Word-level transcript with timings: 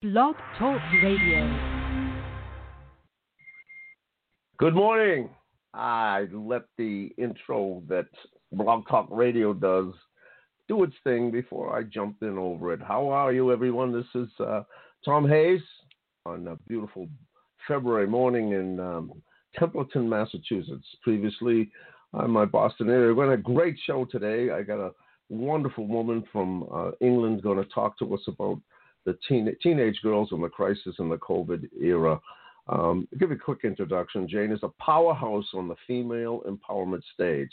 Blog 0.00 0.36
Talk 0.56 0.80
Radio. 1.02 1.58
Good 4.56 4.76
morning. 4.76 5.28
I 5.74 6.28
let 6.32 6.62
the 6.76 7.10
intro 7.18 7.82
that 7.88 8.06
Blog 8.52 8.86
Talk 8.86 9.08
Radio 9.10 9.52
does 9.52 9.92
do 10.68 10.84
its 10.84 10.94
thing 11.02 11.32
before 11.32 11.76
I 11.76 11.82
jumped 11.82 12.22
in 12.22 12.38
over 12.38 12.72
it. 12.72 12.80
How 12.80 13.08
are 13.08 13.32
you, 13.32 13.50
everyone? 13.50 13.92
This 13.92 14.06
is 14.14 14.28
uh, 14.38 14.62
Tom 15.04 15.28
Hayes 15.28 15.62
on 16.24 16.46
a 16.46 16.54
beautiful 16.68 17.08
February 17.66 18.06
morning 18.06 18.52
in 18.52 18.78
um, 18.78 19.20
Templeton, 19.58 20.08
Massachusetts. 20.08 20.86
Previously, 21.02 21.72
I'm 22.14 22.30
my 22.30 22.44
Boston 22.44 22.88
area. 22.88 23.12
We're 23.12 23.26
going 23.26 23.36
to 23.36 23.50
a 23.50 23.54
great 23.54 23.74
show 23.84 24.04
today. 24.04 24.52
I 24.52 24.62
got 24.62 24.78
a 24.78 24.92
wonderful 25.28 25.88
woman 25.88 26.22
from 26.30 26.68
uh, 26.72 26.92
England 27.00 27.42
going 27.42 27.58
to 27.58 27.68
talk 27.70 27.98
to 27.98 28.14
us 28.14 28.22
about 28.28 28.60
the 29.08 29.18
teen, 29.26 29.50
teenage 29.62 29.98
girls 30.02 30.28
in 30.32 30.42
the 30.42 30.48
crisis 30.48 30.96
in 30.98 31.08
the 31.08 31.16
COVID 31.16 31.68
era. 31.80 32.20
Um, 32.68 33.08
give 33.18 33.30
you 33.30 33.36
a 33.36 33.38
quick 33.38 33.60
introduction. 33.64 34.28
Jane 34.28 34.52
is 34.52 34.60
a 34.62 34.68
powerhouse 34.82 35.46
on 35.54 35.68
the 35.68 35.76
female 35.86 36.42
empowerment 36.46 37.00
stage. 37.14 37.50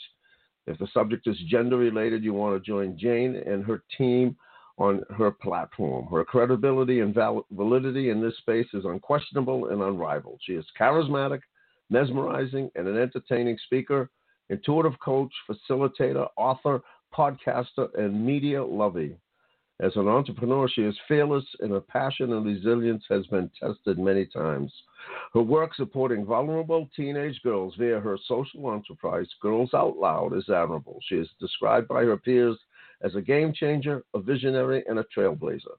If 0.67 0.77
the 0.79 0.87
subject 0.93 1.27
is 1.27 1.37
gender 1.49 1.77
related, 1.77 2.23
you 2.23 2.33
want 2.33 2.61
to 2.61 2.69
join 2.69 2.97
Jane 2.97 3.35
and 3.35 3.63
her 3.63 3.83
team 3.97 4.35
on 4.77 5.03
her 5.17 5.31
platform. 5.31 6.07
Her 6.07 6.25
credibility 6.25 6.99
and 6.99 7.15
val- 7.15 7.45
validity 7.51 8.09
in 8.09 8.21
this 8.21 8.37
space 8.39 8.67
is 8.73 8.83
unquestionable 8.83 9.69
and 9.69 9.81
unrivaled. 9.81 10.41
She 10.43 10.53
is 10.53 10.65
charismatic, 10.77 11.39
mesmerizing, 11.89 12.69
and 12.75 12.85
an 12.85 12.97
entertaining 12.97 13.57
speaker, 13.63 14.09
intuitive 14.49 14.99
coach, 14.99 15.31
facilitator, 15.49 16.27
author, 16.35 16.81
podcaster, 17.15 17.87
and 17.97 18.25
media 18.25 18.61
lovey. 18.61 19.15
As 19.81 19.93
an 19.97 20.07
entrepreneur, 20.07 20.69
she 20.69 20.83
is 20.83 20.97
fearless, 21.05 21.43
and 21.59 21.71
her 21.71 21.81
passion 21.81 22.31
and 22.31 22.45
resilience 22.45 23.03
has 23.09 23.27
been 23.27 23.51
tested 23.59 23.99
many 23.99 24.25
times. 24.25 24.71
Her 25.33 25.41
work 25.41 25.75
supporting 25.75 26.25
vulnerable 26.25 26.89
teenage 26.95 27.41
girls 27.43 27.75
via 27.77 27.99
her 27.99 28.17
social 28.25 28.71
enterprise, 28.71 29.27
Girls 29.41 29.73
Out 29.73 29.97
Loud, 29.97 30.33
is 30.33 30.47
admirable. 30.49 30.99
She 31.07 31.15
is 31.15 31.27
described 31.41 31.89
by 31.89 32.05
her 32.05 32.15
peers 32.15 32.57
as 33.01 33.15
a 33.15 33.21
game 33.21 33.51
changer, 33.51 34.05
a 34.13 34.21
visionary, 34.21 34.81
and 34.87 34.99
a 34.99 35.05
trailblazer. 35.15 35.75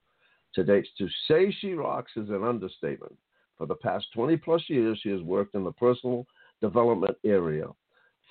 To 0.57 0.65
date, 0.65 0.87
to 0.99 1.09
say 1.27 1.51
she 1.51 1.73
rocks 1.73 2.13
is 2.17 2.29
an 2.29 2.45
understatement. 2.45 3.17
For 3.57 3.67
the 3.67 3.77
past 3.77 4.07
20 4.13 4.37
plus 4.37 4.63
years, 4.69 5.01
she 5.03 5.09
has 5.09 5.23
worked 5.23 5.55
in 5.55 5.65
the 5.65 5.73
personal 5.73 6.27
development 6.61 7.17
area. 7.25 7.69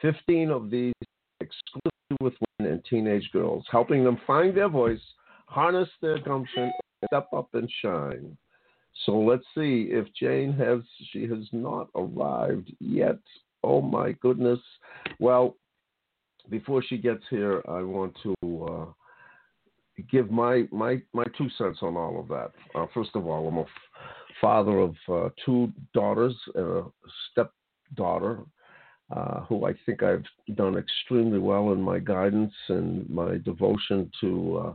15 0.04 0.52
of 0.52 0.70
these 0.70 0.94
exclusively 1.40 2.18
with 2.22 2.34
women 2.60 2.74
and 2.74 2.86
teenage 2.86 3.28
girls, 3.34 3.66
helping 3.72 4.04
them 4.04 4.20
find 4.28 4.56
their 4.56 4.70
voice 4.70 5.02
harness 5.46 5.90
their 6.02 6.20
gumption, 6.20 6.72
step 7.08 7.28
up 7.36 7.50
and 7.54 7.70
shine. 7.82 8.38
So 9.06 9.18
let's 9.20 9.46
see 9.54 9.90
if 9.92 10.08
Jane 10.20 10.54
has, 10.54 10.80
she 11.12 11.28
has 11.28 11.46
not 11.52 11.90
arrived 11.96 12.72
yet. 12.80 13.20
Oh 13.64 13.82
my 13.82 14.14
goodness. 14.14 14.60
Well, 15.20 15.58
before 16.50 16.82
she 16.84 16.98
gets 16.98 17.24
here, 17.30 17.62
I 17.68 17.82
want 17.82 18.16
to 18.24 18.66
uh, 18.66 18.86
give 20.12 20.32
my, 20.32 20.68
my, 20.72 21.02
my 21.14 21.26
two 21.38 21.50
cents 21.58 21.80
on 21.82 21.98
all 21.98 22.20
of 22.20 22.28
that. 22.30 22.52
Uh, 22.74 22.86
first 22.94 23.12
of 23.16 23.28
all, 23.28 23.48
I'm 23.48 23.58
a 23.58 23.62
f- 23.62 23.68
father 24.40 24.80
of 24.80 24.96
uh, 25.12 25.30
two 25.46 25.72
daughters 25.94 26.36
and 26.54 26.66
a 26.66 26.84
stepdaughter. 27.32 28.40
Uh, 29.16 29.42
who 29.42 29.68
I 29.68 29.74
think 29.86 30.02
I've 30.02 30.24
done 30.56 30.76
extremely 30.76 31.38
well 31.38 31.74
in 31.74 31.80
my 31.80 32.00
guidance 32.00 32.52
and 32.70 33.08
my 33.08 33.38
devotion 33.38 34.10
to 34.20 34.58
uh, 34.58 34.74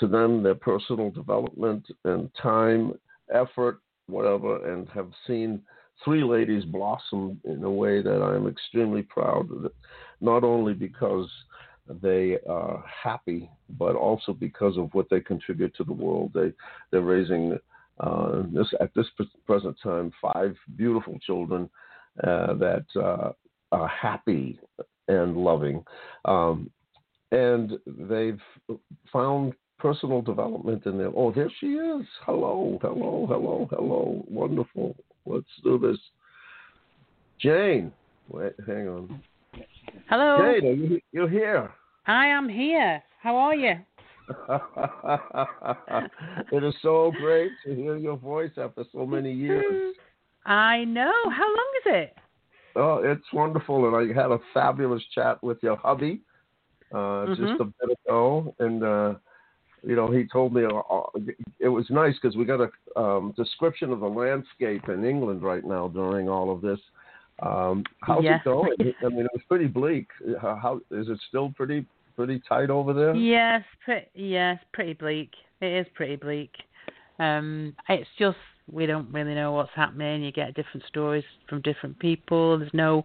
to 0.00 0.06
them 0.06 0.42
their 0.42 0.54
personal 0.54 1.10
development 1.10 1.86
and 2.04 2.30
time, 2.40 2.92
effort, 3.32 3.80
whatever, 4.06 4.72
and 4.72 4.88
have 4.90 5.10
seen 5.26 5.62
three 6.04 6.22
ladies 6.22 6.64
blossom 6.64 7.40
in 7.44 7.62
a 7.64 7.70
way 7.70 8.02
that 8.02 8.22
I'm 8.22 8.46
extremely 8.46 9.02
proud 9.02 9.50
of. 9.50 9.64
It, 9.66 9.74
not 10.20 10.44
only 10.44 10.74
because 10.74 11.28
they 12.02 12.38
are 12.48 12.84
happy, 13.02 13.50
but 13.78 13.96
also 13.96 14.32
because 14.32 14.76
of 14.76 14.92
what 14.92 15.08
they 15.10 15.20
contribute 15.20 15.74
to 15.76 15.84
the 15.84 15.92
world. 15.92 16.32
They 16.34 16.52
they're 16.90 17.02
raising 17.02 17.58
uh, 18.00 18.42
this 18.52 18.68
at 18.80 18.90
this 18.94 19.06
present 19.46 19.76
time 19.82 20.10
five 20.20 20.56
beautiful 20.76 21.18
children 21.20 21.70
uh, 22.22 22.54
that 22.54 22.84
uh, 22.96 23.32
are 23.72 23.88
happy 23.88 24.58
and 25.08 25.36
loving. 25.36 25.84
Um, 26.24 26.70
and 27.32 27.72
they've 27.86 28.40
found 29.12 29.54
personal 29.78 30.22
development 30.22 30.86
in 30.86 30.98
there. 30.98 31.10
Oh, 31.14 31.32
there 31.32 31.50
she 31.60 31.66
is. 31.66 32.06
Hello, 32.24 32.78
hello, 32.80 33.26
hello, 33.28 33.68
hello. 33.70 34.24
Wonderful. 34.28 34.96
Let's 35.24 35.46
do 35.62 35.78
this. 35.78 35.98
Jane, 37.40 37.92
wait, 38.28 38.54
hang 38.66 38.88
on. 38.88 39.22
Hello. 40.08 40.38
Jane, 40.38 40.68
are 40.68 40.72
you, 40.72 41.00
you're 41.12 41.28
here. 41.28 41.70
I 42.06 42.26
am 42.26 42.48
here. 42.48 43.02
How 43.20 43.36
are 43.36 43.54
you? 43.54 43.74
it 46.52 46.64
is 46.64 46.74
so 46.82 47.12
great 47.20 47.52
to 47.64 47.74
hear 47.74 47.96
your 47.96 48.16
voice 48.16 48.50
after 48.56 48.84
so 48.92 49.06
many 49.06 49.32
years. 49.32 49.94
I 50.44 50.84
know. 50.84 51.12
How 51.30 51.44
long 51.44 51.72
is 51.84 51.86
it? 51.86 52.16
Oh, 52.76 53.00
it's 53.02 53.24
wonderful, 53.32 53.86
and 53.86 53.96
I 53.96 54.20
had 54.20 54.30
a 54.30 54.38
fabulous 54.52 55.02
chat 55.14 55.42
with 55.42 55.58
your 55.62 55.76
hubby 55.76 56.20
uh, 56.92 56.96
mm-hmm. 56.96 57.46
just 57.46 57.60
a 57.60 57.64
bit 57.64 57.98
ago, 58.04 58.54
and 58.58 58.82
uh, 58.82 59.14
you 59.86 59.94
know, 59.94 60.10
he 60.10 60.26
told 60.32 60.52
me 60.52 60.64
uh, 60.64 60.78
uh 60.78 61.02
it 61.60 61.68
was 61.68 61.86
nice 61.90 62.14
because 62.20 62.36
we 62.36 62.44
got 62.44 62.60
a 62.60 63.00
um, 63.00 63.32
description 63.36 63.92
of 63.92 64.00
the 64.00 64.06
landscape 64.06 64.88
in 64.88 65.04
England 65.04 65.42
right 65.42 65.64
now 65.64 65.88
during 65.88 66.28
all 66.28 66.50
of 66.50 66.60
this. 66.60 66.80
Um, 67.40 67.84
how's 68.02 68.24
yeah. 68.24 68.36
it 68.36 68.44
going? 68.44 68.72
I 68.80 69.08
mean, 69.08 69.26
it 69.26 69.30
was 69.32 69.42
pretty 69.48 69.66
bleak. 69.66 70.08
How, 70.40 70.58
how 70.60 70.76
is 70.90 71.08
it 71.08 71.18
still 71.28 71.52
pretty 71.56 71.86
pretty 72.16 72.42
tight 72.48 72.70
over 72.70 72.92
there? 72.92 73.14
Yes, 73.14 73.62
pretty, 73.84 74.06
yes, 74.14 74.58
pretty 74.72 74.94
bleak. 74.94 75.30
It 75.60 75.66
is 75.66 75.86
pretty 75.94 76.16
bleak. 76.16 76.50
Um, 77.18 77.74
it's 77.88 78.08
just 78.18 78.38
we 78.70 78.86
don't 78.86 79.12
really 79.12 79.34
know 79.34 79.52
what's 79.52 79.70
happening. 79.74 80.24
You 80.24 80.32
get 80.32 80.54
different 80.54 80.84
stories 80.88 81.24
from 81.48 81.60
different 81.60 81.98
people. 82.00 82.58
There's 82.58 82.74
no 82.74 83.04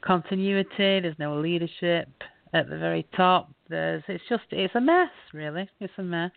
continuity. 0.00 1.00
There's 1.00 1.18
no 1.18 1.38
leadership 1.38 2.08
at 2.52 2.68
the 2.68 2.78
very 2.78 3.06
top. 3.16 3.50
There's 3.68 4.02
it's 4.08 4.24
just 4.28 4.44
it's 4.50 4.74
a 4.74 4.80
mess, 4.80 5.10
really. 5.32 5.68
It's 5.80 5.92
a 5.98 6.02
mess. 6.02 6.32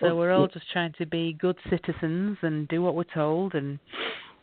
So 0.00 0.14
we're 0.14 0.32
all 0.32 0.46
just 0.46 0.70
trying 0.72 0.92
to 0.98 1.06
be 1.06 1.32
good 1.32 1.56
citizens 1.70 2.36
and 2.42 2.68
do 2.68 2.82
what 2.82 2.94
we're 2.94 3.04
told, 3.14 3.54
and 3.54 3.78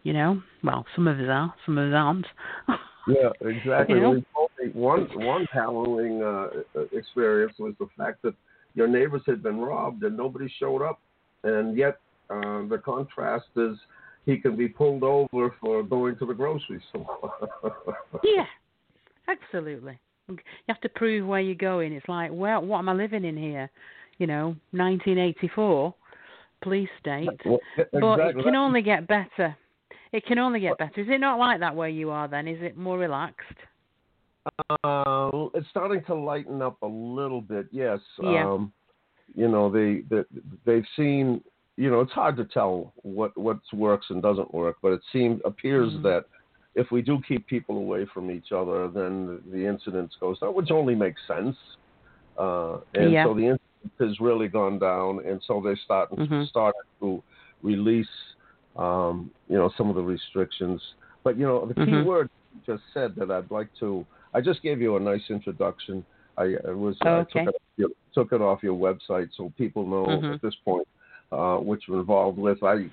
you 0.02 0.14
know, 0.14 0.42
well, 0.64 0.86
some 0.96 1.08
of 1.08 1.20
us 1.20 1.26
are, 1.30 1.54
some 1.66 1.78
of 1.78 1.94
us 1.94 1.96
aren't. 1.96 2.26
yeah, 3.08 3.30
exactly. 3.42 3.96
you 3.96 4.02
know? 4.02 4.22
One 4.74 5.08
one 5.14 5.46
harrowing 5.52 6.24
uh, 6.24 6.48
experience 6.92 7.54
was 7.60 7.74
the 7.80 7.88
fact 7.98 8.22
that 8.24 8.34
your 8.74 8.88
neighbors 8.88 9.22
had 9.28 9.44
been 9.44 9.60
robbed 9.60 10.04
and 10.04 10.18
nobody 10.18 10.52
showed 10.60 10.82
up, 10.82 11.00
and 11.44 11.78
yet 11.78 12.00
uh, 12.30 12.66
the 12.68 12.82
contrast 12.84 13.46
is 13.56 13.78
he 14.26 14.38
can 14.38 14.56
be 14.56 14.68
pulled 14.68 15.04
over 15.04 15.54
for 15.62 15.84
going 15.84 16.18
to 16.18 16.26
the 16.26 16.34
grocery 16.34 16.82
store. 16.90 17.32
yeah, 18.24 18.46
absolutely. 19.28 20.00
You 20.30 20.38
have 20.68 20.82
to 20.82 20.90
prove 20.90 21.28
where 21.28 21.42
you're 21.42 21.56
going. 21.56 21.94
It's 21.94 22.08
like, 22.08 22.32
well, 22.34 22.62
what 22.62 22.80
am 22.80 22.90
I 22.90 22.94
living 22.94 23.26
in 23.26 23.36
here? 23.36 23.70
You 24.20 24.28
know, 24.28 24.56
1984, 24.72 25.94
police 26.62 26.90
state. 27.00 27.28
Well, 27.46 27.60
exactly. 27.78 28.02
But 28.02 28.20
it 28.20 28.44
can 28.44 28.56
only 28.56 28.82
get 28.82 29.08
better. 29.08 29.56
It 30.12 30.26
can 30.26 30.40
only 30.40 30.60
get 30.60 30.78
better. 30.78 31.02
Is 31.02 31.08
it 31.10 31.20
not 31.20 31.40
like 31.40 31.60
that 31.60 31.76
where 31.76 31.90
you 31.90 32.12
are 32.12 32.28
then? 32.28 32.48
Is 32.48 32.62
it 32.62 32.78
more 32.78 32.98
relaxed? 32.98 33.58
Uh, 34.84 35.48
it's 35.54 35.68
starting 35.70 36.04
to 36.06 36.14
lighten 36.14 36.62
up 36.62 36.78
a 36.82 36.88
little 36.88 37.42
bit. 37.42 37.68
Yes. 37.72 38.00
Yeah. 38.22 38.50
Um, 38.50 38.72
you 39.36 39.48
know, 39.48 39.72
they, 39.72 40.04
they 40.10 40.24
they've 40.66 40.86
seen. 40.96 41.42
You 41.76 41.90
know, 41.90 42.02
it's 42.02 42.12
hard 42.12 42.38
to 42.38 42.46
tell 42.46 42.94
what 42.98 43.36
what 43.36 43.58
works 43.74 44.08
and 44.10 44.22
doesn't 44.22 44.54
work, 44.54 44.78
but 44.84 44.92
it 44.92 45.02
seems 45.12 45.42
appears 45.44 45.92
mm-hmm. 45.94 46.04
that 46.04 46.26
if 46.76 46.92
we 46.92 47.02
do 47.02 47.20
keep 47.28 47.48
people 47.48 47.78
away 47.78 48.06
from 48.14 48.32
each 48.32 48.52
other, 48.52 48.88
then 48.88 49.40
the 49.52 49.66
incidence 49.66 50.14
goes 50.20 50.40
down, 50.40 50.56
which 50.56 50.72
only 50.72 50.96
makes 50.96 51.22
sense. 51.28 51.56
Uh, 52.38 52.78
and 52.96 53.12
yeah. 53.12 53.26
so 53.26 53.34
the 53.34 53.42
incidence 53.42 54.00
has 54.00 54.20
really 54.20 54.48
gone 54.48 54.80
down, 54.80 55.20
and 55.26 55.42
so 55.46 55.62
they're 55.64 55.80
starting 55.86 56.18
mm-hmm. 56.18 57.06
to 57.06 57.24
release, 57.62 58.08
um, 58.76 59.30
you 59.50 59.56
know, 59.56 59.72
some 59.78 59.90
of 59.90 59.96
the 59.96 60.02
restrictions. 60.02 60.82
But 61.24 61.38
you 61.38 61.46
know, 61.46 61.66
the 61.66 61.76
key 61.76 61.82
mm-hmm. 61.82 62.08
word 62.08 62.30
you 62.54 62.74
just 62.74 62.84
said 62.94 63.14
that 63.18 63.30
I'd 63.30 63.52
like 63.52 63.70
to. 63.80 64.06
I 64.34 64.42
just 64.42 64.64
gave 64.64 64.82
you 64.82 64.96
a 64.96 65.00
nice 65.00 65.22
introduction. 65.30 66.04
I, 66.38 66.56
I 66.68 66.72
was 66.72 66.96
oh, 67.06 67.10
okay. 67.10 67.42
I 67.42 67.46
took 67.46 67.56
it, 67.78 67.92
took 68.16 68.32
it 68.32 68.42
off 68.42 68.64
your 68.64 68.78
website 68.78 69.30
so 69.38 69.54
people 69.58 69.86
know 69.86 70.06
mm-hmm. 70.08 70.34
at 70.34 70.42
this 70.42 70.56
point 70.66 70.88
uh, 71.32 71.58
what 71.58 71.80
you're 71.88 72.00
involved 72.00 72.40
with. 72.40 72.64
I 72.64 72.90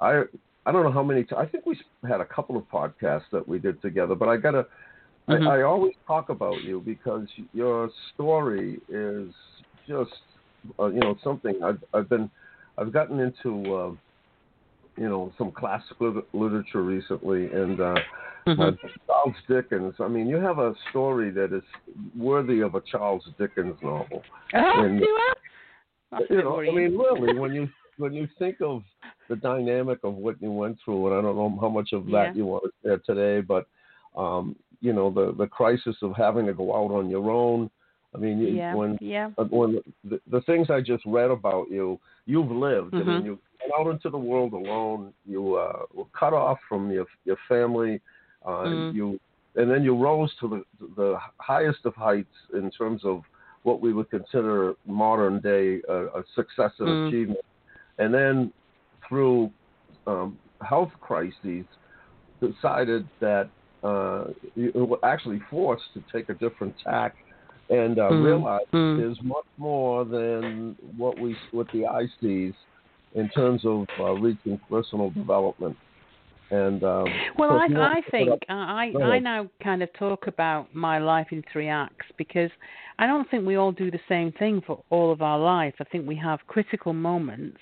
I 0.00 0.24
I 0.66 0.72
don't 0.72 0.82
know 0.84 0.92
how 0.92 1.02
many. 1.02 1.24
T- 1.24 1.34
I 1.36 1.46
think 1.46 1.66
we 1.66 1.78
had 2.08 2.20
a 2.20 2.24
couple 2.24 2.56
of 2.56 2.64
podcasts 2.70 3.24
that 3.32 3.46
we 3.46 3.58
did 3.58 3.80
together, 3.82 4.14
but 4.14 4.28
I 4.28 4.36
gotta. 4.36 4.66
Mm-hmm. 5.28 5.46
I, 5.46 5.58
I 5.58 5.62
always 5.62 5.94
talk 6.06 6.28
about 6.28 6.62
you 6.62 6.82
because 6.84 7.26
your 7.52 7.90
story 8.14 8.78
is 8.88 9.32
just, 9.86 10.10
uh, 10.78 10.86
you 10.86 11.00
know, 11.00 11.16
something 11.22 11.54
I've 11.62 11.82
I've 11.94 12.08
been, 12.08 12.30
I've 12.78 12.92
gotten 12.92 13.20
into 13.20 13.74
uh, 13.74 13.90
you 14.96 15.08
know 15.08 15.32
some 15.38 15.50
classical 15.52 16.22
literature 16.32 16.82
recently, 16.82 17.46
and 17.46 17.80
uh, 17.80 17.94
Mm-hmm. 18.46 18.60
uh, 18.62 18.70
Charles 19.06 19.34
Dickens. 19.48 19.94
I 20.00 20.08
mean, 20.08 20.26
you 20.26 20.36
have 20.36 20.58
a 20.58 20.72
story 20.88 21.30
that 21.30 21.52
is 21.52 21.62
worthy 22.16 22.60
of 22.60 22.74
a 22.74 22.80
Charles 22.90 23.22
Dickens 23.38 23.76
novel. 23.82 24.22
Oh, 24.54 24.82
And- 24.82 25.02
I? 26.12 26.20
You 26.30 26.42
know, 26.42 26.58
I 26.60 26.64
mean, 26.74 26.96
really, 26.96 27.38
when 27.38 27.52
you 27.52 27.68
when 28.00 28.12
you 28.12 28.26
think 28.38 28.56
of 28.60 28.82
the 29.28 29.36
dynamic 29.36 29.98
of 30.02 30.14
what 30.14 30.40
you 30.42 30.50
went 30.50 30.78
through, 30.84 31.06
and 31.08 31.16
I 31.16 31.20
don't 31.22 31.36
know 31.36 31.58
how 31.60 31.68
much 31.68 31.92
of 31.92 32.06
that 32.06 32.10
Yeah. 32.10 32.32
you 32.34 32.46
want 32.46 32.64
to 32.64 32.70
share 32.82 32.98
today, 32.98 33.40
but 33.40 33.66
um, 34.16 34.56
you 34.80 34.92
know, 34.92 35.10
the 35.10 35.32
the 35.32 35.46
crisis 35.46 35.96
of 36.02 36.12
having 36.16 36.46
to 36.46 36.54
go 36.54 36.74
out 36.74 36.90
on 36.90 37.08
your 37.10 37.30
own. 37.30 37.70
I 38.14 38.18
mean, 38.18 38.40
yeah, 38.40 38.74
when 38.74 38.98
yeah. 39.00 39.30
uh, 39.38 39.44
when 39.44 39.78
the, 40.10 40.20
the 40.34 40.40
things 40.42 40.68
I 40.68 40.80
just 40.80 41.04
read 41.06 41.30
about 41.30 41.70
you, 41.70 42.00
you've 42.26 42.50
lived. 42.50 42.94
I 42.94 42.98
Mhm. 43.02 43.06
mean, 43.06 43.24
you 43.24 43.38
went 43.60 43.72
out 43.78 43.90
into 43.92 44.10
the 44.10 44.18
world 44.30 44.52
alone. 44.52 45.12
You 45.24 45.54
uh, 45.54 45.82
were 45.94 46.10
cut 46.18 46.32
off 46.32 46.58
from 46.68 46.90
your 46.90 47.06
your 47.24 47.38
family. 47.48 48.00
Uh, 48.44 48.64
Mm. 48.64 48.94
You 48.94 49.20
and 49.56 49.70
then 49.70 49.82
you 49.84 49.94
rose 49.96 50.32
to 50.40 50.46
the 50.48 50.60
the 50.96 51.18
highest 51.38 51.82
of 51.84 51.94
heights 51.94 52.36
in 52.54 52.70
terms 52.70 53.04
of 53.04 53.22
what 53.62 53.80
we 53.84 53.92
would 53.92 54.10
consider 54.10 54.74
modern 54.86 55.38
day 55.40 55.66
uh, 55.88 56.06
a 56.20 56.24
success 56.34 56.72
and 56.80 56.88
Mm. 56.88 57.06
achievement. 57.06 57.44
And 57.98 58.12
then 58.12 58.52
through 59.08 59.50
um, 60.06 60.38
health 60.62 60.90
crises, 61.00 61.64
decided 62.40 63.06
that 63.20 63.50
uh, 63.82 64.24
you 64.54 64.72
were 64.74 64.98
actually 65.04 65.40
forced 65.50 65.84
to 65.94 66.02
take 66.12 66.28
a 66.28 66.34
different 66.34 66.74
tack 66.84 67.14
and 67.68 67.98
uh, 67.98 68.10
Mm. 68.10 68.24
realize 68.24 68.66
Mm. 68.74 68.96
there's 68.96 69.18
much 69.22 69.46
more 69.56 70.04
than 70.04 70.76
what 70.96 71.18
we 71.18 71.36
what 71.52 71.66
the 71.72 71.86
eye 71.86 72.08
sees 72.20 72.54
in 73.14 73.28
terms 73.30 73.64
of 73.64 73.86
uh, 73.98 74.12
reaching 74.12 74.58
personal 74.68 75.10
development. 75.10 75.76
And 76.50 76.82
um, 76.82 77.04
Well, 77.38 77.50
so 77.68 77.76
I, 77.80 77.96
I 77.98 78.00
put 78.00 78.06
up- 78.06 78.10
think 78.10 78.42
I, 78.48 78.92
I 79.02 79.18
now 79.20 79.48
kind 79.62 79.82
of 79.82 79.92
talk 79.94 80.26
about 80.26 80.74
my 80.74 80.98
life 80.98 81.28
in 81.30 81.44
three 81.52 81.68
acts 81.68 82.06
because 82.18 82.50
I 82.98 83.06
don't 83.06 83.28
think 83.30 83.46
we 83.46 83.56
all 83.56 83.72
do 83.72 83.90
the 83.90 84.00
same 84.08 84.32
thing 84.32 84.60
for 84.66 84.82
all 84.90 85.10
of 85.10 85.22
our 85.22 85.38
life. 85.38 85.74
I 85.80 85.84
think 85.84 86.06
we 86.06 86.16
have 86.16 86.40
critical 86.48 86.92
moments, 86.92 87.58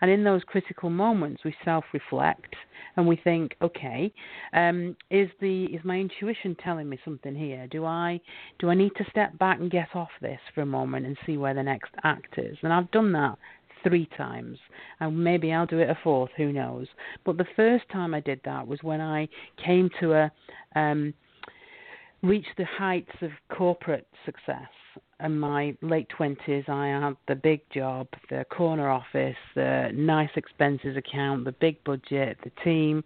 and 0.00 0.10
in 0.10 0.22
those 0.24 0.42
critical 0.44 0.90
moments, 0.90 1.44
we 1.44 1.54
self-reflect 1.64 2.54
and 2.96 3.06
we 3.06 3.16
think, 3.16 3.56
okay, 3.62 4.12
um, 4.52 4.94
is 5.10 5.30
the 5.40 5.64
is 5.66 5.80
my 5.84 5.96
intuition 5.98 6.54
telling 6.62 6.88
me 6.88 6.98
something 7.04 7.34
here? 7.34 7.66
Do 7.68 7.86
I 7.86 8.20
do 8.58 8.68
I 8.68 8.74
need 8.74 8.92
to 8.96 9.04
step 9.10 9.38
back 9.38 9.60
and 9.60 9.70
get 9.70 9.88
off 9.94 10.10
this 10.20 10.40
for 10.54 10.60
a 10.60 10.66
moment 10.66 11.06
and 11.06 11.16
see 11.24 11.36
where 11.38 11.54
the 11.54 11.62
next 11.62 11.92
act 12.04 12.38
is? 12.38 12.58
And 12.62 12.72
I've 12.72 12.90
done 12.90 13.12
that 13.12 13.38
three 13.82 14.08
times, 14.16 14.58
and 15.00 15.22
maybe 15.22 15.52
I'll 15.52 15.66
do 15.66 15.78
it 15.78 15.90
a 15.90 15.98
fourth. 16.02 16.30
Who 16.36 16.52
knows? 16.52 16.86
But 17.24 17.36
the 17.36 17.46
first 17.56 17.84
time 17.90 18.14
I 18.14 18.20
did 18.20 18.40
that 18.44 18.66
was 18.66 18.82
when 18.82 19.00
I 19.00 19.28
came 19.64 19.90
to 20.00 20.12
a 20.14 20.32
um, 20.74 21.14
reach 22.22 22.46
the 22.56 22.64
heights 22.64 23.12
of 23.20 23.30
corporate 23.48 24.06
success. 24.24 24.68
In 25.22 25.38
my 25.38 25.76
late 25.82 26.08
twenties, 26.08 26.64
I 26.66 26.88
had 26.88 27.16
the 27.28 27.36
big 27.36 27.60
job, 27.70 28.08
the 28.28 28.44
corner 28.50 28.90
office, 28.90 29.36
the 29.54 29.90
nice 29.94 30.30
expenses 30.34 30.96
account, 30.96 31.44
the 31.44 31.52
big 31.52 31.82
budget, 31.84 32.38
the 32.42 32.50
team, 32.64 33.04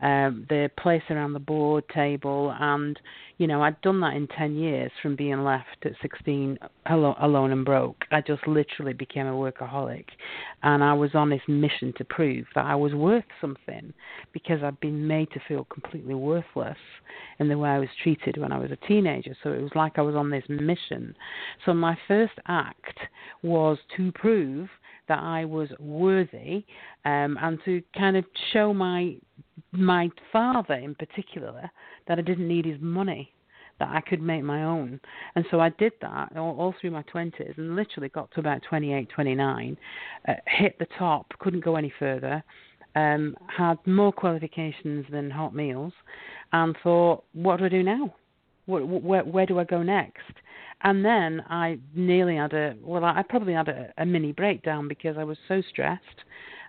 um, 0.00 0.46
the 0.48 0.70
place 0.78 1.02
around 1.10 1.34
the 1.34 1.40
board 1.40 1.84
table, 1.94 2.54
and 2.58 2.98
you 3.36 3.46
know 3.46 3.62
I'd 3.62 3.80
done 3.82 4.00
that 4.00 4.14
in 4.14 4.28
ten 4.28 4.56
years 4.56 4.90
from 5.02 5.14
being 5.14 5.44
left 5.44 5.84
at 5.84 5.92
sixteen 6.00 6.58
alone, 6.86 7.16
alone 7.20 7.52
and 7.52 7.66
broke. 7.66 8.04
I 8.12 8.22
just 8.22 8.46
literally 8.46 8.94
became 8.94 9.26
a 9.26 9.32
workaholic, 9.32 10.06
and 10.62 10.82
I 10.82 10.94
was 10.94 11.14
on 11.14 11.28
this 11.28 11.42
mission 11.48 11.92
to 11.98 12.04
prove 12.04 12.46
that 12.54 12.64
I 12.64 12.76
was 12.76 12.94
worth 12.94 13.24
something 13.40 13.92
because 14.32 14.62
I'd 14.62 14.80
been 14.80 15.06
made 15.06 15.30
to 15.32 15.40
feel 15.46 15.64
completely 15.64 16.14
worthless 16.14 16.78
in 17.40 17.48
the 17.48 17.58
way 17.58 17.70
I 17.70 17.78
was 17.78 17.88
treated 18.02 18.38
when 18.38 18.52
I 18.52 18.58
was 18.58 18.70
a 18.70 18.86
teenager. 18.86 19.36
So 19.42 19.50
it 19.52 19.60
was 19.60 19.72
like 19.74 19.98
I 19.98 20.02
was 20.02 20.14
on 20.14 20.30
this 20.30 20.44
mission. 20.48 21.14
So 21.64 21.74
my 21.74 21.96
first 22.06 22.34
act 22.46 22.98
was 23.42 23.78
to 23.96 24.12
prove 24.12 24.68
that 25.08 25.20
I 25.20 25.44
was 25.44 25.68
worthy 25.78 26.64
um, 27.04 27.38
and 27.40 27.58
to 27.64 27.82
kind 27.96 28.16
of 28.16 28.24
show 28.52 28.72
my 28.72 29.16
my 29.72 30.08
father 30.32 30.74
in 30.74 30.94
particular 30.94 31.70
that 32.06 32.18
I 32.18 32.22
didn't 32.22 32.48
need 32.48 32.64
his 32.64 32.80
money 32.80 33.32
that 33.78 33.88
I 33.94 34.00
could 34.00 34.20
make 34.20 34.42
my 34.42 34.64
own. 34.64 35.00
And 35.34 35.44
so 35.50 35.60
I 35.60 35.70
did 35.70 35.92
that 36.00 36.36
all, 36.36 36.56
all 36.58 36.74
through 36.80 36.90
my 36.90 37.02
20s 37.02 37.56
and 37.56 37.76
literally 37.76 38.08
got 38.08 38.30
to 38.32 38.40
about 38.40 38.62
28, 38.68 39.08
29, 39.08 39.76
uh, 40.26 40.32
hit 40.46 40.78
the 40.78 40.86
top, 40.98 41.26
couldn't 41.38 41.64
go 41.64 41.76
any 41.76 41.92
further, 41.98 42.42
um, 42.96 43.36
had 43.46 43.78
more 43.86 44.12
qualifications 44.12 45.06
than 45.10 45.30
hot 45.30 45.54
meals, 45.54 45.92
and 46.52 46.76
thought, 46.82 47.24
what 47.32 47.58
do 47.58 47.66
I 47.66 47.68
do 47.68 47.82
now? 47.82 48.14
Where, 48.66 48.84
where, 48.84 49.24
where 49.24 49.46
do 49.46 49.58
I 49.58 49.64
go 49.64 49.82
next? 49.82 50.22
And 50.82 51.04
then 51.04 51.42
I 51.48 51.78
nearly 51.94 52.36
had 52.36 52.52
a, 52.52 52.74
well, 52.82 53.04
I 53.04 53.22
probably 53.28 53.54
had 53.54 53.68
a, 53.68 53.92
a 53.98 54.06
mini 54.06 54.32
breakdown 54.32 54.86
because 54.88 55.16
I 55.18 55.24
was 55.24 55.38
so 55.48 55.62
stressed. 55.68 56.04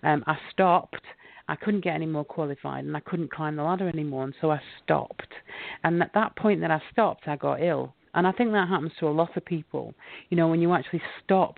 Um, 0.04 0.24
I 0.26 0.38
stopped. 0.52 1.02
I 1.48 1.56
couldn't 1.56 1.84
get 1.84 1.96
any 1.96 2.06
more 2.06 2.26
qualified 2.26 2.86
and 2.86 2.96
I 2.96 3.00
couldn't 3.00 3.32
climb 3.32 3.56
the 3.56 3.64
ladder 3.64 3.90
anymore, 3.90 4.24
and 4.24 4.36
so 4.40 4.52
I 4.52 4.62
stopped. 4.84 5.34
And 5.84 6.02
at 6.02 6.14
that 6.14 6.36
point 6.36 6.62
that 6.62 6.72
I 6.72 6.82
stopped, 6.92 7.28
I 7.28 7.36
got 7.36 7.62
ill. 7.62 7.94
And 8.14 8.28
I 8.28 8.32
think 8.32 8.52
that 8.52 8.68
happens 8.68 8.92
to 9.00 9.08
a 9.08 9.10
lot 9.10 9.36
of 9.36 9.46
people. 9.46 9.94
You 10.30 10.38
know, 10.38 10.48
when 10.48 10.62
you 10.62 10.74
actually 10.74 11.02
stop 11.24 11.56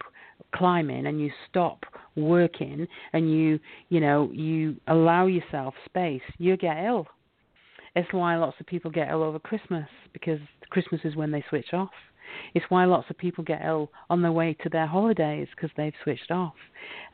climbing 0.56 1.07
and 1.07 1.19
you 1.19 1.30
stop 1.50 1.83
working 2.15 2.88
and 3.13 3.31
you, 3.31 3.59
you 3.89 4.00
know, 4.00 4.30
you 4.33 4.75
allow 4.88 5.27
yourself 5.27 5.74
space, 5.86 6.21
you 6.38 6.57
get 6.57 6.83
ill. 6.83 7.07
It's 7.95 8.12
why 8.13 8.38
lots 8.38 8.59
of 8.59 8.65
people 8.68 8.92
get 8.92 9.09
ill 9.09 9.24
over 9.24 9.39
Christmas 9.39 9.88
because 10.13 10.39
Christmas 10.69 11.01
is 11.03 11.15
when 11.15 11.31
they 11.31 11.44
switch 11.50 11.74
off. 11.74 11.89
It's 12.53 12.65
why 12.69 12.85
lots 12.85 13.09
of 13.09 13.17
people 13.17 13.43
get 13.43 13.61
ill 13.65 13.91
on 14.09 14.21
their 14.21 14.31
way 14.31 14.55
to 14.63 14.69
their 14.69 14.87
holidays 14.87 15.47
because 15.55 15.69
they've 15.77 15.93
switched 16.03 16.31
off. 16.31 16.55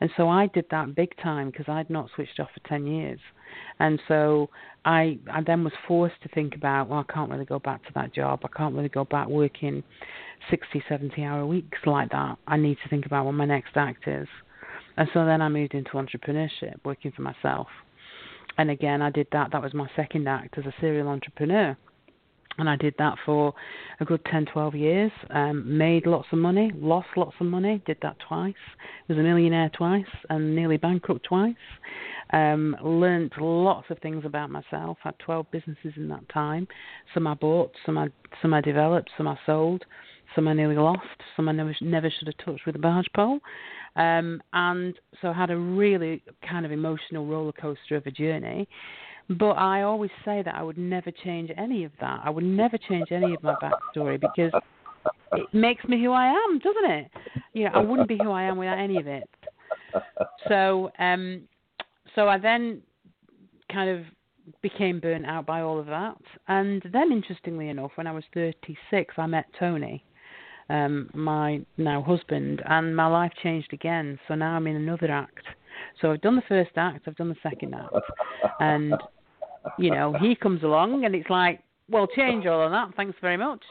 And 0.00 0.10
so 0.16 0.28
I 0.28 0.46
did 0.48 0.66
that 0.70 0.94
big 0.94 1.16
time 1.22 1.50
because 1.50 1.66
I'd 1.68 1.90
not 1.90 2.10
switched 2.14 2.40
off 2.40 2.48
for 2.54 2.68
10 2.68 2.86
years. 2.86 3.20
And 3.78 4.00
so 4.08 4.50
I, 4.84 5.18
I 5.32 5.42
then 5.42 5.64
was 5.64 5.72
forced 5.86 6.20
to 6.22 6.28
think 6.30 6.54
about, 6.54 6.88
well, 6.88 7.04
I 7.08 7.12
can't 7.12 7.30
really 7.30 7.44
go 7.44 7.58
back 7.58 7.84
to 7.86 7.92
that 7.94 8.14
job. 8.14 8.40
I 8.44 8.48
can't 8.56 8.74
really 8.74 8.88
go 8.88 9.04
back 9.04 9.28
working 9.28 9.82
60, 10.50 10.82
70 10.88 11.22
hour 11.22 11.46
weeks 11.46 11.78
like 11.86 12.10
that. 12.10 12.36
I 12.46 12.56
need 12.56 12.78
to 12.82 12.88
think 12.88 13.06
about 13.06 13.24
what 13.24 13.32
my 13.32 13.46
next 13.46 13.76
act 13.76 14.06
is. 14.06 14.28
And 14.96 15.08
so 15.14 15.24
then 15.24 15.40
I 15.40 15.48
moved 15.48 15.74
into 15.74 15.92
entrepreneurship, 15.92 16.76
working 16.84 17.12
for 17.12 17.22
myself. 17.22 17.68
And 18.56 18.70
again, 18.70 19.00
I 19.00 19.10
did 19.10 19.28
that. 19.32 19.52
That 19.52 19.62
was 19.62 19.72
my 19.72 19.88
second 19.94 20.26
act 20.28 20.58
as 20.58 20.66
a 20.66 20.74
serial 20.80 21.08
entrepreneur 21.08 21.76
and 22.58 22.68
I 22.68 22.76
did 22.76 22.94
that 22.98 23.16
for 23.24 23.54
a 24.00 24.04
good 24.04 24.24
10, 24.30 24.46
12 24.46 24.74
years. 24.74 25.12
Um, 25.30 25.78
made 25.78 26.06
lots 26.06 26.28
of 26.32 26.38
money, 26.38 26.72
lost 26.76 27.08
lots 27.16 27.34
of 27.40 27.46
money, 27.46 27.80
did 27.86 27.98
that 28.02 28.16
twice. 28.26 28.54
Was 29.08 29.16
a 29.16 29.22
millionaire 29.22 29.70
twice 29.70 30.04
and 30.28 30.54
nearly 30.54 30.76
bankrupt 30.76 31.24
twice. 31.24 31.54
Um, 32.32 32.76
learned 32.82 33.32
lots 33.38 33.86
of 33.90 33.98
things 34.00 34.24
about 34.24 34.50
myself. 34.50 34.98
Had 35.02 35.18
12 35.20 35.46
businesses 35.50 35.92
in 35.96 36.08
that 36.08 36.28
time. 36.28 36.68
Some 37.14 37.26
I 37.26 37.34
bought, 37.34 37.72
some 37.86 37.96
I 37.96 38.08
some 38.42 38.52
I 38.52 38.60
developed, 38.60 39.10
some 39.16 39.28
I 39.28 39.38
sold, 39.46 39.84
some 40.34 40.46
I 40.46 40.52
nearly 40.52 40.76
lost, 40.76 41.06
some 41.36 41.48
I 41.48 41.52
never 41.52 41.74
never 41.80 42.10
should 42.10 42.28
have 42.28 42.44
touched 42.44 42.66
with 42.66 42.76
a 42.76 42.80
barge 42.80 43.08
pole. 43.14 43.38
Um, 43.96 44.42
and 44.52 44.94
so 45.20 45.28
I 45.28 45.32
had 45.32 45.50
a 45.50 45.56
really 45.56 46.22
kind 46.48 46.66
of 46.66 46.72
emotional 46.72 47.26
roller 47.26 47.52
coaster 47.52 47.96
of 47.96 48.06
a 48.06 48.10
journey. 48.10 48.68
But 49.30 49.52
I 49.52 49.82
always 49.82 50.10
say 50.24 50.42
that 50.42 50.54
I 50.54 50.62
would 50.62 50.78
never 50.78 51.10
change 51.10 51.50
any 51.56 51.84
of 51.84 51.92
that. 52.00 52.20
I 52.24 52.30
would 52.30 52.44
never 52.44 52.78
change 52.78 53.12
any 53.12 53.34
of 53.34 53.42
my 53.42 53.54
backstory 53.62 54.18
because 54.18 54.52
it 55.32 55.46
makes 55.52 55.84
me 55.84 56.02
who 56.02 56.12
I 56.12 56.26
am, 56.28 56.58
doesn't 56.58 56.90
it? 56.90 57.10
You 57.52 57.64
know, 57.64 57.70
I 57.74 57.78
wouldn't 57.78 58.08
be 58.08 58.18
who 58.22 58.30
I 58.30 58.44
am 58.44 58.56
without 58.56 58.78
any 58.78 58.98
of 58.98 59.06
it. 59.06 59.28
So, 60.48 60.90
um, 60.98 61.42
so 62.14 62.28
I 62.28 62.38
then 62.38 62.82
kind 63.70 63.90
of 63.90 64.04
became 64.62 64.98
burnt 64.98 65.26
out 65.26 65.44
by 65.44 65.60
all 65.60 65.78
of 65.78 65.86
that, 65.86 66.16
and 66.48 66.82
then 66.90 67.12
interestingly 67.12 67.68
enough, 67.68 67.90
when 67.96 68.06
I 68.06 68.12
was 68.12 68.24
36, 68.32 69.14
I 69.18 69.26
met 69.26 69.44
Tony, 69.58 70.02
um, 70.70 71.10
my 71.12 71.60
now 71.76 72.02
husband, 72.02 72.62
and 72.64 72.96
my 72.96 73.06
life 73.06 73.32
changed 73.42 73.74
again. 73.74 74.18
So 74.26 74.34
now 74.34 74.56
I'm 74.56 74.66
in 74.66 74.76
another 74.76 75.10
act. 75.10 75.44
So 76.00 76.12
I've 76.12 76.22
done 76.22 76.36
the 76.36 76.42
first 76.48 76.70
act, 76.76 77.06
I've 77.06 77.16
done 77.16 77.28
the 77.28 77.36
second 77.42 77.74
act, 77.74 77.94
and 78.60 78.94
you 79.78 79.90
know, 79.90 80.14
he 80.20 80.34
comes 80.34 80.62
along 80.62 81.04
and 81.04 81.14
it's 81.14 81.30
like, 81.30 81.62
well, 81.90 82.06
change 82.06 82.46
all 82.46 82.62
of 82.64 82.70
that. 82.70 82.94
Thanks 82.96 83.16
very 83.20 83.36
much. 83.36 83.62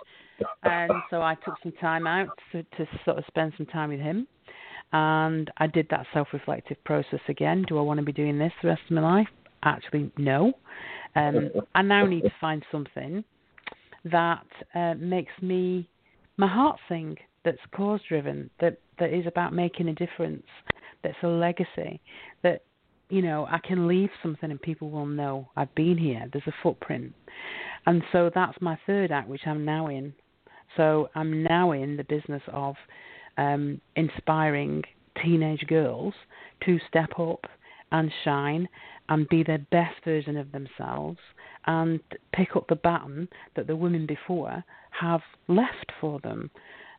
And 0.64 0.92
so 1.10 1.22
I 1.22 1.36
took 1.36 1.56
some 1.64 1.72
time 1.74 2.06
out 2.06 2.30
to, 2.52 2.64
to 2.64 2.88
sort 3.06 3.18
of 3.18 3.24
spend 3.28 3.54
some 3.58 3.66
time 3.66 3.90
with 3.90 4.00
him. 4.00 4.28
And 4.94 5.52
I 5.58 5.68
did 5.68 5.88
that 5.90 6.06
self 6.14 6.30
reflective 6.32 6.82
process 6.84 7.20
again. 7.28 7.66
Do 7.68 7.78
I 7.78 7.82
want 7.82 8.00
to 8.00 8.06
be 8.06 8.14
doing 8.14 8.38
this 8.38 8.54
the 8.62 8.70
rest 8.70 8.82
of 8.90 8.96
my 8.96 9.02
life? 9.02 9.28
Actually, 9.64 10.12
no. 10.18 10.54
Um, 11.16 11.50
I 11.76 11.82
now 11.82 12.06
need 12.06 12.22
to 12.22 12.34
find 12.40 12.64
something 12.72 13.24
that 14.06 14.46
uh, 14.76 14.94
makes 14.98 15.34
me, 15.42 15.90
my 16.38 16.48
heart 16.48 16.80
sing, 16.88 17.18
that's 17.44 17.58
cause 17.76 18.00
driven, 18.08 18.50
that, 18.62 18.78
that 19.00 19.14
is 19.14 19.26
about 19.26 19.54
making 19.54 19.90
a 19.90 19.94
difference, 19.94 20.46
that's 21.04 21.18
a 21.24 21.28
legacy, 21.28 22.00
that 22.44 22.62
you 23.10 23.22
know, 23.22 23.48
I 23.50 23.60
can 23.60 23.88
leave 23.88 24.10
something 24.22 24.52
and 24.52 24.62
people 24.62 24.90
will 24.90 25.06
know 25.06 25.50
I've 25.56 25.74
been 25.76 25.98
here. 25.98 26.28
There's 26.32 26.48
a 26.48 26.54
footprint. 26.64 27.14
And 27.86 28.04
so 28.12 28.30
that's 28.34 28.58
my 28.62 28.78
third 28.86 29.12
act, 29.12 29.30
which 29.30 29.46
I'm 29.46 29.64
now 29.64 29.88
in. 29.88 30.14
So 30.76 31.10
I'm 31.16 31.44
now 31.44 31.72
in 31.72 31.98
the 31.98 32.04
business 32.04 32.42
of 32.52 32.76
um, 33.38 33.80
inspiring 33.96 34.84
teenage 35.24 35.66
girls 35.68 36.14
to 36.66 36.80
step 36.88 37.18
up 37.18 37.46
and 37.92 38.12
shine 38.24 38.68
and 39.10 39.28
be 39.30 39.44
their 39.44 39.66
best 39.72 39.96
version 40.04 40.36
of 40.36 40.52
themselves 40.52 41.20
and 41.66 42.00
pick 42.34 42.56
up 42.56 42.68
the 42.68 42.76
baton 42.76 43.28
that 43.56 43.68
the 43.68 43.76
women 43.76 44.06
before 44.06 44.64
have 45.00 45.22
left 45.48 45.92
for 46.02 46.20
them. 46.20 46.52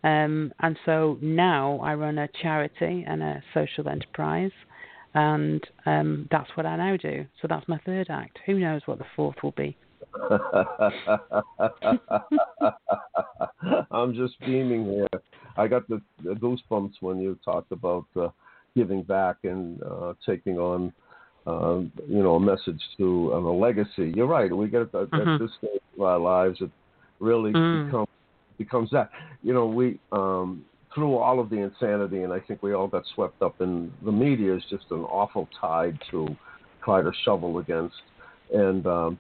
Um, 0.04 0.52
and 0.60 0.78
so 0.86 1.18
now 1.20 1.80
I 1.82 1.94
run 1.94 2.18
a 2.18 2.28
charity 2.40 3.04
and 3.06 3.22
a 3.22 3.42
social 3.52 3.88
enterprise, 3.88 4.52
and 5.14 5.62
um, 5.86 6.28
that's 6.30 6.50
what 6.54 6.66
I 6.66 6.76
now 6.76 6.96
do. 6.96 7.26
So 7.40 7.48
that's 7.48 7.66
my 7.68 7.78
third 7.84 8.08
act. 8.10 8.38
Who 8.46 8.58
knows 8.58 8.82
what 8.86 8.98
the 8.98 9.06
fourth 9.16 9.36
will 9.42 9.52
be? 9.52 9.76
I'm 13.90 14.14
just 14.14 14.38
beaming 14.40 14.84
here. 14.84 15.08
I 15.56 15.66
got 15.66 15.88
the, 15.88 16.00
the 16.22 16.34
goosebumps 16.34 16.94
when 17.00 17.20
you 17.20 17.38
talked 17.44 17.72
about 17.72 18.06
uh, 18.16 18.28
giving 18.76 19.02
back 19.02 19.36
and 19.44 19.82
uh, 19.82 20.14
taking 20.26 20.58
on, 20.58 20.92
uh, 21.46 21.80
you 22.08 22.22
know, 22.22 22.36
a 22.36 22.40
message 22.40 22.80
to 22.98 23.32
and 23.34 23.44
a 23.46 23.50
legacy. 23.50 24.12
You're 24.14 24.26
right. 24.26 24.54
We 24.54 24.68
get 24.68 24.82
at, 24.82 24.92
mm-hmm. 24.92 25.28
at 25.28 25.40
this 25.40 25.50
stage 25.58 25.80
of 25.96 26.02
our 26.02 26.18
lives, 26.18 26.58
it 26.60 26.70
really 27.20 27.52
mm. 27.52 27.86
becomes 27.86 28.08
becomes 28.56 28.90
that. 28.90 29.10
You 29.42 29.54
know, 29.54 29.66
we 29.66 29.98
um, 30.12 30.64
through 30.94 31.16
all 31.16 31.40
of 31.40 31.50
the 31.50 31.56
insanity, 31.56 32.22
and 32.22 32.32
I 32.32 32.40
think 32.40 32.62
we 32.62 32.72
all 32.72 32.88
got 32.88 33.04
swept 33.14 33.42
up 33.42 33.60
in 33.60 33.92
the 34.04 34.12
media 34.12 34.56
is 34.56 34.62
just 34.70 34.84
an 34.90 35.00
awful 35.00 35.48
tide 35.60 35.98
to 36.10 36.28
try 36.84 37.02
to 37.02 37.12
shovel 37.24 37.58
against, 37.58 37.96
and 38.52 38.86
um, 38.86 39.18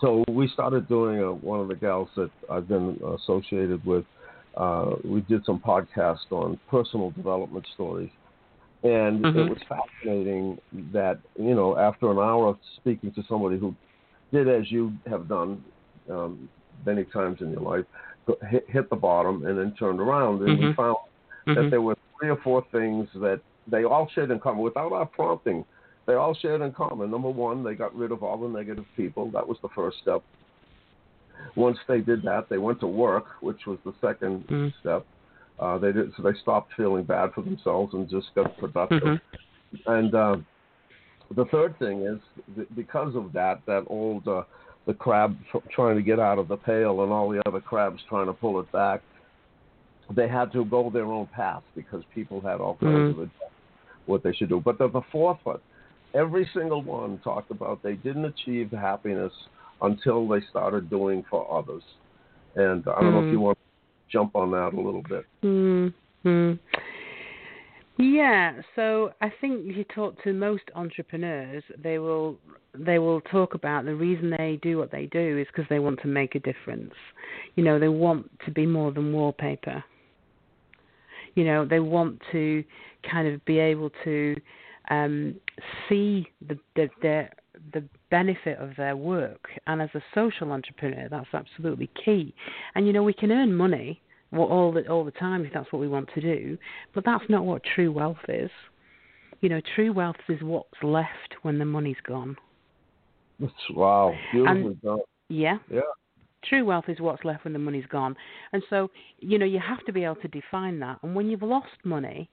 so 0.00 0.24
we 0.28 0.48
started 0.48 0.88
doing 0.88 1.20
a, 1.20 1.32
one 1.32 1.60
of 1.60 1.68
the 1.68 1.76
gals 1.76 2.08
that 2.16 2.30
I've 2.50 2.68
been 2.68 2.98
associated 3.18 3.84
with. 3.84 4.04
Uh, 4.56 4.96
we 5.04 5.20
did 5.22 5.44
some 5.44 5.60
podcasts 5.60 6.30
on 6.30 6.58
personal 6.70 7.10
development 7.10 7.66
stories, 7.74 8.10
and 8.82 9.24
mm-hmm. 9.24 9.38
it 9.38 9.48
was 9.48 9.58
fascinating 9.68 10.58
that 10.92 11.18
you 11.38 11.54
know 11.54 11.76
after 11.78 12.10
an 12.10 12.18
hour 12.18 12.48
of 12.48 12.58
speaking 12.76 13.12
to 13.12 13.22
somebody 13.28 13.58
who 13.58 13.74
did 14.32 14.48
as 14.48 14.70
you 14.70 14.92
have 15.06 15.28
done 15.28 15.62
um, 16.10 16.48
many 16.84 17.04
times 17.04 17.38
in 17.40 17.50
your 17.50 17.60
life, 17.60 17.84
hit, 18.48 18.64
hit 18.68 18.90
the 18.90 18.96
bottom 18.96 19.46
and 19.46 19.58
then 19.58 19.74
turned 19.78 20.00
around, 20.00 20.42
and 20.42 20.58
mm-hmm. 20.58 20.68
we 20.68 20.74
found 20.74 20.96
mm-hmm. 21.46 21.54
that 21.54 21.70
there 21.70 21.82
were 21.82 21.96
three 22.18 22.30
or 22.30 22.38
four 22.42 22.64
things 22.72 23.08
that 23.14 23.40
they 23.66 23.84
all 23.84 24.08
shared 24.14 24.30
in 24.30 24.38
common 24.38 24.62
without 24.62 24.92
our 24.92 25.06
prompting 25.06 25.64
they 26.06 26.14
all 26.14 26.34
shared 26.34 26.60
in 26.60 26.72
common. 26.72 27.10
Number 27.10 27.30
one, 27.30 27.64
they 27.64 27.74
got 27.74 27.94
rid 27.94 28.12
of 28.12 28.22
all 28.22 28.36
the 28.36 28.48
negative 28.48 28.84
people. 28.96 29.30
That 29.30 29.46
was 29.46 29.58
the 29.62 29.68
first 29.74 29.98
step. 30.02 30.22
Once 31.56 31.78
they 31.88 32.00
did 32.00 32.22
that, 32.22 32.48
they 32.48 32.58
went 32.58 32.80
to 32.80 32.86
work, 32.86 33.26
which 33.40 33.66
was 33.66 33.78
the 33.84 33.92
2nd 34.02 34.44
mm-hmm. 34.44 34.68
step. 34.80 35.06
Uh, 35.58 35.78
they 35.78 35.92
did 35.92 36.10
so 36.16 36.22
they 36.22 36.36
stopped 36.42 36.72
feeling 36.76 37.04
bad 37.04 37.32
for 37.32 37.42
themselves 37.42 37.94
and 37.94 38.10
just 38.10 38.26
got 38.34 38.56
productive. 38.58 39.02
Mm-hmm. 39.02 39.90
And 39.92 40.14
uh, 40.14 40.36
the 41.34 41.44
third 41.46 41.78
thing 41.78 42.02
is 42.02 42.66
because 42.74 43.14
of 43.14 43.32
that, 43.34 43.60
that 43.66 43.84
old 43.86 44.26
uh, 44.26 44.42
the 44.86 44.94
crab 44.94 45.36
trying 45.74 45.96
to 45.96 46.02
get 46.02 46.20
out 46.20 46.38
of 46.38 46.48
the 46.48 46.56
pail 46.56 47.02
and 47.02 47.12
all 47.12 47.30
the 47.30 47.42
other 47.46 47.60
crabs 47.60 48.00
trying 48.08 48.26
to 48.26 48.32
pull 48.32 48.60
it 48.60 48.70
back. 48.72 49.02
They 50.14 50.28
had 50.28 50.52
to 50.52 50.64
go 50.64 50.90
their 50.90 51.06
own 51.06 51.26
path 51.28 51.62
because 51.74 52.02
people 52.14 52.40
had 52.40 52.60
all 52.60 52.76
kinds 52.76 53.14
mm-hmm. 53.14 53.22
of 53.22 53.30
what 54.06 54.22
they 54.22 54.32
should 54.34 54.50
do. 54.50 54.60
But 54.62 54.78
the, 54.78 54.88
the 54.88 55.00
fourth 55.10 55.38
one, 55.44 55.60
every 56.14 56.48
single 56.54 56.82
one 56.82 57.18
talked 57.24 57.50
about 57.50 57.82
they 57.82 57.94
didn't 57.94 58.26
achieve 58.26 58.70
happiness 58.70 59.32
until 59.80 60.28
they 60.28 60.40
started 60.50 60.90
doing 60.90 61.24
for 61.30 61.50
others. 61.50 61.82
And 62.56 62.84
I 62.86 63.00
don't 63.00 63.10
mm. 63.10 63.12
know 63.12 63.26
if 63.26 63.32
you 63.32 63.38
hmm. 63.38 63.44
want 63.44 63.58
to 63.58 64.12
jump 64.12 64.36
on 64.36 64.50
that 64.52 64.74
a 64.74 64.80
little 64.80 65.02
bit. 65.02 65.24
Mm-hmm. 65.42 66.52
Yeah, 67.96 68.60
so 68.74 69.12
I 69.20 69.32
think 69.40 69.66
if 69.66 69.76
you 69.76 69.84
talk 69.84 70.20
to 70.24 70.32
most 70.32 70.64
entrepreneurs, 70.74 71.62
they 71.80 71.98
will 71.98 72.38
they 72.76 72.98
will 72.98 73.20
talk 73.20 73.54
about 73.54 73.84
the 73.84 73.94
reason 73.94 74.34
they 74.36 74.58
do 74.62 74.78
what 74.78 74.90
they 74.90 75.06
do 75.06 75.38
is 75.38 75.46
because 75.46 75.68
they 75.70 75.78
want 75.78 76.00
to 76.02 76.08
make 76.08 76.34
a 76.34 76.40
difference. 76.40 76.92
You 77.54 77.62
know, 77.62 77.78
they 77.78 77.88
want 77.88 78.28
to 78.46 78.50
be 78.50 78.66
more 78.66 78.90
than 78.90 79.12
wallpaper. 79.12 79.84
You 81.36 81.44
know, 81.44 81.64
they 81.64 81.78
want 81.78 82.20
to 82.32 82.64
kind 83.08 83.28
of 83.28 83.44
be 83.44 83.58
able 83.58 83.90
to 84.02 84.34
um, 84.90 85.36
see 85.88 86.26
the, 86.46 86.58
the, 86.74 86.88
the 87.00 87.28
the 87.72 87.84
benefit 88.10 88.58
of 88.58 88.70
their 88.76 88.96
work. 88.96 89.48
And 89.68 89.80
as 89.80 89.90
a 89.94 90.02
social 90.14 90.50
entrepreneur, 90.50 91.08
that's 91.08 91.32
absolutely 91.32 91.90
key. 92.04 92.34
And 92.74 92.88
you 92.88 92.92
know, 92.92 93.04
we 93.04 93.14
can 93.14 93.30
earn 93.30 93.54
money 93.54 94.00
all 94.36 94.72
the 94.72 94.88
all 94.88 95.04
the 95.04 95.10
time 95.12 95.44
if 95.44 95.52
that's 95.52 95.70
what 95.72 95.80
we 95.80 95.88
want 95.88 96.08
to 96.14 96.20
do, 96.20 96.58
but 96.94 97.04
that's 97.04 97.24
not 97.28 97.44
what 97.44 97.62
true 97.74 97.92
wealth 97.92 98.16
is. 98.28 98.50
You 99.40 99.48
know, 99.48 99.60
true 99.74 99.92
wealth 99.92 100.16
is 100.28 100.42
what's 100.42 100.82
left 100.82 101.36
when 101.42 101.58
the 101.58 101.64
money's 101.64 102.00
gone. 102.06 102.36
That's 103.40 103.52
wow, 103.70 104.14
beautifully 104.32 104.78
done. 104.82 105.00
Yeah. 105.28 105.58
Yeah. 105.70 105.80
True 106.44 106.64
wealth 106.64 106.84
is 106.88 107.00
what's 107.00 107.24
left 107.24 107.44
when 107.44 107.52
the 107.52 107.58
money's 107.58 107.86
gone. 107.86 108.14
And 108.52 108.62
so, 108.68 108.90
you 109.18 109.38
know, 109.38 109.46
you 109.46 109.58
have 109.58 109.84
to 109.86 109.92
be 109.92 110.04
able 110.04 110.16
to 110.16 110.28
define 110.28 110.78
that. 110.80 110.98
And 111.02 111.14
when 111.14 111.28
you've 111.28 111.42
lost 111.42 111.72
money, 111.84 112.28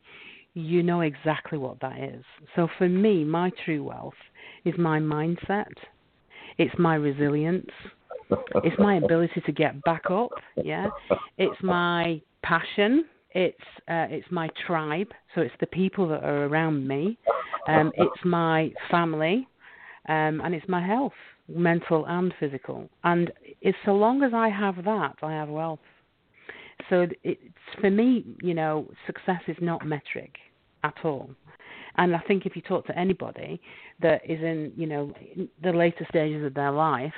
you 0.53 0.83
know 0.83 1.01
exactly 1.01 1.57
what 1.57 1.79
that 1.79 1.97
is. 1.97 2.23
So 2.55 2.67
for 2.77 2.89
me, 2.89 3.23
my 3.23 3.51
true 3.63 3.83
wealth 3.83 4.13
is 4.65 4.73
my 4.77 4.99
mindset, 4.99 5.71
it's 6.57 6.77
my 6.77 6.95
resilience, 6.95 7.71
it's 8.63 8.79
my 8.79 8.95
ability 8.95 9.41
to 9.45 9.51
get 9.51 9.81
back 9.83 10.09
up. 10.09 10.31
Yeah, 10.55 10.89
it's 11.37 11.61
my 11.61 12.21
passion. 12.43 13.05
It's 13.31 13.57
uh, 13.87 14.07
it's 14.09 14.27
my 14.31 14.49
tribe. 14.67 15.09
So 15.35 15.41
it's 15.41 15.55
the 15.59 15.67
people 15.67 16.07
that 16.09 16.23
are 16.23 16.45
around 16.45 16.87
me. 16.87 17.17
Um, 17.67 17.91
it's 17.95 18.25
my 18.25 18.71
family, 18.89 19.47
um, 20.09 20.41
and 20.43 20.53
it's 20.55 20.67
my 20.67 20.85
health, 20.85 21.13
mental 21.47 22.05
and 22.07 22.33
physical. 22.39 22.89
And 23.03 23.31
it's 23.61 23.77
so 23.85 23.91
long 23.91 24.23
as 24.23 24.33
I 24.33 24.49
have 24.49 24.83
that, 24.83 25.15
I 25.21 25.31
have 25.33 25.49
wealth. 25.49 25.79
So 26.89 27.07
it's 27.23 27.41
for 27.79 27.89
me, 27.89 28.25
you 28.41 28.53
know, 28.53 28.87
success 29.05 29.41
is 29.47 29.57
not 29.61 29.85
metric 29.85 30.35
at 30.83 30.95
all. 31.03 31.29
And 31.97 32.15
I 32.15 32.19
think 32.19 32.45
if 32.45 32.55
you 32.55 32.61
talk 32.61 32.85
to 32.87 32.97
anybody 32.97 33.61
that 34.01 34.21
is 34.29 34.39
in, 34.39 34.71
you 34.75 34.87
know, 34.87 35.13
the 35.61 35.71
later 35.71 36.05
stages 36.09 36.45
of 36.45 36.53
their 36.53 36.71
life, 36.71 37.13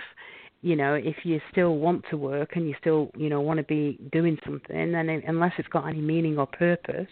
you 0.64 0.78
know, 0.78 0.94
if 0.96 1.18
you 1.24 1.42
still 1.52 1.76
want 1.76 2.06
to 2.10 2.16
work 2.16 2.56
and 2.56 2.68
you 2.68 2.74
still, 2.80 3.12
you 3.18 3.30
know, 3.30 3.42
want 3.42 3.58
to 3.58 3.64
be 3.64 4.00
doing 4.14 4.38
something, 4.46 4.94
then 4.94 5.10
unless 5.28 5.52
it's 5.58 5.68
got 5.68 5.86
any 5.86 6.00
meaning 6.00 6.38
or 6.40 6.48
purpose, 6.48 7.06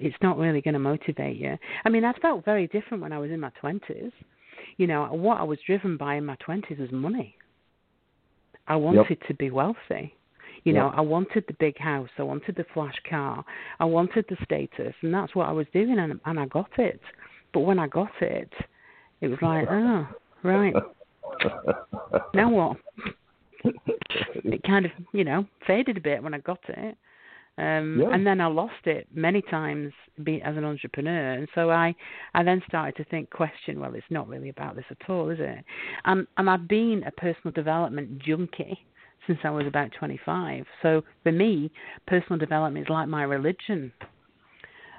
it's 0.00 0.16
not 0.22 0.38
really 0.38 0.60
going 0.60 0.74
to 0.74 0.80
motivate 0.80 1.36
you. 1.36 1.58
I 1.84 1.88
mean, 1.88 2.04
I 2.04 2.12
felt 2.22 2.44
very 2.44 2.68
different 2.68 3.02
when 3.02 3.12
I 3.12 3.18
was 3.18 3.32
in 3.32 3.40
my 3.40 3.50
twenties. 3.60 4.12
You 4.76 4.86
know, 4.86 5.06
what 5.06 5.38
I 5.38 5.42
was 5.42 5.58
driven 5.66 5.96
by 5.96 6.14
in 6.14 6.24
my 6.24 6.36
twenties 6.36 6.78
was 6.78 6.92
money. 6.92 7.34
I 8.68 8.76
wanted 8.76 9.06
yep. 9.10 9.18
to 9.26 9.34
be 9.34 9.50
wealthy. 9.50 10.14
You 10.62 10.74
know, 10.74 10.92
I 10.96 11.00
wanted 11.00 11.42
the 11.48 11.54
big 11.58 11.76
house, 11.76 12.08
I 12.18 12.22
wanted 12.22 12.54
the 12.54 12.64
flash 12.72 12.94
car, 13.10 13.44
I 13.80 13.84
wanted 13.84 14.26
the 14.28 14.36
status, 14.44 14.94
and 15.02 15.12
that's 15.12 15.34
what 15.34 15.48
I 15.48 15.52
was 15.52 15.66
doing, 15.72 15.98
and, 15.98 16.20
and 16.24 16.38
I 16.38 16.46
got 16.46 16.70
it. 16.78 17.00
But 17.52 17.60
when 17.60 17.80
I 17.80 17.88
got 17.88 18.12
it, 18.20 18.52
it 19.20 19.26
was 19.26 19.38
like, 19.42 19.66
oh, 19.70 20.06
right. 20.44 20.72
Now 22.34 22.50
what? 22.50 22.76
it 23.64 24.62
kind 24.64 24.86
of, 24.86 24.92
you 25.12 25.24
know, 25.24 25.46
faded 25.66 25.96
a 25.96 26.00
bit 26.00 26.22
when 26.22 26.34
I 26.34 26.38
got 26.38 26.60
it. 26.68 26.96
Um, 27.58 28.00
yeah. 28.00 28.14
And 28.14 28.26
then 28.26 28.40
I 28.40 28.46
lost 28.46 28.86
it 28.86 29.06
many 29.14 29.42
times 29.42 29.92
be, 30.24 30.40
as 30.40 30.56
an 30.56 30.64
entrepreneur, 30.64 31.32
and 31.32 31.46
so 31.54 31.70
I, 31.70 31.94
I 32.32 32.42
then 32.42 32.62
started 32.66 32.96
to 32.96 33.04
think, 33.10 33.28
question, 33.28 33.78
well, 33.78 33.94
it's 33.94 34.06
not 34.08 34.26
really 34.26 34.48
about 34.48 34.74
this 34.74 34.86
at 34.90 35.10
all, 35.10 35.28
is 35.28 35.38
it? 35.38 35.62
And 36.06 36.26
and 36.38 36.48
I've 36.48 36.66
been 36.66 37.02
a 37.06 37.10
personal 37.10 37.52
development 37.52 38.18
junkie 38.20 38.78
since 39.26 39.38
I 39.44 39.50
was 39.50 39.66
about 39.66 39.90
25. 39.98 40.64
So 40.82 41.02
for 41.22 41.30
me, 41.30 41.70
personal 42.06 42.38
development 42.38 42.86
is 42.86 42.90
like 42.90 43.08
my 43.08 43.22
religion. 43.22 43.92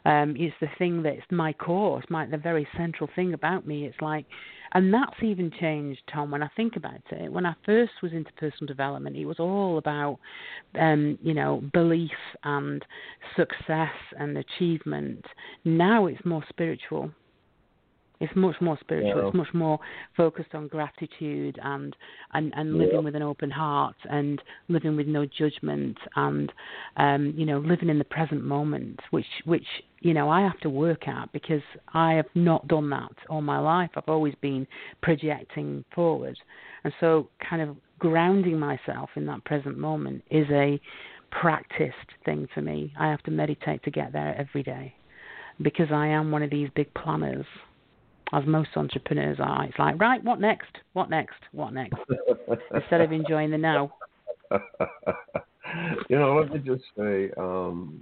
Um, 0.05 0.35
it's 0.37 0.55
the 0.59 0.67
thing 0.77 1.03
that's 1.03 1.21
my 1.31 1.53
core. 1.53 1.99
It's 1.99 2.09
my 2.09 2.25
the 2.25 2.37
very 2.37 2.67
central 2.77 3.09
thing 3.15 3.33
about 3.33 3.65
me. 3.65 3.85
It's 3.85 4.01
like, 4.01 4.25
and 4.73 4.93
that's 4.93 5.21
even 5.21 5.51
changed, 5.59 6.01
Tom. 6.11 6.31
When 6.31 6.43
I 6.43 6.49
think 6.55 6.75
about 6.75 7.01
it, 7.11 7.31
when 7.31 7.45
I 7.45 7.55
first 7.65 7.93
was 8.01 8.11
into 8.11 8.31
personal 8.33 8.67
development, 8.67 9.15
it 9.15 9.25
was 9.25 9.39
all 9.39 9.77
about, 9.77 10.19
um, 10.79 11.17
you 11.21 11.33
know, 11.33 11.61
belief 11.73 12.11
and 12.43 12.83
success 13.35 13.93
and 14.19 14.37
achievement. 14.37 15.25
Now 15.63 16.07
it's 16.07 16.23
more 16.25 16.43
spiritual. 16.49 17.11
It's 18.23 18.35
much 18.37 18.55
more 18.61 18.77
spiritual. 18.79 19.21
Yeah. 19.21 19.27
It's 19.27 19.35
much 19.35 19.53
more 19.53 19.79
focused 20.15 20.55
on 20.55 20.69
gratitude 20.69 21.59
and 21.61 21.93
and, 22.33 22.53
and 22.55 22.77
living 22.77 22.95
yeah. 22.95 22.99
with 23.01 23.15
an 23.15 23.21
open 23.21 23.51
heart 23.51 23.97
and 24.09 24.41
living 24.69 24.95
with 24.95 25.07
no 25.07 25.25
judgment 25.25 25.97
and 26.15 26.51
um, 26.95 27.33
you 27.35 27.45
know 27.45 27.59
living 27.59 27.89
in 27.89 27.99
the 27.99 28.05
present 28.05 28.43
moment, 28.43 29.01
which 29.11 29.25
which 29.43 29.67
you 30.03 30.13
know 30.13 30.29
I 30.29 30.41
have 30.41 30.59
to 30.59 30.69
work 30.69 31.07
at 31.07 31.31
because 31.31 31.61
I 31.93 32.13
have 32.13 32.27
not 32.35 32.67
done 32.67 32.89
that 32.91 33.11
all 33.29 33.41
my 33.41 33.59
life. 33.59 33.89
I've 33.95 34.03
always 34.07 34.35
been 34.41 34.67
projecting 35.01 35.83
forward, 35.95 36.37
and 36.83 36.93
so 36.99 37.29
kind 37.49 37.61
of 37.61 37.75
grounding 37.99 38.59
myself 38.59 39.09
in 39.15 39.25
that 39.27 39.43
present 39.45 39.77
moment 39.77 40.23
is 40.29 40.45
a 40.51 40.79
practiced 41.31 41.95
thing 42.25 42.47
for 42.53 42.61
me. 42.61 42.93
I 42.99 43.09
have 43.09 43.23
to 43.23 43.31
meditate 43.31 43.81
to 43.83 43.91
get 43.91 44.13
there 44.13 44.35
every 44.37 44.61
day 44.61 44.93
because 45.61 45.87
I 45.91 46.07
am 46.07 46.31
one 46.31 46.43
of 46.43 46.49
these 46.49 46.69
big 46.75 46.93
planners, 46.93 47.45
as 48.33 48.43
most 48.45 48.69
entrepreneurs 48.75 49.37
are. 49.39 49.65
It's 49.65 49.79
like, 49.79 49.99
right, 49.99 50.23
what 50.23 50.39
next? 50.39 50.77
What 50.93 51.09
next? 51.09 51.35
What 51.51 51.73
next? 51.73 51.95
Instead 52.73 53.01
of 53.01 53.11
enjoying 53.11 53.51
the 53.51 53.57
now. 53.57 53.93
you 56.09 56.19
know, 56.19 56.35
let 56.35 56.51
me 56.51 56.59
just 56.59 56.83
say, 56.97 57.31
um, 57.37 58.01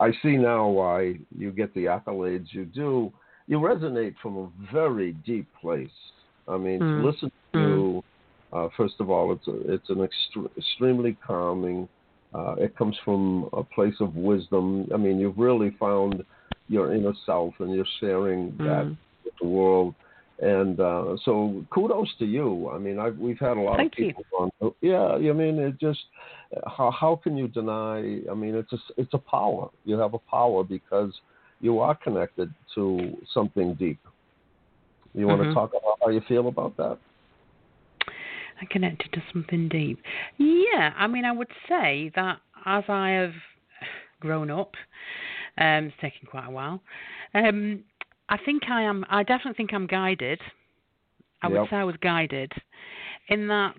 I 0.00 0.10
see 0.22 0.36
now 0.36 0.68
why 0.68 1.18
you 1.36 1.50
get 1.50 1.74
the 1.74 1.84
accolades 1.84 2.46
you 2.50 2.64
do. 2.64 3.12
You 3.46 3.58
resonate 3.58 4.14
from 4.22 4.36
a 4.38 4.72
very 4.72 5.12
deep 5.12 5.48
place. 5.60 5.88
I 6.48 6.56
mean, 6.56 6.80
mm. 6.80 7.00
to 7.02 7.06
listen 7.06 7.32
to 7.52 7.58
mm. 7.58 8.02
uh, 8.52 8.68
first 8.76 8.94
of 9.00 9.10
all, 9.10 9.32
it's 9.32 9.46
a, 9.48 9.72
it's 9.74 9.90
an 9.90 9.96
extre- 9.96 10.50
extremely 10.56 11.16
calming. 11.26 11.88
Uh, 12.34 12.54
it 12.58 12.76
comes 12.76 12.96
from 13.04 13.48
a 13.52 13.62
place 13.62 13.94
of 14.00 14.14
wisdom. 14.16 14.88
I 14.92 14.96
mean, 14.96 15.18
you've 15.18 15.38
really 15.38 15.74
found 15.78 16.24
your 16.68 16.94
inner 16.94 17.12
self, 17.24 17.54
and 17.60 17.72
you're 17.74 17.86
sharing 18.00 18.52
mm. 18.52 18.58
that 18.58 18.96
with 19.24 19.34
the 19.40 19.46
world. 19.46 19.94
And 20.38 20.78
uh, 20.80 21.16
so, 21.24 21.64
kudos 21.70 22.08
to 22.18 22.26
you. 22.26 22.70
I 22.70 22.78
mean, 22.78 22.98
I've, 22.98 23.16
we've 23.16 23.38
had 23.38 23.56
a 23.56 23.60
lot 23.60 23.78
Thank 23.78 23.92
of 23.92 23.96
people 23.96 24.24
you. 24.32 24.50
on. 24.60 24.74
Yeah, 24.82 25.30
I 25.30 25.32
mean, 25.32 25.58
it 25.58 25.80
just 25.80 26.00
how 26.66 26.90
how 26.90 27.20
can 27.22 27.36
you 27.36 27.48
deny? 27.48 28.20
I 28.30 28.34
mean, 28.34 28.54
it's 28.54 28.72
a 28.72 28.78
it's 28.98 29.14
a 29.14 29.18
power. 29.18 29.70
You 29.84 29.98
have 29.98 30.12
a 30.12 30.18
power 30.18 30.62
because 30.62 31.12
you 31.60 31.78
are 31.78 31.94
connected 31.94 32.52
to 32.74 33.16
something 33.32 33.74
deep. 33.74 33.98
You 35.14 35.26
want 35.26 35.40
mm-hmm. 35.40 35.50
to 35.50 35.54
talk 35.54 35.70
about 35.70 35.98
how 36.02 36.10
you 36.10 36.20
feel 36.28 36.48
about 36.48 36.76
that? 36.76 36.98
I 38.60 38.66
connected 38.70 39.12
to 39.12 39.22
something 39.32 39.68
deep. 39.68 40.00
Yeah, 40.38 40.92
I 40.96 41.06
mean, 41.06 41.24
I 41.24 41.32
would 41.32 41.50
say 41.68 42.10
that 42.14 42.40
as 42.64 42.84
I 42.88 43.10
have 43.10 43.32
grown 44.20 44.50
up, 44.50 44.72
um, 45.58 45.86
it's 45.86 45.96
taken 46.00 46.26
quite 46.30 46.46
a 46.46 46.50
while. 46.50 46.82
Um, 47.34 47.84
I 48.28 48.36
think 48.44 48.64
I 48.68 48.82
am. 48.82 49.04
I 49.08 49.22
definitely 49.22 49.54
think 49.54 49.72
I'm 49.72 49.86
guided. 49.86 50.40
I 51.42 51.48
yep. 51.48 51.60
would 51.60 51.70
say 51.70 51.76
I 51.76 51.84
was 51.84 51.96
guided, 52.00 52.52
in 53.28 53.46
that 53.48 53.76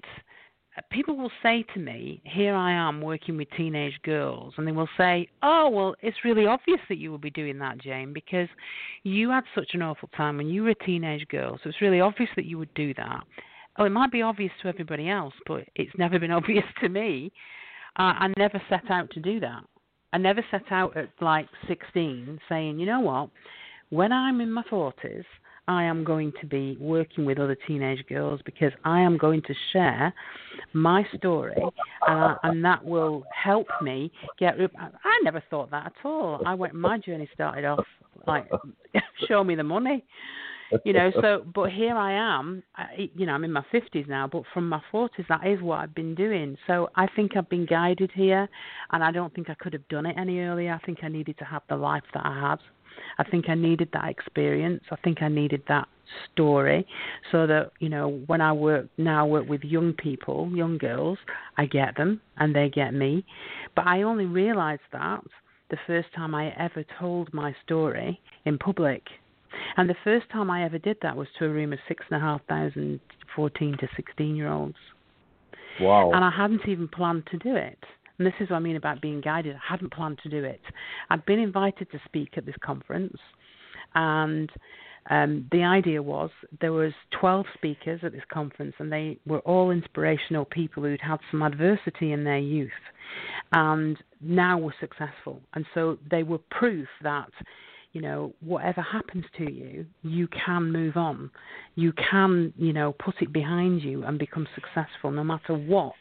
people 0.91 1.17
will 1.17 1.31
say 1.41 1.63
to 1.73 1.79
me, 1.79 2.21
"Here 2.23 2.53
I 2.53 2.71
am 2.71 3.01
working 3.01 3.35
with 3.37 3.49
teenage 3.57 3.99
girls," 4.03 4.53
and 4.57 4.67
they 4.67 4.71
will 4.71 4.89
say, 4.97 5.27
"Oh, 5.41 5.69
well, 5.69 5.95
it's 6.01 6.23
really 6.23 6.45
obvious 6.45 6.79
that 6.87 6.97
you 6.97 7.11
will 7.11 7.17
be 7.17 7.31
doing 7.31 7.57
that, 7.59 7.79
Jane, 7.79 8.13
because 8.13 8.47
you 9.03 9.29
had 9.31 9.43
such 9.55 9.73
an 9.73 9.81
awful 9.81 10.09
time 10.09 10.37
when 10.37 10.49
you 10.49 10.63
were 10.63 10.69
a 10.69 10.85
teenage 10.85 11.27
girl. 11.29 11.57
So 11.57 11.69
it's 11.69 11.81
really 11.81 11.99
obvious 11.99 12.29
that 12.35 12.45
you 12.45 12.57
would 12.57 12.73
do 12.73 12.93
that." 12.93 13.23
Oh, 13.79 13.85
it 13.85 13.91
might 13.91 14.11
be 14.11 14.23
obvious 14.23 14.51
to 14.61 14.69
everybody 14.69 15.09
else, 15.09 15.35
but 15.45 15.67
it's 15.75 15.95
never 15.97 16.19
been 16.19 16.31
obvious 16.39 16.65
to 16.81 16.89
me. 16.89 17.31
Uh, 17.97 18.13
I 18.19 18.33
never 18.37 18.61
set 18.69 18.89
out 18.89 19.09
to 19.11 19.19
do 19.19 19.39
that. 19.39 19.63
I 20.13 20.17
never 20.17 20.43
set 20.51 20.71
out 20.71 20.95
at 20.95 21.09
like 21.19 21.47
16 21.67 22.39
saying, 22.47 22.79
you 22.79 22.85
know 22.85 23.01
what, 23.01 23.29
when 23.89 24.11
I'm 24.11 24.41
in 24.41 24.51
my 24.51 24.63
40s, 24.63 25.23
I 25.67 25.83
am 25.83 26.03
going 26.05 26.31
to 26.39 26.47
be 26.47 26.77
working 26.79 27.25
with 27.25 27.39
other 27.39 27.57
teenage 27.67 28.05
girls 28.07 28.39
because 28.45 28.71
I 28.85 29.01
am 29.01 29.17
going 29.17 29.41
to 29.43 29.53
share 29.73 30.13
my 30.71 31.05
story, 31.17 31.61
uh, 32.07 32.35
and 32.43 32.63
that 32.63 32.83
will 32.83 33.23
help 33.33 33.67
me 33.81 34.11
get. 34.39 34.55
I 34.57 35.19
never 35.23 35.43
thought 35.49 35.69
that 35.71 35.87
at 35.87 36.05
all. 36.05 36.41
I 36.45 36.53
went. 36.53 36.73
My 36.73 36.97
journey 36.97 37.29
started 37.33 37.65
off 37.65 37.85
like, 38.25 38.49
show 39.27 39.43
me 39.43 39.55
the 39.55 39.63
money, 39.63 40.05
you 40.85 40.93
know. 40.93 41.11
So, 41.21 41.45
but 41.53 41.69
here 41.69 41.97
I 41.97 42.13
am. 42.13 42.63
I, 42.77 43.09
you 43.13 43.25
know, 43.25 43.33
I'm 43.33 43.43
in 43.43 43.51
my 43.51 43.65
50s 43.73 44.07
now, 44.07 44.25
but 44.25 44.43
from 44.53 44.69
my 44.69 44.81
40s, 44.93 45.27
that 45.27 45.45
is 45.45 45.61
what 45.61 45.79
I've 45.79 45.95
been 45.95 46.15
doing. 46.15 46.57
So 46.65 46.89
I 46.95 47.07
think 47.13 47.35
I've 47.35 47.49
been 47.49 47.65
guided 47.65 48.11
here, 48.13 48.47
and 48.93 49.03
I 49.03 49.11
don't 49.11 49.33
think 49.35 49.49
I 49.49 49.53
could 49.55 49.73
have 49.73 49.87
done 49.89 50.05
it 50.05 50.15
any 50.17 50.39
earlier. 50.39 50.73
I 50.81 50.85
think 50.85 50.99
I 51.03 51.09
needed 51.09 51.37
to 51.39 51.45
have 51.45 51.63
the 51.67 51.75
life 51.75 52.03
that 52.13 52.25
I 52.25 52.51
had. 52.51 52.59
I 53.17 53.23
think 53.23 53.49
I 53.49 53.55
needed 53.55 53.89
that 53.93 54.09
experience. 54.09 54.83
I 54.91 54.95
think 54.97 55.21
I 55.21 55.27
needed 55.27 55.63
that 55.67 55.87
story 56.31 56.87
so 57.31 57.45
that 57.47 57.71
you 57.79 57.89
know 57.89 58.23
when 58.27 58.39
I 58.39 58.53
work 58.53 58.87
now 58.97 59.25
I 59.25 59.27
work 59.27 59.49
with 59.49 59.63
young 59.63 59.93
people, 59.93 60.49
young 60.53 60.77
girls, 60.77 61.17
I 61.57 61.65
get 61.65 61.97
them 61.97 62.21
and 62.37 62.55
they 62.55 62.69
get 62.69 62.93
me. 62.93 63.25
But 63.75 63.87
I 63.87 64.03
only 64.03 64.25
realized 64.25 64.81
that 64.91 65.21
the 65.69 65.77
first 65.85 66.07
time 66.15 66.33
I 66.33 66.49
ever 66.57 66.83
told 66.99 67.33
my 67.33 67.55
story 67.65 68.19
in 68.45 68.57
public. 68.57 69.03
And 69.75 69.89
the 69.89 69.95
first 70.03 70.29
time 70.29 70.51
I 70.51 70.63
ever 70.65 70.77
did 70.77 70.97
that 71.01 71.15
was 71.15 71.27
to 71.39 71.45
a 71.45 71.49
room 71.49 71.73
of 71.73 71.79
six 71.87 72.05
and 72.09 72.21
a 72.21 72.23
half 72.23 72.41
thousand 72.47 72.99
14 73.35 73.77
to 73.79 73.87
16 73.95 74.35
year 74.35 74.49
olds. 74.51 74.77
Wow. 75.79 76.11
And 76.13 76.23
I 76.23 76.31
hadn't 76.31 76.67
even 76.67 76.87
planned 76.87 77.27
to 77.31 77.37
do 77.37 77.55
it. 77.55 77.77
And 78.17 78.25
this 78.25 78.33
is 78.39 78.49
what 78.49 78.57
I 78.57 78.59
mean 78.59 78.75
about 78.75 79.01
being 79.01 79.21
guided. 79.21 79.55
I 79.55 79.71
hadn't 79.71 79.93
planned 79.93 80.19
to 80.23 80.29
do 80.29 80.43
it. 80.43 80.61
I'd 81.09 81.25
been 81.25 81.39
invited 81.39 81.91
to 81.91 81.99
speak 82.05 82.37
at 82.37 82.45
this 82.45 82.55
conference, 82.63 83.17
and 83.95 84.49
um, 85.09 85.47
the 85.51 85.63
idea 85.63 86.01
was 86.01 86.29
there 86.59 86.73
was 86.73 86.93
12 87.19 87.45
speakers 87.53 88.01
at 88.03 88.11
this 88.11 88.23
conference, 88.31 88.73
and 88.79 88.91
they 88.91 89.19
were 89.25 89.39
all 89.39 89.71
inspirational 89.71 90.45
people 90.45 90.83
who'd 90.83 91.01
had 91.01 91.19
some 91.31 91.41
adversity 91.41 92.11
in 92.11 92.23
their 92.23 92.39
youth, 92.39 92.71
and 93.51 93.97
now 94.21 94.57
were 94.57 94.75
successful. 94.79 95.41
And 95.53 95.65
so 95.73 95.97
they 96.09 96.23
were 96.23 96.39
proof 96.49 96.87
that 97.03 97.29
you 97.93 98.01
know, 98.01 98.33
whatever 98.41 98.81
happens 98.81 99.25
to 99.37 99.51
you, 99.51 99.85
you 100.03 100.27
can 100.27 100.71
move 100.71 100.97
on. 100.97 101.31
You 101.73 101.93
can, 101.93 102.53
you 102.55 102.71
know, 102.71 102.91
put 102.91 103.15
it 103.21 103.33
behind 103.33 103.81
you 103.81 104.03
and 104.03 104.19
become 104.19 104.47
successful 104.53 105.09
no 105.09 105.23
matter 105.23 105.55
what 105.55 105.95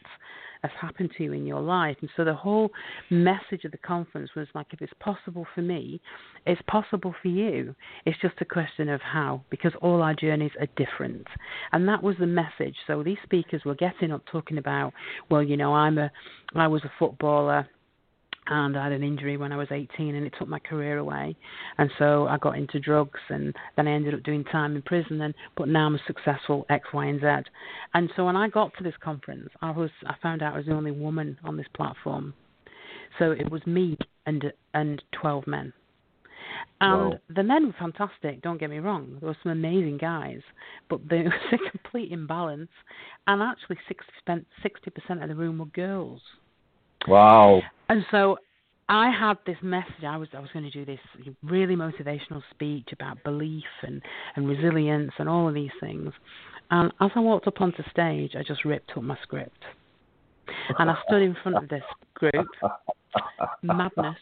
has 0.63 0.71
happened 0.79 1.11
to 1.17 1.23
you 1.23 1.33
in 1.33 1.45
your 1.45 1.61
life. 1.61 1.97
And 2.01 2.09
so 2.15 2.23
the 2.23 2.33
whole 2.33 2.71
message 3.09 3.63
of 3.65 3.71
the 3.71 3.77
conference 3.77 4.29
was 4.35 4.47
like, 4.53 4.67
if 4.71 4.81
it's 4.81 4.93
possible 4.99 5.45
for 5.53 5.61
me, 5.61 6.01
it's 6.45 6.61
possible 6.67 7.13
for 7.21 7.27
you. 7.27 7.75
It's 8.05 8.19
just 8.21 8.35
a 8.41 8.45
question 8.45 8.89
of 8.89 9.01
how, 9.01 9.43
because 9.49 9.73
all 9.81 10.01
our 10.01 10.13
journeys 10.13 10.51
are 10.59 10.67
different. 10.75 11.27
And 11.71 11.87
that 11.87 12.03
was 12.03 12.15
the 12.19 12.27
message. 12.27 12.75
So 12.87 13.03
these 13.03 13.17
speakers 13.23 13.61
were 13.65 13.75
getting 13.75 14.11
up 14.11 14.23
talking 14.31 14.57
about, 14.57 14.93
well, 15.29 15.43
you 15.43 15.57
know, 15.57 15.73
I'm 15.73 15.97
a, 15.97 16.11
I 16.55 16.67
was 16.67 16.83
a 16.83 16.91
footballer 16.99 17.67
and 18.49 18.77
I 18.77 18.83
had 18.83 18.91
an 18.91 19.03
injury 19.03 19.37
when 19.37 19.51
I 19.51 19.57
was 19.57 19.67
18 19.71 20.15
and 20.15 20.25
it 20.25 20.33
took 20.37 20.47
my 20.47 20.59
career 20.59 20.97
away 20.97 21.35
and 21.77 21.89
so 21.97 22.27
I 22.27 22.37
got 22.37 22.57
into 22.57 22.79
drugs 22.79 23.19
and 23.29 23.55
then 23.75 23.87
I 23.87 23.91
ended 23.91 24.13
up 24.13 24.23
doing 24.23 24.43
time 24.45 24.75
in 24.75 24.81
prison 24.81 25.21
and 25.21 25.33
but 25.55 25.67
now 25.67 25.85
I'm 25.85 25.95
a 25.95 25.99
successful 26.07 26.65
X 26.69 26.87
Y 26.93 27.05
and 27.05 27.19
Z 27.19 27.49
and 27.93 28.09
so 28.15 28.25
when 28.25 28.35
I 28.35 28.49
got 28.49 28.71
to 28.77 28.83
this 28.83 28.95
conference 29.01 29.49
I 29.61 29.71
was 29.71 29.91
I 30.05 30.15
found 30.21 30.41
out 30.41 30.53
I 30.53 30.57
was 30.57 30.65
the 30.65 30.73
only 30.73 30.91
woman 30.91 31.37
on 31.43 31.57
this 31.57 31.67
platform 31.75 32.33
so 33.19 33.31
it 33.31 33.49
was 33.49 33.65
me 33.65 33.97
and 34.25 34.43
and 34.73 35.01
12 35.19 35.47
men 35.47 35.73
and 36.79 37.19
the 37.35 37.43
men 37.43 37.67
were 37.67 37.75
fantastic, 37.79 38.41
don't 38.41 38.59
get 38.59 38.69
me 38.69 38.79
wrong. 38.79 39.17
There 39.19 39.29
were 39.29 39.37
some 39.41 39.51
amazing 39.51 39.97
guys, 39.97 40.41
but 40.89 40.99
there 41.09 41.23
was 41.51 41.59
a 41.59 41.69
complete 41.71 42.11
imbalance. 42.11 42.69
And 43.25 43.41
actually, 43.41 43.77
60%, 44.27 44.45
60% 44.63 45.23
of 45.23 45.29
the 45.29 45.35
room 45.35 45.57
were 45.57 45.65
girls. 45.65 46.21
Wow. 47.07 47.61
And 47.89 48.05
so 48.11 48.37
I 48.89 49.09
had 49.09 49.37
this 49.45 49.57
message. 49.61 50.03
I 50.05 50.17
was 50.17 50.29
I 50.33 50.39
was 50.39 50.49
going 50.53 50.65
to 50.65 50.71
do 50.71 50.85
this 50.85 50.99
really 51.43 51.75
motivational 51.75 52.41
speech 52.51 52.89
about 52.93 53.23
belief 53.23 53.63
and 53.83 54.01
and 54.35 54.47
resilience 54.47 55.11
and 55.17 55.27
all 55.27 55.47
of 55.47 55.53
these 55.53 55.71
things. 55.79 56.13
And 56.71 56.91
as 57.01 57.11
I 57.15 57.19
walked 57.19 57.47
up 57.47 57.61
onto 57.61 57.83
stage, 57.89 58.33
I 58.37 58.43
just 58.43 58.65
ripped 58.65 58.91
up 58.95 59.03
my 59.03 59.17
script, 59.23 59.63
and 60.79 60.89
I 60.89 60.95
stood 61.07 61.21
in 61.21 61.35
front 61.43 61.57
of 61.57 61.69
this 61.69 61.83
group, 62.13 62.47
madness, 63.61 64.17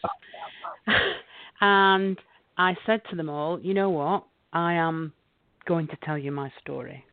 and 1.60 2.18
I 2.56 2.76
said 2.86 3.02
to 3.10 3.16
them 3.16 3.28
all, 3.28 3.60
"You 3.60 3.74
know 3.74 3.90
what? 3.90 4.24
I 4.52 4.74
am 4.74 5.12
going 5.66 5.88
to 5.88 5.96
tell 6.04 6.18
you 6.18 6.32
my 6.32 6.52
story. 6.60 7.04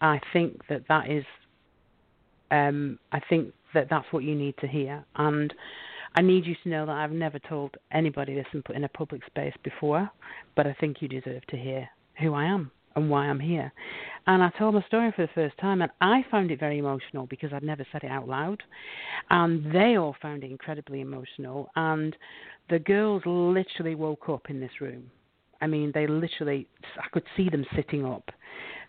I 0.00 0.20
think 0.32 0.60
that 0.68 0.82
that 0.88 1.10
is. 1.10 1.24
Um, 2.52 2.98
I 3.12 3.20
think 3.20 3.52
that 3.74 3.88
that's 3.90 4.06
what 4.10 4.24
you 4.24 4.34
need 4.34 4.54
to 4.60 4.66
hear. 4.66 5.04
And 5.16 5.52
I 6.16 6.22
need 6.22 6.46
you 6.46 6.56
to 6.62 6.68
know 6.68 6.86
that 6.86 6.96
I've 6.96 7.12
never 7.12 7.38
told 7.38 7.76
anybody 7.92 8.34
this 8.34 8.46
in, 8.52 8.62
in 8.74 8.84
a 8.84 8.88
public 8.88 9.24
space 9.26 9.54
before, 9.62 10.10
but 10.56 10.66
I 10.66 10.76
think 10.80 11.00
you 11.00 11.08
deserve 11.08 11.46
to 11.48 11.56
hear 11.56 11.88
who 12.20 12.34
I 12.34 12.44
am 12.44 12.70
and 12.96 13.08
why 13.08 13.26
I'm 13.26 13.38
here. 13.40 13.72
And 14.26 14.42
I 14.42 14.50
told 14.58 14.74
my 14.74 14.82
story 14.82 15.12
for 15.14 15.22
the 15.22 15.32
first 15.34 15.56
time, 15.58 15.82
and 15.82 15.90
I 16.00 16.24
found 16.30 16.50
it 16.50 16.58
very 16.58 16.78
emotional 16.78 17.26
because 17.26 17.52
I'd 17.52 17.62
never 17.62 17.86
said 17.92 18.02
it 18.04 18.10
out 18.10 18.28
loud. 18.28 18.62
And 19.30 19.72
they 19.72 19.96
all 19.96 20.16
found 20.20 20.42
it 20.42 20.50
incredibly 20.50 21.00
emotional. 21.00 21.70
And 21.76 22.16
the 22.68 22.80
girls 22.80 23.22
literally 23.24 23.94
woke 23.94 24.28
up 24.28 24.50
in 24.50 24.60
this 24.60 24.80
room. 24.80 25.10
I 25.60 25.66
mean, 25.66 25.92
they 25.94 26.06
literally, 26.06 26.66
I 26.98 27.08
could 27.12 27.24
see 27.36 27.48
them 27.48 27.66
sitting 27.76 28.04
up, 28.04 28.30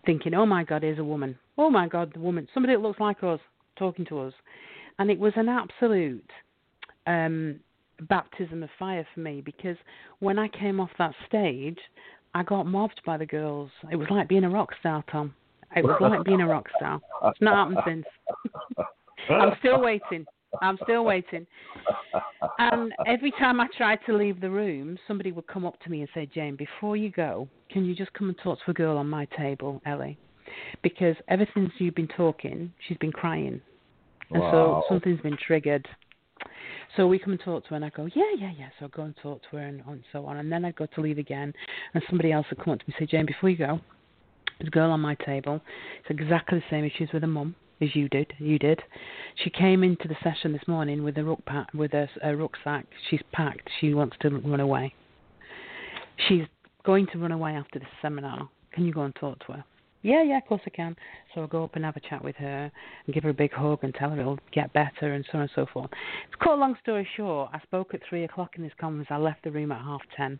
thinking, 0.06 0.34
oh 0.34 0.46
my 0.46 0.64
God, 0.64 0.82
here's 0.82 0.98
a 0.98 1.04
woman. 1.04 1.38
Oh 1.58 1.70
my 1.70 1.86
God, 1.86 2.12
the 2.14 2.20
woman, 2.20 2.48
somebody 2.54 2.74
that 2.74 2.80
looks 2.80 3.00
like 3.00 3.22
us, 3.22 3.40
talking 3.76 4.04
to 4.06 4.20
us 4.20 4.32
and 4.98 5.10
it 5.10 5.18
was 5.18 5.32
an 5.36 5.48
absolute 5.48 6.30
um, 7.06 7.58
baptism 8.08 8.62
of 8.62 8.70
fire 8.78 9.06
for 9.14 9.20
me 9.20 9.40
because 9.40 9.76
when 10.20 10.38
I 10.38 10.48
came 10.48 10.80
off 10.80 10.90
that 10.98 11.14
stage, 11.26 11.78
I 12.34 12.42
got 12.42 12.66
mobbed 12.66 13.00
by 13.04 13.16
the 13.16 13.26
girls. 13.26 13.70
It 13.90 13.96
was 13.96 14.08
like 14.10 14.28
being 14.28 14.44
a 14.44 14.50
rock 14.50 14.70
star, 14.80 15.04
Tom. 15.10 15.34
It 15.74 15.84
was 15.84 15.96
like 16.00 16.24
being 16.24 16.40
a 16.40 16.46
rock 16.46 16.68
star. 16.76 17.00
It's 17.24 17.40
not 17.40 17.74
happened 17.74 18.04
since. 18.76 18.86
I'm 19.30 19.52
still 19.60 19.80
waiting. 19.80 20.26
I'm 20.60 20.78
still 20.82 21.04
waiting. 21.04 21.46
And 22.58 22.92
every 23.06 23.30
time 23.32 23.58
I 23.58 23.68
tried 23.76 24.00
to 24.06 24.16
leave 24.16 24.40
the 24.40 24.50
room, 24.50 24.98
somebody 25.08 25.32
would 25.32 25.46
come 25.46 25.64
up 25.64 25.80
to 25.80 25.90
me 25.90 26.00
and 26.00 26.08
say, 26.12 26.26
Jane, 26.26 26.56
before 26.56 26.96
you 26.96 27.10
go, 27.10 27.48
can 27.70 27.86
you 27.86 27.94
just 27.94 28.12
come 28.12 28.28
and 28.28 28.38
talk 28.38 28.58
to 28.64 28.70
a 28.70 28.74
girl 28.74 28.98
on 28.98 29.08
my 29.08 29.26
table, 29.36 29.80
Ellie? 29.86 30.18
Because 30.82 31.16
ever 31.28 31.46
since 31.54 31.70
you've 31.78 31.94
been 31.94 32.08
talking, 32.08 32.72
she's 32.86 32.98
been 32.98 33.12
crying. 33.12 33.60
And 34.30 34.42
Wow. 34.42 34.82
so 34.88 34.94
something's 34.94 35.20
been 35.20 35.36
triggered. 35.36 35.86
So 36.96 37.06
we 37.06 37.18
come 37.18 37.32
and 37.32 37.40
talk 37.40 37.64
to 37.64 37.70
her, 37.70 37.76
and 37.76 37.84
I 37.84 37.90
go, 37.90 38.08
yeah, 38.14 38.32
yeah, 38.36 38.52
yeah. 38.58 38.68
So 38.78 38.86
I 38.86 38.88
go 38.88 39.02
and 39.02 39.16
talk 39.22 39.42
to 39.50 39.56
her, 39.56 39.62
and, 39.62 39.82
and 39.86 40.02
so 40.12 40.26
on. 40.26 40.38
And 40.38 40.50
then 40.50 40.64
I'd 40.64 40.76
go 40.76 40.86
to 40.86 41.00
leave 41.00 41.18
again, 41.18 41.52
and 41.94 42.02
somebody 42.08 42.32
else 42.32 42.46
would 42.50 42.58
come 42.62 42.74
up 42.74 42.80
to 42.80 42.84
me 42.86 42.94
and 42.98 43.06
say, 43.08 43.10
Jane, 43.10 43.26
before 43.26 43.50
you 43.50 43.56
go, 43.56 43.80
there's 44.58 44.68
a 44.68 44.70
girl 44.70 44.90
on 44.90 45.00
my 45.00 45.14
table. 45.16 45.60
It's 46.00 46.10
exactly 46.10 46.58
the 46.58 46.64
same 46.70 46.84
issues 46.84 47.10
with 47.12 47.22
her 47.22 47.28
mum 47.28 47.54
as 47.80 47.94
you 47.94 48.08
did. 48.08 48.32
You 48.38 48.58
did. 48.58 48.80
She 49.42 49.50
came 49.50 49.82
into 49.82 50.08
the 50.08 50.16
session 50.22 50.52
this 50.52 50.66
morning 50.68 51.02
with 51.02 51.18
a 51.18 51.24
rucksack. 51.24 51.72
With 51.74 51.94
a, 51.94 52.08
a 52.22 52.36
rucksack. 52.36 52.86
She's 53.10 53.22
packed. 53.32 53.68
She 53.80 53.94
wants 53.94 54.16
to 54.20 54.30
run 54.30 54.60
away. 54.60 54.94
She's 56.28 56.44
going 56.84 57.06
to 57.12 57.18
run 57.18 57.32
away 57.32 57.52
after 57.52 57.78
this 57.78 57.88
seminar. 58.00 58.48
Can 58.72 58.84
you 58.84 58.92
go 58.92 59.02
and 59.02 59.14
talk 59.14 59.44
to 59.46 59.52
her? 59.52 59.64
Yeah, 60.02 60.22
yeah, 60.22 60.38
of 60.38 60.46
course 60.46 60.60
I 60.66 60.70
can. 60.70 60.96
So 61.34 61.42
I'll 61.42 61.46
go 61.46 61.64
up 61.64 61.76
and 61.76 61.84
have 61.84 61.96
a 61.96 62.00
chat 62.00 62.22
with 62.22 62.36
her 62.36 62.70
and 63.06 63.14
give 63.14 63.22
her 63.24 63.30
a 63.30 63.34
big 63.34 63.52
hug 63.52 63.80
and 63.82 63.94
tell 63.94 64.10
her 64.10 64.20
it'll 64.20 64.38
get 64.52 64.72
better 64.72 65.12
and 65.14 65.24
so 65.30 65.38
on 65.38 65.42
and 65.42 65.50
so 65.54 65.66
forth. 65.72 65.90
To 65.90 66.36
cut 66.38 66.54
a 66.54 66.56
long 66.56 66.76
story 66.82 67.06
short, 67.16 67.50
I 67.52 67.60
spoke 67.60 67.94
at 67.94 68.00
three 68.08 68.24
o'clock 68.24 68.52
in 68.56 68.62
this 68.62 68.72
conference. 68.80 69.08
I 69.10 69.16
left 69.16 69.44
the 69.44 69.50
room 69.50 69.72
at 69.72 69.80
half 69.80 70.02
ten. 70.16 70.38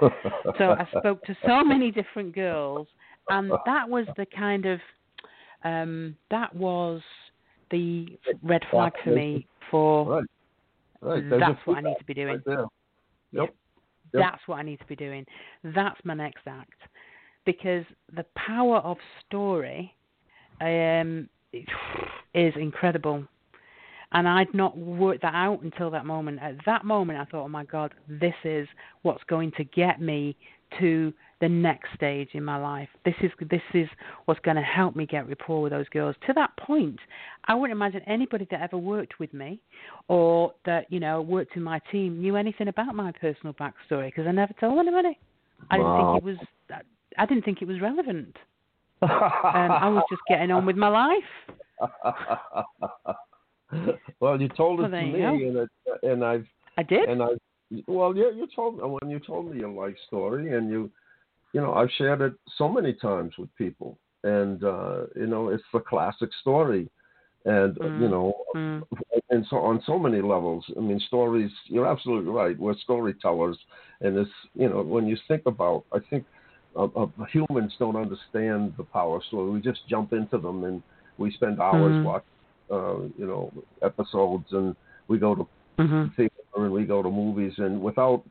So 0.58 0.72
I 0.72 0.86
spoke 0.98 1.22
to 1.24 1.36
so 1.46 1.62
many 1.62 1.90
different 1.90 2.34
girls, 2.34 2.88
and 3.28 3.52
that 3.66 3.88
was 3.88 4.06
the 4.16 4.26
kind 4.26 4.66
of 4.66 4.80
um, 5.64 6.16
that 6.30 6.54
was 6.54 7.00
the 7.70 8.18
red 8.42 8.62
flag 8.70 8.92
for 9.04 9.10
me 9.10 9.46
for 9.70 10.06
right. 10.16 10.24
Right. 11.02 11.30
That's 11.40 11.60
what 11.64 11.78
I 11.78 11.80
need 11.80 11.96
to 11.98 12.04
be 12.04 12.14
doing. 12.14 12.42
Right. 12.46 12.58
Yep. 12.58 12.68
Yep. 13.32 13.54
That's 14.12 14.42
what 14.46 14.56
I 14.56 14.62
need 14.62 14.78
to 14.78 14.86
be 14.86 14.96
doing. 14.96 15.26
That's 15.64 15.98
my 16.04 16.14
next 16.14 16.42
act. 16.46 16.80
Because 17.44 17.84
the 18.14 18.24
power 18.36 18.78
of 18.78 18.96
story 19.26 19.94
um, 20.60 21.28
is 22.34 22.54
incredible. 22.56 23.24
And 24.12 24.28
I'd 24.28 24.52
not 24.54 24.76
worked 24.76 25.22
that 25.22 25.34
out 25.34 25.62
until 25.62 25.90
that 25.90 26.04
moment. 26.04 26.38
At 26.42 26.56
that 26.66 26.84
moment, 26.84 27.18
I 27.18 27.24
thought, 27.24 27.44
oh 27.44 27.48
my 27.48 27.64
God, 27.64 27.94
this 28.08 28.34
is 28.44 28.68
what's 29.02 29.24
going 29.24 29.52
to 29.56 29.64
get 29.64 30.00
me 30.00 30.36
to 30.78 31.12
the 31.40 31.48
next 31.48 31.88
stage 31.94 32.28
in 32.34 32.44
my 32.44 32.56
life. 32.56 32.88
This 33.04 33.14
is 33.20 33.30
this 33.50 33.62
is 33.74 33.88
what's 34.26 34.40
going 34.40 34.56
to 34.56 34.62
help 34.62 34.94
me 34.94 35.06
get 35.06 35.28
rapport 35.28 35.60
with 35.62 35.72
those 35.72 35.88
girls. 35.88 36.14
To 36.28 36.32
that 36.34 36.56
point, 36.56 36.98
I 37.46 37.54
wouldn't 37.54 37.76
imagine 37.76 38.00
anybody 38.06 38.46
that 38.50 38.60
ever 38.60 38.78
worked 38.78 39.18
with 39.18 39.34
me 39.34 39.60
or 40.08 40.52
that 40.64 40.86
you 40.90 41.00
know 41.00 41.20
worked 41.20 41.56
in 41.56 41.62
my 41.62 41.80
team 41.90 42.20
knew 42.20 42.36
anything 42.36 42.68
about 42.68 42.94
my 42.94 43.12
personal 43.12 43.54
backstory 43.54 44.06
because 44.06 44.26
I 44.26 44.32
never 44.32 44.54
told 44.60 44.78
anybody. 44.78 45.18
I 45.70 45.78
didn't 45.78 45.96
think 45.96 46.16
it 46.18 46.24
was. 46.24 46.36
I 47.18 47.26
didn't 47.26 47.44
think 47.44 47.62
it 47.62 47.68
was 47.68 47.80
relevant. 47.80 48.36
Um, 49.02 49.70
I 49.72 49.88
was 49.88 50.02
just 50.08 50.22
getting 50.28 50.50
on 50.50 50.64
with 50.66 50.76
my 50.76 50.88
life. 50.88 51.24
well, 54.20 54.40
you 54.40 54.48
told 54.50 54.80
it 54.80 54.82
Well, 54.82 54.90
to 54.90 55.04
me, 55.04 55.22
and 55.22 55.56
it, 55.56 55.68
and 56.02 56.24
I've 56.24 56.46
I 56.76 56.82
did. 56.82 57.08
and 57.08 57.22
I 57.22 57.28
well, 57.86 58.14
you 58.16 58.32
you 58.34 58.46
told 58.54 58.78
when 58.80 59.10
you 59.10 59.18
told 59.20 59.50
me 59.50 59.58
your 59.58 59.70
life 59.70 59.96
story, 60.06 60.56
and 60.56 60.70
you 60.70 60.90
you 61.52 61.60
know 61.60 61.74
I've 61.74 61.90
shared 61.98 62.20
it 62.20 62.34
so 62.56 62.68
many 62.68 62.92
times 62.94 63.32
with 63.38 63.54
people, 63.56 63.98
and 64.24 64.62
uh, 64.62 65.06
you 65.16 65.26
know 65.26 65.48
it's 65.48 65.62
the 65.72 65.80
classic 65.80 66.30
story, 66.40 66.88
and 67.44 67.78
uh, 67.80 67.90
you 67.94 68.08
Mm. 68.08 68.10
know 68.10 68.34
Mm. 68.54 68.82
and 69.30 69.46
so 69.48 69.56
on 69.56 69.82
so 69.86 69.98
many 69.98 70.20
levels. 70.20 70.64
I 70.76 70.80
mean, 70.80 71.00
stories. 71.00 71.50
You're 71.66 71.86
absolutely 71.86 72.30
right. 72.30 72.58
We're 72.58 72.76
storytellers, 72.78 73.58
and 74.00 74.16
it's 74.18 74.30
you 74.54 74.68
know 74.68 74.82
when 74.82 75.06
you 75.06 75.16
think 75.28 75.42
about, 75.46 75.84
I 75.92 75.98
think 76.10 76.24
uh, 76.76 76.84
uh, 76.96 77.06
humans 77.32 77.74
don't 77.78 77.96
understand 77.96 78.74
the 78.76 78.84
power 78.84 79.16
of 79.16 79.24
story. 79.24 79.50
We 79.50 79.60
just 79.60 79.80
jump 79.88 80.12
into 80.12 80.38
them, 80.38 80.64
and 80.64 80.82
we 81.18 81.30
spend 81.32 81.60
hours 81.60 81.96
Mhm. 81.96 82.04
watching, 82.04 82.26
uh, 82.70 82.98
you 83.18 83.26
know, 83.26 83.52
episodes, 83.82 84.46
and 84.52 84.74
we 85.08 85.18
go 85.18 85.34
to 85.34 85.46
hmm 85.78 86.06
theater 86.16 86.30
and 86.56 86.70
we 86.72 86.84
go 86.84 87.02
to 87.02 87.10
movies, 87.10 87.54
and 87.58 87.80
without 87.80 88.22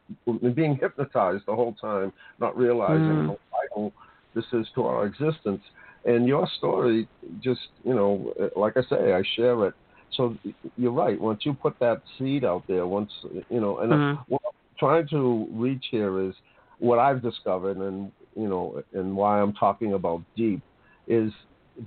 being 0.56 0.76
hypnotized 0.78 1.44
the 1.48 1.56
whole 1.56 1.74
time, 1.74 2.14
not 2.40 2.56
realizing 2.58 3.18
Mm. 3.18 3.28
how 3.28 3.38
vital 3.52 3.94
this 4.36 4.46
is 4.54 4.70
to 4.76 4.84
our 4.86 5.06
existence. 5.06 5.64
And 6.06 6.28
your 6.28 6.48
story, 6.58 7.08
just 7.40 7.62
you 7.84 7.94
know, 7.94 8.34
like 8.56 8.78
I 8.78 8.84
say, 8.84 9.14
I 9.14 9.24
share 9.36 9.66
it. 9.68 9.74
So 10.12 10.36
you're 10.78 10.92
right. 10.92 11.20
Once 11.20 11.46
you 11.46 11.54
put 11.54 11.78
that 11.80 12.02
seed 12.18 12.44
out 12.44 12.64
there, 12.68 12.86
once 12.86 13.12
you 13.50 13.60
know, 13.60 13.80
and 13.80 13.92
Mhm. 13.92 14.18
what 14.28 14.42
I'm 14.46 14.76
trying 14.78 15.08
to 15.10 15.48
reach 15.52 15.86
here 15.92 16.20
is 16.28 16.36
what 16.80 17.00
I've 17.00 17.22
discovered, 17.22 17.78
and 17.78 18.12
you 18.42 18.50
know, 18.50 18.84
and 18.94 19.16
why 19.16 19.40
I'm 19.40 19.54
talking 19.54 19.94
about 19.94 20.22
deep 20.36 20.62
is 21.08 21.32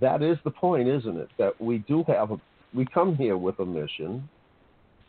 that 0.01 0.23
is 0.23 0.39
the 0.45 0.51
point, 0.51 0.89
isn't 0.89 1.19
it? 1.19 1.29
That 1.39 1.61
we 1.61 1.79
do 1.79 2.05
have 2.09 2.31
a, 2.31 2.41
we 2.73 2.87
come 2.87 3.17
here 3.17 3.37
with 3.37 3.59
a 3.59 3.67
mission, 3.67 4.29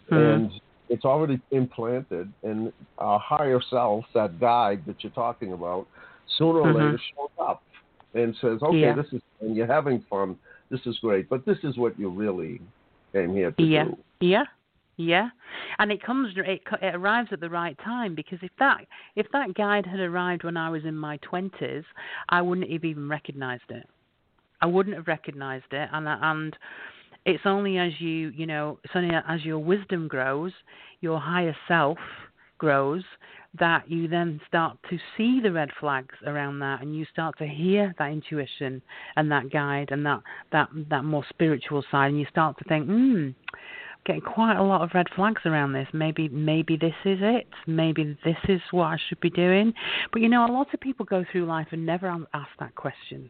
Mhm. 0.09 0.35
and 0.35 0.51
it's 0.89 1.05
already 1.05 1.39
implanted, 1.51 2.31
and 2.43 2.73
our 2.97 3.19
higher 3.19 3.61
self, 3.61 4.05
that 4.13 4.39
guide 4.39 4.85
that 4.85 5.03
you're 5.03 5.11
talking 5.13 5.53
about, 5.53 5.87
sooner 6.37 6.59
or 6.59 6.67
Mhm. 6.67 6.75
later 6.75 6.97
shows 7.15 7.29
up 7.39 7.63
and 8.13 8.35
says, 8.37 8.61
"Okay, 8.61 8.79
Yeah. 8.79 8.93
this 8.93 9.11
is 9.13 9.21
and 9.41 9.55
you're 9.55 9.67
having 9.67 9.99
fun. 10.01 10.37
This 10.69 10.85
is 10.87 10.97
great, 10.99 11.27
but 11.29 11.45
this 11.45 11.63
is 11.63 11.77
what 11.77 11.97
you 11.99 12.09
really 12.09 12.61
came 13.13 13.33
here 13.33 13.51
to 13.51 13.63
Yeah. 13.63 13.85
do." 13.85 13.97
Yeah, 14.19 14.45
yeah, 14.97 15.29
and 15.79 15.91
it 15.91 16.01
comes 16.03 16.33
it, 16.37 16.61
it 16.81 16.95
arrives 16.95 17.29
at 17.31 17.39
the 17.39 17.49
right 17.49 17.77
time 17.83 18.15
because 18.15 18.39
if 18.41 18.51
that 18.59 18.85
if 19.15 19.27
that 19.33 19.53
guide 19.53 19.85
had 19.85 19.99
arrived 19.99 20.43
when 20.43 20.57
I 20.57 20.69
was 20.69 20.85
in 20.85 20.95
my 20.95 21.17
twenties, 21.17 21.83
I 22.29 22.41
wouldn't 22.41 22.71
have 22.71 22.85
even 22.85 23.09
recognised 23.09 23.69
it. 23.69 23.87
I 24.61 24.67
wouldn't 24.67 24.95
have 24.95 25.07
recognised 25.07 25.71
it, 25.71 25.89
and 25.91 26.07
and 26.07 26.55
it's 27.25 27.43
only 27.45 27.77
as 27.77 27.91
you 27.99 28.29
you 28.29 28.45
know 28.45 28.79
it's 28.83 28.93
only 28.95 29.13
as 29.27 29.43
your 29.43 29.59
wisdom 29.59 30.07
grows, 30.07 30.53
your 31.01 31.19
higher 31.19 31.55
self 31.67 31.97
grows 32.57 33.03
that 33.59 33.89
you 33.89 34.07
then 34.07 34.39
start 34.47 34.77
to 34.89 34.97
see 35.15 35.39
the 35.41 35.51
red 35.51 35.69
flags 35.79 36.15
around 36.25 36.59
that 36.59 36.81
and 36.81 36.95
you 36.95 37.05
start 37.11 37.37
to 37.37 37.45
hear 37.47 37.93
that 37.97 38.11
intuition 38.11 38.81
and 39.15 39.31
that 39.31 39.49
guide 39.51 39.89
and 39.91 40.05
that 40.05 40.21
that 40.51 40.69
that 40.89 41.03
more 41.03 41.23
spiritual 41.29 41.83
side 41.91 42.07
and 42.07 42.19
you 42.19 42.25
start 42.29 42.57
to 42.57 42.63
think 42.65 42.85
hmm 42.85 43.29
getting 44.05 44.21
quite 44.21 44.57
a 44.57 44.63
lot 44.63 44.81
of 44.81 44.91
red 44.93 45.07
flags 45.15 45.41
around 45.45 45.73
this. 45.73 45.87
Maybe 45.93 46.29
maybe 46.29 46.77
this 46.77 46.95
is 47.03 47.19
it. 47.21 47.47
Maybe 47.67 48.17
this 48.23 48.37
is 48.47 48.61
what 48.71 48.85
I 48.85 48.97
should 49.07 49.19
be 49.19 49.29
doing. 49.29 49.73
But 50.11 50.21
you 50.21 50.29
know, 50.29 50.45
a 50.45 50.51
lot 50.51 50.73
of 50.73 50.79
people 50.79 51.05
go 51.05 51.25
through 51.31 51.45
life 51.45 51.67
and 51.71 51.85
never 51.85 52.07
ask 52.07 52.49
that 52.59 52.75
question. 52.75 53.29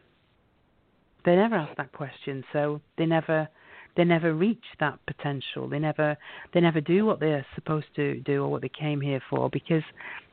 They 1.24 1.34
never 1.34 1.56
ask 1.56 1.76
that 1.76 1.92
question, 1.92 2.44
so 2.52 2.80
they 2.98 3.06
never 3.06 3.48
they 3.96 4.04
never 4.04 4.34
reach 4.34 4.62
that 4.78 4.98
potential. 5.06 5.68
They 5.68 5.78
never 5.78 6.16
they 6.52 6.60
never 6.60 6.80
do 6.80 7.06
what 7.06 7.20
they're 7.20 7.46
supposed 7.54 7.86
to 7.96 8.20
do 8.20 8.44
or 8.44 8.48
what 8.48 8.62
they 8.62 8.68
came 8.68 9.00
here 9.00 9.22
for 9.30 9.48
because 9.50 9.82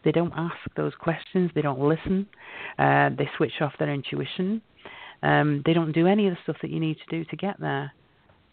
they 0.03 0.12
don't 0.12 0.34
ask 0.36 0.58
those 0.75 0.93
questions. 0.99 1.51
They 1.56 1.62
don't 1.62 1.79
listen. 1.79 2.27
Uh, 2.77 3.10
they 3.17 3.29
switch 3.38 3.62
off 3.62 3.73
their 3.79 3.91
intuition. 3.91 4.62
Um, 5.23 5.63
they 5.65 5.73
don't 5.73 5.93
do 5.93 6.06
any 6.06 6.27
of 6.27 6.34
the 6.34 6.39
stuff 6.43 6.58
that 6.62 6.69
you 6.69 6.82
need 6.82 6.97
to 6.97 7.17
do 7.17 7.23
to 7.23 7.36
get 7.38 7.58
there. 7.62 7.93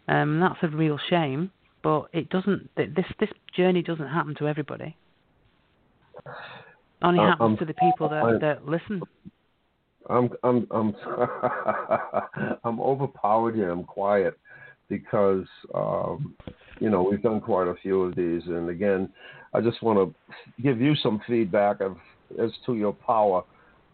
Um, 0.07 0.38
that's 0.38 0.59
a 0.62 0.68
real 0.68 0.98
shame 1.11 1.50
but 1.83 2.09
it 2.12 2.29
doesn't. 2.31 2.71
This 2.77 3.07
this 3.19 3.31
journey 3.57 3.83
doesn't 3.83 4.09
happen 4.09 4.35
to 4.37 4.49
everybody. 4.49 4.97
Only 7.03 7.21
Uh, 7.21 7.29
happens 7.29 7.51
um, 7.53 7.57
to 7.59 7.64
the 7.64 7.75
people 7.75 8.09
that 8.09 8.25
I- 8.25 8.38
that 8.38 8.66
listen. 8.66 9.03
I'm 10.09 10.31
I'm 10.43 10.66
I'm 10.71 10.95
I'm 12.64 12.81
overpowered 12.81 13.55
here. 13.55 13.71
I'm 13.71 13.85
quiet 13.85 14.38
because 14.88 15.47
um, 15.75 16.35
you 16.81 16.90
know 16.90 17.03
we've 17.03 17.23
done 17.23 17.40
quite 17.40 17.69
a 17.69 17.75
few 17.77 18.03
of 18.03 18.16
these, 18.16 18.43
and 18.47 18.71
again, 18.71 19.12
I 19.55 19.61
just 19.61 19.83
want 19.83 19.99
to 19.99 20.62
give 20.62 20.81
you 20.81 20.95
some 20.97 21.21
feedback 21.27 21.81
of 21.81 21.97
as 22.38 22.51
to 22.66 22.75
your 22.75 22.93
power. 22.93 23.45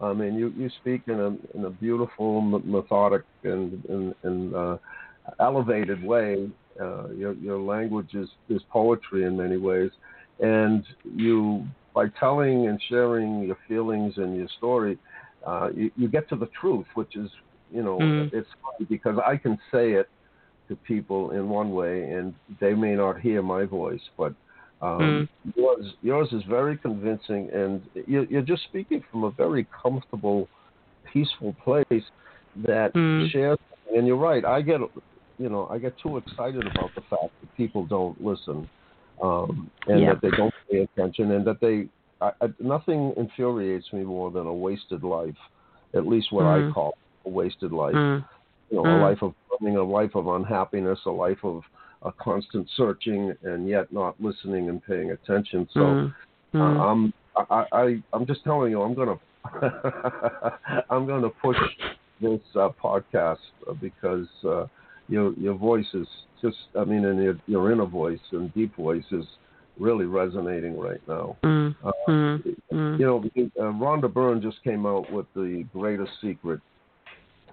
I 0.00 0.12
mean, 0.12 0.34
you, 0.34 0.52
you 0.56 0.68
speak 0.80 1.02
in 1.06 1.18
a 1.20 1.56
in 1.56 1.64
a 1.64 1.70
beautiful, 1.70 2.40
methodic, 2.40 3.22
and 3.44 3.84
and, 3.86 4.14
and 4.22 4.54
uh, 4.54 4.78
elevated 5.40 6.02
way. 6.02 6.48
Uh, 6.80 7.08
your 7.16 7.32
your 7.34 7.58
language 7.58 8.14
is, 8.14 8.28
is 8.48 8.62
poetry 8.70 9.24
in 9.24 9.36
many 9.36 9.56
ways, 9.56 9.90
and 10.40 10.84
you 11.14 11.64
by 11.94 12.06
telling 12.20 12.68
and 12.68 12.80
sharing 12.88 13.42
your 13.44 13.58
feelings 13.66 14.14
and 14.18 14.36
your 14.36 14.48
story, 14.58 14.98
uh, 15.46 15.68
you, 15.74 15.90
you 15.96 16.08
get 16.08 16.28
to 16.28 16.36
the 16.36 16.48
truth, 16.60 16.86
which 16.94 17.16
is, 17.16 17.30
you 17.72 17.82
know, 17.82 17.98
Mm. 17.98 18.30
it's 18.34 18.48
funny 18.62 18.86
because 18.88 19.18
I 19.24 19.36
can 19.38 19.58
say 19.72 19.92
it 19.92 20.08
to 20.68 20.76
people 20.76 21.30
in 21.30 21.48
one 21.48 21.70
way 21.70 22.10
and 22.10 22.34
they 22.60 22.74
may 22.74 22.94
not 22.94 23.20
hear 23.20 23.40
my 23.42 23.64
voice, 23.64 24.02
but 24.18 24.34
Um, 24.82 25.00
mm. 25.00 25.28
Yours, 25.56 25.86
yours 26.02 26.28
is 26.32 26.42
very 26.44 26.76
convincing, 26.76 27.48
and 27.50 27.80
you're, 28.06 28.24
you're 28.24 28.42
just 28.42 28.64
speaking 28.64 29.02
from 29.10 29.24
a 29.24 29.30
very 29.30 29.66
comfortable, 29.82 30.48
peaceful 31.10 31.54
place 31.64 32.04
that 32.68 32.92
mm. 32.94 33.30
shares. 33.30 33.58
And 33.94 34.06
you're 34.06 34.16
right. 34.30 34.44
I 34.44 34.60
get, 34.60 34.80
you 35.38 35.48
know, 35.48 35.68
I 35.70 35.78
get 35.78 35.94
too 36.02 36.16
excited 36.16 36.66
about 36.66 36.94
the 36.94 37.02
fact 37.02 37.32
that 37.40 37.56
people 37.56 37.86
don't 37.86 38.22
listen, 38.24 38.68
um, 39.22 39.70
and 39.86 40.00
yeah. 40.00 40.14
that 40.14 40.22
they 40.22 40.30
don't 40.30 40.54
pay 40.70 40.78
attention, 40.78 41.32
and 41.32 41.46
that 41.46 41.60
they. 41.60 41.88
I, 42.20 42.30
I, 42.40 42.46
nothing 42.60 43.12
infuriates 43.18 43.92
me 43.92 44.02
more 44.02 44.30
than 44.30 44.46
a 44.46 44.54
wasted 44.54 45.02
life. 45.02 45.36
At 45.94 46.06
least 46.06 46.32
what 46.32 46.44
mm. 46.44 46.70
I 46.70 46.72
call 46.72 46.96
a 47.26 47.28
wasted 47.28 47.72
life. 47.72 47.94
Mm. 47.94 48.24
You 48.70 48.76
know, 48.76 48.84
a 48.84 48.88
Mm. 48.88 49.02
life 49.02 49.22
of 49.22 49.34
a 49.60 49.82
life 49.82 50.14
of 50.14 50.26
unhappiness, 50.26 50.98
a 51.06 51.10
life 51.10 51.44
of 51.44 51.62
a 52.02 52.12
constant 52.12 52.68
searching, 52.76 53.34
and 53.42 53.68
yet 53.68 53.92
not 53.92 54.14
listening 54.20 54.68
and 54.68 54.82
paying 54.84 55.10
attention. 55.10 55.68
So. 55.72 56.10
Uh. 56.54 56.58
I'm 56.58 57.12
I, 57.36 57.64
I 57.72 58.02
I'm 58.12 58.26
just 58.26 58.42
telling 58.44 58.70
you 58.70 58.82
I'm 58.82 58.94
gonna 58.94 59.18
I'm 60.90 61.06
gonna 61.06 61.28
push 61.28 61.56
this 62.20 62.40
uh, 62.54 62.70
podcast 62.82 63.38
uh, 63.68 63.74
because 63.74 64.26
uh, 64.44 64.66
your 65.08 65.32
your 65.34 65.54
voice 65.54 65.86
is 65.94 66.06
just 66.42 66.56
I 66.78 66.84
mean 66.84 67.04
and 67.04 67.22
your 67.22 67.36
your 67.46 67.72
inner 67.72 67.86
voice 67.86 68.20
and 68.32 68.52
deep 68.54 68.74
voice 68.76 69.04
is 69.12 69.24
really 69.78 70.06
resonating 70.06 70.78
right 70.78 71.00
now. 71.06 71.36
Mm. 71.44 71.74
Uh, 71.84 71.92
Mm. 72.08 72.56
Mm. 72.72 72.98
You 73.00 73.06
know, 73.06 73.24
uh, 73.58 73.72
Rhonda 73.72 74.12
Byrne 74.12 74.40
just 74.40 74.62
came 74.62 74.86
out 74.86 75.10
with 75.12 75.26
the 75.34 75.66
Greatest 75.72 76.12
Secret, 76.20 76.60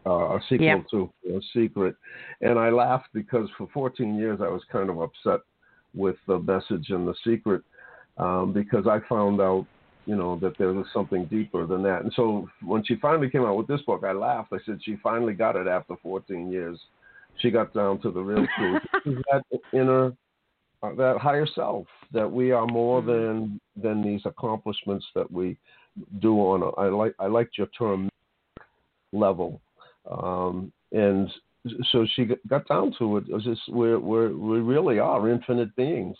uh, 0.06 0.36
a 0.36 0.39
sequel 0.48 0.66
Yep. 0.68 0.88
to 0.92 1.10
a 1.36 1.42
Secret, 1.54 1.96
and 2.42 2.60
I 2.60 2.70
laughed 2.70 3.10
because 3.13 3.50
for 3.58 3.68
14 3.74 4.16
years 4.16 4.39
I 4.42 4.48
was 4.48 4.63
kind 4.72 4.89
of 4.89 5.02
upset 5.02 5.42
with 5.96 6.16
the 6.28 6.39
message 6.39 6.89
and 6.89 7.08
the 7.08 7.16
secret 7.24 7.62
um, 8.18 8.54
because 8.54 8.88
I 8.88 9.00
found 9.08 9.42
out, 9.42 9.66
you 10.06 10.16
know, 10.16 10.38
that 10.38 10.58
there 10.58 10.74
was 10.74 10.86
something 10.94 11.26
deeper 11.26 11.66
than 11.66 11.84
that. 11.84 12.04
And 12.04 12.12
so 12.16 12.50
when 12.63 12.84
she 12.84 12.96
finally 12.96 13.30
came 13.30 13.44
out 13.44 13.58
with 13.58 13.68
this 13.68 13.82
book, 13.82 14.04
I 14.04 14.12
laughed. 14.12 14.54
I 14.54 14.58
said 14.66 14.80
she 14.84 14.98
finally 14.98 15.34
got 15.34 15.56
it 15.56 15.68
after 15.68 15.96
14 16.02 16.52
years. 16.52 16.80
She 17.39 17.52
got 17.52 17.74
down 17.74 18.00
to 18.02 18.12
the 18.12 18.22
real 18.22 18.46
truth. 18.58 18.82
that 19.32 19.43
inner, 19.74 20.13
uh, 20.82 20.93
that 20.96 21.17
higher 21.17 21.48
self, 21.56 21.88
that 22.12 22.30
we 22.32 22.52
are 22.52 22.67
more 22.67 23.02
Mhm. 23.02 23.06
than 23.08 23.60
than 23.82 24.02
these 24.04 24.22
accomplishments 24.26 25.06
that 25.15 25.30
we 25.32 25.58
do 26.19 26.36
on. 26.39 26.62
A, 26.63 26.69
I 26.80 26.89
like 26.89 27.15
I 27.19 27.28
liked 27.28 27.58
your 27.58 27.67
term 27.67 28.10
level, 29.12 29.62
um, 30.10 30.72
and 30.91 31.30
so 31.91 32.06
she 32.13 32.26
got- 32.26 32.67
down 32.67 32.93
to 33.00 33.17
it. 33.17 33.26
It 33.30 33.34
was 33.34 33.43
just 33.43 33.62
we're, 33.69 34.00
we're 34.00 34.30
we 34.36 34.60
really 34.60 35.00
are 35.00 35.30
infinite 35.30 35.76
beings, 35.76 36.17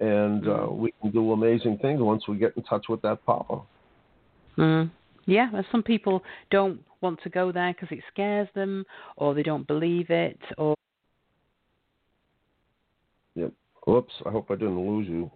and 0.00 0.46
uh, 0.48 0.66
Mm. 0.66 0.76
we 0.76 0.92
can 1.00 1.10
do 1.10 1.32
amazing 1.32 1.78
things 1.78 2.00
once 2.00 2.26
we 2.28 2.36
get 2.36 2.56
in 2.56 2.62
touch 2.64 2.88
with 2.88 3.00
that 3.02 3.24
power. 3.24 3.62
Mm. 4.58 4.90
Yeah, 5.26 5.50
some 5.70 5.82
people 5.82 6.22
don't 6.50 6.80
want 7.00 7.20
to 7.22 7.30
go 7.30 7.52
there 7.52 7.72
because 7.72 7.96
it 7.96 8.02
scares 8.12 8.48
them, 8.54 8.84
or 9.16 9.34
they 9.34 9.42
don't 9.42 9.66
believe 9.66 10.10
it, 10.10 10.38
or 10.58 10.74
Yep. 13.34 13.52
Whoops! 13.86 14.12
I 14.26 14.30
hope 14.30 14.50
I 14.50 14.54
didn't 14.56 14.86
lose 14.86 15.08
you. 15.08 15.30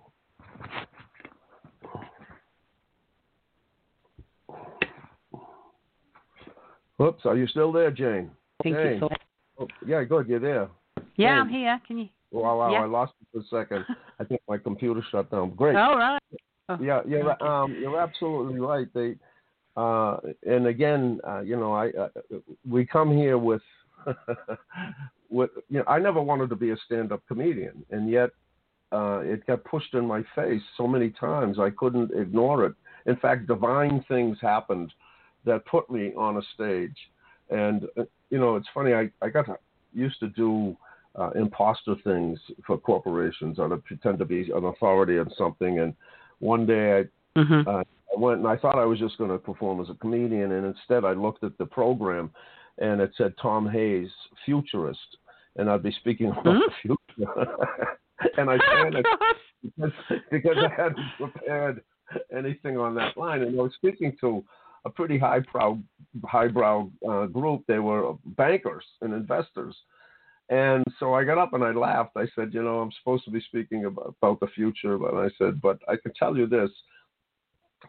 Whoops! 6.99 7.25
Are 7.27 7.37
you 7.37 7.47
still 7.47 7.73
there, 7.73 7.91
Jane? 7.91 8.31
think 8.63 8.77
Jane. 8.77 9.03
all- 9.03 9.13
Oh, 9.59 9.69
yeah, 9.87 10.05
good. 10.05 10.27
You're 10.29 10.39
there. 10.39 10.69
Yeah, 11.17 11.31
Jane. 11.31 11.39
I'm 11.39 11.49
here. 11.49 11.81
Can 11.87 11.99
you? 11.99 12.09
Wow, 12.31 12.59
wow! 12.59 12.71
Yeah. 12.73 12.83
I 12.83 12.87
lost 12.87 13.15
you 13.21 13.27
for 13.33 13.59
a 13.59 13.63
second. 13.63 13.87
I 14.21 14.25
think 14.25 14.41
my 14.49 14.59
computer 14.59 15.03
shut 15.11 15.31
down. 15.31 15.51
Great. 15.55 15.77
All 15.77 15.97
right. 15.97 16.21
Oh, 16.69 16.79
Yeah, 16.81 17.01
you're 17.07 17.33
okay. 17.33 17.45
um, 17.47 17.75
you're 17.81 17.99
absolutely 18.01 18.59
right. 18.61 18.87
They, 18.93 19.15
uh, 19.77 20.17
and 20.47 20.67
again, 20.67 21.21
uh, 21.27 21.41
you 21.41 21.57
know, 21.57 21.73
I 21.75 21.91
uh, 21.91 22.09
we 22.69 22.87
come 22.87 23.15
here 23.15 23.37
with, 23.37 23.61
with 25.31 25.51
you 25.69 25.79
know, 25.79 25.85
I 25.87 25.99
never 25.99 26.21
wanted 26.21 26.49
to 26.51 26.57
be 26.57 26.71
a 26.71 26.77
stand-up 26.87 27.23
comedian, 27.29 27.85
and 27.91 28.11
yet 28.11 28.31
uh, 28.93 29.21
it 29.23 29.47
got 29.47 29.65
pushed 29.65 29.93
in 29.95 30.07
my 30.07 30.23
face 30.35 30.63
so 30.77 30.87
many 30.87 31.11
times 31.11 31.59
I 31.59 31.71
couldn't 31.71 32.11
ignore 32.13 32.65
it. 32.65 32.75
In 33.05 33.17
fact, 33.17 33.47
divine 33.47 34.03
things 34.09 34.39
happened 34.41 34.93
that 35.45 35.67
put 35.67 35.91
me 35.91 36.13
on 36.17 36.39
a 36.39 36.43
stage, 36.55 36.97
and 37.51 37.85
uh, 37.99 38.05
you 38.31 38.39
know, 38.39 38.57
it's 38.57 38.69
funny. 38.73 38.95
I 38.95 39.11
I 39.21 39.29
got 39.29 39.47
used 39.93 40.21
to 40.21 40.29
do. 40.29 40.77
Uh, 41.19 41.31
imposter 41.31 41.95
things 42.05 42.39
for 42.67 42.77
corporations, 42.77 43.59
or 43.59 43.71
to 43.71 43.79
pretend 43.79 44.19
to 44.19 44.27
be 44.27 44.51
an 44.51 44.67
authority 44.67 45.19
on 45.19 45.31
something, 45.39 45.79
and 45.79 45.95
one 46.41 46.67
day 46.67 46.99
I, 46.99 47.41
Mhm. 47.41 47.67
uh, 47.67 47.71
I 47.79 47.85
went 48.19 48.39
and 48.39 48.49
I 48.49 48.57
thought 48.57 48.79
I 48.79 48.85
was 48.85 48.99
just 48.99 49.19
going 49.19 49.31
to 49.31 49.39
perform 49.39 49.81
as 49.81 49.91
a 49.91 49.95
comedian, 49.95 50.53
and 50.53 50.67
instead 50.67 51.05
I 51.05 51.13
looked 51.13 51.45
at 51.45 51.57
the 51.59 51.67
program, 51.67 52.31
and 52.79 53.01
it 53.01 53.13
said 53.17 53.35
Tom 53.41 53.69
Hayes, 53.69 54.11
futurist, 54.45 55.17
and 55.57 55.71
I'd 55.71 55.83
be 55.83 55.93
speaking 56.01 56.29
about 56.29 56.45
the 56.45 56.71
future, 56.83 57.31
and 58.39 58.51
I 58.51 58.59
panicked 58.59 59.09
because, 59.63 59.93
because 60.31 60.57
I 60.59 60.69
hadn't 60.69 60.99
prepared 61.19 61.83
anything 62.37 62.77
on 62.77 62.95
that 62.97 63.17
line, 63.17 63.43
and 63.43 63.59
I 63.59 63.63
was 63.63 63.73
speaking 63.75 64.17
to 64.21 64.45
a 64.85 64.91
pretty 64.91 65.19
highbrow, 65.19 65.79
highbrow 66.25 66.89
uh, 67.09 67.27
group. 67.27 67.65
They 67.67 67.81
were 67.81 68.15
bankers 68.25 68.85
and 69.01 69.13
investors. 69.13 69.75
And 70.49 70.85
so 71.01 71.13
I 71.13 71.25
got 71.25 71.39
up 71.39 71.55
and 71.55 71.65
I 71.65 71.73
laughed. 71.73 72.13
I 72.17 72.27
said, 72.37 72.55
you 72.55 72.63
know, 72.63 72.79
I'm 72.79 72.93
supposed 73.01 73.25
to 73.25 73.33
be 73.33 73.41
speaking 73.41 73.87
about, 73.87 74.15
about 74.23 74.39
the 74.39 74.47
future, 74.47 74.97
but 74.97 75.15
I 75.15 75.29
said, 75.39 75.61
but 75.61 75.79
I 75.89 75.97
can 75.97 76.13
tell 76.17 76.37
you 76.37 76.47
this. 76.47 76.71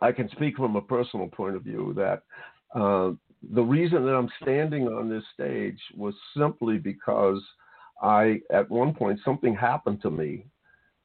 I 0.01 0.11
can 0.11 0.29
speak 0.29 0.57
from 0.57 0.75
a 0.75 0.81
personal 0.81 1.27
point 1.27 1.55
of 1.55 1.63
view 1.63 1.93
that 1.95 2.23
uh, 2.75 3.11
the 3.53 3.61
reason 3.61 4.05
that 4.05 4.15
I'm 4.15 4.29
standing 4.41 4.87
on 4.87 5.09
this 5.09 5.23
stage 5.33 5.79
was 5.95 6.13
simply 6.35 6.77
because 6.77 7.41
I, 8.01 8.41
at 8.51 8.69
one 8.69 8.93
point, 8.93 9.19
something 9.23 9.55
happened 9.55 10.01
to 10.01 10.11
me 10.11 10.45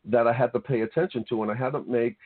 that 0.05 0.27
I 0.27 0.33
had 0.33 0.53
to 0.53 0.61
pay 0.61 0.81
attention 0.81 1.25
to, 1.29 1.43
and 1.43 1.51
I 1.51 1.55
had 1.55 1.71
to 1.71 1.85
make. 1.85 2.17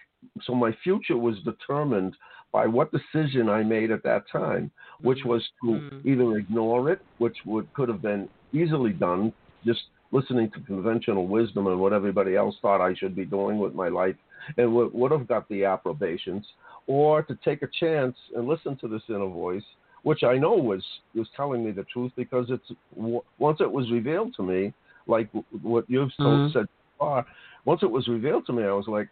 So 0.42 0.54
my 0.54 0.72
future 0.82 1.16
was 1.16 1.36
determined 1.44 2.16
by 2.52 2.66
what 2.66 2.90
decision 2.90 3.48
I 3.50 3.62
made 3.62 3.90
at 3.90 4.02
that 4.04 4.24
time, 4.30 4.70
which 5.00 5.24
was 5.24 5.46
to 5.62 5.66
Mm. 5.66 6.00
either 6.04 6.38
ignore 6.38 6.90
it, 6.90 7.00
which 7.18 7.36
would 7.44 7.70
could 7.74 7.88
have 7.88 8.00
been 8.00 8.28
easily 8.52 8.92
done, 8.92 9.32
just 9.64 9.82
listening 10.10 10.50
to 10.52 10.60
conventional 10.60 11.26
wisdom 11.26 11.66
and 11.66 11.78
what 11.78 11.92
everybody 11.92 12.34
else 12.34 12.58
thought 12.60 12.80
I 12.80 12.94
should 12.94 13.14
be 13.14 13.26
doing 13.26 13.58
with 13.58 13.74
my 13.74 13.88
life, 13.88 14.16
and 14.56 14.74
would, 14.74 14.92
would 14.92 15.12
have 15.12 15.26
got 15.26 15.48
the 15.48 15.64
approbations, 15.64 16.46
or 16.86 17.22
to 17.22 17.36
take 17.44 17.62
a 17.62 17.68
chance 17.80 18.16
and 18.34 18.46
listen 18.46 18.76
to 18.76 18.88
this 18.88 19.02
inner 19.08 19.26
voice, 19.26 19.64
which 20.02 20.22
I 20.22 20.36
know 20.36 20.54
was 20.54 20.84
was 21.14 21.28
telling 21.36 21.64
me 21.64 21.72
the 21.72 21.84
truth 21.84 22.12
because 22.16 22.46
it's 22.50 22.70
w- 22.94 23.22
once 23.38 23.58
it 23.60 23.70
was 23.70 23.90
revealed 23.90 24.34
to 24.36 24.42
me, 24.42 24.72
like 25.06 25.26
w- 25.32 25.44
what 25.62 25.84
you've 25.88 26.12
Mhm. 26.18 26.52
said 26.52 26.66
so 26.66 26.98
far, 26.98 27.26
once 27.64 27.82
it 27.82 27.90
was 27.90 28.06
revealed 28.08 28.46
to 28.46 28.52
me, 28.52 28.64
I 28.64 28.72
was 28.72 28.88
like, 28.88 29.08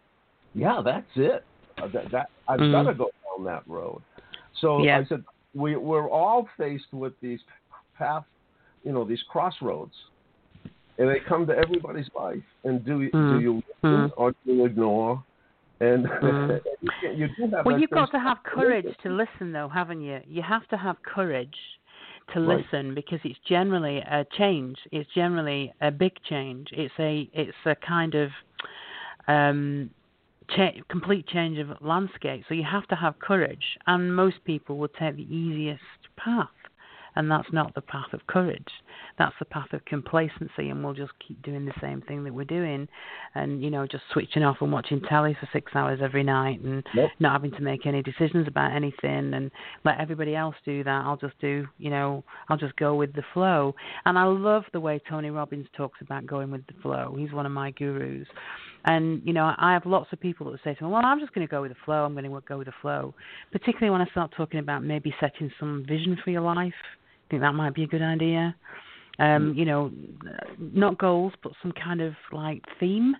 yeah, 0.54 0.80
that's 0.84 1.10
it. 1.16 1.44
Uh, 1.82 1.88
that, 1.88 2.10
that 2.12 2.30
I've 2.46 2.60
Mhm. 2.60 2.70
got 2.70 2.82
to 2.84 2.94
go 2.94 3.10
down 3.36 3.44
that 3.46 3.66
road. 3.66 4.00
So 4.60 4.84
Yeah. 4.84 4.98
I 4.98 5.04
said, 5.04 5.24
we 5.54 5.76
we're 5.76 6.08
all 6.08 6.48
faced 6.56 6.92
with 6.92 7.18
these 7.20 7.40
path, 7.98 8.24
you 8.84 8.92
know, 8.92 9.04
these 9.04 9.22
crossroads, 9.24 9.94
and 10.98 11.08
they 11.08 11.20
come 11.20 11.46
to 11.46 11.56
everybody's 11.56 12.08
life. 12.14 12.42
And 12.64 12.84
do 12.84 13.02
you 13.02 13.10
do 13.10 13.18
Mhm. 13.18 13.40
you 13.40 13.54
listen 13.54 14.08
Mhm. 14.08 14.12
or 14.16 14.32
do 14.32 14.52
you 14.52 14.64
ignore? 14.64 15.24
And 15.80 16.06
Mhm. 16.06 16.60
you, 17.02 17.12
you 17.12 17.28
do 17.28 17.50
have 17.54 17.66
Well, 17.66 17.78
you've 17.78 17.90
got 17.90 18.10
to 18.12 18.18
have 18.18 18.42
courage 18.44 18.96
to 19.02 19.10
listen, 19.10 19.52
though, 19.52 19.68
haven't 19.68 20.02
you? 20.02 20.20
You 20.26 20.42
have 20.42 20.66
to 20.68 20.76
have 20.76 21.02
courage 21.02 21.58
to 22.32 22.40
Right. 22.40 22.58
listen 22.58 22.94
because 22.94 23.20
it's 23.24 23.38
generally 23.40 23.98
a 23.98 24.24
change. 24.36 24.78
It's 24.92 25.10
generally 25.14 25.72
a 25.80 25.90
big 25.90 26.12
change. 26.22 26.68
It's 26.72 26.94
a 26.98 27.28
it's 27.32 27.56
a 27.66 27.74
kind 27.74 28.14
of 28.14 28.30
um, 29.26 29.90
cha- 30.48 30.72
complete 30.88 31.26
change 31.26 31.58
of 31.58 31.68
landscape. 31.80 32.44
So 32.48 32.54
you 32.54 32.64
have 32.64 32.86
to 32.88 32.94
have 32.94 33.18
courage, 33.18 33.78
and 33.86 34.14
most 34.14 34.42
people 34.44 34.78
will 34.78 34.88
take 34.88 35.16
the 35.16 35.34
easiest 35.34 35.82
path, 36.16 36.48
and 37.16 37.30
that's 37.30 37.52
not 37.52 37.74
the 37.74 37.80
path 37.80 38.12
of 38.12 38.26
courage. 38.26 38.68
That's 39.18 39.34
the 39.38 39.44
path 39.44 39.72
of 39.72 39.84
complacency, 39.84 40.70
and 40.70 40.82
we'll 40.82 40.94
just 40.94 41.12
keep 41.26 41.40
doing 41.42 41.64
the 41.64 41.72
same 41.80 42.02
thing 42.02 42.24
that 42.24 42.34
we're 42.34 42.44
doing, 42.44 42.88
and 43.34 43.62
you 43.62 43.70
know, 43.70 43.86
just 43.86 44.04
switching 44.12 44.42
off 44.42 44.56
and 44.60 44.72
watching 44.72 45.00
telly 45.02 45.36
for 45.38 45.48
six 45.52 45.72
hours 45.74 46.00
every 46.02 46.22
night, 46.22 46.60
and 46.60 46.82
Yep. 46.94 47.10
not 47.20 47.32
having 47.32 47.52
to 47.52 47.62
make 47.62 47.86
any 47.86 48.02
decisions 48.02 48.48
about 48.48 48.72
anything, 48.72 49.34
and 49.34 49.50
let 49.84 50.00
everybody 50.00 50.34
else 50.34 50.56
do 50.64 50.82
that. 50.84 51.04
I'll 51.04 51.16
just 51.16 51.38
do, 51.40 51.66
you 51.78 51.90
know, 51.90 52.24
I'll 52.48 52.56
just 52.56 52.76
go 52.76 52.94
with 52.94 53.12
the 53.14 53.24
flow. 53.32 53.74
And 54.04 54.18
I 54.18 54.24
love 54.24 54.64
the 54.72 54.80
way 54.80 55.00
Tony 55.08 55.30
Robbins 55.30 55.66
talks 55.76 56.00
about 56.00 56.26
going 56.26 56.50
with 56.50 56.66
the 56.66 56.74
flow. 56.82 57.14
He's 57.18 57.32
one 57.32 57.46
of 57.46 57.52
my 57.52 57.70
gurus. 57.72 58.28
And 58.84 59.22
you 59.24 59.32
know, 59.32 59.54
I 59.56 59.72
have 59.72 59.86
lots 59.86 60.12
of 60.12 60.20
people 60.20 60.50
that 60.52 60.60
say 60.62 60.74
to 60.74 60.84
me, 60.84 60.90
"Well, 60.90 61.04
I'm 61.04 61.20
just 61.20 61.32
going 61.32 61.46
to 61.46 61.50
go 61.50 61.62
with 61.62 61.70
the 61.70 61.78
flow. 61.84 62.04
I'm 62.04 62.12
going 62.12 62.24
to 62.30 62.40
go 62.46 62.58
with 62.58 62.66
the 62.66 62.74
flow." 62.82 63.14
Particularly 63.50 63.90
when 63.90 64.02
I 64.06 64.10
start 64.10 64.32
talking 64.36 64.60
about 64.60 64.84
maybe 64.84 65.14
setting 65.20 65.50
some 65.58 65.84
vision 65.88 66.18
for 66.22 66.30
your 66.30 66.42
life. 66.42 66.74
I 67.24 67.30
think 67.30 67.42
that 67.42 67.54
might 67.54 67.74
be 67.74 67.84
a 67.84 67.86
good 67.86 68.02
idea. 68.02 68.54
Um, 69.18 69.54
you 69.56 69.64
know, 69.64 69.92
not 70.58 70.98
goals, 70.98 71.32
but 71.42 71.52
some 71.62 71.72
kind 71.72 72.00
of 72.00 72.14
like 72.32 72.62
theme, 72.80 73.14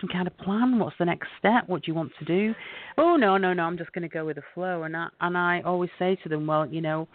some 0.00 0.08
kind 0.08 0.26
of 0.26 0.36
plan. 0.38 0.78
What's 0.78 0.96
the 0.98 1.04
next 1.04 1.28
step? 1.38 1.68
What 1.68 1.84
do 1.84 1.90
you 1.90 1.94
want 1.94 2.12
to 2.18 2.24
do? 2.24 2.54
Oh 2.98 3.16
no, 3.16 3.36
no, 3.36 3.52
no, 3.52 3.62
I'm 3.62 3.78
just 3.78 3.92
going 3.92 4.02
to 4.02 4.08
go 4.08 4.24
with 4.24 4.36
the 4.36 4.42
flow. 4.54 4.82
And 4.82 4.96
I 4.96 5.08
and 5.20 5.38
I 5.38 5.62
always 5.64 5.90
say 5.98 6.16
to 6.24 6.28
them, 6.28 6.46
well, 6.46 6.66
you 6.66 6.80
know, 6.80 7.06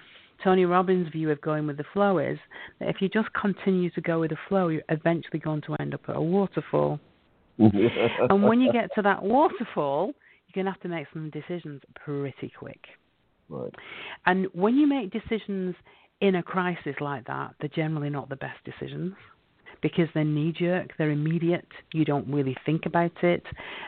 Tony 0.44 0.66
Robbins' 0.66 1.10
view 1.12 1.30
of 1.30 1.42
going 1.42 1.68
with 1.68 1.78
the 1.78 1.84
flow 1.94 2.20
is 2.20 2.38
that 2.80 2.90
if 2.90 2.98
you 3.02 3.10
just 3.10 3.30
continue 3.34 3.90
to 3.92 4.02
go 4.02 4.20
with 4.20 4.32
the 4.32 4.38
flow, 4.48 4.70
you're 4.70 4.82
eventually 4.90 5.40
going 5.40 5.62
to 5.64 5.76
end 5.80 5.94
up 5.94 6.02
at 6.08 6.16
a 6.16 6.22
waterfall. 6.22 7.00
and 7.58 8.44
when 8.44 8.60
you 8.60 8.72
get 8.72 8.90
to 8.96 9.02
that 9.02 9.24
waterfall, 9.24 10.14
you're 10.48 10.64
going 10.64 10.66
to 10.66 10.72
have 10.72 10.82
to 10.82 10.90
make 10.90 11.08
some 11.14 11.30
decisions 11.32 11.82
pretty 11.96 12.52
quick. 12.58 12.82
Right. 13.48 13.74
And 14.26 14.48
when 14.54 14.76
you 14.76 14.88
make 14.88 15.12
decisions 15.12 15.76
in 16.26 16.36
a 16.36 16.44
crisis 16.44 16.96
like 17.00 17.28
that, 17.28 17.54
they're 17.60 17.70
generally 17.70 18.10
not 18.10 18.30
the 18.30 18.36
best 18.36 18.58
decisions 18.66 19.14
because 19.82 20.08
they're 20.16 20.24
knee 20.24 20.52
jerk, 20.52 20.90
they're 20.98 21.12
immediate. 21.12 21.68
You 21.94 22.04
don't 22.04 22.28
really 22.28 22.58
think 22.66 22.88
about 22.88 23.12
it. 23.22 23.44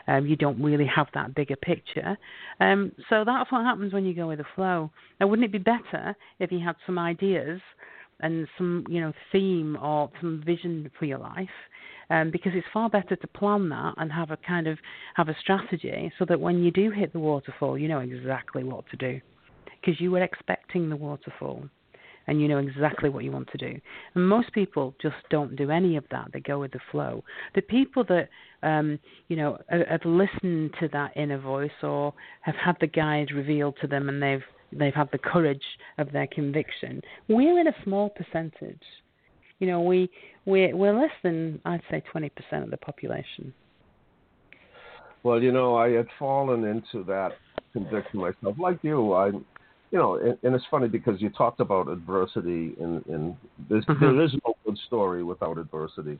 Um, 0.06 0.24
you 0.24 0.36
don't 0.36 0.62
really 0.62 0.86
have 0.86 1.08
that 1.14 1.34
bigger 1.34 1.56
picture. 1.56 2.16
Um, 2.60 2.92
so 3.10 3.24
that's 3.24 3.50
what 3.50 3.64
happens 3.64 3.92
when 3.92 4.04
you 4.04 4.14
go 4.14 4.28
with 4.28 4.38
the 4.38 4.44
flow. 4.54 4.92
Now, 5.18 5.26
wouldn't 5.26 5.46
it 5.46 5.52
be 5.52 5.58
better 5.58 6.14
if 6.38 6.52
you 6.52 6.60
had 6.60 6.76
some 6.86 6.96
ideas 6.96 7.60
and 8.20 8.46
some, 8.56 8.84
you 8.88 9.00
know, 9.00 9.12
theme 9.32 9.76
or 9.82 10.08
some 10.20 10.40
vision 10.46 10.88
for 10.96 11.06
your 11.06 11.18
life? 11.18 11.48
Um, 12.10 12.30
because 12.30 12.52
it's 12.54 12.66
far 12.72 12.88
better 12.88 13.16
to 13.16 13.26
plan 13.26 13.68
that 13.70 13.94
and 13.96 14.12
have 14.12 14.30
a 14.30 14.38
kind 14.38 14.68
of 14.68 14.78
have 15.14 15.28
a 15.28 15.36
strategy 15.40 16.12
so 16.18 16.24
that 16.26 16.40
when 16.40 16.62
you 16.62 16.70
do 16.70 16.92
hit 16.92 17.12
the 17.12 17.18
waterfall, 17.18 17.76
you 17.76 17.88
know 17.88 17.98
exactly 17.98 18.62
what 18.62 18.88
to 18.90 18.96
do 18.96 19.20
because 19.80 20.00
you 20.00 20.10
were 20.10 20.22
expecting 20.22 20.88
the 20.88 20.96
waterfall 20.96 21.68
and 22.28 22.40
you 22.40 22.46
know 22.46 22.58
exactly 22.58 23.08
what 23.08 23.24
you 23.24 23.32
want 23.32 23.48
to 23.50 23.58
do. 23.58 23.80
And 24.14 24.28
most 24.28 24.52
people 24.52 24.94
just 25.02 25.16
don't 25.30 25.56
do 25.56 25.70
any 25.70 25.96
of 25.96 26.04
that. 26.10 26.28
They 26.32 26.40
go 26.40 26.60
with 26.60 26.72
the 26.72 26.80
flow. 26.92 27.24
The 27.54 27.62
people 27.62 28.04
that 28.04 28.28
um, 28.62 29.00
you 29.28 29.36
know 29.36 29.58
have 29.68 30.04
listened 30.04 30.74
to 30.78 30.88
that 30.92 31.16
inner 31.16 31.38
voice 31.38 31.70
or 31.82 32.14
have 32.42 32.54
had 32.54 32.76
the 32.80 32.86
guide 32.86 33.32
revealed 33.34 33.76
to 33.80 33.88
them, 33.88 34.08
and 34.08 34.22
they've 34.22 34.44
they've 34.72 34.94
had 34.94 35.08
the 35.10 35.18
courage 35.18 35.64
of 35.96 36.12
their 36.12 36.28
conviction. 36.28 37.00
We're 37.28 37.58
in 37.58 37.66
a 37.66 37.74
small 37.82 38.10
percentage. 38.10 38.82
You 39.58 39.66
know, 39.66 39.80
we 39.80 40.08
we're, 40.44 40.76
we're 40.76 40.94
less 40.94 41.10
than 41.22 41.60
I'd 41.64 41.82
say 41.90 42.02
twenty 42.12 42.28
percent 42.28 42.62
of 42.62 42.70
the 42.70 42.76
population. 42.76 43.52
Well, 45.24 45.42
you 45.42 45.50
know, 45.50 45.76
I 45.76 45.90
had 45.90 46.06
fallen 46.18 46.64
into 46.64 47.04
that 47.04 47.32
conviction 47.72 48.20
myself, 48.20 48.56
like 48.58 48.78
you. 48.82 49.14
I 49.14 49.30
you 49.90 49.98
know, 49.98 50.16
and, 50.16 50.36
and, 50.42 50.54
it's 50.54 50.64
funny 50.70 50.88
because 50.88 51.20
you 51.20 51.30
talked 51.30 51.60
about 51.60 51.88
adversity, 51.88 52.74
and, 52.80 53.04
and 53.06 53.36
mm-hmm. 53.70 54.00
there 54.00 54.22
is 54.22 54.34
no 54.46 54.54
good 54.66 54.78
story 54.86 55.22
without 55.22 55.58
adversity. 55.58 56.18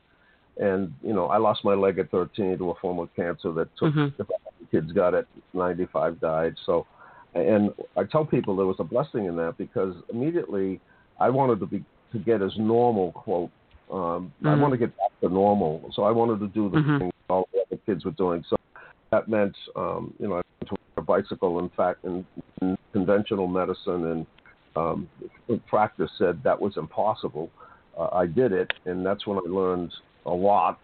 And 0.57 0.93
you 1.03 1.13
know, 1.13 1.27
I 1.27 1.37
lost 1.37 1.63
my 1.63 1.73
leg 1.73 1.99
at 1.99 2.11
13 2.11 2.57
to 2.57 2.71
a 2.71 2.75
form 2.75 2.99
of 2.99 3.13
cancer 3.15 3.51
that 3.53 3.69
took 3.77 3.93
mm-hmm. 3.93 4.23
kids 4.71 4.91
got 4.91 5.13
it, 5.13 5.27
95 5.53 6.19
died. 6.19 6.55
So, 6.65 6.85
and 7.35 7.71
I 7.95 8.03
tell 8.03 8.25
people 8.25 8.55
there 8.55 8.65
was 8.65 8.77
a 8.79 8.83
blessing 8.83 9.25
in 9.25 9.35
that 9.37 9.57
because 9.57 9.95
immediately 10.11 10.81
I 11.19 11.29
wanted 11.29 11.59
to 11.59 11.65
be 11.65 11.85
to 12.11 12.19
get 12.19 12.41
as 12.41 12.51
normal 12.57 13.11
quote. 13.11 13.51
Um, 13.91 14.33
mm-hmm. 14.37 14.47
I 14.47 14.55
want 14.55 14.73
to 14.73 14.77
get 14.77 14.95
back 14.97 15.11
to 15.21 15.29
normal, 15.29 15.91
so 15.95 16.03
I 16.03 16.11
wanted 16.11 16.39
to 16.39 16.47
do 16.47 16.69
the 16.69 16.77
mm-hmm. 16.77 16.97
things 16.97 17.13
all 17.29 17.47
the 17.53 17.59
other 17.61 17.81
kids 17.85 18.05
were 18.05 18.11
doing. 18.11 18.43
So 18.49 18.57
that 19.11 19.27
meant, 19.27 19.55
um, 19.75 20.13
you 20.19 20.27
know, 20.27 20.35
I 20.35 20.41
went 20.59 20.69
to 20.69 20.75
a 20.97 21.01
bicycle. 21.01 21.59
In 21.59 21.69
fact, 21.69 22.03
and, 22.03 22.25
in 22.61 22.77
conventional 22.91 23.47
medicine 23.47 24.05
and 24.11 24.25
um, 24.75 25.09
practice 25.67 26.09
said 26.17 26.41
that 26.43 26.59
was 26.59 26.77
impossible. 26.77 27.49
Uh, 27.97 28.09
I 28.13 28.25
did 28.25 28.51
it, 28.51 28.71
and 28.85 29.05
that's 29.05 29.25
when 29.27 29.37
I 29.37 29.49
learned 29.49 29.91
a 30.25 30.31
lot. 30.31 30.79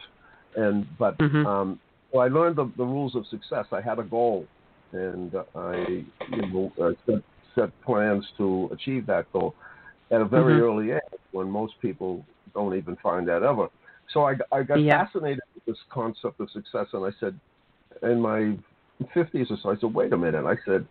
And 0.56 0.86
but 0.98 1.18
mm-hmm. 1.18 1.46
um, 1.46 1.80
well, 2.12 2.24
I 2.24 2.28
learned 2.28 2.56
the, 2.56 2.72
the 2.78 2.84
rules 2.84 3.16
of 3.16 3.26
success. 3.28 3.66
I 3.72 3.82
had 3.82 4.00
a 4.00 4.04
goal, 4.04 4.46
and 4.92 5.34
I 5.56 6.06
you 6.32 6.42
know, 6.52 6.72
uh, 6.82 6.92
set, 7.06 7.22
set 7.54 7.82
plans 7.84 8.26
to 8.38 8.70
achieve 8.72 9.06
that 9.08 9.32
goal 9.34 9.56
at 10.12 10.22
a 10.22 10.26
very 10.26 10.54
mm-hmm. 10.54 10.64
early 10.64 10.92
age, 10.92 11.20
when 11.32 11.50
most 11.50 11.74
people 11.82 12.24
don't 12.54 12.76
even 12.76 12.96
find 12.98 13.28
that 13.28 13.44
ever. 13.44 13.68
So 14.14 14.24
I, 14.24 14.36
I 14.52 14.64
got 14.64 14.80
yeah. 14.80 15.06
fascinated 15.06 15.42
with 15.56 15.66
this 15.66 15.78
concept 15.92 16.40
of 16.40 16.50
success, 16.52 16.88
and 16.94 17.06
I 17.06 17.10
said, 17.20 17.40
in 18.04 18.22
my 18.22 18.56
50s 19.16 19.52
or 19.52 19.58
so, 19.62 19.72
I 19.72 19.76
said, 19.80 19.94
wait 19.94 20.14
a 20.14 20.18
minute. 20.18 20.46
I 20.46 20.56
said, 20.66 20.88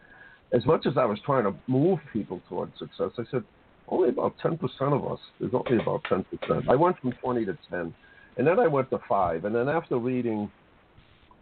as 0.54 0.64
much 0.66 0.86
as 0.86 0.96
I 0.96 1.04
was 1.04 1.18
trying 1.26 1.44
to 1.44 1.54
move 1.66 1.98
people 2.12 2.40
towards 2.48 2.78
success, 2.78 3.10
I 3.18 3.24
said, 3.30 3.42
only 3.88 4.08
about 4.08 4.34
10% 4.42 4.58
of 4.80 5.12
us, 5.12 5.18
there's 5.38 5.52
only 5.52 5.82
about 5.82 6.02
10%. 6.04 6.24
I 6.68 6.74
went 6.74 6.98
from 7.00 7.12
20 7.12 7.44
to 7.46 7.58
10, 7.70 7.94
and 8.36 8.46
then 8.46 8.58
I 8.58 8.66
went 8.66 8.88
to 8.90 9.00
5. 9.08 9.44
And 9.44 9.54
then 9.54 9.68
after 9.68 9.98
reading 9.98 10.50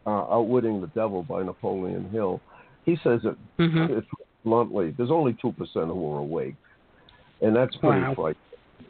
uh, 0.07 0.11
Outwitting 0.11 0.81
the 0.81 0.88
Devil 0.88 1.22
by 1.22 1.42
Napoleon 1.42 2.09
Hill, 2.11 2.40
he 2.85 2.96
says 3.05 3.20
it 3.25 3.37
mm-hmm. 3.59 3.98
bluntly, 4.44 4.94
there's 4.96 5.11
only 5.11 5.35
2% 5.35 5.55
who 5.72 6.12
are 6.12 6.18
awake. 6.18 6.57
And 7.40 7.55
that's 7.55 7.77
pretty 7.77 8.01
wow. 8.01 8.14
frightening. 8.14 8.37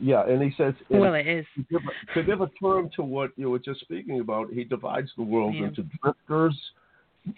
Yeah, 0.01 0.27
and 0.27 0.43
he 0.43 0.53
says, 0.57 0.75
well, 0.89 1.15
it 1.15 1.27
is. 1.27 1.45
To 1.57 1.63
give, 1.71 1.81
a, 1.83 2.15
to 2.15 2.23
give, 2.25 2.41
a, 2.41 2.51
term 2.61 2.91
to 2.97 3.03
what 3.03 3.31
you 3.37 3.51
were 3.51 3.59
just 3.59 3.81
speaking 3.81 4.21
about, 4.21 4.51
he 4.53 4.65
divides 4.65 5.11
the 5.17 5.23
world 5.23 5.55
yeah. 5.55 5.67
into 5.67 5.85
drifters 6.03 6.59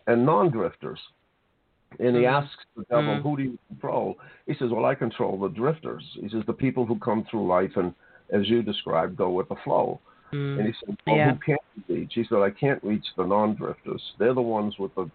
and 0.07 0.25
non-drifters. 0.25 0.99
And 1.99 2.17
he 2.17 2.23
mm. 2.23 2.33
asks 2.33 2.65
the 2.77 2.85
devil, 2.85 3.17
mm. 3.17 3.23
"Who 3.23 3.37
do 3.37 3.43
you 3.43 3.59
control?" 3.69 4.17
He 4.47 4.55
says, 4.55 4.71
"Well, 4.71 4.85
I 4.85 4.95
control 4.95 5.39
the 5.39 5.49
drifters." 5.49 6.05
He 6.15 6.29
says, 6.29 6.43
"The 6.47 6.53
people 6.53 6.85
who 6.87 6.99
come 6.99 7.27
through 7.31 7.47
life 7.47 7.73
and, 7.77 7.95
as 8.33 8.49
you 8.49 8.63
described, 8.63 9.17
go 9.17 9.31
with 9.31 9.49
the 9.49 9.57
flow." 9.65 10.01
Mm. 10.33 10.59
And 10.59 10.67
he 10.67 10.75
said, 10.85 10.97
"Well, 11.07 11.17
yeah. 11.17 11.33
who 11.33 11.39
can't 11.45 11.61
you 11.89 11.95
reach?" 11.95 12.13
He 12.15 12.25
said, 12.29 12.39
"I 12.39 12.51
can't 12.51 12.83
reach 12.83 13.07
the 13.17 13.25
non-drifters. 13.25 14.03
They're 14.19 14.35
the 14.35 14.43
ones 14.43 14.79
with 14.79 14.95
the 14.95 15.11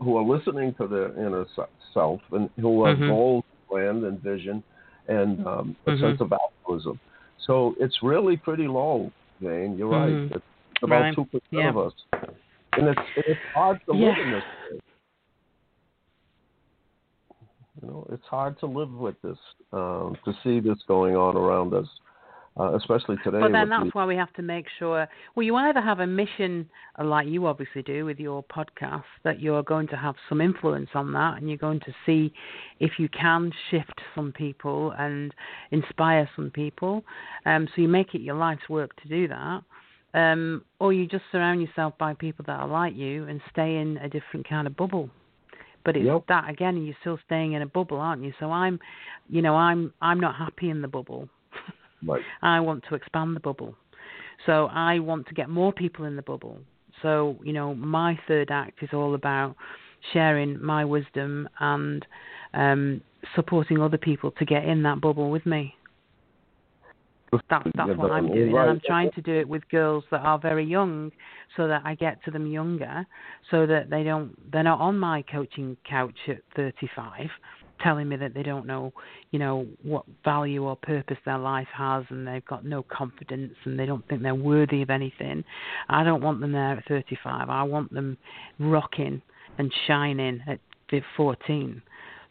who 0.00 0.16
are 0.16 0.24
listening 0.24 0.74
to 0.74 0.86
their 0.86 1.08
inner 1.18 1.46
self 1.92 2.20
and 2.32 2.48
who 2.56 2.86
have 2.86 2.96
mm-hmm. 2.96 3.08
goals, 3.08 3.44
plan, 3.68 4.04
and 4.04 4.20
vision, 4.20 4.62
and 5.08 5.46
um, 5.46 5.76
a 5.86 5.90
mm-hmm. 5.90 6.02
sense 6.02 6.20
of 6.20 6.32
altruism. 6.32 6.98
So 7.46 7.74
it's 7.78 7.98
really 8.02 8.36
pretty 8.36 8.66
low, 8.66 9.12
Jane. 9.40 9.76
You're 9.76 9.92
mm-hmm. 9.92 10.32
right. 10.32 10.42
It's 10.42 10.82
about 10.82 11.14
two 11.14 11.24
percent 11.26 11.42
yeah. 11.52 11.68
of 11.70 11.78
us, 11.78 11.92
and 12.72 12.88
it's 12.88 13.00
it's 13.16 13.40
hard 13.54 13.80
to 13.86 13.96
yeah. 13.96 14.08
live 14.08 14.18
in 14.18 14.32
this. 14.32 14.80
You 17.82 17.88
know, 17.88 18.06
it's 18.10 18.24
hard 18.24 18.58
to 18.60 18.66
live 18.66 18.92
with 18.92 19.20
this, 19.22 19.38
um, 19.72 20.16
to 20.24 20.32
see 20.42 20.60
this 20.60 20.78
going 20.88 21.14
on 21.14 21.36
around 21.36 21.74
us, 21.74 21.86
uh, 22.58 22.74
especially 22.74 23.16
today. 23.22 23.40
But 23.40 23.52
then 23.52 23.68
that's 23.68 23.84
the... 23.84 23.90
why 23.92 24.06
we 24.06 24.16
have 24.16 24.32
to 24.34 24.42
make 24.42 24.66
sure. 24.78 25.06
Well, 25.34 25.44
you 25.44 25.56
either 25.56 25.80
have 25.80 26.00
a 26.00 26.06
mission, 26.06 26.68
uh, 26.98 27.04
like 27.04 27.26
you 27.26 27.46
obviously 27.46 27.82
do 27.82 28.06
with 28.06 28.18
your 28.18 28.42
podcast, 28.44 29.04
that 29.24 29.40
you're 29.40 29.62
going 29.62 29.88
to 29.88 29.96
have 29.96 30.14
some 30.28 30.40
influence 30.40 30.88
on 30.94 31.12
that, 31.12 31.36
and 31.36 31.48
you're 31.48 31.58
going 31.58 31.80
to 31.80 31.92
see 32.06 32.32
if 32.80 32.92
you 32.98 33.08
can 33.10 33.52
shift 33.70 34.00
some 34.14 34.32
people 34.32 34.92
and 34.98 35.34
inspire 35.70 36.28
some 36.34 36.50
people. 36.50 37.04
Um, 37.44 37.68
so 37.74 37.82
you 37.82 37.88
make 37.88 38.14
it 38.14 38.22
your 38.22 38.36
life's 38.36 38.68
work 38.70 38.98
to 39.02 39.08
do 39.08 39.28
that. 39.28 39.62
Um, 40.14 40.64
or 40.80 40.94
you 40.94 41.06
just 41.06 41.24
surround 41.30 41.60
yourself 41.60 41.92
by 41.98 42.14
people 42.14 42.42
that 42.46 42.58
are 42.58 42.68
like 42.68 42.96
you 42.96 43.24
and 43.24 43.38
stay 43.52 43.76
in 43.76 43.98
a 43.98 44.08
different 44.08 44.48
kind 44.48 44.66
of 44.66 44.74
bubble 44.74 45.10
but 45.86 45.96
it's 45.96 46.04
yep. 46.04 46.24
that 46.28 46.50
again 46.50 46.84
you're 46.84 46.96
still 47.00 47.18
staying 47.24 47.52
in 47.54 47.62
a 47.62 47.66
bubble 47.66 47.96
aren't 47.98 48.22
you? 48.22 48.34
So 48.38 48.50
i'm 48.50 48.78
you 49.30 49.40
know 49.40 49.54
i'm 49.54 49.94
i'm 50.02 50.20
not 50.20 50.34
happy 50.34 50.68
in 50.68 50.82
the 50.82 50.88
bubble. 50.88 51.28
Right. 52.04 52.20
i 52.42 52.60
want 52.60 52.84
to 52.90 52.94
expand 52.94 53.34
the 53.34 53.40
bubble. 53.40 53.74
So 54.44 54.66
i 54.66 54.98
want 54.98 55.26
to 55.28 55.34
get 55.34 55.48
more 55.48 55.72
people 55.72 56.04
in 56.04 56.16
the 56.16 56.22
bubble. 56.22 56.58
So 57.00 57.36
you 57.42 57.54
know 57.54 57.74
my 57.74 58.18
third 58.28 58.50
act 58.50 58.82
is 58.82 58.90
all 58.92 59.14
about 59.14 59.56
sharing 60.12 60.62
my 60.62 60.84
wisdom 60.84 61.48
and 61.60 62.04
um 62.52 63.00
supporting 63.34 63.80
other 63.80 63.98
people 63.98 64.30
to 64.32 64.44
get 64.44 64.64
in 64.64 64.82
that 64.82 65.00
bubble 65.00 65.30
with 65.30 65.46
me 65.46 65.75
that's 67.48 67.68
that's 67.74 67.96
what 67.96 68.10
I'm 68.10 68.28
doing, 68.28 68.56
and 68.56 68.70
I'm 68.70 68.80
trying 68.84 69.10
to 69.12 69.22
do 69.22 69.34
it 69.34 69.48
with 69.48 69.68
girls 69.68 70.04
that 70.10 70.20
are 70.20 70.38
very 70.38 70.64
young, 70.64 71.12
so 71.56 71.68
that 71.68 71.82
I 71.84 71.94
get 71.94 72.22
to 72.24 72.30
them 72.30 72.46
younger, 72.46 73.06
so 73.50 73.66
that 73.66 73.90
they 73.90 74.02
don't 74.02 74.34
they're 74.52 74.62
not 74.62 74.80
on 74.80 74.98
my 74.98 75.22
coaching 75.22 75.76
couch 75.88 76.16
at 76.28 76.38
35, 76.54 77.28
telling 77.82 78.08
me 78.08 78.16
that 78.16 78.34
they 78.34 78.42
don't 78.42 78.66
know, 78.66 78.92
you 79.30 79.38
know, 79.38 79.66
what 79.82 80.04
value 80.24 80.64
or 80.64 80.76
purpose 80.76 81.18
their 81.24 81.38
life 81.38 81.68
has, 81.72 82.04
and 82.10 82.26
they've 82.26 82.44
got 82.46 82.64
no 82.64 82.82
confidence, 82.82 83.54
and 83.64 83.78
they 83.78 83.86
don't 83.86 84.06
think 84.08 84.22
they're 84.22 84.34
worthy 84.34 84.82
of 84.82 84.90
anything. 84.90 85.44
I 85.88 86.04
don't 86.04 86.22
want 86.22 86.40
them 86.40 86.52
there 86.52 86.76
at 86.78 86.84
35. 86.88 87.48
I 87.48 87.62
want 87.62 87.92
them 87.92 88.16
rocking 88.58 89.22
and 89.58 89.72
shining 89.86 90.40
at 90.46 90.60
14, 91.16 91.82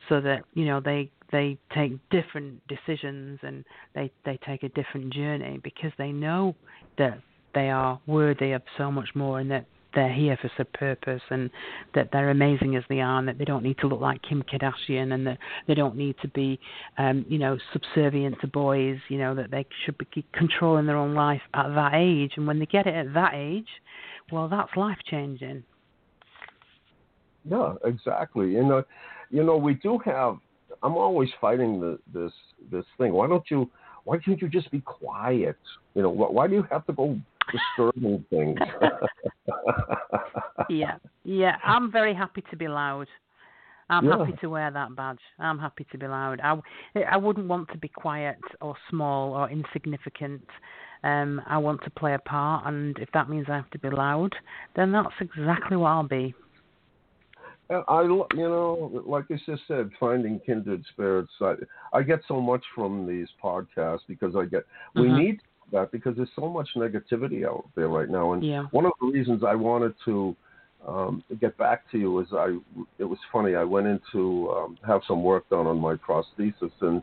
so 0.10 0.22
that 0.22 0.43
you 0.53 0.66
know 0.66 0.80
they 0.80 1.10
they 1.36 1.58
take 1.74 1.92
different 2.12 2.62
decisions 2.70 3.38
and 3.44 3.66
they 3.94 4.10
they 4.24 4.40
take 4.48 4.64
a 4.64 4.70
different 4.70 5.12
journey 5.14 5.60
because 5.64 5.92
they 5.98 6.14
know 6.14 6.56
that 6.98 7.20
they 7.54 7.70
are 7.70 8.00
worthy 8.08 8.54
of 8.54 8.62
so 8.78 8.90
much 8.90 9.10
more 9.16 9.42
and 9.42 9.52
that 9.52 9.66
they're 9.94 10.14
here 10.14 10.38
for 10.42 10.50
some 10.56 10.68
purpose 10.74 11.22
and 11.30 11.50
that 11.94 12.10
they're 12.14 12.30
amazing 12.30 12.78
as 12.78 12.84
they 12.88 13.02
are 13.02 13.20
and 13.20 13.28
that 13.28 13.38
they 13.38 13.44
don't 13.44 13.64
need 13.64 13.78
to 13.78 13.88
look 13.88 14.00
like 14.00 14.22
Kim 14.22 14.44
Kardashian 14.44 15.14
and 15.14 15.28
that 15.28 15.38
they 15.68 15.74
don't 15.74 15.98
need 15.98 16.16
to 16.22 16.30
be 16.30 16.58
um 16.98 17.26
you 17.28 17.38
know 17.38 17.58
subservient 17.74 18.40
to 18.40 18.48
boys 18.48 18.98
you 19.10 19.18
know 19.18 19.36
that 19.36 19.52
they 19.52 19.66
should 19.84 19.98
be 19.98 20.26
controlling 20.34 20.86
their 20.86 20.98
own 20.98 21.16
life 21.16 21.42
at 21.54 21.68
that 21.76 21.92
age. 21.96 22.32
And 22.38 22.48
when 22.48 22.60
they 22.60 22.66
get 22.66 22.88
it 22.88 22.96
at 22.96 23.14
that 23.14 23.34
age 23.34 23.68
well 24.32 24.48
that's 24.48 24.74
life 24.78 25.00
changing 25.06 25.64
yeah 27.44 27.74
exactly. 27.84 28.56
And 28.56 28.72
uh, 28.72 28.84
you 29.30 29.44
know 29.44 29.58
we 29.58 29.74
do 29.74 29.98
have 30.06 30.38
i'm 30.86 30.96
always 30.96 31.30
fighting 31.42 31.80
the, 31.80 32.00
this 32.14 32.32
this 32.72 32.86
thing 32.98 33.14
why 33.14 33.28
don't 33.28 33.50
you 33.50 33.70
why 34.04 34.18
can't 34.18 34.42
you 34.42 34.48
just 34.48 34.70
be 34.72 34.82
quiet 34.82 35.58
you 35.96 36.02
know 36.02 36.10
why, 36.10 36.28
why 36.28 36.48
do 36.48 36.54
you 36.54 36.66
have 36.72 36.86
to 36.86 36.94
go 36.94 37.18
disturbing 37.52 38.26
things. 38.30 38.58
yeah, 40.70 40.98
yeah. 41.24 41.58
I'm 41.64 41.92
very 41.92 42.14
happy 42.14 42.44
to 42.50 42.56
be 42.56 42.68
loud. 42.68 43.08
I'm 43.90 44.06
Yeah. 44.06 44.18
happy 44.18 44.34
to 44.42 44.48
wear 44.48 44.72
that 44.72 44.96
badge. 44.96 45.20
I'm 45.38 45.60
happy 45.60 45.86
to 45.92 45.98
be 45.98 46.08
loud. 46.08 46.42
I, 46.42 46.60
I 47.04 47.18
wouldn't 47.18 47.48
want 47.48 47.70
to 47.70 47.78
be 47.78 47.88
quiet 47.88 48.40
or 48.60 48.76
small 48.90 49.34
or 49.34 49.50
insignificant. 49.50 50.44
Um, 51.04 51.40
I 51.46 51.60
want 51.60 51.84
to 51.84 51.92
play 51.92 52.16
a 52.16 52.20
part, 52.20 52.66
and 52.66 52.98
if 52.98 53.12
that 53.14 53.30
means 53.30 53.46
I 53.48 53.56
have 53.56 53.70
to 53.72 53.80
be 53.80 53.92
loud, 53.92 54.34
then 54.76 54.92
that's 54.92 55.14
exactly 55.22 55.78
what 55.78 55.90
I'll 55.90 56.08
be. 56.08 56.34
And 57.70 57.84
I, 57.88 58.01
you 58.03 58.28
know, 58.36 59.03
like 59.05 59.26
I 59.32 59.39
just 59.45 59.63
said, 59.68 59.89
finding 59.99 60.39
kindred 60.45 60.84
spirits. 60.91 61.32
I, 61.41 61.55
I 61.93 62.03
get 62.03 62.20
so 62.28 62.39
much 62.39 62.63
from 62.76 63.07
these 63.07 63.28
podcasts 63.43 64.01
because 64.07 64.36
I 64.36 64.45
get. 64.45 64.66
We 64.93 65.07
Mhm. 65.07 65.16
need 65.16 65.41
that 65.72 65.91
because 65.91 66.16
there's 66.16 66.30
so 66.36 66.47
much 66.47 66.70
negativity 66.76 67.43
out 67.45 67.66
there 67.76 67.88
right 67.88 68.09
now, 68.09 68.34
and 68.34 68.43
Yeah. 68.43 68.66
one 68.72 68.86
of 68.86 68.93
the 69.01 69.07
reasons 69.07 69.43
I 69.43 69.55
wanted 69.55 69.95
to 70.05 70.36
um, 70.88 71.24
get 71.39 71.57
back 71.57 71.89
to 71.89 71.97
you 71.97 72.20
is 72.20 72.32
I. 72.32 72.59
It 72.99 73.05
was 73.05 73.18
funny. 73.32 73.55
I 73.55 73.63
went 73.63 73.88
in 73.88 73.99
to 74.11 74.51
um, 74.51 74.78
have 74.86 75.01
some 75.07 75.24
work 75.24 75.49
done 75.49 75.66
on 75.66 75.80
my 75.80 75.95
prosthesis, 75.95 76.72
and 76.82 77.01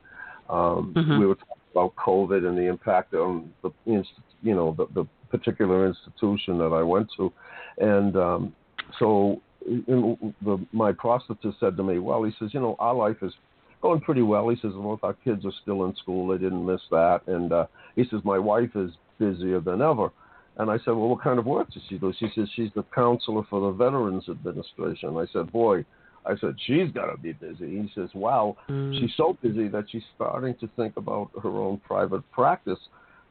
um, 0.49 0.95
Mhm. 0.95 1.19
we 1.19 1.27
were 1.27 1.35
talking 1.35 1.63
about 1.73 1.97
COVID 1.97 2.47
and 2.47 2.57
the 2.57 2.67
impact 2.67 3.15
on 3.15 3.53
the, 3.63 3.73
you 3.87 4.55
know, 4.55 4.73
the, 4.79 4.87
the 4.95 5.05
particular 5.31 5.87
institution 5.87 6.59
that 6.59 6.73
I 6.73 6.83
went 6.83 7.11
to, 7.17 7.33
and 7.79 8.17
um, 8.17 8.55
so 9.01 9.41
the, 9.65 10.67
my 10.73 10.93
prosthetist 10.93 11.59
said 11.61 11.77
to 11.77 11.83
me, 11.83 11.99
"Well, 11.99 12.23
he 12.25 12.33
says, 12.39 12.53
you 12.53 12.61
know, 12.61 12.77
our 12.79 12.95
life 12.95 13.17
is 13.23 13.33
going 13.81 14.01
pretty 14.01 14.23
well." 14.23 14.49
He 14.49 14.57
says, 14.57 14.73
"Both 14.75 15.01
our 15.03 15.15
kids 15.15 15.45
are 15.45 15.53
still 15.63 15.85
in 15.85 15.95
school; 15.97 16.29
they 16.29 16.39
didn't 16.39 16.65
miss 16.65 16.81
that." 16.91 17.21
And 17.27 17.53
uh, 17.53 17.67
he 17.97 18.05
says, 18.11 18.21
"My 18.25 18.39
wife 18.39 18.71
is 18.75 18.93
busier 19.19 19.61
than 19.61 19.83
ever." 19.83 20.11
And 20.59 20.71
I 20.71 20.79
said, 20.79 20.89
"Well, 20.89 21.09
what 21.09 21.23
kind 21.23 21.39
of 21.39 21.47
work 21.47 21.71
does 21.73 21.83
she 21.89 21.99
do?" 21.99 22.13
She 22.19 22.29
says, 22.35 22.49
"She's 22.55 22.71
the 22.75 22.85
counselor 22.95 23.43
for 23.49 23.61
the 23.61 23.77
Veterans 23.77 24.29
Administration." 24.29 25.17
I 25.17 25.27
said, 25.33 25.53
"Boy." 25.53 25.85
I 26.25 26.37
said, 26.37 26.55
she's 26.67 26.89
got 26.93 27.07
to 27.07 27.17
be 27.21 27.33
busy. 27.33 27.83
He 27.83 27.91
says, 27.97 28.09
wow, 28.15 28.57
Mm. 28.69 28.97
she's 28.97 29.11
so 29.17 29.37
busy 29.43 29.67
that 29.67 29.87
she's 29.91 30.05
starting 30.15 30.55
to 30.61 30.69
think 30.77 30.97
about 30.97 31.31
her 31.43 31.51
own 31.51 31.79
private 31.79 32.23
practice. 32.31 32.79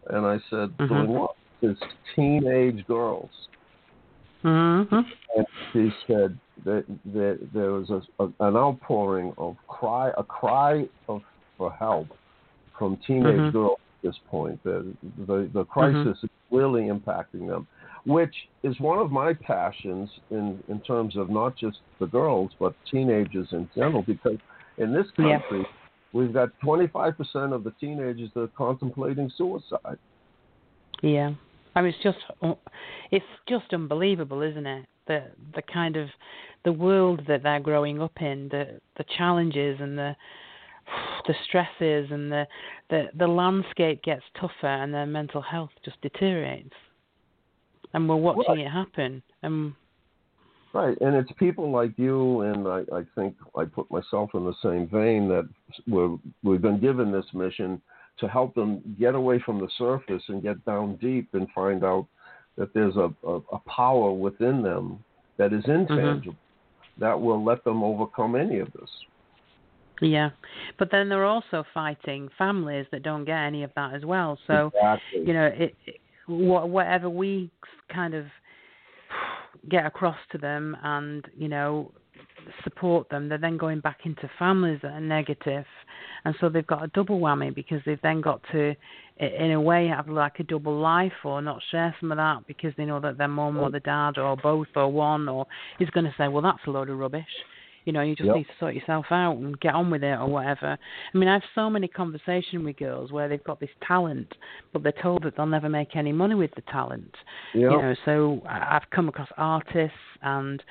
And 0.09 0.25
I 0.25 0.39
said, 0.49 0.77
Mhm. 0.77 0.89
doing 0.89 1.07
what? 1.07 1.35
It's 1.61 1.79
teenage 2.15 2.85
girls 2.87 3.29
Mm-hmm. 4.43 4.99
and 5.37 5.45
she 5.71 5.91
said 6.07 6.37
that, 6.65 6.85
that 7.13 7.39
there 7.53 7.71
was 7.71 7.89
a, 7.89 8.01
a, 8.23 8.25
an 8.47 8.55
outpouring 8.55 9.33
of 9.37 9.55
cry, 9.67 10.11
a 10.17 10.23
cry 10.23 10.87
of 11.07 11.21
for 11.57 11.71
help 11.71 12.07
from 12.77 12.97
teenage 13.05 13.39
Mhm. 13.39 13.51
girls 13.51 13.77
at 14.03 14.07
this 14.09 14.19
point. 14.29 14.61
The 14.63 14.93
the, 15.27 15.49
the 15.53 15.63
crisis 15.65 16.17
is 16.23 16.29
really 16.49 16.83
impacting 16.83 17.47
them, 17.47 17.67
which 18.05 18.33
is 18.63 18.79
one 18.79 18.97
of 18.97 19.11
my 19.11 19.33
passions 19.33 20.09
in 20.31 20.59
in 20.67 20.79
terms 20.81 21.15
of 21.15 21.29
not 21.29 21.55
just 21.55 21.77
the 21.99 22.07
girls 22.07 22.51
but 22.59 22.73
teenagers 22.89 23.47
in 23.51 23.69
general. 23.75 24.01
Because 24.01 24.39
in 24.77 24.91
this 24.91 25.05
Yeah. 25.19 25.39
country, 25.39 25.67
we've 26.13 26.33
got 26.33 26.49
25% 26.63 27.53
of 27.53 27.63
the 27.63 27.71
teenagers 27.79 28.31
that 28.33 28.41
are 28.41 28.47
contemplating 28.57 29.29
suicide. 29.37 29.99
Yeah, 31.03 31.33
I 31.75 31.81
mean 31.81 31.93
it's 31.93 32.03
just 32.03 32.57
it's 33.11 33.25
just 33.47 33.73
unbelievable, 33.73 34.41
isn't 34.41 34.65
it? 34.65 34.85
The 35.07 35.23
the 35.55 35.61
kind 35.61 35.95
of 35.95 36.09
the 36.63 36.73
world 36.73 37.21
that 37.27 37.43
they're 37.43 37.59
growing 37.59 38.01
up 38.01 38.21
in, 38.21 38.49
the 38.49 38.79
the 38.97 39.05
challenges 39.17 39.79
and 39.79 39.97
the 39.97 40.15
the 41.27 41.33
stresses 41.47 42.11
and 42.11 42.31
the 42.31 42.47
the 42.89 43.05
the 43.17 43.27
landscape 43.27 44.03
gets 44.03 44.23
tougher 44.39 44.67
and 44.67 44.93
their 44.93 45.05
mental 45.05 45.41
health 45.41 45.71
just 45.83 46.01
deteriorates. 46.01 46.75
And 47.93 48.07
we're 48.07 48.15
watching 48.15 48.55
Right. 48.55 48.67
it 48.67 48.69
happen. 48.69 49.21
And 49.43 49.73
Right, 50.73 50.97
and 51.01 51.15
it's 51.15 51.31
people 51.33 51.69
like 51.69 51.91
you, 51.97 52.41
and 52.41 52.65
I, 52.65 52.83
I 52.93 53.03
think 53.13 53.35
I 53.57 53.65
put 53.65 53.91
myself 53.91 54.29
in 54.33 54.45
the 54.45 54.53
same 54.63 54.87
vein 54.87 55.27
that 55.27 55.49
we've 56.43 56.61
been 56.61 56.79
given 56.79 57.11
this 57.11 57.25
mission 57.33 57.81
to 58.21 58.27
help 58.27 58.55
them 58.55 58.81
get 58.99 59.15
away 59.15 59.41
from 59.45 59.59
the 59.59 59.67
surface 59.77 60.23
and 60.29 60.41
get 60.41 60.63
down 60.65 60.95
deep 60.97 61.27
and 61.33 61.47
find 61.53 61.83
out 61.83 62.07
that 62.57 62.73
there's 62.73 62.95
a, 62.95 63.13
a, 63.27 63.35
a 63.51 63.59
power 63.67 64.11
within 64.11 64.61
them 64.61 65.03
that 65.37 65.51
is 65.51 65.63
mm-hmm. 65.63 65.91
intangible 65.93 66.35
that 66.99 67.19
will 67.19 67.43
let 67.43 67.63
them 67.63 67.83
overcome 67.83 68.35
any 68.35 68.59
of 68.59 68.71
this. 68.73 68.89
yeah, 70.01 70.29
but 70.77 70.89
then 70.91 71.09
they're 71.09 71.25
also 71.25 71.63
fighting 71.73 72.29
families 72.37 72.85
that 72.91 73.03
don't 73.03 73.25
get 73.25 73.37
any 73.37 73.63
of 73.63 73.71
that 73.75 73.93
as 73.93 74.05
well. 74.05 74.37
So 74.47 74.71
exactly. 74.75 75.21
you 75.25 75.33
know, 75.33 75.45
it, 75.45 75.75
it 75.85 75.95
whatever 76.27 77.09
we 77.09 77.49
kind 77.91 78.13
of 78.13 78.25
get 79.69 79.85
across 79.85 80.17
to 80.31 80.37
them 80.37 80.77
and 80.83 81.27
you 81.35 81.47
know 81.47 81.91
support 82.63 83.09
them, 83.09 83.29
they're 83.29 83.37
then 83.37 83.57
going 83.57 83.79
back 83.79 83.99
into 84.05 84.29
families 84.39 84.79
that 84.81 84.91
are 84.91 85.01
negative, 85.01 85.65
and 86.25 86.35
so 86.39 86.49
they've 86.49 86.67
got 86.67 86.83
a 86.83 86.87
double 86.87 87.19
whammy 87.19 87.53
because 87.53 87.81
they've 87.85 88.01
then 88.01 88.21
got 88.21 88.41
to, 88.51 88.75
in 89.19 89.51
a 89.51 89.61
way, 89.61 89.87
have 89.87 90.07
like 90.07 90.39
a 90.39 90.43
double 90.43 90.79
life 90.79 91.11
or 91.23 91.41
not 91.41 91.61
share 91.71 91.95
some 91.99 92.11
of 92.11 92.17
that 92.17 92.45
because 92.47 92.73
they 92.77 92.85
know 92.85 92.99
that 92.99 93.17
their 93.17 93.27
mom 93.27 93.57
or 93.57 93.69
the 93.71 93.79
dad 93.79 94.17
or 94.17 94.35
both 94.37 94.67
or 94.75 94.91
one 94.91 95.27
or 95.29 95.45
is 95.79 95.89
going 95.91 96.05
to 96.05 96.13
say, 96.17 96.27
well, 96.27 96.41
that's 96.41 96.59
a 96.67 96.69
load 96.69 96.89
of 96.89 96.97
rubbish. 96.97 97.25
You 97.85 97.93
know, 97.93 98.01
you 98.01 98.15
just 98.15 98.27
Yep. 98.27 98.35
need 98.35 98.43
to 98.43 98.53
sort 98.59 98.75
yourself 98.75 99.07
out 99.09 99.37
and 99.37 99.59
get 99.59 99.73
on 99.73 99.89
with 99.89 100.03
it 100.03 100.13
or 100.19 100.27
whatever. 100.27 100.77
I 101.13 101.17
mean, 101.17 101.27
I 101.27 101.33
have 101.33 101.43
so 101.55 101.67
many 101.67 101.87
conversations 101.87 102.63
with 102.63 102.77
girls 102.77 103.11
where 103.11 103.27
they've 103.27 103.43
got 103.43 103.59
this 103.59 103.71
talent, 103.87 104.31
but 104.71 104.83
they're 104.83 104.93
told 105.01 105.23
that 105.23 105.35
they'll 105.35 105.47
never 105.47 105.69
make 105.69 105.95
any 105.95 106.11
money 106.11 106.35
with 106.35 106.53
the 106.55 106.61
talent. 106.71 107.11
Yeah. 107.55 107.71
You 107.71 107.81
know, 107.81 107.95
so 108.05 108.41
I've 108.47 108.87
come 108.91 109.09
across 109.09 109.29
artists 109.35 109.97
and 110.21 110.61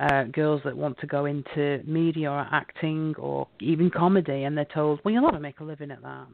uh, 0.00 0.24
girls 0.24 0.60
that 0.64 0.76
want 0.76 0.98
to 1.00 1.06
go 1.06 1.26
into 1.26 1.82
media 1.86 2.30
or 2.30 2.46
acting 2.50 3.14
or 3.18 3.46
even 3.60 3.90
comedy, 3.90 4.44
and 4.44 4.56
they're 4.56 4.64
told, 4.64 5.00
"Well, 5.04 5.12
you'll 5.14 5.22
never 5.22 5.38
make 5.38 5.60
a 5.60 5.64
living 5.64 5.90
at 5.90 6.02
that. 6.02 6.26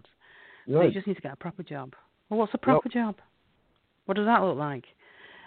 So 0.67 0.73
you 0.87 0.93
just 0.93 1.07
need 1.07 1.17
to 1.17 1.21
get 1.23 1.33
a 1.33 1.37
proper 1.37 1.63
job." 1.63 1.95
Well, 2.29 2.39
what's 2.41 2.55
a 2.55 2.59
proper 2.59 2.89
job? 2.89 3.17
What 4.07 4.17
does 4.17 4.27
that 4.27 4.43
look 4.43 4.57
like? 4.57 4.85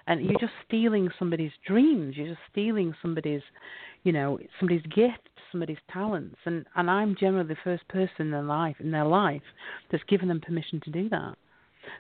And 0.08 0.24
you're 0.26 0.40
just 0.40 0.54
stealing 0.68 1.10
somebody's 1.20 1.52
dreams. 1.66 2.18
You're 2.18 2.30
just 2.30 2.42
stealing 2.52 2.94
somebody's, 3.02 3.44
you 4.04 4.12
know, 4.12 4.40
somebody's 4.60 4.82
gifts, 4.84 5.30
somebody's 5.52 5.78
talents. 5.92 6.38
And 6.46 6.66
and 6.76 6.90
I'm 6.90 7.16
generally 7.20 7.48
the 7.48 7.56
first 7.64 7.88
person 7.88 8.16
in 8.20 8.32
their 8.32 8.44
life 8.44 8.76
in 8.80 8.92
their 8.92 9.06
life 9.06 9.44
that's 9.92 10.04
given 10.06 10.28
them 10.28 10.42
permission 10.42 10.82
to 10.86 10.92
do 10.92 11.08
that. 11.10 11.36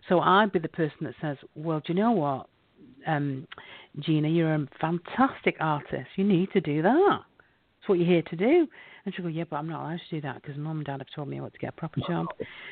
So 0.09 0.19
I'd 0.19 0.51
be 0.51 0.59
the 0.59 0.67
person 0.69 0.97
that 1.01 1.15
says, 1.21 1.37
"Well, 1.55 1.79
do 1.79 1.93
you 1.93 1.99
know 1.99 2.11
what, 2.11 2.47
um, 3.07 3.47
Gina? 3.99 4.27
You're 4.27 4.53
a 4.53 4.67
fantastic 4.79 5.57
artist. 5.59 6.07
You 6.15 6.23
need 6.23 6.51
to 6.53 6.61
do 6.61 6.81
that. 6.81 7.19
It's 7.79 7.89
what 7.89 7.99
you're 7.99 8.07
here 8.07 8.23
to 8.23 8.35
do." 8.35 8.67
And 9.05 9.13
she'll 9.13 9.23
go, 9.23 9.29
"Yeah, 9.29 9.45
but 9.49 9.57
I'm 9.57 9.67
not 9.67 9.81
allowed 9.83 9.99
to 10.09 10.15
do 10.15 10.21
that 10.21 10.41
because 10.41 10.57
mum 10.57 10.77
and 10.77 10.85
dad 10.85 10.99
have 10.99 11.07
told 11.15 11.27
me 11.27 11.37
I 11.37 11.41
want 11.41 11.53
to 11.53 11.59
get 11.59 11.69
a 11.69 11.73
proper 11.73 11.99
job." 12.07 12.27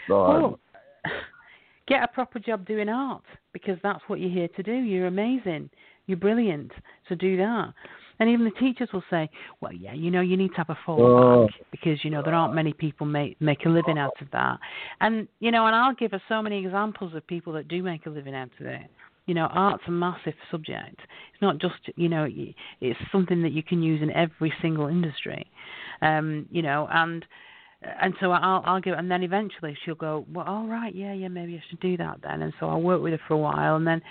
God. 0.08 0.42
Well, 0.42 0.60
get 1.88 2.04
a 2.04 2.08
proper 2.08 2.40
job 2.40 2.66
doing 2.66 2.90
art 2.90 3.24
because 3.52 3.78
that's 3.82 4.02
what 4.08 4.20
you're 4.20 4.30
here 4.30 4.50
to 4.50 4.64
do. 4.64 4.74
You're 4.74 5.08
amazing. 5.08 5.70
You're 6.06 6.18
brilliant. 6.18 6.72
So 7.08 7.16
do 7.16 7.38
that. 7.38 7.74
And 8.20 8.30
even 8.30 8.44
the 8.44 8.52
teachers 8.52 8.90
will 8.92 9.04
say, 9.10 9.30
"Well, 9.62 9.72
yeah, 9.72 9.94
you 9.94 10.12
know, 10.12 10.20
you 10.22 10.36
need 10.36 10.50
to 10.50 10.58
have 10.58 10.70
a 10.70 10.78
fallback 10.86 11.00
Oh. 11.00 11.50
because 11.72 12.04
you 12.04 12.12
know 12.12 12.22
there 12.22 12.34
aren't 12.34 12.54
many 12.54 12.74
people 12.74 13.08
make 13.08 13.40
make 13.40 13.66
a 13.66 13.70
living 13.70 13.98
out 13.98 14.22
of 14.22 14.30
that." 14.32 14.60
And 15.00 15.28
you 15.40 15.52
know, 15.52 15.66
and 15.66 15.76
I'll 15.76 15.96
give 15.96 16.14
us 16.14 16.22
so 16.28 16.42
many 16.42 16.60
examples 16.66 17.14
of 17.16 17.26
people 17.28 17.54
that 17.54 17.68
do 17.68 17.82
make 17.82 18.06
a 18.06 18.10
living 18.10 18.36
out 18.36 18.52
of 18.60 18.66
it. 18.66 18.92
You 19.30 19.36
know, 19.36 19.46
art's 19.52 19.84
a 19.88 19.92
massive 19.92 20.34
subject. 20.50 21.00
It's 21.34 21.42
not 21.42 21.60
just 21.60 21.76
you 21.96 22.10
know, 22.10 22.28
it's 22.82 23.00
something 23.12 23.44
that 23.44 23.52
you 23.52 23.62
can 23.62 23.84
use 23.84 24.02
in 24.02 24.10
every 24.10 24.52
single 24.60 24.88
industry. 24.88 25.46
Um, 26.02 26.48
you 26.50 26.64
know, 26.64 26.88
and 26.92 27.24
and 28.02 28.16
so 28.20 28.32
I'll 28.32 28.64
I'll 28.66 28.82
give, 28.82 28.98
and 28.98 29.10
then 29.12 29.22
eventually 29.22 29.78
she'll 29.86 29.94
go, 29.94 30.26
well, 30.34 30.48
all 30.48 30.68
right, 30.68 30.96
yeah, 30.96 31.14
yeah, 31.14 31.28
maybe 31.28 31.56
I 31.58 31.64
should 31.70 31.80
do 31.80 31.96
that 31.98 32.22
then. 32.24 32.42
And 32.42 32.54
so 32.60 32.70
I'll 32.70 32.82
work 32.82 33.04
with 33.04 33.12
her 33.14 33.20
for 33.28 33.36
a 33.36 33.38
while, 33.38 33.76
and 33.76 33.86
then 33.86 34.02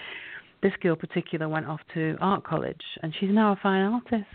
this 0.62 0.73
girl 0.81 0.95
particular 0.95 1.49
went 1.49 1.66
off 1.66 1.81
to 1.95 2.16
art 2.21 2.45
college, 2.45 2.81
and 3.03 3.12
she's 3.19 3.31
now 3.31 3.51
a 3.53 3.57
fine 3.61 3.83
artist. 3.83 4.31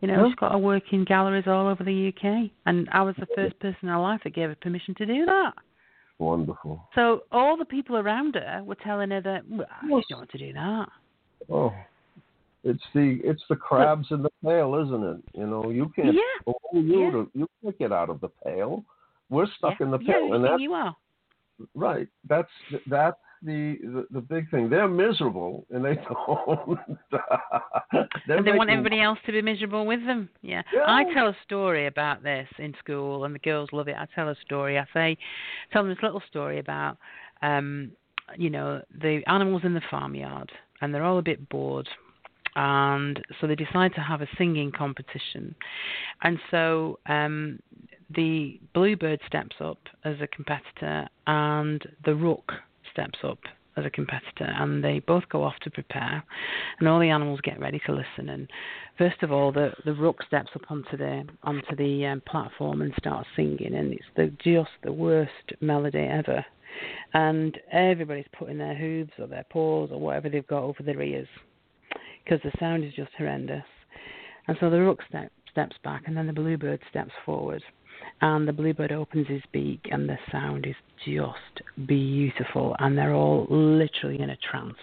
You 0.00 0.06
know, 0.06 0.20
Oh. 0.20 0.28
she's 0.28 0.36
got 0.36 0.52
her 0.52 0.58
work 0.58 0.84
in 0.92 1.02
galleries 1.04 1.48
all 1.48 1.66
over 1.66 1.82
the 1.82 2.12
UK, 2.14 2.50
and 2.66 2.88
I 2.92 3.02
was 3.02 3.16
the 3.16 3.26
first 3.34 3.58
person 3.58 3.78
in 3.82 3.88
her 3.88 3.98
life 3.98 4.20
that 4.22 4.32
gave 4.32 4.48
her 4.48 4.54
permission 4.54 4.94
to 4.94 5.06
do 5.06 5.26
that. 5.26 5.54
Wonderful. 6.18 6.82
So 6.94 7.22
all 7.30 7.56
the 7.56 7.64
people 7.64 7.96
around 7.96 8.34
her 8.34 8.62
were 8.64 8.74
telling 8.74 9.10
her 9.10 9.20
that 9.20 9.48
well, 9.48 9.66
you 9.84 10.02
don't 10.08 10.18
want 10.18 10.30
to 10.30 10.38
do 10.38 10.52
that. 10.52 10.88
Oh, 11.50 11.72
It's 12.64 12.82
the 12.94 13.20
it's 13.22 13.42
the 13.48 13.54
crabs 13.56 14.08
in 14.10 14.22
the 14.22 14.30
pail, 14.44 14.74
isn't 14.84 15.04
it? 15.04 15.38
You 15.38 15.46
know, 15.46 15.70
you 15.70 15.92
can't 15.94 16.14
Yeah. 16.14 16.52
you 16.72 16.80
Yeah. 17.04 17.10
to, 17.12 17.30
you 17.34 17.48
can't 17.62 17.78
get 17.78 17.92
out 17.92 18.10
of 18.10 18.20
the 18.20 18.28
pail. 18.44 18.84
We're 19.30 19.46
stuck 19.58 19.78
yeah. 19.78 19.86
in 19.86 19.90
the 19.92 19.98
pail, 19.98 20.26
you 20.26 20.34
and 20.34 20.44
that's 20.44 20.60
you 20.60 20.72
are. 20.74 20.96
right. 21.74 22.08
That's 22.28 22.50
that's 22.88 23.16
the, 23.42 23.78
the 23.82 24.06
the 24.10 24.20
big 24.20 24.50
thing. 24.50 24.68
They're 24.68 24.88
miserable, 24.88 25.66
and 25.70 25.84
they 25.84 25.94
don't. 26.26 26.78
and 28.28 28.46
they 28.46 28.52
want 28.52 28.70
everybody 28.70 29.00
else 29.00 29.18
to 29.26 29.32
be 29.32 29.42
miserable 29.42 29.86
with 29.86 30.04
them. 30.06 30.28
Yeah. 30.42 30.62
Yeah. 30.74 30.84
I 30.86 31.04
tell 31.14 31.28
a 31.28 31.36
story 31.44 31.86
about 31.86 32.22
this 32.22 32.48
in 32.58 32.74
school, 32.78 33.24
and 33.24 33.34
the 33.34 33.40
girls 33.40 33.68
love 33.72 33.88
it. 33.88 33.96
I 33.96 34.06
tell 34.14 34.28
a 34.28 34.36
story. 34.44 34.78
I 34.78 34.86
say, 34.92 35.16
tell 35.72 35.82
them 35.82 35.90
this 35.90 36.02
little 36.02 36.22
story 36.28 36.58
about, 36.58 36.98
um, 37.42 37.92
you 38.36 38.50
know, 38.50 38.82
the 39.00 39.22
animals 39.26 39.62
in 39.64 39.74
the 39.74 39.82
farmyard, 39.90 40.50
and 40.80 40.92
they're 40.92 41.04
all 41.04 41.18
a 41.18 41.22
bit 41.22 41.48
bored. 41.48 41.88
And 42.56 43.22
so 43.40 43.46
they 43.46 43.54
decide 43.54 43.94
to 43.94 44.00
have 44.00 44.20
a 44.20 44.28
singing 44.36 44.72
competition. 44.72 45.54
And 46.22 46.40
so 46.50 46.98
um, 47.06 47.60
the 48.14 48.58
bluebird 48.74 49.20
steps 49.26 49.56
up 49.60 49.78
as 50.04 50.16
a 50.20 50.26
competitor, 50.26 51.08
and 51.26 51.82
the 52.04 52.14
rook 52.14 52.52
steps 52.92 53.18
up 53.24 53.38
as 53.76 53.84
a 53.84 53.90
competitor, 53.90 54.52
and 54.56 54.82
they 54.82 54.98
both 55.00 55.28
go 55.28 55.44
off 55.44 55.54
to 55.62 55.70
prepare, 55.70 56.24
and 56.78 56.88
all 56.88 56.98
the 56.98 57.10
animals 57.10 57.40
get 57.42 57.60
ready 57.60 57.80
to 57.86 57.92
listen. 57.92 58.28
And 58.28 58.50
first 58.96 59.22
of 59.22 59.30
all, 59.30 59.52
the 59.52 59.72
the 59.84 59.94
rook 59.94 60.22
steps 60.26 60.50
up 60.54 60.70
onto 60.70 60.96
the 60.96 61.24
onto 61.42 61.76
the 61.76 62.06
um, 62.06 62.22
platform 62.26 62.82
and 62.82 62.92
starts 62.98 63.28
singing, 63.36 63.74
and 63.74 63.92
it's 63.92 64.02
the 64.16 64.32
just 64.42 64.70
the 64.82 64.92
worst 64.92 65.52
melody 65.60 65.98
ever. 65.98 66.44
And 67.14 67.58
everybody's 67.72 68.26
putting 68.38 68.58
their 68.58 68.74
hooves 68.74 69.10
or 69.18 69.26
their 69.26 69.44
paws 69.50 69.90
or 69.90 69.98
whatever 69.98 70.28
they've 70.28 70.46
got 70.46 70.62
over 70.62 70.82
their 70.82 71.00
ears 71.00 71.28
because 72.28 72.40
the 72.42 72.56
sound 72.58 72.84
is 72.84 72.92
just 72.94 73.10
horrendous. 73.16 73.64
And 74.46 74.56
so 74.60 74.70
the 74.70 74.80
rook 74.80 75.00
step, 75.08 75.32
steps 75.50 75.76
back, 75.82 76.02
and 76.06 76.16
then 76.16 76.26
the 76.26 76.32
bluebird 76.32 76.80
steps 76.90 77.12
forward, 77.24 77.62
and 78.20 78.46
the 78.46 78.52
bluebird 78.52 78.92
opens 78.92 79.28
his 79.28 79.42
beak, 79.52 79.80
and 79.90 80.08
the 80.08 80.18
sound 80.30 80.66
is 80.66 80.74
just 81.04 81.86
beautiful, 81.86 82.76
and 82.78 82.96
they're 82.96 83.14
all 83.14 83.46
literally 83.50 84.20
in 84.20 84.30
a 84.30 84.36
trance. 84.36 84.74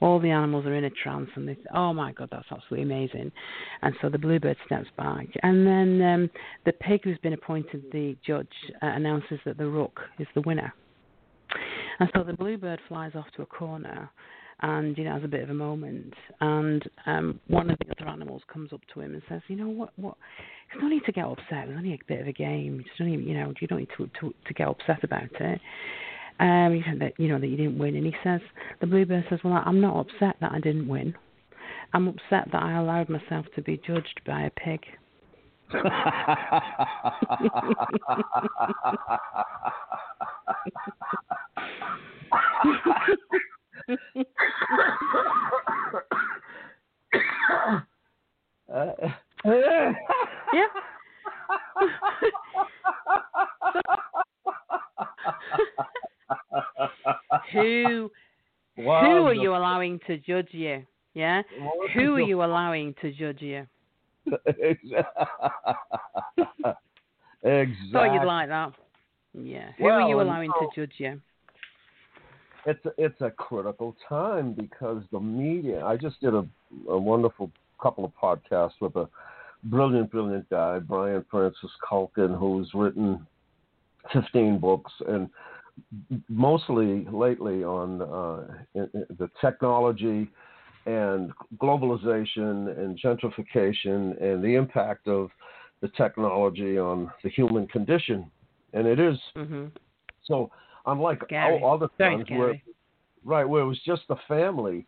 All 0.00 0.18
the 0.18 0.30
animals 0.30 0.66
are 0.66 0.74
in 0.74 0.84
a 0.84 0.90
trance, 0.90 1.30
and 1.36 1.48
they, 1.48 1.56
oh 1.74 1.92
my 1.92 2.12
god, 2.12 2.28
that's 2.30 2.46
absolutely 2.50 2.82
amazing. 2.82 3.30
And 3.82 3.94
so 4.02 4.08
the 4.08 4.18
bluebird 4.18 4.56
steps 4.66 4.88
back, 4.96 5.26
and 5.42 5.66
then 5.66 6.02
um, 6.02 6.30
the 6.66 6.72
pig 6.72 7.02
who's 7.04 7.18
been 7.18 7.32
appointed 7.32 7.84
the 7.92 8.16
judge 8.26 8.48
uh, 8.82 8.86
announces 8.86 9.38
that 9.44 9.56
the 9.56 9.66
rook 9.66 10.00
is 10.18 10.26
the 10.34 10.42
winner. 10.42 10.74
And 12.00 12.10
so 12.14 12.24
the 12.24 12.32
bluebird 12.32 12.80
flies 12.88 13.12
off 13.14 13.26
to 13.36 13.42
a 13.42 13.46
corner 13.46 14.10
and 14.62 14.96
you 14.96 15.04
know 15.04 15.14
has 15.14 15.24
a 15.24 15.28
bit 15.28 15.42
of 15.42 15.50
a 15.50 15.54
moment. 15.54 16.14
And 16.40 16.82
um 17.06 17.40
one 17.48 17.70
of 17.70 17.78
the 17.78 17.86
other 17.92 18.08
animals 18.10 18.42
comes 18.52 18.72
up 18.72 18.80
to 18.94 19.00
him 19.00 19.14
and 19.14 19.22
says 19.28 19.40
you 19.48 19.56
know 19.56 19.68
what 19.68 19.90
what 19.96 20.16
there's 20.70 20.82
no 20.82 20.88
need 20.88 21.04
to 21.06 21.12
get 21.12 21.24
upset. 21.24 21.68
It's 21.68 21.76
only 21.76 21.94
a 21.94 21.98
bit 22.06 22.20
of 22.20 22.28
a 22.28 22.32
game. 22.32 22.84
You 22.98 22.98
don't 22.98 23.26
you 23.26 23.34
know 23.34 23.52
you 23.60 23.66
don't 23.66 23.80
need 23.80 23.88
to 23.96 24.08
to, 24.20 24.34
to 24.46 24.54
get 24.54 24.68
upset 24.68 25.02
about 25.04 25.30
it. 25.40 25.60
Um 26.40 26.74
you 26.74 26.82
said 26.88 27.00
that 27.00 27.12
you 27.18 27.28
know 27.28 27.38
that 27.38 27.48
you 27.48 27.56
didn't 27.56 27.78
win. 27.78 27.96
And 27.96 28.06
he 28.06 28.14
says 28.22 28.40
the 28.80 28.86
bluebird 28.86 29.24
says 29.30 29.40
well 29.44 29.62
i'm 29.64 29.80
not 29.80 29.98
upset 30.00 30.36
that 30.40 30.52
i 30.52 30.60
didn't 30.60 30.88
win. 30.88 31.14
I'm 31.92 32.08
upset 32.08 32.48
that 32.52 32.62
i 32.62 32.78
allowed 32.78 33.08
myself 33.08 33.46
to 33.54 33.62
be 33.62 33.80
judged 33.86 34.20
by 34.26 34.42
a 34.42 34.50
pig 34.50 34.80
Uh, 43.86 43.94
yeah. 49.44 50.66
Who 57.52 58.10
who 58.76 58.88
are 58.88 59.34
you 59.34 59.54
allowing 59.54 60.00
to 60.06 60.16
judge 60.18 60.48
you? 60.52 60.86
Yeah? 61.12 61.42
Who 61.94 62.14
are 62.14 62.20
you 62.20 62.42
allowing 62.42 62.94
to 63.02 63.12
judge 63.12 63.42
you? 63.42 63.66
Exactly. 67.46 67.92
thought 67.92 68.14
you'd 68.14 68.24
like 68.24 68.48
that. 68.48 68.72
Yeah. 69.34 69.72
Who 69.76 69.84
are 69.84 70.08
you 70.08 70.22
allowing 70.22 70.50
no. 70.58 70.70
to 70.70 70.74
judge 70.74 70.94
you 70.96 71.20
it's 72.66 72.84
a, 72.86 72.90
it's 72.98 73.20
a 73.20 73.30
critical 73.30 73.96
time 74.08 74.52
because 74.52 75.02
the 75.12 75.20
media. 75.20 75.84
I 75.84 75.96
just 75.96 76.20
did 76.20 76.34
a, 76.34 76.44
a 76.88 76.98
wonderful 76.98 77.50
couple 77.80 78.04
of 78.04 78.12
podcasts 78.20 78.80
with 78.80 78.96
a 78.96 79.08
brilliant, 79.64 80.10
brilliant 80.10 80.48
guy, 80.50 80.78
Brian 80.78 81.24
Francis 81.30 81.70
Culkin, 81.88 82.38
who's 82.38 82.70
written 82.74 83.26
15 84.12 84.58
books 84.58 84.92
and 85.08 85.28
mostly 86.28 87.06
lately 87.12 87.64
on 87.64 88.02
uh, 88.02 88.46
the 88.74 89.30
technology 89.40 90.30
and 90.86 91.32
globalization 91.58 92.78
and 92.78 92.98
gentrification 92.98 94.22
and 94.22 94.44
the 94.44 94.54
impact 94.54 95.08
of 95.08 95.30
the 95.80 95.88
technology 95.96 96.78
on 96.78 97.10
the 97.22 97.30
human 97.30 97.66
condition. 97.66 98.30
And 98.72 98.86
it 98.86 99.00
is 99.00 99.18
mhm 99.36 99.70
so 100.26 100.50
unlike 100.86 101.22
Scary. 101.24 101.60
all 101.62 101.74
other 101.74 101.88
times 101.98 102.24
where 102.30 102.54
right 103.24 103.44
where 103.48 103.62
it 103.62 103.66
was 103.66 103.80
just 103.84 104.02
the 104.08 104.16
family 104.28 104.86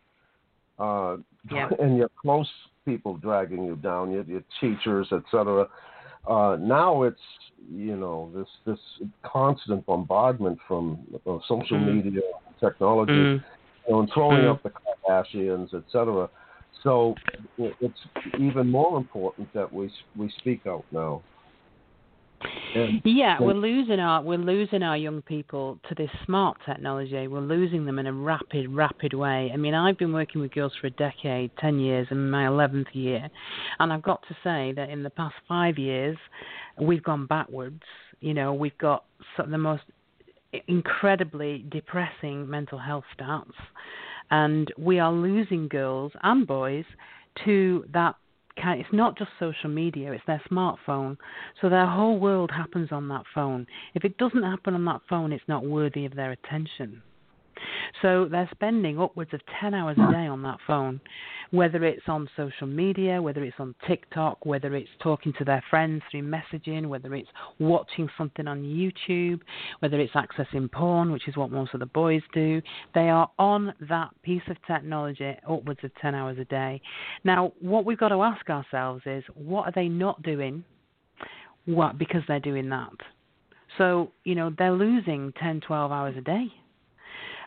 uh, 0.79 1.17
Yeah. 1.51 1.69
and 1.79 1.97
your 1.97 2.09
close 2.21 2.49
people 2.85 3.17
dragging 3.17 3.63
you 3.63 3.75
down, 3.77 4.11
your, 4.11 4.23
your 4.23 4.43
teachers, 4.59 5.07
etc. 5.11 5.67
Uh, 6.27 6.57
now 6.59 7.03
it's 7.03 7.21
you 7.71 7.95
know 7.95 8.31
this 8.35 8.47
this 8.65 8.79
constant 9.25 9.85
bombardment 9.85 10.59
from 10.67 10.99
uh, 11.25 11.37
social 11.47 11.79
Mm. 11.79 12.03
media, 12.03 12.21
technology, 12.59 13.13
Mm. 13.13 13.43
you 13.87 13.93
know, 13.93 13.99
and 14.01 14.11
throwing 14.13 14.43
Mm. 14.43 14.51
up 14.51 14.63
the 14.63 14.71
Kardashians, 14.71 15.73
etc. 15.73 16.29
So 16.83 17.15
it's 17.57 17.99
even 18.37 18.69
more 18.69 18.97
important 18.97 19.51
that 19.53 19.71
we 19.71 19.91
we 20.15 20.29
speak 20.39 20.65
out 20.67 20.85
now. 20.91 21.23
Yeah, 23.03 23.37
so- 23.37 23.45
we're 23.45 23.53
losing 23.53 23.99
our 23.99 24.21
we're 24.21 24.37
losing 24.37 24.83
our 24.83 24.97
young 24.97 25.21
people 25.21 25.79
to 25.89 25.95
this 25.95 26.09
smart 26.25 26.57
technology. 26.65 27.27
We're 27.27 27.39
losing 27.39 27.85
them 27.85 27.99
in 27.99 28.07
a 28.07 28.13
rapid, 28.13 28.69
rapid 28.69 29.13
way. 29.13 29.51
I 29.53 29.57
mean, 29.57 29.73
I've 29.73 29.97
been 29.97 30.13
working 30.13 30.41
with 30.41 30.51
girls 30.51 30.73
for 30.79 30.87
a 30.87 30.91
decade, 30.91 31.51
ten 31.57 31.79
years, 31.79 32.07
and 32.11 32.29
my 32.31 32.47
eleventh 32.47 32.87
year, 32.93 33.29
and 33.79 33.91
I've 33.91 34.03
got 34.03 34.21
to 34.27 34.35
say 34.43 34.73
that 34.75 34.89
in 34.89 35.03
the 35.03 35.09
past 35.09 35.35
five 35.47 35.77
years, 35.77 36.17
we've 36.79 37.03
gone 37.03 37.25
backwards. 37.25 37.83
You 38.19 38.33
know, 38.33 38.53
we've 38.53 38.77
got 38.77 39.05
the 39.37 39.57
most 39.57 39.83
incredibly 40.67 41.65
depressing 41.69 42.49
mental 42.49 42.79
health 42.79 43.05
stats, 43.19 43.51
and 44.31 44.71
we 44.77 44.99
are 44.99 45.11
losing 45.11 45.67
girls 45.67 46.11
and 46.23 46.45
boys 46.47 46.85
to 47.45 47.85
that 47.93 48.15
kind. 48.61 48.79
It's 48.79 48.93
not 48.93 49.17
just 49.17 49.31
social 49.39 49.69
media; 49.69 50.11
it's 50.11 50.23
their 50.27 50.41
smartphone. 50.51 51.17
So 51.61 51.69
their 51.69 51.87
whole 51.87 52.19
world 52.19 52.51
happens 52.51 52.91
on 52.91 53.07
that 53.09 53.23
phone. 53.33 53.67
If 53.93 54.05
it 54.05 54.17
doesn't 54.17 54.43
happen 54.43 54.73
on 54.73 54.85
that 54.85 55.01
phone, 55.09 55.31
it's 55.31 55.47
not 55.47 55.65
worthy 55.65 56.05
of 56.05 56.15
their 56.15 56.31
attention. 56.31 57.01
So 58.01 58.27
they're 58.29 58.49
spending 58.51 58.99
upwards 58.99 59.33
of 59.33 59.41
10 59.59 59.73
hours 59.73 59.97
a 59.97 60.05
hmm. 60.05 60.11
day 60.11 60.27
on 60.27 60.41
that 60.43 60.57
phone, 60.65 60.99
whether 61.51 61.83
it's 61.83 62.07
on 62.07 62.29
social 62.35 62.67
media, 62.67 63.21
whether 63.21 63.43
it's 63.43 63.55
on 63.59 63.73
TikTok, 63.87 64.45
whether 64.45 64.75
it's 64.75 64.89
talking 65.01 65.33
to 65.37 65.45
their 65.45 65.63
friends 65.69 66.01
through 66.11 66.23
messaging, 66.23 66.87
whether 66.87 67.13
it's 67.15 67.29
watching 67.59 68.09
something 68.17 68.47
on 68.47 68.63
YouTube, 68.63 69.41
whether 69.79 69.99
it's 69.99 70.13
accessing 70.13 70.71
porn, 70.71 71.11
which 71.11 71.27
is 71.27 71.37
what 71.37 71.51
most 71.51 71.73
of 71.73 71.79
the 71.79 71.85
boys 71.87 72.21
do. 72.33 72.61
They 72.93 73.09
are 73.09 73.29
on 73.39 73.73
that 73.89 74.09
piece 74.21 74.41
of 74.49 74.57
technology 74.65 75.35
upwards 75.49 75.79
of 75.83 75.91
10 76.01 76.15
hours 76.15 76.37
a 76.39 76.45
day. 76.45 76.81
Now, 77.23 77.53
what 77.59 77.85
we've 77.85 77.97
got 77.97 78.09
to 78.09 78.21
ask 78.21 78.49
ourselves 78.49 79.03
is 79.05 79.23
what 79.35 79.65
are 79.65 79.73
they 79.73 79.87
not 79.87 80.21
doing 80.21 80.63
what 81.65 81.97
because 81.97 82.21
they're 82.27 82.39
doing 82.39 82.69
that? 82.69 82.93
So, 83.77 84.11
you 84.23 84.35
know, 84.35 84.51
they're 84.57 84.71
losing 84.71 85.33
10, 85.39 85.61
12 85.61 85.91
hours 85.91 86.15
a 86.17 86.21
day. 86.21 86.47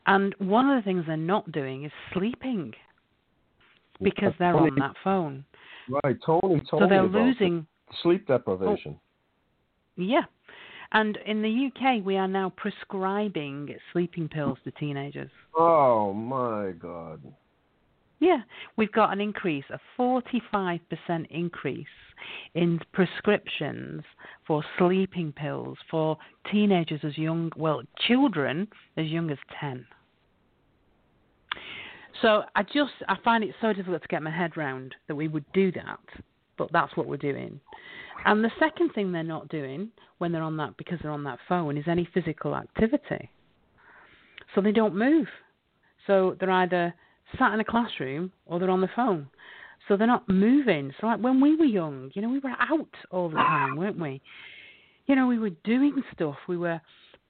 And 0.06 0.34
one 0.38 0.68
of 0.68 0.76
the 0.76 0.82
things 0.82 1.04
they're 1.06 1.16
not 1.16 1.50
doing 1.52 1.84
is 1.84 1.92
sleeping 2.12 2.72
because 4.02 4.32
they're 4.38 4.56
on 4.56 4.74
that 4.78 4.94
phone. 5.04 5.44
Right, 6.04 6.16
Tony 6.24 6.62
told 6.70 6.82
So 6.82 6.88
they're 6.88 7.02
losing, 7.02 7.66
sleep 8.02 8.26
deprivation. 8.26 8.96
Oh, 8.96 9.00
yeah. 9.96 10.22
And 10.92 11.18
in 11.26 11.42
the 11.42 11.68
UK, 11.68 12.04
we 12.04 12.16
are 12.16 12.26
now 12.26 12.52
prescribing 12.56 13.76
sleeping 13.92 14.28
pills 14.28 14.58
to 14.64 14.72
teenagers. 14.72 15.30
Oh 15.56 16.12
my 16.12 16.72
God! 16.72 17.20
Yeah, 18.20 18.42
we've 18.76 18.92
got 18.92 19.12
an 19.12 19.20
increase, 19.20 19.64
a 19.70 19.80
45% 19.98 20.80
increase 21.30 21.86
in 22.54 22.78
prescriptions 22.92 24.02
for 24.46 24.62
sleeping 24.78 25.32
pills 25.32 25.78
for 25.90 26.18
teenagers 26.52 27.00
as 27.02 27.16
young, 27.16 27.50
well, 27.56 27.80
children 28.06 28.68
as 28.98 29.06
young 29.06 29.30
as 29.30 29.38
10. 29.58 29.86
So 32.20 32.42
I 32.54 32.62
just 32.62 32.92
I 33.08 33.16
find 33.24 33.42
it 33.42 33.54
so 33.62 33.72
difficult 33.72 34.02
to 34.02 34.08
get 34.08 34.22
my 34.22 34.30
head 34.30 34.56
round 34.56 34.94
that 35.08 35.14
we 35.14 35.26
would 35.26 35.50
do 35.54 35.72
that, 35.72 36.00
but 36.58 36.70
that's 36.72 36.94
what 36.98 37.06
we're 37.06 37.16
doing. 37.16 37.58
And 38.26 38.44
the 38.44 38.50
second 38.58 38.90
thing 38.90 39.12
they're 39.12 39.22
not 39.22 39.48
doing 39.48 39.88
when 40.18 40.30
they're 40.30 40.42
on 40.42 40.58
that 40.58 40.76
because 40.76 40.98
they're 41.00 41.10
on 41.10 41.24
that 41.24 41.38
phone 41.48 41.78
is 41.78 41.84
any 41.88 42.06
physical 42.12 42.54
activity. 42.54 43.30
So 44.54 44.60
they 44.60 44.72
don't 44.72 44.94
move. 44.94 45.28
So 46.06 46.36
they're 46.38 46.50
either 46.50 46.92
sat 47.38 47.52
in 47.54 47.60
a 47.60 47.64
classroom 47.64 48.32
or 48.46 48.58
they're 48.58 48.70
on 48.70 48.80
the 48.80 48.90
phone. 48.94 49.28
So 49.88 49.96
they're 49.96 50.06
not 50.06 50.28
moving. 50.28 50.92
So 51.00 51.06
like 51.06 51.20
when 51.20 51.40
we 51.40 51.56
were 51.56 51.64
young, 51.64 52.10
you 52.14 52.22
know, 52.22 52.28
we 52.28 52.38
were 52.38 52.54
out 52.58 52.88
all 53.10 53.28
the 53.28 53.36
time, 53.36 53.76
weren't 53.76 53.98
we? 53.98 54.20
You 55.06 55.16
know, 55.16 55.26
we 55.26 55.38
were 55.38 55.50
doing 55.64 56.02
stuff. 56.14 56.36
We 56.46 56.56
were 56.56 56.80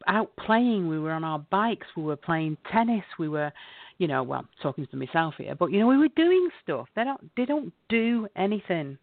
out 0.07 0.31
playing. 0.37 0.89
We 0.89 0.99
were 0.99 1.13
on 1.13 1.25
our 1.25 1.39
bikes. 1.39 1.87
We 1.97 2.03
were 2.03 2.17
playing 2.17 2.59
tennis. 2.71 3.05
We 3.19 3.29
were, 3.29 3.53
you 3.99 4.09
know, 4.09 4.23
well, 4.23 4.45
talking 4.63 4.87
to 4.91 4.97
myself 4.97 5.35
here, 5.39 5.55
but 5.55 5.71
you 5.71 5.79
know, 5.79 5.87
we 5.87 5.97
were 5.97 6.09
doing 6.17 6.49
stuff. 6.63 6.89
They 6.97 7.05
don't. 7.05 7.31
They 7.37 7.45
don't 7.45 7.73
do 7.89 8.29
anything. 8.37 8.99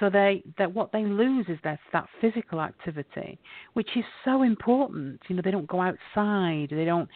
So 0.00 0.08
they 0.08 0.42
that 0.58 0.72
what 0.72 0.92
they 0.92 1.04
lose 1.04 1.46
is 1.48 1.58
that 1.64 1.80
that 1.92 2.08
physical 2.20 2.60
activity, 2.60 3.38
which 3.74 3.88
is 3.96 4.04
so 4.24 4.42
important. 4.42 5.20
You 5.28 5.36
know, 5.36 5.42
they 5.44 5.50
don't 5.50 5.66
go 5.66 5.80
outside. 5.80 6.68
They 6.70 6.84
don't 6.84 7.08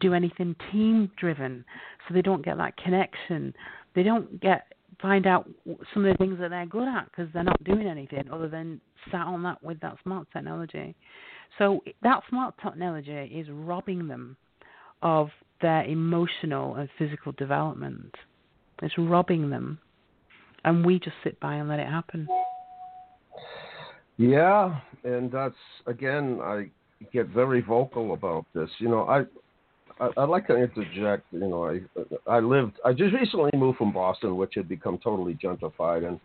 do 0.00 0.14
anything 0.14 0.54
team 0.70 1.10
driven. 1.18 1.64
So 2.06 2.14
they 2.14 2.22
don't 2.22 2.44
get 2.44 2.56
that 2.58 2.76
connection. 2.76 3.54
They 3.94 4.02
don't 4.02 4.40
get 4.40 4.72
find 5.00 5.26
out 5.26 5.48
some 5.94 6.04
of 6.04 6.12
the 6.12 6.18
things 6.18 6.38
that 6.40 6.50
they're 6.50 6.66
good 6.66 6.88
at 6.88 7.06
because 7.10 7.32
they're 7.32 7.44
not 7.44 7.62
doing 7.64 7.86
anything 7.86 8.28
other 8.32 8.48
than 8.48 8.80
sat 9.10 9.26
on 9.26 9.42
that 9.44 9.62
with 9.62 9.78
that 9.80 9.96
smart 10.02 10.26
technology. 10.32 10.94
So 11.56 11.80
that 12.02 12.22
smart 12.28 12.54
technology 12.62 13.12
is 13.12 13.48
robbing 13.50 14.08
them 14.08 14.36
of 15.02 15.28
their 15.60 15.84
emotional 15.84 16.74
and 16.74 16.88
physical 16.98 17.32
development. 17.32 18.14
It's 18.82 18.94
robbing 18.98 19.50
them, 19.50 19.78
and 20.64 20.84
we 20.84 20.98
just 20.98 21.16
sit 21.24 21.38
by 21.40 21.54
and 21.54 21.68
let 21.68 21.78
it 21.78 21.86
happen. 21.86 22.28
Yeah, 24.16 24.80
and 25.04 25.30
that's 25.30 25.54
again, 25.86 26.40
I 26.42 26.70
get 27.12 27.28
very 27.28 27.60
vocal 27.60 28.14
about 28.14 28.46
this. 28.54 28.68
You 28.78 28.88
know, 28.88 29.04
I 29.04 29.24
I, 30.00 30.10
would 30.16 30.30
like 30.30 30.46
to 30.48 30.56
interject. 30.56 31.24
You 31.30 31.40
know, 31.40 31.64
I 31.66 31.80
I 32.30 32.40
lived. 32.40 32.74
I 32.84 32.92
just 32.92 33.14
recently 33.14 33.50
moved 33.54 33.78
from 33.78 33.92
Boston, 33.92 34.36
which 34.36 34.54
had 34.56 34.68
become 34.68 34.98
totally 34.98 35.34
gentrified, 35.42 36.06
and 36.06 36.20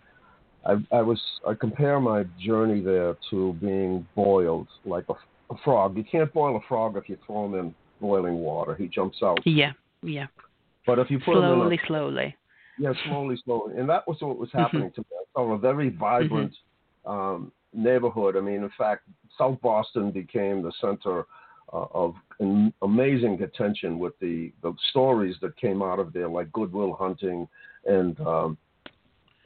I, 0.65 0.97
I 0.97 1.01
was. 1.01 1.21
I 1.47 1.53
compare 1.53 1.99
my 1.99 2.25
journey 2.43 2.81
there 2.81 3.15
to 3.29 3.53
being 3.61 4.07
boiled 4.15 4.67
like 4.85 5.05
a, 5.09 5.13
a 5.53 5.57
frog. 5.63 5.97
You 5.97 6.03
can't 6.03 6.31
boil 6.33 6.57
a 6.57 6.61
frog 6.67 6.97
if 6.97 7.09
you 7.09 7.17
throw 7.25 7.45
him 7.45 7.55
in 7.55 7.75
boiling 8.01 8.35
water. 8.35 8.75
He 8.75 8.87
jumps 8.87 9.17
out. 9.23 9.39
Yeah, 9.45 9.73
yeah. 10.01 10.27
But 10.85 10.99
if 10.99 11.09
you 11.09 11.19
put 11.19 11.35
slowly, 11.35 11.61
him 11.61 11.71
in 11.71 11.79
a, 11.79 11.87
slowly. 11.87 12.35
Yeah, 12.79 12.93
slowly, 13.05 13.37
slowly, 13.45 13.77
and 13.77 13.87
that 13.89 14.07
was 14.07 14.17
what 14.21 14.37
was 14.37 14.49
happening 14.51 14.89
mm-hmm. 14.89 15.01
to 15.01 15.01
me. 15.01 15.17
I 15.19 15.23
saw 15.33 15.53
a 15.53 15.57
very 15.57 15.89
vibrant 15.89 16.53
mm-hmm. 17.05 17.11
um, 17.11 17.51
neighborhood. 17.73 18.35
I 18.35 18.41
mean, 18.41 18.63
in 18.63 18.71
fact, 18.77 19.03
South 19.37 19.59
Boston 19.61 20.11
became 20.11 20.61
the 20.63 20.71
center 20.81 21.25
uh, 21.71 21.85
of 21.93 22.15
amazing 22.81 23.41
attention 23.41 23.99
with 23.99 24.13
the, 24.19 24.51
the 24.61 24.73
stories 24.89 25.35
that 25.41 25.55
came 25.57 25.81
out 25.81 25.99
of 25.99 26.13
there, 26.13 26.29
like 26.29 26.51
Good 26.51 26.71
Will 26.71 26.93
Hunting 26.93 27.47
and 27.85 28.19
um, 28.21 28.57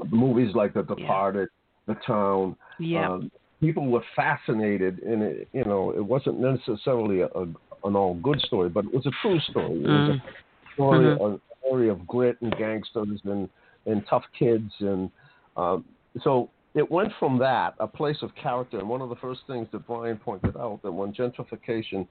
movies 0.10 0.54
like 0.56 0.74
The 0.74 0.84
Departed, 0.84 1.50
yeah. 1.88 1.94
The 1.94 2.00
Town. 2.02 2.56
Yeah. 2.80 3.10
Um, 3.10 3.32
people 3.60 3.88
were 3.88 4.04
fascinated, 4.16 5.00
and 5.00 5.22
it, 5.22 5.48
you 5.54 5.64
know, 5.66 5.92
it 5.92 6.04
wasn't 6.04 6.40
necessarily 6.40 7.22
a, 7.22 7.28
a, 7.28 7.44
an 7.84 7.96
all 7.96 8.16
good 8.16 8.40
story, 8.42 8.70
but 8.70 8.86
it 8.86 8.94
was 8.94 9.06
a 9.06 9.12
true 9.22 9.40
story. 9.50 9.78
It 9.78 9.88
was 9.88 10.10
mm. 10.10 10.16
a 10.16 10.74
story, 10.74 11.06
mm-hmm. 11.06 11.36
Story 11.68 11.90
of 11.90 12.06
grit 12.08 12.38
and 12.42 12.56
gangsters 12.58 13.20
and 13.26 13.50
and 13.86 14.04
tough 14.10 14.24
kids, 14.38 14.72
and 14.80 15.10
um, 15.56 15.86
so 16.22 16.50
it 16.76 16.92
went 16.92 17.12
from 17.20 17.40
that, 17.40 17.74
a 17.80 17.88
place 17.88 18.18
of 18.22 18.32
character, 18.36 18.80
and 18.80 18.88
one 18.88 19.02
of 19.02 19.10
the 19.10 19.16
first 19.16 19.42
things 19.48 19.68
that 19.72 19.88
Brian 19.88 20.18
pointed 20.18 20.58
out 20.58 20.82
that 20.84 20.92
when 20.92 21.14
gentrification 21.14 22.06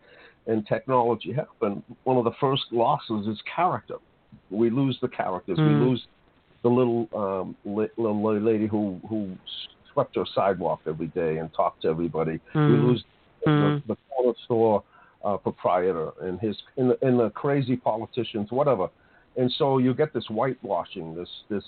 and 0.46 0.66
technology 0.66 1.32
happen, 1.32 1.82
one 2.04 2.16
of 2.16 2.24
the 2.24 2.32
first 2.40 2.64
losses 2.72 3.26
is 3.28 3.38
character. 3.54 3.96
We 4.50 4.70
lose 4.70 4.98
the 5.02 5.09
characters. 5.09 5.59
Mm. 5.59 5.68
We 5.68 5.86
lose 5.86 6.07
the 6.62 6.68
little 6.68 7.09
um, 7.14 7.57
little 7.64 8.40
lady 8.40 8.66
who 8.66 9.00
who 9.09 9.36
swept 9.92 10.16
her 10.16 10.24
sidewalk 10.34 10.80
every 10.86 11.09
day 11.09 11.38
and 11.38 11.52
talked 11.54 11.82
to 11.82 11.88
everybody. 11.88 12.40
Mm. 12.54 12.70
We 12.70 12.88
lose 12.88 13.04
mm. 13.46 13.86
the, 13.86 13.94
the 13.94 13.96
corner 14.11 14.36
store 14.46 14.82
uh, 15.24 15.36
proprietor 15.36 16.11
and 16.22 16.40
his 16.40 16.57
and 16.76 16.90
the, 16.90 17.07
and 17.07 17.20
the 17.20 17.30
crazy 17.30 17.76
politicians, 17.76 18.48
whatever. 18.50 18.88
And 19.37 19.53
so 19.59 19.78
you 19.78 19.93
get 19.93 20.14
this 20.14 20.24
whitewashing, 20.28 21.14
this 21.14 21.28
this 21.49 21.64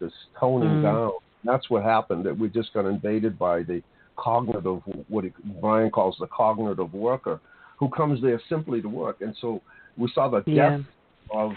this 0.00 0.12
toning 0.38 0.68
mm. 0.68 0.82
down 0.82 1.12
that's 1.44 1.68
what 1.70 1.84
happened. 1.84 2.24
That 2.26 2.36
we 2.36 2.48
just 2.48 2.72
got 2.72 2.86
invaded 2.86 3.38
by 3.38 3.62
the 3.62 3.82
cognitive, 4.16 4.80
what 5.08 5.24
he, 5.24 5.32
Brian 5.60 5.90
calls 5.90 6.16
the 6.18 6.26
cognitive 6.26 6.92
worker, 6.92 7.40
who 7.78 7.88
comes 7.90 8.20
there 8.22 8.40
simply 8.48 8.80
to 8.82 8.88
work. 8.88 9.20
And 9.20 9.36
so 9.40 9.60
we 9.96 10.10
saw 10.14 10.28
the 10.28 10.42
yeah. 10.46 10.78
death 10.78 10.86
of 11.32 11.52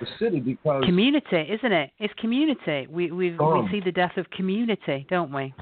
the 0.00 0.06
city 0.18 0.40
because 0.40 0.84
community, 0.84 1.46
isn't 1.50 1.72
it? 1.72 1.90
It's 1.98 2.14
community. 2.18 2.86
We 2.90 3.10
we 3.12 3.30
we 3.30 3.68
see 3.70 3.80
the 3.80 3.92
death 3.92 4.16
of 4.16 4.28
community, 4.30 5.06
don't 5.08 5.32
we? 5.32 5.54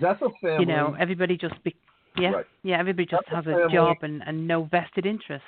Death 0.00 0.18
of 0.22 0.32
family. 0.40 0.60
You 0.60 0.66
know, 0.66 0.96
everybody 0.98 1.36
just 1.36 1.62
be, 1.64 1.74
yeah 2.16 2.30
right. 2.30 2.46
yeah 2.62 2.78
everybody 2.78 3.06
just 3.06 3.24
death 3.30 3.44
has 3.44 3.46
a 3.46 3.72
job 3.72 3.98
and 4.02 4.22
and 4.26 4.46
no 4.46 4.64
vested 4.64 5.06
interest. 5.06 5.44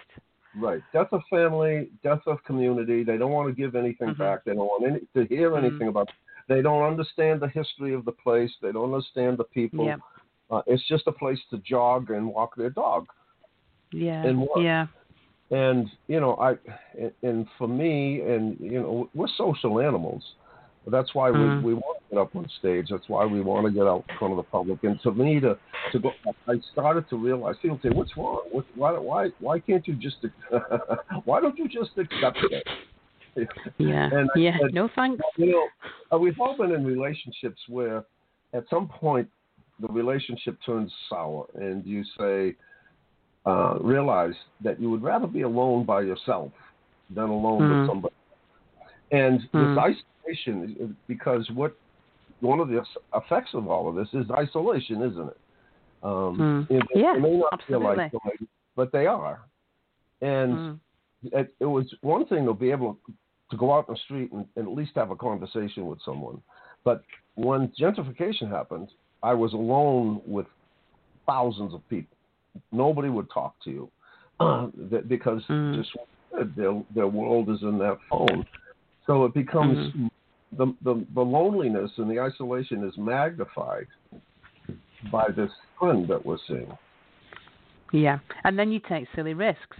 Right. 0.56 0.82
Death 0.92 1.08
of 1.12 1.22
family, 1.30 1.88
death 2.02 2.20
of 2.26 2.42
community. 2.44 3.04
They 3.04 3.16
don't 3.16 3.32
want 3.32 3.48
to 3.48 3.54
give 3.54 3.74
anything 3.74 4.08
mm-hmm. 4.08 4.22
back. 4.22 4.44
They 4.44 4.52
don't 4.52 4.66
want 4.66 4.84
any, 4.86 5.00
to 5.14 5.34
hear 5.34 5.50
mm-hmm. 5.50 5.64
anything 5.64 5.80
mm-hmm. 5.80 5.88
about 5.88 6.10
they 6.48 6.62
don't 6.62 6.82
understand 6.82 7.40
the 7.40 7.48
history 7.48 7.94
of 7.94 8.04
the 8.04 8.12
place. 8.12 8.50
They 8.60 8.72
don't 8.72 8.92
understand 8.92 9.38
the 9.38 9.44
people. 9.44 9.86
Yeah. 9.86 9.96
Uh, 10.50 10.62
it's 10.66 10.86
just 10.88 11.06
a 11.06 11.12
place 11.12 11.38
to 11.50 11.58
jog 11.58 12.10
and 12.10 12.26
walk 12.26 12.56
their 12.56 12.70
dog. 12.70 13.06
Yeah. 13.92 14.24
And 14.24 14.40
work. 14.40 14.58
Yeah. 14.58 14.86
And 15.50 15.88
you 16.08 16.20
know, 16.20 16.36
I 16.36 16.54
and 17.22 17.46
for 17.58 17.68
me, 17.68 18.20
and 18.20 18.58
you 18.58 18.80
know, 18.80 19.10
we're 19.14 19.28
social 19.36 19.80
animals. 19.80 20.22
That's 20.86 21.14
why 21.14 21.30
mm. 21.30 21.62
we, 21.62 21.68
we 21.68 21.74
want 21.74 22.01
get 22.12 22.20
up 22.20 22.36
on 22.36 22.46
stage. 22.58 22.88
That's 22.90 23.08
why 23.08 23.24
we 23.24 23.40
want 23.40 23.66
to 23.66 23.72
get 23.72 23.86
out 23.86 24.04
in 24.08 24.18
front 24.18 24.32
of 24.32 24.36
the 24.36 24.42
public. 24.44 24.84
And 24.84 25.00
to 25.02 25.12
me, 25.12 25.40
to 25.40 25.58
to 25.92 25.98
go, 25.98 26.12
I 26.46 26.54
started 26.72 27.08
to 27.10 27.16
realize. 27.16 27.56
People 27.62 27.80
say, 27.82 27.88
"What's 27.88 28.16
wrong? 28.16 28.42
What, 28.50 28.66
why 28.74 28.92
why 28.92 29.28
why 29.40 29.58
can't 29.60 29.86
you 29.88 29.94
just 29.94 30.16
why 31.24 31.40
don't 31.40 31.58
you 31.58 31.68
just 31.68 31.90
accept 31.96 32.38
it?" 32.50 32.66
Yeah. 33.78 34.10
and 34.12 34.28
yeah. 34.36 34.58
Said, 34.60 34.74
no 34.74 34.90
thanks. 34.94 35.22
You 35.38 35.52
know, 35.52 35.68
uh, 36.14 36.18
we've 36.18 36.38
all 36.38 36.56
been 36.56 36.72
in 36.72 36.84
relationships 36.84 37.58
where, 37.66 38.04
at 38.52 38.64
some 38.68 38.88
point, 38.88 39.26
the 39.80 39.88
relationship 39.88 40.58
turns 40.66 40.92
sour, 41.08 41.46
and 41.54 41.84
you 41.86 42.04
say, 42.18 42.54
uh, 43.46 43.78
realize 43.80 44.34
that 44.62 44.78
you 44.78 44.90
would 44.90 45.02
rather 45.02 45.26
be 45.26 45.42
alone 45.42 45.86
by 45.86 46.02
yourself 46.02 46.52
than 47.08 47.24
alone 47.24 47.62
mm. 47.62 47.80
with 47.80 47.88
somebody. 47.88 48.14
And 49.12 49.40
mm. 49.54 49.74
this 49.74 49.96
isolation, 50.28 50.94
because 51.08 51.48
what 51.54 51.74
one 52.42 52.60
of 52.60 52.68
the 52.68 52.82
effects 53.14 53.50
of 53.54 53.68
all 53.68 53.88
of 53.88 53.94
this 53.94 54.08
is 54.12 54.30
isolation, 54.30 55.02
isn't 55.02 55.28
it? 55.28 55.38
Um, 56.02 56.66
mm. 56.68 56.70
it, 56.70 56.82
yeah, 56.94 57.16
it 57.16 57.20
may 57.20 57.36
not 57.36 57.52
absolutely. 57.52 58.08
feel 58.10 58.20
like 58.24 58.38
but 58.74 58.90
they 58.90 59.06
are. 59.06 59.40
And 60.20 60.52
mm. 60.52 60.78
it, 61.24 61.54
it 61.60 61.64
was 61.64 61.86
one 62.00 62.26
thing 62.26 62.44
to 62.46 62.54
be 62.54 62.70
able 62.70 62.98
to 63.50 63.56
go 63.56 63.72
out 63.72 63.86
in 63.88 63.94
the 63.94 64.00
street 64.04 64.32
and, 64.32 64.46
and 64.56 64.66
at 64.66 64.74
least 64.74 64.92
have 64.96 65.10
a 65.10 65.16
conversation 65.16 65.86
with 65.86 66.00
someone. 66.04 66.42
But 66.84 67.04
when 67.34 67.70
gentrification 67.80 68.50
happened, 68.50 68.88
I 69.22 69.34
was 69.34 69.52
alone 69.52 70.20
with 70.26 70.46
thousands 71.26 71.74
of 71.74 71.88
people. 71.88 72.16
Nobody 72.72 73.08
would 73.08 73.30
talk 73.30 73.54
to 73.64 73.70
you 73.70 73.90
uh, 74.40 74.66
because 75.06 75.42
mm. 75.48 75.76
just 75.76 75.90
their 76.56 76.82
their 76.94 77.06
world 77.06 77.50
is 77.50 77.62
in 77.62 77.78
their 77.78 77.96
phone. 78.10 78.44
So 79.06 79.24
it 79.24 79.34
becomes 79.34 79.94
mm. 79.94 80.10
The, 80.56 80.74
the 80.82 81.04
the 81.14 81.20
loneliness 81.20 81.90
and 81.96 82.10
the 82.10 82.20
isolation 82.20 82.84
is 82.86 82.94
magnified 82.96 83.86
by 85.10 85.28
this 85.34 85.50
trend 85.78 86.08
that 86.08 86.24
we're 86.24 86.38
seeing. 86.46 86.76
Yeah, 87.92 88.18
and 88.44 88.58
then 88.58 88.72
you 88.72 88.80
take 88.88 89.06
silly 89.14 89.34
risks 89.34 89.76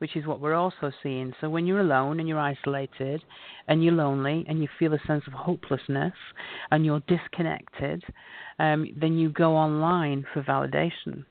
which 0.00 0.16
is 0.16 0.26
what 0.26 0.40
we're 0.40 0.54
also 0.54 0.90
seeing. 1.02 1.32
So 1.40 1.50
when 1.50 1.66
you're 1.66 1.80
alone 1.80 2.20
and 2.20 2.28
you're 2.28 2.38
isolated 2.40 3.22
and 3.68 3.84
you're 3.84 3.92
lonely 3.92 4.46
and 4.48 4.60
you 4.60 4.68
feel 4.78 4.94
a 4.94 5.00
sense 5.06 5.22
of 5.26 5.34
hopelessness 5.34 6.14
and 6.70 6.84
you're 6.86 7.02
disconnected, 7.06 8.02
um, 8.58 8.86
then 8.98 9.18
you 9.18 9.28
go 9.28 9.54
online 9.54 10.24
for 10.32 10.42
validation. 10.42 11.24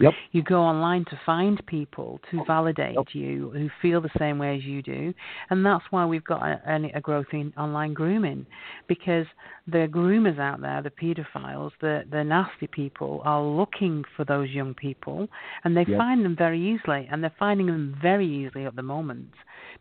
Yep. 0.00 0.12
You 0.32 0.42
go 0.42 0.60
online 0.60 1.06
to 1.06 1.20
find 1.24 1.64
people 1.66 2.20
to 2.30 2.40
oh, 2.40 2.44
validate 2.46 2.96
yep. 2.96 3.06
you 3.12 3.50
who 3.54 3.70
feel 3.80 4.00
the 4.02 4.10
same 4.18 4.38
way 4.38 4.56
as 4.56 4.62
you 4.62 4.82
do, 4.82 5.14
and 5.48 5.64
that's 5.64 5.84
why 5.90 6.04
we've 6.04 6.24
got 6.24 6.42
a, 6.42 6.90
a 6.94 7.00
growth 7.00 7.26
in 7.32 7.52
online 7.56 7.94
grooming, 7.94 8.44
because 8.88 9.26
the 9.66 9.88
groomers 9.90 10.38
out 10.38 10.60
there, 10.60 10.82
the 10.82 10.90
paedophiles, 10.90 11.70
the 11.80 12.04
the 12.10 12.22
nasty 12.22 12.66
people, 12.66 13.22
are 13.24 13.42
looking 13.42 14.04
for 14.16 14.24
those 14.26 14.50
young 14.50 14.74
people, 14.74 15.28
and 15.64 15.74
they 15.74 15.86
yep. 15.88 15.96
find 15.96 16.24
them 16.24 16.36
very 16.36 16.60
easily, 16.60 17.08
and 17.10 17.22
they're 17.22 17.32
finding 17.38 17.66
them 17.66 17.96
very 18.02 18.26
easily 18.26 18.66
at 18.66 18.76
the 18.76 18.82
moment, 18.82 19.30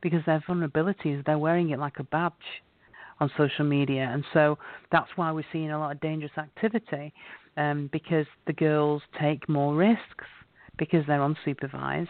because 0.02 0.22
their 0.26 0.42
vulnerabilities 0.48 1.26
they're 1.26 1.38
wearing 1.38 1.72
it 1.72 1.80
like 1.80 2.00
a 2.00 2.04
badge 2.06 2.32
on 3.20 3.30
social 3.38 3.66
media, 3.66 4.10
and 4.14 4.24
so 4.34 4.58
that's 4.92 5.10
why 5.18 5.32
we're 5.32 5.46
seeing 5.52 5.72
a 5.72 5.80
lot 5.80 5.92
of 5.92 6.00
dangerous 6.00 6.38
activity 6.38 7.14
um, 7.58 7.90
because 7.92 8.26
the 8.48 8.54
girls 8.54 9.02
take 9.20 9.48
more 9.50 9.76
risks 9.76 10.26
because 10.78 11.06
they're 11.08 11.20
unsupervised. 11.20 12.08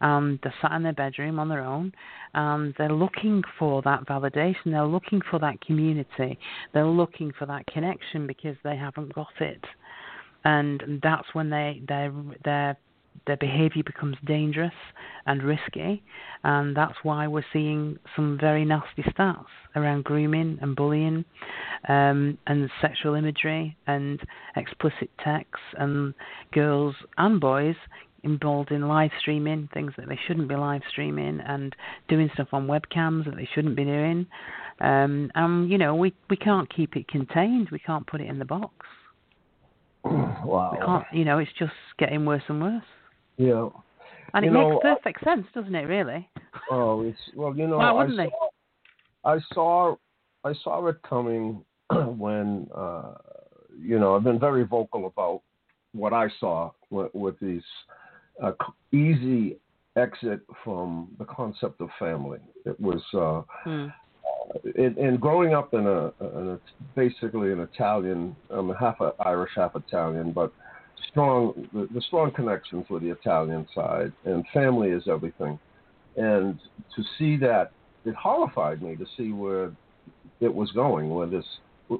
Um, 0.00 0.38
they're 0.42 0.54
sat 0.60 0.72
in 0.72 0.82
their 0.82 0.92
bedroom 0.92 1.38
on 1.38 1.48
their 1.48 1.64
own. 1.64 1.92
Um, 2.34 2.74
they're 2.78 2.92
looking 2.92 3.42
for 3.58 3.82
that 3.82 4.06
validation. 4.06 4.66
They're 4.66 4.84
looking 4.84 5.20
for 5.30 5.38
that 5.38 5.60
community. 5.60 6.38
They're 6.74 6.86
looking 6.86 7.32
for 7.38 7.46
that 7.46 7.66
connection 7.66 8.26
because 8.26 8.56
they 8.64 8.76
haven't 8.76 9.14
got 9.14 9.28
it, 9.40 9.64
and 10.44 11.00
that's 11.02 11.26
when 11.32 11.50
they 11.50 11.82
their 11.86 12.12
their 12.44 12.76
their 13.26 13.36
behaviour 13.36 13.82
becomes 13.84 14.16
dangerous 14.24 14.72
and 15.26 15.42
risky, 15.42 16.02
and 16.44 16.76
that's 16.76 16.96
why 17.02 17.26
we're 17.26 17.44
seeing 17.52 17.98
some 18.16 18.38
very 18.40 18.64
nasty 18.64 19.02
stats 19.02 19.44
around 19.76 20.04
grooming 20.04 20.58
and 20.60 20.74
bullying, 20.76 21.24
um, 21.88 22.38
and 22.46 22.70
sexual 22.80 23.14
imagery 23.14 23.76
and 23.86 24.20
explicit 24.56 25.10
texts, 25.22 25.64
and 25.78 26.14
girls 26.52 26.94
and 27.18 27.40
boys 27.40 27.76
involved 28.24 28.72
in 28.72 28.88
live 28.88 29.10
streaming 29.20 29.68
things 29.72 29.92
that 29.96 30.08
they 30.08 30.18
shouldn't 30.26 30.48
be 30.48 30.56
live 30.56 30.82
streaming, 30.90 31.40
and 31.40 31.74
doing 32.08 32.30
stuff 32.34 32.48
on 32.52 32.66
webcams 32.66 33.24
that 33.24 33.36
they 33.36 33.48
shouldn't 33.54 33.76
be 33.76 33.84
doing. 33.84 34.26
Um, 34.80 35.30
and 35.34 35.70
you 35.70 35.78
know, 35.78 35.94
we 35.94 36.14
we 36.30 36.36
can't 36.36 36.72
keep 36.74 36.96
it 36.96 37.08
contained. 37.08 37.68
We 37.70 37.78
can't 37.78 38.06
put 38.06 38.20
it 38.20 38.28
in 38.28 38.38
the 38.38 38.44
box. 38.44 38.74
Wow. 40.44 40.70
We 40.72 40.78
can't. 40.78 41.04
You 41.12 41.24
know, 41.24 41.38
it's 41.38 41.50
just 41.58 41.72
getting 41.98 42.24
worse 42.24 42.44
and 42.48 42.62
worse. 42.62 42.84
Yeah. 43.38 43.68
And 44.34 44.44
You 44.44 44.50
it 44.50 44.54
know, 44.54 44.70
makes 44.70 44.82
perfect 44.82 45.24
sense, 45.24 45.46
doesn't 45.54 45.74
it? 45.74 45.86
Really? 45.86 46.28
Oh, 46.70 47.02
it's 47.02 47.18
well, 47.34 47.56
you 47.56 47.66
know, 47.66 47.78
Why 47.78 48.04
I 48.04 48.06
they? 48.08 48.26
saw, 48.26 48.48
I 49.24 49.38
saw, 49.54 49.96
I 50.44 50.52
saw 50.62 50.86
it 50.88 51.00
coming 51.08 51.64
when, 51.90 52.68
uh, 52.76 53.14
you 53.80 53.98
know, 53.98 54.16
I've 54.16 54.24
been 54.24 54.38
very 54.38 54.64
vocal 54.64 55.06
about 55.06 55.42
what 55.92 56.12
I 56.12 56.28
saw 56.40 56.72
with, 56.90 57.14
with 57.14 57.38
these 57.40 57.62
uh, 58.42 58.52
easy 58.92 59.56
exit 59.96 60.40
from 60.62 61.08
the 61.18 61.24
concept 61.24 61.80
of 61.80 61.88
family. 61.98 62.40
It 62.66 62.78
was, 62.78 63.02
uh, 63.14 63.42
Hmm. 63.64 63.86
in, 64.76 64.96
in 64.98 65.16
growing 65.16 65.54
up 65.54 65.74
in 65.74 65.86
a, 65.86 66.12
in 66.20 66.48
a 66.50 66.60
basically 66.94 67.52
an 67.52 67.60
Italian, 67.60 68.36
I'm 68.50 68.74
half 68.74 68.96
Irish, 69.20 69.52
half 69.56 69.74
Italian, 69.74 70.32
but 70.32 70.52
strong 71.08 71.68
the, 71.72 71.88
the 71.92 72.00
strong 72.02 72.30
connections 72.32 72.86
with 72.90 73.02
the 73.02 73.10
Italian 73.10 73.66
side, 73.74 74.12
and 74.24 74.44
family 74.52 74.90
is 74.90 75.04
everything. 75.08 75.58
And 76.16 76.58
to 76.96 77.02
see 77.16 77.36
that, 77.38 77.72
it 78.04 78.14
horrified 78.14 78.82
me 78.82 78.96
to 78.96 79.06
see 79.16 79.32
where 79.32 79.72
it 80.40 80.52
was 80.52 80.70
going. 80.72 81.10
Where 81.10 81.26
this, 81.26 81.44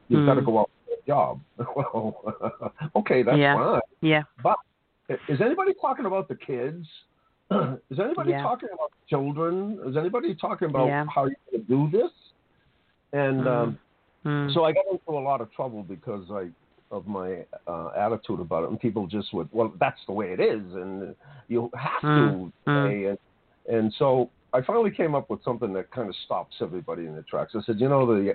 you've 0.08 0.26
got 0.26 0.34
to 0.34 0.42
go 0.42 0.60
out 0.60 0.70
for 0.86 0.94
a 0.94 1.06
job. 1.06 1.40
well, 1.76 2.72
okay, 2.96 3.22
that's 3.22 3.38
Yeah. 3.38 3.54
fine. 3.54 3.80
Yeah. 4.02 4.22
But 4.42 4.56
is 5.28 5.40
anybody 5.40 5.72
talking 5.80 6.06
about 6.06 6.28
the 6.28 6.36
kids? 6.36 6.86
Is 7.90 7.98
anybody 7.98 8.32
Yeah. 8.32 8.42
talking 8.42 8.68
about 8.74 8.92
children? 9.08 9.80
Is 9.86 9.96
anybody 9.96 10.34
talking 10.34 10.68
about 10.68 10.88
Yeah. 10.88 11.06
how 11.14 11.24
you 11.24 11.36
can 11.50 11.62
do 11.62 11.88
this? 11.90 12.10
And 13.14 13.44
Mm. 13.44 13.46
um, 13.46 13.78
Hmm. 14.22 14.50
so 14.50 14.64
I 14.64 14.72
got 14.72 14.84
into 14.90 15.10
a 15.10 15.18
lot 15.18 15.40
of 15.40 15.50
trouble 15.52 15.82
because 15.82 16.30
I 16.30 16.50
of 16.90 17.06
my 17.06 17.44
uh, 17.66 17.90
attitude 17.96 18.40
about 18.40 18.64
it, 18.64 18.70
and 18.70 18.80
people 18.80 19.06
just 19.06 19.32
would, 19.34 19.48
well, 19.52 19.72
that's 19.78 20.00
the 20.06 20.12
way 20.12 20.26
it 20.32 20.40
is, 20.40 20.62
and 20.74 21.14
you 21.48 21.70
have 21.74 22.00
to 22.00 22.06
Mm, 22.06 22.52
mm. 22.66 23.10
and 23.10 23.18
and 23.68 23.94
so 23.98 24.30
I 24.54 24.62
finally 24.62 24.90
came 24.90 25.14
up 25.14 25.28
with 25.28 25.44
something 25.44 25.72
that 25.74 25.90
kind 25.90 26.08
of 26.08 26.14
stops 26.24 26.56
everybody 26.62 27.06
in 27.06 27.12
their 27.12 27.24
tracks. 27.28 27.52
I 27.54 27.60
said, 27.66 27.78
you 27.80 27.88
know, 27.88 28.06
the 28.06 28.34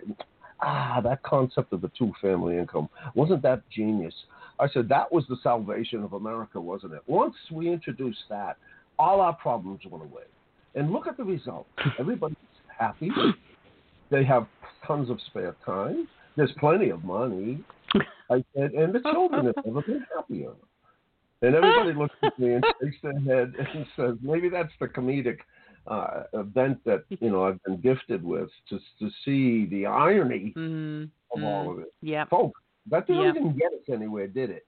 ah, 0.62 1.02
that 1.04 1.24
concept 1.24 1.74
of 1.74 1.82
the 1.82 1.92
two 1.98 2.14
family 2.22 2.58
income 2.58 2.90
wasn't 3.16 3.42
that 3.42 3.62
genius? 3.70 4.14
I 4.60 4.70
said 4.70 4.88
that 4.90 5.12
was 5.12 5.26
the 5.28 5.38
salvation 5.42 6.04
of 6.04 6.14
America, 6.14 6.62
wasn't 6.62 6.94
it? 6.94 7.02
Once 7.08 7.36
we 7.52 7.72
introduced 7.72 8.24
that, 8.30 8.58
all 9.00 9.22
our 9.22 9.34
problems 9.34 9.80
went 9.90 10.04
away. 10.04 10.24
And 10.76 10.92
look 10.92 11.08
at 11.08 11.18
the 11.18 11.24
result. 11.24 11.68
Everybody's 12.00 12.38
happy. 12.78 13.10
They 14.10 14.24
have 14.24 14.48
tons 14.86 15.10
of 15.10 15.20
spare 15.28 15.56
time. 15.66 16.08
There's 16.36 16.52
plenty 16.60 16.90
of 16.90 17.04
money. 17.04 17.64
I 18.32 18.44
said, 18.56 18.72
and 18.74 18.94
the 18.94 19.02
children 19.02 19.46
have 19.46 19.56
never 19.66 19.82
been 19.82 20.06
happier. 20.16 20.52
And 21.42 21.56
everybody 21.56 21.94
looks 21.98 22.16
at 22.24 22.38
me 22.40 22.54
and 22.54 22.66
shakes 22.82 22.98
their 23.04 23.20
head 23.20 23.54
and 23.74 23.86
says, 23.96 24.16
maybe 24.22 24.50
that's 24.50 24.72
the 24.80 24.88
comedic 24.88 25.38
uh, 25.88 26.24
event 26.34 26.80
that 26.86 27.04
you 27.20 27.30
know 27.30 27.44
I've 27.44 27.62
been 27.64 27.82
gifted 27.82 28.24
with, 28.24 28.50
to 28.70 28.80
to 29.00 29.10
see 29.26 29.66
the 29.66 29.86
irony 29.86 30.54
Mm, 30.58 31.10
of 31.36 31.44
all 31.44 31.72
of 31.72 31.80
it. 31.80 31.94
yeah. 32.02 32.26
Folks, 32.26 32.60
that 32.90 33.08
didn't 33.08 33.22
Yeah. 33.22 33.30
even 33.32 33.58
get 33.58 33.74
us 33.74 33.90
anywhere, 33.92 34.28
did 34.28 34.50
it? 34.50 34.66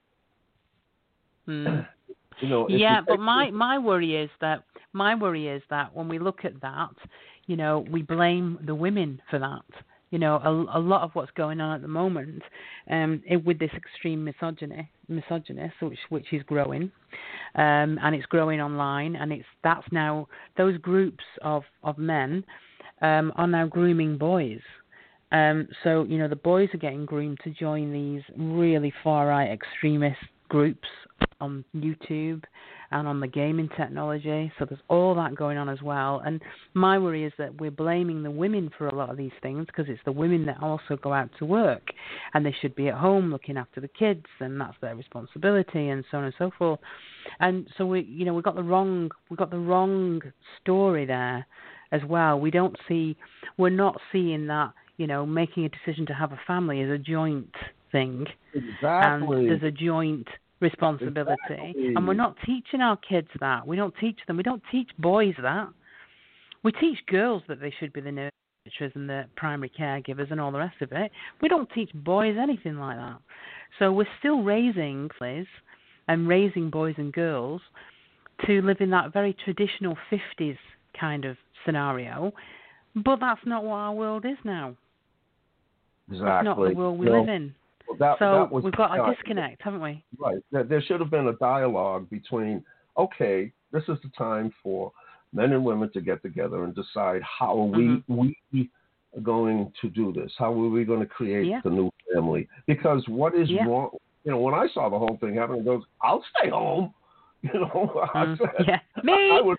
Mm. 1.48 1.86
You 2.42 2.50
know, 2.50 2.68
Yeah, 2.70 3.00
but 3.08 3.20
my 3.22 3.50
my 3.52 3.78
worry 3.78 4.18
is 4.18 4.30
that 4.42 4.66
my 4.92 5.16
worry 5.16 5.48
is 5.48 5.64
that 5.70 5.96
when 5.96 6.10
we 6.10 6.20
look 6.20 6.44
at 6.44 6.60
that, 6.62 6.90
you 7.48 7.56
know, 7.56 7.86
we 7.90 8.02
blame 8.02 8.60
the 8.66 8.76
women 8.76 9.22
for 9.30 9.40
that. 9.40 9.64
You 10.12 10.20
know, 10.20 10.36
a, 10.36 10.78
a 10.78 10.80
lot 10.80 11.02
of 11.02 11.12
what's 11.14 11.32
going 11.32 11.60
on 11.60 11.76
at 11.76 11.82
the 11.82 11.88
moment, 11.88 12.44
um, 12.90 13.22
it, 13.28 13.44
with 13.44 13.60
this 13.60 13.72
extreme 13.76 14.24
misogyny, 14.24 14.90
misogyny, 15.08 15.72
which 15.82 16.00
which 16.10 16.32
is 16.32 16.44
growing, 16.44 16.92
um, 17.56 18.00
and 18.02 18.16
it's 18.16 18.26
growing 18.28 18.62
online, 18.62 19.16
and 19.16 19.32
it's 19.32 19.46
that's 19.64 19.86
now 19.92 20.28
those 20.58 20.78
groups 20.78 21.24
of 21.42 21.64
of 21.84 21.98
men 21.98 22.44
um, 23.02 23.34
are 23.36 23.48
now 23.48 23.66
grooming 23.66 24.18
boys. 24.18 24.62
Um, 25.32 25.68
so 25.84 26.04
you 26.04 26.18
know 26.18 26.28
the 26.28 26.36
boys 26.36 26.70
are 26.74 26.80
getting 26.80 27.06
groomed 27.06 27.40
to 27.44 27.50
join 27.50 27.92
these 27.92 28.22
really 28.38 28.94
far 29.04 29.28
right 29.28 29.52
extremist 29.52 30.20
groups 30.50 30.88
on 31.42 31.66
YouTube 31.76 32.44
and 32.96 33.10
on 33.10 33.20
the 33.20 33.28
gaming 33.28 33.68
technology. 33.76 34.50
So 34.58 34.64
there's 34.64 34.80
all 34.88 35.16
that 35.16 35.36
going 35.36 35.58
on 35.58 35.68
as 35.68 35.82
well. 35.82 36.22
And 36.26 36.42
my 36.74 36.98
worry 36.98 37.26
is 37.26 37.34
that 37.38 37.60
we're 37.60 37.70
blaming 37.70 38.24
the 38.24 38.32
women 38.32 38.72
for 38.78 38.88
a 38.88 38.96
lot 38.96 39.10
of 39.10 39.18
these 39.18 39.34
things 39.42 39.66
because 39.68 39.88
it's 39.90 40.00
the 40.06 40.14
women 40.14 40.46
that 40.46 40.64
also 40.64 40.96
go 41.02 41.12
out 41.12 41.30
to 41.40 41.46
work 41.46 41.90
and 42.34 42.46
they 42.46 42.56
should 42.62 42.74
be 42.74 42.88
at 42.88 42.94
home 42.94 43.32
looking 43.32 43.58
after 43.58 43.82
the 43.82 43.90
kids 43.90 44.26
and 44.40 44.60
that's 44.62 44.78
their 44.82 44.96
responsibility 44.96 45.90
and 45.90 46.06
so 46.10 46.20
on 46.20 46.24
and 46.24 46.34
so 46.38 46.52
forth. 46.58 46.80
And 47.42 47.68
so 47.78 47.86
we 47.86 48.02
you 48.04 48.24
know 48.24 48.34
we've 48.34 48.46
got 48.46 48.56
the 48.56 48.64
wrong 48.64 49.12
we've 49.30 49.40
got 49.40 49.52
the 49.52 49.60
wrong 49.60 50.22
story 50.62 51.06
there 51.06 51.46
as 51.92 52.02
well. 52.08 52.40
We 52.40 52.50
don't 52.50 52.78
see 52.88 53.18
we're 53.58 53.70
not 53.72 54.00
seeing 54.14 54.48
that 54.48 54.72
you 54.96 55.08
know 55.08 55.26
making 55.26 55.66
a 55.66 55.70
decision 55.70 56.06
to 56.06 56.14
have 56.14 56.32
a 56.32 56.40
family 56.48 56.80
is 56.80 56.90
a 56.90 56.98
joint 56.98 57.54
thing 57.92 58.26
exactly. 58.54 59.40
and 59.40 59.50
there's 59.50 59.64
a 59.64 59.72
joint 59.72 60.28
responsibility. 60.60 61.36
Exactly. 61.50 61.94
And 61.96 62.08
we're 62.08 62.14
not 62.14 62.36
teaching 62.46 62.82
our 62.82 62.98
kids 62.98 63.28
that. 63.40 63.68
We 63.68 63.76
don't 63.76 63.94
teach 64.00 64.20
them. 64.28 64.38
We 64.38 64.44
don't 64.44 64.64
teach 64.72 64.90
boys 64.98 65.36
that. 65.42 65.70
We 66.64 66.72
teach 66.72 66.98
girls 67.08 67.44
that 67.48 67.60
they 67.60 67.74
should 67.80 67.94
be 67.94 68.02
the 68.02 68.10
nurturers 68.10 68.96
and 68.96 69.08
the 69.08 69.26
primary 69.36 69.72
caregivers 69.78 70.32
and 70.32 70.42
all 70.42 70.52
the 70.52 70.58
rest 70.58 70.82
of 70.82 70.92
it. 70.92 71.12
We 71.42 71.50
don't 71.50 71.70
teach 71.72 71.92
boys 71.94 72.36
anything 72.42 72.78
like 72.78 72.98
that. 72.98 73.20
So 73.78 73.92
we're 73.92 74.08
still 74.20 74.42
raising 74.42 75.10
Liz, 75.22 75.46
and 76.08 76.28
raising 76.28 76.70
boys 76.70 76.96
and 76.98 77.12
girls 77.14 77.62
to 78.46 78.62
live 78.62 78.78
in 78.80 78.90
that 78.92 79.14
very 79.14 79.36
traditional 79.46 79.98
50s 80.12 80.58
kind 81.00 81.26
of 81.26 81.38
scenario. 81.66 82.32
But 82.96 83.20
that's 83.20 83.42
not 83.46 83.64
what 83.64 83.76
our 83.76 83.94
world 83.94 84.26
is 84.26 84.38
now. 84.44 84.76
exactly. 86.10 86.28
That's 86.30 86.46
not 86.46 86.58
the 86.58 86.76
world 86.76 87.00
we 87.00 87.08
know, 87.08 87.20
live 87.20 87.30
in. 87.30 87.54
That- 88.00 88.20
So 88.20 88.32
that 88.32 88.52
was- 88.52 88.64
we've 88.64 88.74
got 88.76 88.98
a 88.98 89.12
disconnect, 89.14 89.62
haven't 89.62 89.82
we? 89.82 90.04
Right. 90.18 90.38
There, 90.52 90.82
should 90.82 91.00
have 91.02 91.10
been 91.10 91.28
a 91.28 91.34
dialogue 91.34 92.10
between, 92.10 92.64
okay, 92.98 93.52
this 93.72 93.84
is 93.90 94.00
the 94.02 94.10
time 94.18 94.52
for 94.64 94.92
men 95.34 95.52
and 95.54 95.66
women 95.66 95.90
to 95.92 96.02
get 96.02 96.22
together 96.22 96.64
and 96.64 96.74
decide 96.74 97.22
how 97.24 97.58
are 97.60 97.66
we 97.66 98.04
we 98.08 98.38
are 99.16 99.22
going 99.22 99.72
to 99.82 99.90
do 99.90 100.12
this? 100.14 100.34
How 100.38 100.52
are 100.54 100.70
we 100.70 100.84
going 100.86 101.00
to 101.00 101.06
create 101.06 101.48
Yeah. 101.48 101.62
the 101.64 101.70
new 101.70 101.90
family? 102.14 102.48
Because 102.68 103.08
what 103.08 103.34
is 103.36 103.50
Yeah. 103.50 103.66
wrong? 103.66 103.90
You 104.24 104.32
know, 104.32 104.40
when 104.40 104.54
I 104.54 104.68
saw 104.68 104.90
the 104.90 104.98
whole 105.00 105.18
thing 105.18 105.36
happening, 105.36 105.62
it 105.62 105.66
goes, 105.66 105.84
I'll 106.02 106.24
stay 106.38 106.50
home. 106.50 106.94
You 107.54 107.60
know, 107.60 108.08
I 108.16 108.26
Mm, 108.26 108.38
said, 108.38 108.66
yeah, 108.68 108.80
me. 109.04 109.32
I 109.32 109.42
would 109.42 109.58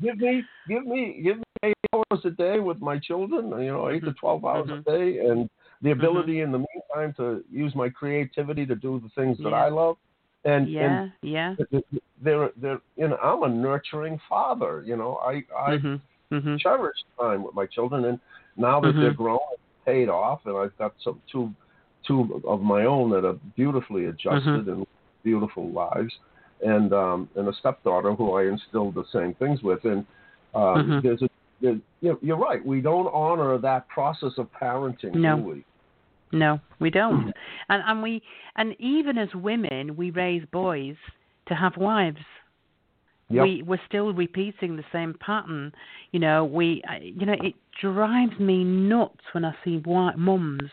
give 0.00 0.18
me, 0.18 0.44
give 0.66 0.84
me, 0.84 1.20
give 1.22 1.36
me 1.38 1.44
eight 1.62 1.74
hours 1.94 2.24
a 2.24 2.30
day 2.30 2.58
with 2.58 2.80
my 2.80 2.98
children. 2.98 3.50
You 3.62 3.72
know, 3.72 3.88
8 3.88 4.02
to 4.04 4.12
twelve 4.14 4.44
hours 4.44 4.68
Mhm. 4.68 4.80
a 4.80 4.82
day, 4.82 5.18
and 5.28 5.48
the 5.82 5.90
ability 5.90 6.40
in 6.40 6.52
the 6.52 6.58
meantime 6.58 7.14
to 7.18 7.44
use 7.50 7.74
my 7.74 7.88
creativity 7.88 8.64
to 8.66 8.74
do 8.74 9.00
the 9.00 9.10
things 9.20 9.36
that 9.38 9.50
Yeah. 9.50 9.64
I 9.64 9.68
love. 9.68 9.96
And 10.44 10.68
yeah, 10.68 11.08
yeah. 11.22 11.54
they're 12.22 12.50
they're 12.56 12.80
you 12.96 13.08
know 13.08 13.16
I'm 13.16 13.42
a 13.42 13.48
nurturing 13.48 14.20
father. 14.28 14.82
You 14.86 14.96
know, 14.96 15.16
I 15.16 15.44
I 15.56 15.76
Mhm. 15.78 16.00
Mhm. 16.32 16.58
cherish 16.60 16.96
time 17.18 17.42
with 17.42 17.54
my 17.54 17.66
children, 17.66 18.04
and 18.06 18.20
now 18.56 18.80
that 18.80 18.94
they're 18.94 19.12
Mhm. 19.12 19.16
grown, 19.16 19.38
and 19.50 19.58
paid 19.84 20.08
off, 20.08 20.44
and 20.46 20.56
I've 20.56 20.76
got 20.78 20.94
some 21.00 21.20
two 21.30 21.52
two 22.04 22.40
of 22.46 22.62
my 22.62 22.84
own 22.84 23.10
that 23.10 23.24
are 23.24 23.36
beautifully 23.56 24.04
adjusted 24.06 24.66
Mm-hmm. 24.66 24.70
and 24.70 24.86
beautiful 25.24 25.68
lives, 25.70 26.16
and 26.64 26.92
um 26.92 27.28
and 27.34 27.48
a 27.48 27.52
stepdaughter 27.54 28.14
who 28.14 28.32
I 28.34 28.44
instilled 28.44 28.94
the 28.94 29.04
same 29.12 29.34
things 29.34 29.62
with, 29.62 29.84
and 29.84 30.06
um, 30.54 31.00
there's 31.02 31.20
a 31.22 31.28
you're 31.60 32.36
right. 32.36 32.64
We 32.64 32.80
don't 32.80 33.08
honor 33.08 33.58
that 33.58 33.88
process 33.88 34.32
of 34.38 34.48
parenting, 34.52 35.14
no. 35.14 35.36
do 35.36 35.42
we? 35.42 35.64
No, 36.32 36.60
we 36.80 36.90
don't. 36.90 37.22
Hmm. 37.22 37.30
and 37.68 37.82
and 37.86 38.02
we 38.02 38.22
and 38.56 38.74
even 38.80 39.16
as 39.18 39.28
women, 39.34 39.96
we 39.96 40.10
raise 40.10 40.42
boys 40.52 40.96
to 41.48 41.54
have 41.54 41.76
wives. 41.76 42.18
Yep. 43.28 43.42
We 43.42 43.62
we're 43.62 43.80
still 43.88 44.12
repeating 44.12 44.76
the 44.76 44.84
same 44.92 45.14
pattern. 45.20 45.72
You 46.12 46.20
know, 46.20 46.44
we 46.44 46.82
you 47.00 47.26
know 47.26 47.36
it 47.40 47.54
drives 47.80 48.38
me 48.38 48.64
nuts 48.64 49.20
when 49.32 49.44
I 49.44 49.54
see 49.64 49.78
white 49.78 50.18
mums 50.18 50.70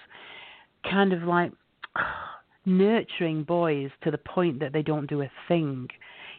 kind 0.90 1.14
of 1.14 1.24
like 1.24 1.52
nurturing 2.66 3.44
boys 3.44 3.90
to 4.04 4.12
the 4.12 4.18
point 4.18 4.60
that 4.60 4.74
they 4.74 4.82
don't 4.82 5.08
do 5.08 5.22
a 5.22 5.32
thing. 5.48 5.88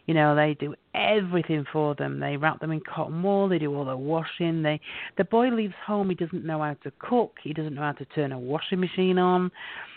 You 0.07 0.13
know, 0.13 0.35
they 0.35 0.55
do 0.59 0.75
everything 0.93 1.65
for 1.73 1.95
them. 1.95 2.19
They 2.19 2.37
wrap 2.37 2.59
them 2.59 2.71
in 2.71 2.79
cotton 2.81 3.23
wool. 3.23 3.49
They 3.49 3.57
do 3.57 3.73
all 3.75 3.85
the 3.85 3.97
washing. 3.97 4.61
They, 4.61 4.79
the 5.17 5.23
boy 5.23 5.49
leaves 5.49 5.73
home. 5.85 6.09
He 6.09 6.15
doesn't 6.15 6.45
know 6.45 6.59
how 6.61 6.75
to 6.83 6.91
cook. 6.99 7.37
He 7.43 7.53
doesn't 7.53 7.73
know 7.73 7.81
how 7.81 7.93
to 7.93 8.05
turn 8.05 8.31
a 8.31 8.39
washing 8.39 8.79
machine 8.79 9.17
on. 9.17 9.51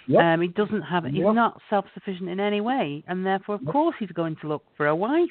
Yep. 0.06 0.22
Um, 0.22 0.40
he 0.40 0.48
doesn't 0.48 0.82
have. 0.82 1.04
He's 1.04 1.16
Yep. 1.16 1.34
not 1.34 1.61
self-sufficient 1.68 2.28
in 2.30 2.40
any 2.40 2.62
way, 2.62 3.04
and 3.06 3.26
therefore, 3.26 3.56
of 3.56 3.66
course, 3.66 3.96
he's 3.98 4.11
going 4.12 4.36
to 4.40 4.48
look 4.48 4.64
for 4.78 4.86
a 4.86 4.96
wife, 4.96 5.28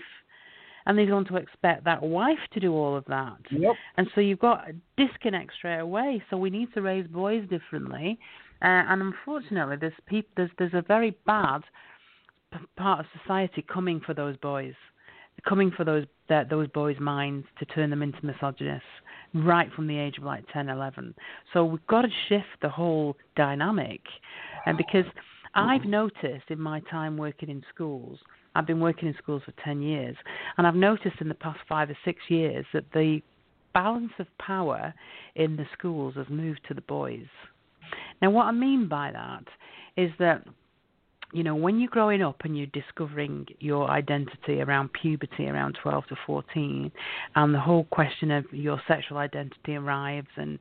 and 0.85 0.99
he's 0.99 1.09
going 1.09 1.25
to 1.25 1.37
expect 1.37 1.83
that 1.85 2.03
wife 2.03 2.37
to 2.53 2.59
do 2.59 2.73
all 2.73 2.95
of 2.95 3.03
that. 3.05 3.37
Yep. 3.49 3.73
And 3.97 4.07
so 4.13 4.21
you've 4.21 4.37
got 4.37 4.69
a 4.69 4.73
disconnect 5.03 5.53
straight 5.57 5.79
away. 5.79 6.21
So 6.29 6.37
we 6.37 6.51
need 6.51 6.71
to 6.75 6.81
raise 6.83 7.07
boys 7.07 7.49
differently. 7.49 8.19
Uh, 8.61 8.85
and 8.89 9.01
unfortunately, 9.01 9.77
there's, 9.79 9.93
peop- 10.05 10.29
there's 10.37 10.51
there's 10.59 10.73
a 10.75 10.83
very 10.83 11.17
bad 11.25 11.61
part 12.75 12.99
of 12.99 13.05
society 13.21 13.65
coming 13.71 14.01
for 14.05 14.13
those 14.13 14.37
boys, 14.37 14.73
coming 15.47 15.71
for 15.71 15.83
those 15.83 16.05
that 16.29 16.49
those 16.49 16.67
boys' 16.69 16.99
minds 16.99 17.45
to 17.59 17.65
turn 17.65 17.89
them 17.89 18.01
into 18.01 18.25
misogynists 18.25 18.87
right 19.33 19.71
from 19.73 19.87
the 19.87 19.97
age 19.97 20.17
of 20.17 20.23
like 20.23 20.43
10, 20.51 20.69
11. 20.69 21.13
So 21.53 21.65
we've 21.65 21.87
got 21.87 22.01
to 22.01 22.09
shift 22.27 22.45
the 22.61 22.69
whole 22.69 23.15
dynamic, 23.35 24.01
and 24.65 24.77
because 24.77 25.05
mm-hmm. 25.05 25.69
I've 25.69 25.85
noticed 25.85 26.49
in 26.49 26.59
my 26.59 26.81
time 26.91 27.17
working 27.17 27.49
in 27.49 27.63
schools, 27.73 28.19
I've 28.55 28.67
been 28.67 28.79
working 28.79 29.07
in 29.07 29.15
schools 29.21 29.43
for 29.45 29.53
10 29.63 29.81
years, 29.81 30.15
and 30.57 30.65
I've 30.65 30.75
noticed 30.75 31.17
in 31.21 31.29
the 31.29 31.35
past 31.35 31.59
five 31.69 31.89
or 31.89 31.97
six 32.03 32.19
years 32.29 32.65
that 32.73 32.91
the 32.93 33.21
balance 33.73 34.13
of 34.17 34.25
power 34.39 34.93
in 35.35 35.55
the 35.55 35.65
schools 35.77 36.15
has 36.15 36.25
moved 36.29 36.61
to 36.67 36.73
the 36.73 36.81
boys. 36.81 37.27
Now, 38.21 38.31
what 38.31 38.45
I 38.45 38.51
mean 38.51 38.87
by 38.87 39.11
that 39.11 39.43
is 39.95 40.11
that, 40.17 40.43
you 41.33 41.43
know, 41.43 41.55
when 41.55 41.79
you're 41.79 41.89
growing 41.89 42.21
up 42.21 42.37
and 42.43 42.57
you're 42.57 42.67
discovering 42.67 43.45
your 43.59 43.89
identity 43.89 44.61
around 44.61 44.89
puberty, 44.93 45.47
around 45.47 45.77
12 45.81 46.07
to 46.07 46.15
14, 46.25 46.91
and 47.35 47.53
the 47.53 47.59
whole 47.59 47.83
question 47.85 48.31
of 48.31 48.45
your 48.51 48.81
sexual 48.87 49.17
identity 49.17 49.75
arrives 49.75 50.27
and 50.37 50.57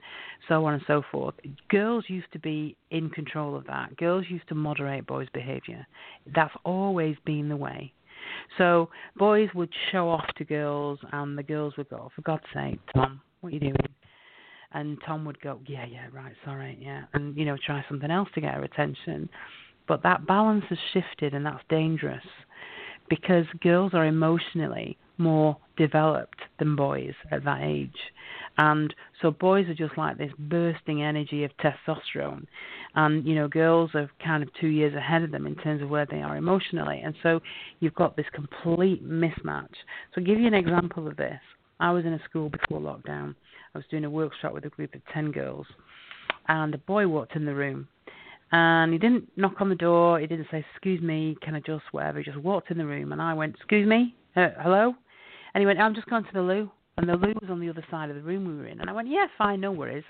so 0.49 0.65
on 0.65 0.75
and 0.75 0.83
so 0.87 1.03
forth, 1.11 1.35
girls 1.69 2.05
used 2.09 2.31
to 2.33 2.41
be 2.41 2.77
in 2.91 3.09
control 3.11 3.55
of 3.55 3.65
that. 3.67 3.97
Girls 3.97 4.25
used 4.29 4.49
to 4.49 4.57
moderate 4.57 5.07
boys' 5.07 5.29
behavior. 5.33 5.87
That's 6.35 6.55
always 6.65 7.17
been 7.25 7.49
the 7.49 7.57
way. 7.57 7.93
So 8.59 8.91
boys 9.17 9.49
would 9.55 9.73
show 9.93 10.09
off 10.09 10.27
to 10.37 10.45
girls, 10.45 10.99
and 11.13 11.39
the 11.39 11.45
girls 11.45 11.77
would 11.77 11.89
go, 11.91 12.03
oh, 12.07 12.11
"For 12.15 12.23
God's 12.23 12.45
sake, 12.53 12.81
Tom, 12.93 13.21
what 13.41 13.51
are 13.51 13.55
you 13.55 13.61
doing?" 13.61 13.77
And 14.73 15.01
Tom 15.07 15.25
would 15.27 15.41
go, 15.41 15.61
"Yeah, 15.67 15.87
yeah, 15.87 16.09
right, 16.13 16.35
sorry, 16.45 16.77
yeah," 16.81 17.05
and 17.13 17.37
you 17.37 17.45
know, 17.45 17.57
try 17.65 17.85
something 17.89 18.11
else 18.11 18.29
to 18.35 18.41
get 18.41 18.55
her 18.55 18.65
attention. 18.65 19.29
But 19.89 20.03
that 20.03 20.27
balance 20.27 20.65
has 20.69 20.79
shifted, 20.93 21.35
and 21.35 21.47
that's 21.47 21.63
dangerous 21.69 22.25
because 23.09 23.47
girls 23.61 23.93
are 23.95 24.07
emotionally 24.07 24.99
more 25.19 25.57
developed 25.77 26.41
than 26.59 26.77
boys 26.77 27.15
at 27.31 27.45
that 27.45 27.63
age. 27.63 27.97
And 28.59 28.95
so 29.21 29.31
boys 29.31 29.69
are 29.69 29.75
just 29.75 29.97
like 29.99 30.19
this 30.19 30.33
bursting 30.39 31.03
energy 31.03 31.45
of 31.45 31.51
testosterone. 31.59 32.47
And, 32.95 33.27
you 33.27 33.35
know, 33.35 33.49
girls 33.49 33.91
are 33.95 34.11
kind 34.25 34.43
of 34.43 34.49
two 34.61 34.69
years 34.69 34.95
ahead 34.95 35.23
of 35.23 35.31
them 35.31 35.47
in 35.47 35.55
terms 35.57 35.83
of 35.83 35.91
where 35.91 36.07
they 36.11 36.23
are 36.23 36.37
emotionally. 36.37 37.01
And 37.05 37.15
so 37.23 37.41
you've 37.81 37.95
got 37.95 38.17
this 38.17 38.27
complete 38.33 39.07
mismatch. 39.07 39.75
So 40.15 40.19
I'll 40.19 40.25
give 40.25 40.39
you 40.39 40.47
an 40.47 40.55
example 40.55 41.07
of 41.07 41.17
this. 41.17 41.41
I 41.81 41.93
was 41.93 42.07
in 42.07 42.15
a 42.15 42.25
school 42.25 42.49
before 42.49 42.81
lockdown. 42.81 43.35
I 43.75 43.79
was 43.79 43.85
doing 43.91 44.05
a 44.05 44.11
workshop 44.11 44.55
with 44.55 44.65
a 44.65 44.71
group 44.71 44.95
of 44.95 45.03
10 45.13 45.33
girls. 45.33 45.67
And 46.49 46.75
a 46.75 46.79
boy 46.79 47.07
walked 47.07 47.37
in 47.37 47.45
the 47.45 47.55
room. 47.55 47.89
And 48.53 48.93
he 48.93 48.99
didn't 48.99 49.29
knock 49.37 49.61
on 49.61 49.69
the 49.69 49.75
door. 49.75 50.21
He 50.21 50.27
didn't 50.27 50.47
say, 50.51 50.65
excuse 50.73 51.03
me, 51.03 51.37
can 51.43 51.55
I 51.55 51.61
just, 51.61 51.85
whatever. 51.91 52.19
He 52.19 52.25
just 52.25 52.39
walked 52.39 52.71
in 52.71 52.79
the 52.79 52.87
room. 52.87 53.13
And 53.13 53.21
I 53.21 53.35
went, 53.35 53.57
excuse 53.57 53.89
me, 53.89 54.15
uh, 54.37 54.51
hello? 54.61 54.95
And 55.55 55.63
he 55.63 55.67
went, 55.67 55.81
I'm 55.81 55.95
just 55.95 56.09
going 56.09 56.25
to 56.25 56.31
the 56.33 56.43
loo. 56.43 56.71
And 56.99 57.09
the 57.09 57.17
loo 57.17 57.35
was 57.41 57.51
on 57.51 57.61
the 57.61 57.69
other 57.69 57.85
side 57.91 58.09
of 58.09 58.17
the 58.17 58.23
room 58.23 58.47
we 58.47 58.57
were 58.57 58.67
in. 58.69 58.81
And 58.81 58.89
I 58.89 58.93
went, 58.93 59.09
yeah, 59.09 59.27
fine, 59.37 59.61
no 59.61 59.73
worries. 59.73 60.05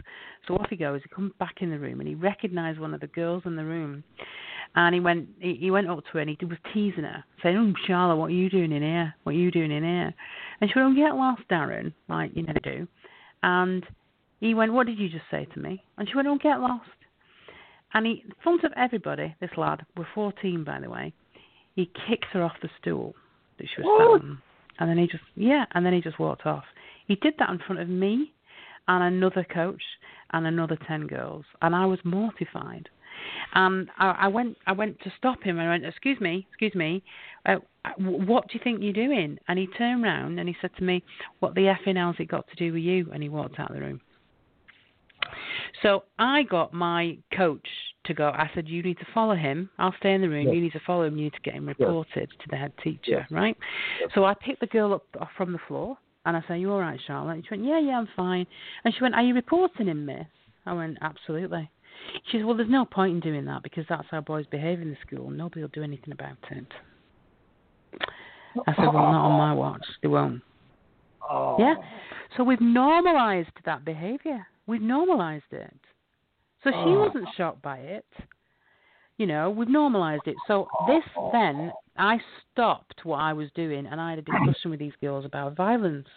So 0.47 0.55
off 0.55 0.69
he 0.71 0.77
goes. 0.77 1.01
He 1.03 1.09
comes 1.09 1.33
back 1.39 1.57
in 1.61 1.71
the 1.71 1.79
room 1.79 1.99
and 2.01 2.09
he 2.09 2.15
recognised 2.15 2.79
one 2.79 2.95
of 2.95 3.01
the 3.01 3.09
girls 3.09 3.43
in 3.47 3.57
the 3.57 3.65
room. 3.65 4.05
And 4.75 4.95
he 4.95 5.01
went, 5.01 5.29
he, 5.41 5.55
he 5.55 5.71
went 5.71 5.89
up 5.89 6.05
to 6.05 6.11
her 6.13 6.21
and 6.21 6.31
he 6.31 6.45
was 6.45 6.59
teasing 6.75 7.05
her, 7.05 7.25
saying, 7.43 7.57
"Oh, 7.57 7.73
Charlotte, 7.87 8.17
what 8.17 8.27
are 8.27 8.35
you 8.35 8.51
doing 8.51 8.73
in 8.73 8.83
here? 8.83 9.15
What 9.23 9.35
are 9.35 9.39
you 9.39 9.51
doing 9.51 9.71
in 9.71 9.83
here?" 9.83 10.13
And 10.61 10.71
she 10.71 10.79
went, 10.79 10.93
"Oh, 10.93 10.95
get 10.95 11.15
lost, 11.15 11.43
Darren, 11.51 11.93
like 12.09 12.33
you 12.35 12.43
never 12.43 12.59
do." 12.59 12.87
And 13.43 13.87
he 14.41 14.55
went, 14.55 14.73
"What 14.73 14.87
did 14.87 14.99
you 14.99 15.09
just 15.09 15.25
say 15.31 15.47
to 15.55 15.61
me?" 15.61 15.83
And 15.97 16.09
she 16.09 16.15
went, 16.15 16.29
"Oh, 16.29 16.37
get 16.37 16.61
lost." 16.61 16.91
And 17.95 18.07
he, 18.07 18.23
in 18.25 18.33
front 18.43 18.65
of 18.65 18.73
everybody, 18.77 19.35
this 19.41 19.51
lad, 19.57 19.85
we're 19.97 20.07
14 20.15 20.65
by 20.65 20.81
the 20.81 20.91
way, 20.91 21.13
he 21.75 21.91
kicked 22.09 22.27
her 22.33 22.43
off 22.43 22.57
the 22.63 22.69
stool 22.81 23.15
that 23.59 23.67
she 23.75 23.83
was 23.83 23.99
sat 23.99 24.29
on. 24.29 24.43
And 24.79 24.91
then 24.91 24.99
he 24.99 25.07
just, 25.07 25.25
yeah, 25.37 25.65
and 25.73 25.85
then 25.87 25.93
he 25.93 26.01
just 26.01 26.19
walked 26.19 26.47
off. 26.47 26.65
He 27.07 27.15
did 27.17 27.35
that 27.39 27.51
in 27.51 27.59
front 27.59 27.81
of 27.81 27.89
me 27.89 28.33
and 28.89 29.03
another 29.15 29.45
coach 29.45 29.83
and 30.33 30.47
another 30.47 30.77
10 30.87 31.07
girls. 31.07 31.45
And 31.63 31.75
I 31.75 31.87
was 31.87 31.99
mortified. 32.05 32.89
And 33.55 33.89
I, 33.99 34.11
I 34.23 34.29
went, 34.29 34.57
I 34.67 34.73
went 34.73 35.01
to 35.01 35.13
stop 35.17 35.43
him. 35.43 35.59
and 35.59 35.67
I 35.67 35.71
went, 35.71 35.87
"Excuse 35.87 36.21
me, 36.21 36.47
excuse 36.51 36.75
me, 36.75 37.03
uh, 37.47 37.57
what 37.99 38.49
do 38.49 38.59
you 38.59 38.61
think 38.63 38.83
you're 38.83 38.93
doing?" 38.93 39.39
And 39.49 39.59
he 39.59 39.67
turned 39.69 40.03
round 40.03 40.39
and 40.39 40.49
he 40.49 40.57
said 40.61 40.71
to 40.77 40.85
me, 40.85 41.03
"What 41.41 41.55
the 41.55 41.63
effing 41.63 41.97
hell's 41.97 42.17
it 42.19 42.29
got 42.29 42.47
to 42.49 42.57
do 42.57 42.75
with 42.75 42.83
you?" 42.83 43.11
And 43.13 43.23
he 43.23 43.31
walked 43.31 43.59
out 43.59 43.71
of 43.71 43.77
the 43.77 43.83
room. 43.83 44.01
So 45.83 46.05
I 46.19 46.43
got 46.45 46.73
my 46.73 47.19
coach 47.37 47.67
to 48.05 48.15
go. 48.15 48.29
I 48.29 48.51
said, 48.55 48.69
"You 48.69 48.83
need 48.83 48.99
to 48.99 49.07
follow 49.13 49.35
him. 49.35 49.69
I'll 49.79 49.95
stay 49.99 50.15
in 50.15 50.21
the 50.21 50.29
room. 50.29 50.47
Yes. 50.47 50.55
You 50.55 50.61
need 50.61 50.73
to 50.73 50.81
follow 50.87 51.05
him. 51.05 51.17
You 51.17 51.25
need 51.25 51.35
to 51.35 51.41
get 51.41 51.55
him 51.55 51.67
Yes. 51.69 51.77
reported 51.79 52.31
to 52.31 52.49
the 52.49 52.57
head 52.57 52.73
teacher, 52.83 53.11
Yes. 53.11 53.31
right?" 53.31 53.57
Yes. 54.01 54.11
So 54.15 54.25
I 54.25 54.35
picked 54.35 54.61
the 54.61 54.67
girl 54.67 54.95
up 54.95 55.29
from 55.37 55.53
the 55.53 55.59
floor 55.67 55.99
and 56.25 56.37
I 56.37 56.43
said, 56.47 56.61
"You 56.61 56.73
all 56.73 56.81
right, 56.81 57.01
Charlotte?" 57.07 57.35
And 57.35 57.45
she 57.45 57.51
went, 57.55 57.65
"Yeah, 57.65 57.79
yeah, 57.79 57.99
I'm 57.99 58.07
fine." 58.17 58.47
And 58.85 58.95
she 58.95 59.03
went, 59.03 59.15
"Are 59.15 59.23
you 59.23 59.35
reporting 59.35 59.87
him, 59.87 60.07
Miss?" 60.07 60.27
I 60.67 60.73
went, 60.73 60.99
"Absolutely." 61.01 61.71
She 62.27 62.39
said, 62.39 62.45
"Well, 62.47 62.57
there's 62.57 62.69
no 62.69 62.85
point 62.85 63.15
in 63.15 63.21
doing 63.21 63.45
that 63.47 63.63
because 63.63 63.87
that's 63.89 64.09
how 64.11 64.21
boys 64.21 64.47
behave 64.47 64.81
in 64.81 64.91
the 64.91 64.97
school. 65.07 65.31
Nobody 65.31 65.63
will 65.63 65.69
do 65.69 65.83
anything 65.83 66.13
about 66.13 66.37
it." 66.51 66.73
I 68.67 68.75
said, 68.75 68.87
"Well, 68.93 69.13
not 69.13 69.25
on 69.25 69.39
my 69.39 69.53
watch. 69.65 69.87
They 70.03 70.09
won't." 70.09 70.43
Oh. 71.29 71.57
Yeah. 71.59 71.75
So 72.37 72.45
we've 72.45 72.61
normalized 72.61 73.51
that 73.65 73.85
behavior. 73.85 74.47
We've 74.67 74.83
normalized 74.83 75.53
it. 75.53 75.75
So 76.65 76.71
she 76.71 76.77
Oh. 76.77 77.01
wasn't 77.07 77.29
shocked 77.37 77.63
by 77.63 77.79
it. 77.79 78.07
You 79.19 79.27
know, 79.27 79.51
we've 79.51 79.69
normalized 79.69 80.27
it. 80.27 80.37
So 80.47 80.69
this 80.87 81.05
then, 81.33 81.73
I 81.97 82.21
stopped 82.53 83.05
what 83.05 83.17
I 83.19 83.33
was 83.33 83.51
doing 83.53 83.87
and 83.87 83.99
I 83.99 84.11
had 84.11 84.19
a 84.19 84.23
discussion 84.23 84.71
with 84.71 84.79
these 84.79 84.93
girls 85.01 85.25
about 85.25 85.57
violence 85.57 86.09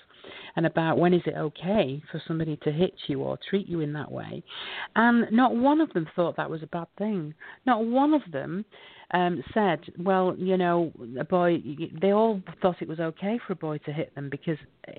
and 0.57 0.65
about 0.65 0.97
when 0.97 1.13
is 1.13 1.21
it 1.25 1.35
okay 1.35 2.01
for 2.11 2.21
somebody 2.27 2.57
to 2.57 2.71
hit 2.71 2.93
you 3.07 3.21
or 3.21 3.37
treat 3.49 3.67
you 3.69 3.79
in 3.79 3.93
that 3.93 4.11
way. 4.11 4.43
And 4.97 5.31
not 5.31 5.55
one 5.55 5.79
of 5.79 5.93
them 5.93 6.07
thought 6.13 6.35
that 6.35 6.49
was 6.49 6.61
a 6.61 6.67
bad 6.67 6.87
thing. 6.97 7.33
Not 7.65 7.85
one 7.85 8.13
of 8.13 8.21
them 8.33 8.65
um, 9.11 9.41
said, 9.53 9.79
well, 9.97 10.35
you 10.37 10.57
know, 10.57 10.91
a 11.17 11.23
boy, 11.23 11.63
they 12.01 12.11
all 12.11 12.41
thought 12.61 12.81
it 12.81 12.87
was 12.89 12.99
okay 12.99 13.39
for 13.47 13.53
a 13.53 13.55
boy 13.55 13.77
to 13.79 13.93
hit 13.93 14.13
them 14.15 14.29
because 14.29 14.57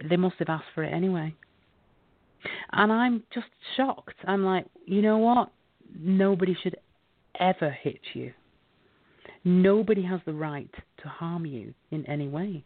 they 0.09 0.17
must 0.17 0.37
have 0.39 0.49
asked 0.49 0.69
for 0.75 0.85
it 0.85 0.93
anyway. 0.93 1.35
And 2.73 2.93
I'm 2.93 3.23
just 3.33 3.47
shocked. 3.77 4.15
I'm 4.27 4.45
like, 4.45 4.67
you 4.87 5.03
know 5.03 5.19
what? 5.19 5.51
Nobody 5.99 6.57
should 6.63 6.77
ever 7.39 7.71
hit 7.71 8.01
you. 8.15 8.33
Nobody 9.45 10.03
has 10.03 10.21
the 10.27 10.35
right 10.35 10.71
to 11.03 11.09
harm 11.09 11.47
you 11.47 11.75
in 11.91 12.07
any 12.07 12.29
way. 12.29 12.65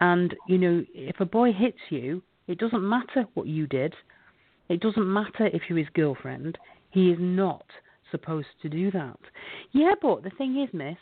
And, 0.00 0.34
you 0.48 0.58
know, 0.58 0.84
if 0.94 1.20
a 1.20 1.24
boy 1.24 1.52
hits 1.52 1.78
you, 1.90 2.22
it 2.46 2.58
doesn't 2.58 2.88
matter 2.88 3.26
what 3.34 3.46
you 3.46 3.66
did. 3.66 3.94
It 4.68 4.80
doesn't 4.80 5.12
matter 5.12 5.46
if 5.46 5.62
you're 5.68 5.78
his 5.78 5.88
girlfriend. 5.94 6.56
He 6.90 7.10
is 7.10 7.18
not 7.20 7.64
supposed 8.10 8.48
to 8.62 8.68
do 8.68 8.90
that. 8.92 9.18
Yeah, 9.72 9.94
but 10.00 10.22
the 10.22 10.30
thing 10.30 10.60
is, 10.62 10.68
miss, 10.72 10.96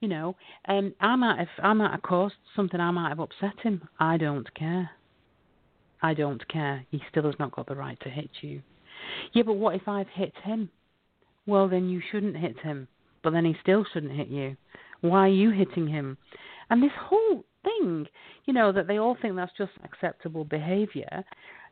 you 0.00 0.08
know, 0.08 0.36
um, 0.68 0.94
I 1.00 1.16
might 1.16 1.38
have, 1.38 1.48
I 1.62 1.72
might 1.72 1.92
have 1.92 2.02
caused 2.02 2.34
something. 2.56 2.80
I 2.80 2.90
might 2.90 3.10
have 3.10 3.20
upset 3.20 3.60
him. 3.62 3.88
I 3.98 4.16
don't 4.16 4.52
care. 4.54 4.90
I 6.02 6.14
don't 6.14 6.46
care. 6.48 6.84
He 6.90 7.00
still 7.10 7.24
has 7.24 7.34
not 7.38 7.52
got 7.52 7.66
the 7.66 7.76
right 7.76 7.98
to 8.00 8.10
hit 8.10 8.30
you. 8.40 8.60
Yeah, 9.32 9.44
but 9.44 9.54
what 9.54 9.74
if 9.74 9.88
I've 9.88 10.08
hit 10.08 10.32
him? 10.44 10.68
Well, 11.46 11.68
then 11.68 11.88
you 11.88 12.00
shouldn't 12.10 12.36
hit 12.36 12.58
him. 12.60 12.88
But 13.22 13.32
then 13.32 13.44
he 13.44 13.54
still 13.62 13.84
shouldn't 13.92 14.12
hit 14.12 14.28
you. 14.28 14.56
Why 15.00 15.26
are 15.26 15.28
you 15.28 15.50
hitting 15.50 15.86
him? 15.86 16.18
And 16.70 16.82
this 16.82 16.92
whole 16.98 17.44
thing, 17.64 18.06
you 18.46 18.52
know, 18.52 18.72
that 18.72 18.86
they 18.86 18.98
all 18.98 19.16
think 19.20 19.36
that's 19.36 19.52
just 19.56 19.72
acceptable 19.84 20.44
behaviour. 20.44 21.24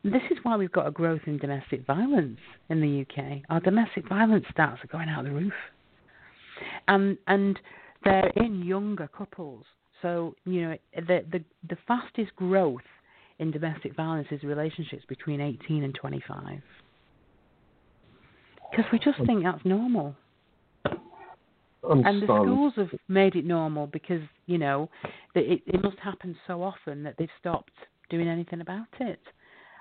This 0.03 0.23
is 0.31 0.39
why 0.43 0.57
we've 0.57 0.73
got 0.73 0.87
a 0.87 0.91
growth 0.91 1.23
in 1.27 1.39
domestic 1.39 1.87
violence 1.87 2.39
in 2.69 2.81
the 2.81 3.03
UK. 3.03 3.43
Our 3.51 3.61
domestic 3.61 4.09
violence 4.09 4.47
stats 4.57 4.83
are 4.83 4.89
going 4.91 5.09
out 5.09 5.25
the 5.25 5.31
roof, 5.31 5.53
and 6.89 7.19
and 7.27 7.61
they're 8.05 8.33
in 8.37 8.63
younger 8.63 9.09
couples. 9.09 9.65
So 10.01 10.35
you 10.47 10.63
know 10.63 10.77
the 10.95 11.25
the 11.31 11.45
the 11.69 11.77
fastest 11.87 12.35
growth 12.37 12.81
in 13.41 13.51
domestic 13.51 13.97
violence 13.97 14.29
is 14.31 14.43
relationships 14.45 15.03
between 15.09 15.41
18 15.41 15.83
and 15.83 15.95
25 15.95 16.61
because 18.71 18.85
we 18.93 18.99
just 18.99 19.19
think 19.27 19.43
that's 19.43 19.65
normal. 19.65 20.15
I'm 20.87 22.05
and 22.05 22.23
the 22.23 22.27
stunned. 22.27 22.45
schools 22.45 22.73
have 22.77 22.91
made 23.09 23.35
it 23.35 23.45
normal 23.45 23.87
because 23.87 24.23
you 24.47 24.59
know 24.59 24.89
it, 25.35 25.63
it 25.67 25.83
must 25.83 25.99
happen 25.99 26.37
so 26.47 26.63
often 26.63 27.03
that 27.03 27.15
they've 27.19 27.29
stopped 27.41 27.73
doing 28.11 28.29
anything 28.29 28.61
about 28.61 28.87
it. 29.01 29.21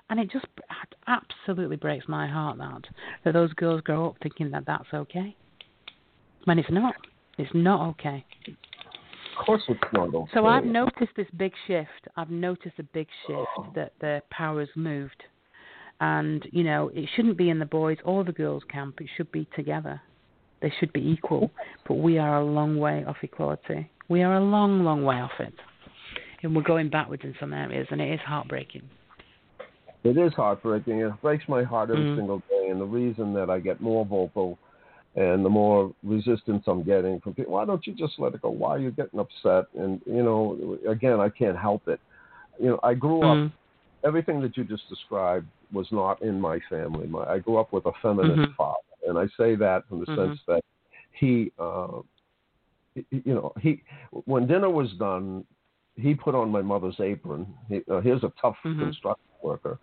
And 0.08 0.18
it 0.18 0.30
just 0.30 0.46
absolutely 1.06 1.76
breaks 1.76 2.08
my 2.08 2.26
heart 2.26 2.58
that 2.58 2.82
that 3.24 3.32
those 3.32 3.52
girls 3.52 3.80
grow 3.82 4.08
up 4.08 4.16
thinking 4.22 4.50
that 4.50 4.64
that's 4.66 4.92
okay, 4.92 5.36
when 6.44 6.58
it's 6.58 6.70
not. 6.70 6.96
It's 7.38 7.50
not 7.54 7.90
okay. 7.90 8.24
Course. 9.44 9.62
So 10.34 10.46
I've 10.46 10.64
noticed 10.64 11.12
this 11.16 11.26
big 11.36 11.52
shift. 11.66 12.08
I've 12.16 12.30
noticed 12.30 12.78
a 12.78 12.82
big 12.82 13.08
shift 13.26 13.74
that 13.74 13.92
the 14.00 14.22
power 14.30 14.60
has 14.60 14.68
moved, 14.76 15.22
and 16.00 16.46
you 16.52 16.62
know 16.62 16.90
it 16.94 17.08
shouldn't 17.14 17.36
be 17.36 17.50
in 17.50 17.58
the 17.58 17.66
boys 17.66 17.98
or 18.04 18.22
the 18.24 18.32
girls 18.32 18.62
camp. 18.70 19.00
It 19.00 19.08
should 19.16 19.32
be 19.32 19.48
together. 19.56 20.00
They 20.60 20.72
should 20.78 20.92
be 20.92 21.00
equal. 21.00 21.50
But 21.88 21.94
we 21.94 22.18
are 22.18 22.40
a 22.40 22.44
long 22.44 22.78
way 22.78 23.04
off 23.06 23.16
equality. 23.22 23.90
We 24.08 24.22
are 24.22 24.34
a 24.34 24.44
long, 24.44 24.84
long 24.84 25.04
way 25.04 25.16
off 25.16 25.38
it, 25.38 25.54
and 26.42 26.54
we're 26.54 26.62
going 26.62 26.90
backwards 26.90 27.22
in 27.24 27.34
some 27.40 27.52
areas, 27.52 27.86
and 27.90 28.00
it 28.00 28.12
is 28.12 28.20
heartbreaking. 28.20 28.82
It 30.04 30.16
is 30.16 30.32
heartbreaking. 30.34 31.00
It 31.00 31.12
breaks 31.22 31.44
my 31.48 31.62
heart 31.62 31.90
every 31.90 32.04
Mhm. 32.04 32.16
single 32.16 32.38
day. 32.50 32.68
And 32.68 32.80
the 32.80 32.86
reason 32.86 33.32
that 33.34 33.50
I 33.50 33.58
get 33.60 33.80
more 33.80 34.04
vocal 34.04 34.58
and 35.16 35.44
the 35.44 35.48
more 35.48 35.92
resistance 36.02 36.64
I'm 36.66 36.82
getting 36.82 37.20
from 37.20 37.34
people, 37.34 37.52
why 37.52 37.64
don't 37.64 37.86
you 37.86 37.94
just 37.94 38.18
let 38.18 38.34
it 38.34 38.42
go? 38.42 38.50
Why 38.50 38.70
are 38.70 38.78
you 38.78 38.90
getting 38.92 39.18
upset? 39.18 39.64
And, 39.76 40.00
you 40.06 40.22
know, 40.22 40.78
again, 40.88 41.18
I 41.20 41.28
can't 41.28 41.58
help 41.58 41.88
it. 41.88 42.00
You 42.60 42.70
know, 42.70 42.80
I 42.82 42.94
grew 42.94 43.22
up, 43.22 43.38
Mm. 43.38 43.52
everything 44.04 44.40
that 44.42 44.56
you 44.56 44.64
just 44.64 44.88
described 44.88 45.46
was 45.72 45.90
not 45.90 46.22
in 46.22 46.40
my 46.40 46.60
family. 46.68 47.06
My, 47.06 47.24
I 47.24 47.38
grew 47.38 47.56
up 47.56 47.72
with 47.72 47.86
a 47.86 47.92
feminist 48.00 48.40
Mhm. 48.40 48.54
father. 48.54 48.78
And 49.06 49.18
I 49.18 49.26
say 49.36 49.56
that 49.56 49.86
from 49.88 50.00
the 50.00 50.06
Mhm. 50.06 50.14
sense 50.16 50.40
that 50.46 50.62
he, 51.12 51.52
uh, 51.58 52.02
you 53.10 53.34
know, 53.34 53.52
he, 53.60 53.82
when 54.24 54.46
dinner 54.46 54.70
was 54.70 54.92
done, 54.94 55.44
he 55.96 56.14
put 56.14 56.34
on 56.34 56.50
my 56.50 56.62
mother's 56.62 57.00
apron. 57.00 57.52
He, 57.68 57.82
uh, 57.90 58.00
here's 58.00 58.22
a 58.22 58.32
tough 58.40 58.56
Mhm. 58.64 58.78
construction 58.78 59.30
worker. 59.42 59.78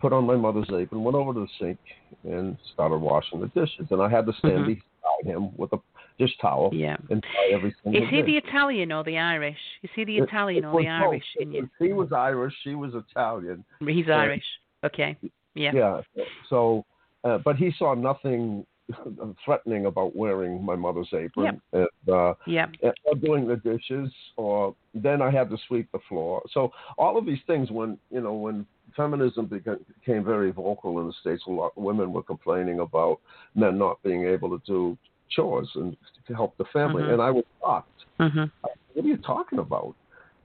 Put 0.00 0.12
on 0.12 0.24
my 0.26 0.36
mother's 0.36 0.68
apron, 0.72 1.02
went 1.04 1.16
over 1.16 1.32
to 1.34 1.40
the 1.40 1.48
sink, 1.58 1.78
and 2.24 2.56
started 2.72 2.98
washing 2.98 3.40
the 3.40 3.48
dishes. 3.48 3.86
And 3.90 4.02
I 4.02 4.08
had 4.08 4.26
to 4.26 4.32
stand 4.34 4.64
Mhm. 4.64 4.66
beside 4.66 5.24
him 5.26 5.56
with 5.56 5.72
a 5.72 5.78
dish 6.18 6.36
towel 6.38 6.70
Yeah. 6.72 6.96
and 7.10 7.22
dry 7.22 7.48
every 7.52 7.74
single 7.82 8.02
Is 8.02 8.08
he 8.08 8.16
dish. 8.22 8.26
the 8.26 8.36
Italian 8.38 8.92
or 8.92 9.04
the 9.04 9.18
Irish? 9.18 9.58
Is 9.82 9.90
he 9.94 10.04
the 10.04 10.18
Italian 10.18 10.64
it 10.64 10.68
or 10.68 10.80
the 10.80 10.86
both. 10.86 11.08
Irish 11.08 11.36
in 11.40 11.52
you? 11.52 11.70
He 11.78 11.92
was 11.92 12.12
Irish. 12.12 12.54
She 12.62 12.74
was 12.74 12.94
Italian. 12.94 13.64
He's 13.80 14.08
Irish. 14.08 14.44
Okay. 14.84 15.16
Yeah. 15.54 15.72
Yeah. 15.72 16.00
So, 16.48 16.84
uh, 17.24 17.38
but 17.38 17.56
he 17.56 17.70
saw 17.72 17.94
nothing 17.94 18.66
threatening 19.44 19.86
about 19.86 20.14
wearing 20.14 20.64
my 20.64 20.76
mother's 20.76 21.12
apron 21.12 21.60
and 21.72 21.88
uh, 22.08 22.34
Yeah. 22.46 22.66
or 23.04 23.14
doing 23.16 23.46
the 23.46 23.56
dishes, 23.56 24.12
or 24.36 24.74
then 24.94 25.20
I 25.20 25.30
had 25.30 25.50
to 25.50 25.58
sweep 25.66 25.90
the 25.92 25.98
floor. 26.08 26.42
So 26.52 26.72
all 26.96 27.18
of 27.18 27.26
these 27.26 27.42
things, 27.46 27.70
when 27.70 27.98
you 28.10 28.20
know, 28.20 28.34
when 28.34 28.64
feminism 28.96 29.46
became 29.46 30.24
very 30.24 30.50
vocal 30.50 31.00
in 31.00 31.06
the 31.06 31.12
states, 31.20 31.42
a 31.46 31.50
lot 31.50 31.72
of 31.76 31.82
women 31.82 32.12
were 32.12 32.22
complaining 32.22 32.80
about 32.80 33.20
men 33.54 33.78
not 33.78 34.02
being 34.02 34.24
able 34.26 34.50
to 34.58 34.62
do 34.66 34.98
chores 35.30 35.68
and 35.74 35.96
to 36.26 36.34
help 36.34 36.56
the 36.56 36.64
family, 36.66 37.02
Mhm. 37.02 37.12
and 37.12 37.22
I 37.22 37.30
was 37.30 37.44
shocked. 37.60 38.04
Mhm. 38.18 38.50
What 38.94 39.04
are 39.04 39.08
you 39.08 39.16
talking 39.18 39.58
about? 39.58 39.94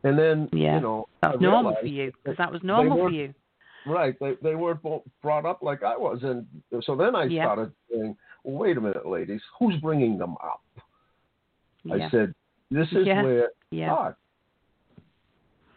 And 0.03 0.17
then 0.17 0.49
Yeah. 0.51 0.75
you 0.75 0.81
know, 0.81 1.07
That's 1.21 1.37
I 1.37 1.39
normal 1.39 1.75
for 1.75 1.85
you 1.85 2.07
because 2.11 2.37
that 2.37 2.37
that 2.37 2.51
was 2.51 2.63
normal 2.63 2.97
for 2.97 3.09
you. 3.11 3.33
Right. 3.85 4.17
They 4.19 4.35
they 4.35 4.55
weren't 4.55 4.81
brought 5.21 5.45
up 5.45 5.61
like 5.63 5.83
I 5.83 5.97
was, 5.97 6.23
and 6.23 6.45
so 6.83 6.95
then 6.95 7.15
I 7.15 7.25
Yeah. 7.25 7.45
started 7.45 7.73
saying, 7.89 8.17
"Well, 8.43 8.57
wait 8.57 8.77
a 8.77 8.81
minute, 8.81 9.05
ladies, 9.07 9.41
who's 9.57 9.77
bringing 9.77 10.17
them 10.17 10.35
up?" 10.43 10.61
I 11.89 12.09
said, 12.09 12.33
"This 12.69 12.91
is 12.93 13.07
Yeah. 13.07 13.23
where 13.23 13.51
Yeah. 13.71 13.89
God, 13.89 14.15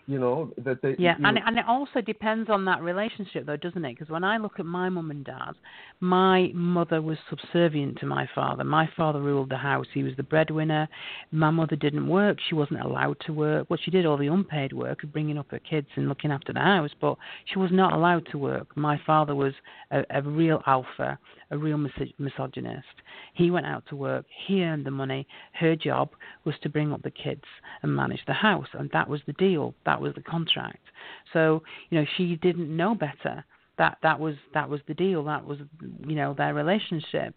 you 0.06 0.18
know, 0.18 0.52
that 0.58 0.82
they 0.82 0.96
Yeah, 0.98 1.16
you, 1.18 1.26
and 1.26 1.38
and 1.38 1.58
it 1.58 1.64
also 1.66 2.00
depends 2.00 2.50
on 2.50 2.64
that 2.66 2.82
relationship, 2.82 3.46
though, 3.46 3.56
doesn't 3.56 3.84
it? 3.84 3.94
Because 3.94 4.10
when 4.10 4.24
I 4.24 4.36
look 4.36 4.60
at 4.60 4.66
my 4.66 4.88
mum 4.88 5.10
and 5.10 5.24
dad, 5.24 5.52
my 6.00 6.50
mother 6.54 7.00
was 7.00 7.16
subservient 7.30 7.98
to 8.00 8.06
my 8.06 8.28
father. 8.34 8.64
My 8.64 8.88
father 8.96 9.20
ruled 9.20 9.50
the 9.50 9.56
house; 9.56 9.86
he 9.94 10.02
was 10.02 10.12
the 10.16 10.22
breadwinner. 10.22 10.88
My 11.32 11.50
mother 11.50 11.76
didn't 11.76 12.06
work; 12.06 12.38
she 12.48 12.54
wasn't 12.54 12.80
allowed 12.80 13.16
to 13.26 13.32
work. 13.32 13.70
Well, 13.70 13.78
she 13.82 13.90
did 13.90 14.04
all 14.04 14.18
the 14.18 14.26
unpaid 14.26 14.72
work 14.72 15.04
of 15.04 15.12
bringing 15.12 15.38
up 15.38 15.50
her 15.50 15.58
kids 15.58 15.88
and 15.96 16.08
looking 16.08 16.30
after 16.30 16.52
the 16.52 16.60
house, 16.60 16.90
but 17.00 17.16
she 17.46 17.58
was 17.58 17.70
not 17.72 17.92
allowed 17.92 18.26
to 18.32 18.38
work. 18.38 18.76
My 18.76 19.00
father 19.06 19.34
was 19.34 19.54
a, 19.90 20.04
a 20.10 20.22
real 20.22 20.62
alpha, 20.66 21.18
a 21.50 21.58
real 21.58 21.78
mis- 21.78 22.12
misogynist. 22.18 22.86
He 23.34 23.50
went 23.50 23.66
out 23.66 23.84
to 23.88 23.96
work; 23.96 24.26
he 24.46 24.62
earned 24.62 24.86
the 24.86 24.90
money. 24.90 25.26
Her 25.52 25.76
job 25.76 26.10
was 26.44 26.54
to 26.62 26.68
bring 26.68 26.92
up 26.92 27.02
the 27.02 27.10
kids 27.10 27.44
and 27.82 27.94
manage 27.94 28.24
the 28.26 28.32
house, 28.32 28.68
and 28.72 28.90
that 28.92 29.08
was 29.08 29.20
the 29.26 29.32
deal. 29.34 29.74
That 29.86 30.00
was 30.00 30.14
the 30.14 30.22
contract. 30.22 30.84
So 31.32 31.62
you 31.90 32.00
know 32.00 32.06
she 32.16 32.36
didn't 32.36 32.74
know 32.74 32.94
better. 32.94 33.44
That 33.78 33.98
that 34.02 34.20
was 34.20 34.36
that 34.52 34.68
was 34.68 34.80
the 34.86 34.94
deal. 34.94 35.24
That 35.24 35.44
was 35.44 35.58
you 36.06 36.14
know 36.14 36.34
their 36.34 36.54
relationship. 36.54 37.34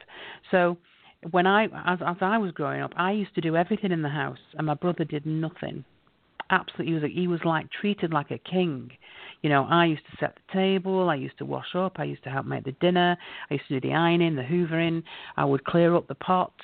So 0.52 0.78
when 1.32 1.48
I 1.48 1.66
as 1.86 2.00
as 2.06 2.18
I 2.22 2.38
was 2.38 2.52
growing 2.52 2.82
up, 2.82 2.94
I 2.96 3.12
used 3.12 3.36
to 3.36 3.42
do 3.42 3.56
everything 3.56 3.92
in 3.92 4.02
the 4.02 4.10
house, 4.10 4.40
and 4.58 4.68
my 4.68 4.76
brother 4.76 5.04
did 5.04 5.26
nothing. 5.26 5.84
Absolutely, 6.50 6.88
he 6.88 6.94
was 6.94 7.12
he 7.12 7.28
was 7.28 7.40
like 7.44 7.70
treated 7.72 8.14
like 8.14 8.32
a 8.32 8.38
king. 8.38 8.92
You 9.42 9.50
know, 9.50 9.66
I 9.70 9.86
used 9.86 10.04
to 10.12 10.18
set 10.20 10.36
the 10.36 10.54
table, 10.54 11.10
I 11.10 11.16
used 11.16 11.38
to 11.38 11.46
wash 11.46 11.76
up, 11.76 11.98
I 11.98 12.06
used 12.06 12.24
to 12.24 12.30
help 12.30 12.46
make 12.46 12.64
the 12.64 12.72
dinner, 12.74 13.18
I 13.50 13.54
used 13.54 13.68
to 13.68 13.80
do 13.80 13.88
the 13.88 13.94
ironing, 13.94 14.36
the 14.36 14.42
hoovering, 14.42 15.04
I 15.36 15.46
would 15.46 15.64
clear 15.64 15.96
up 15.96 16.08
the 16.08 16.16
pots. 16.16 16.64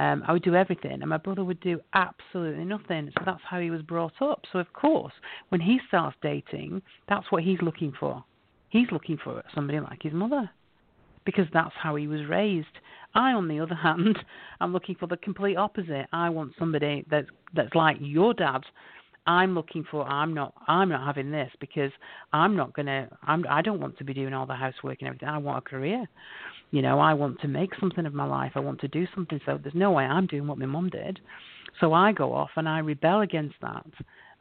Um, 0.00 0.24
I 0.26 0.32
would 0.32 0.42
do 0.42 0.56
everything, 0.56 1.02
and 1.02 1.08
my 1.08 1.18
brother 1.18 1.44
would 1.44 1.60
do 1.60 1.80
absolutely 1.92 2.64
nothing. 2.64 3.12
So 3.16 3.22
that's 3.24 3.42
how 3.48 3.60
he 3.60 3.70
was 3.70 3.82
brought 3.82 4.20
up. 4.20 4.42
So 4.52 4.58
of 4.58 4.72
course, 4.72 5.12
when 5.50 5.60
he 5.60 5.78
starts 5.86 6.16
dating, 6.20 6.82
that's 7.08 7.30
what 7.30 7.44
he's 7.44 7.62
looking 7.62 7.92
for. 7.98 8.24
He's 8.70 8.90
looking 8.90 9.18
for 9.22 9.40
somebody 9.54 9.78
like 9.78 10.02
his 10.02 10.12
mother, 10.12 10.50
because 11.24 11.46
that's 11.52 11.74
how 11.80 11.94
he 11.94 12.06
was 12.06 12.26
raised. 12.28 12.66
I, 13.14 13.32
on 13.32 13.48
the 13.48 13.60
other 13.60 13.74
hand, 13.74 14.18
am 14.60 14.72
looking 14.72 14.96
for 14.96 15.06
the 15.06 15.16
complete 15.16 15.56
opposite. 15.56 16.06
I 16.12 16.28
want 16.30 16.52
somebody 16.58 17.04
that's 17.10 17.28
that's 17.54 17.74
like 17.74 17.96
your 18.00 18.34
dad. 18.34 18.62
I'm 19.26 19.54
looking 19.54 19.84
for. 19.90 20.04
I'm 20.06 20.34
not. 20.34 20.52
I'm 20.66 20.90
not 20.90 21.06
having 21.06 21.30
this 21.30 21.50
because 21.60 21.90
I'm 22.32 22.56
not 22.56 22.74
gonna. 22.74 23.08
I'm. 23.22 23.44
I 23.48 23.62
don't 23.62 23.80
want 23.80 23.96
to 23.98 24.04
be 24.04 24.14
doing 24.14 24.34
all 24.34 24.46
the 24.46 24.54
housework 24.54 24.98
and 25.00 25.08
everything. 25.08 25.28
I 25.28 25.38
want 25.38 25.58
a 25.58 25.68
career. 25.68 26.06
You 26.70 26.82
know, 26.82 26.98
I 26.98 27.14
want 27.14 27.40
to 27.40 27.48
make 27.48 27.70
something 27.80 28.04
of 28.04 28.14
my 28.14 28.26
life. 28.26 28.52
I 28.54 28.60
want 28.60 28.80
to 28.80 28.88
do 28.88 29.06
something. 29.14 29.40
So 29.46 29.58
there's 29.62 29.74
no 29.74 29.92
way 29.92 30.04
I'm 30.04 30.26
doing 30.26 30.46
what 30.46 30.58
my 30.58 30.66
mum 30.66 30.90
did. 30.90 31.20
So 31.80 31.92
I 31.92 32.12
go 32.12 32.32
off 32.32 32.50
and 32.56 32.68
I 32.68 32.78
rebel 32.80 33.22
against 33.22 33.56
that, 33.62 33.86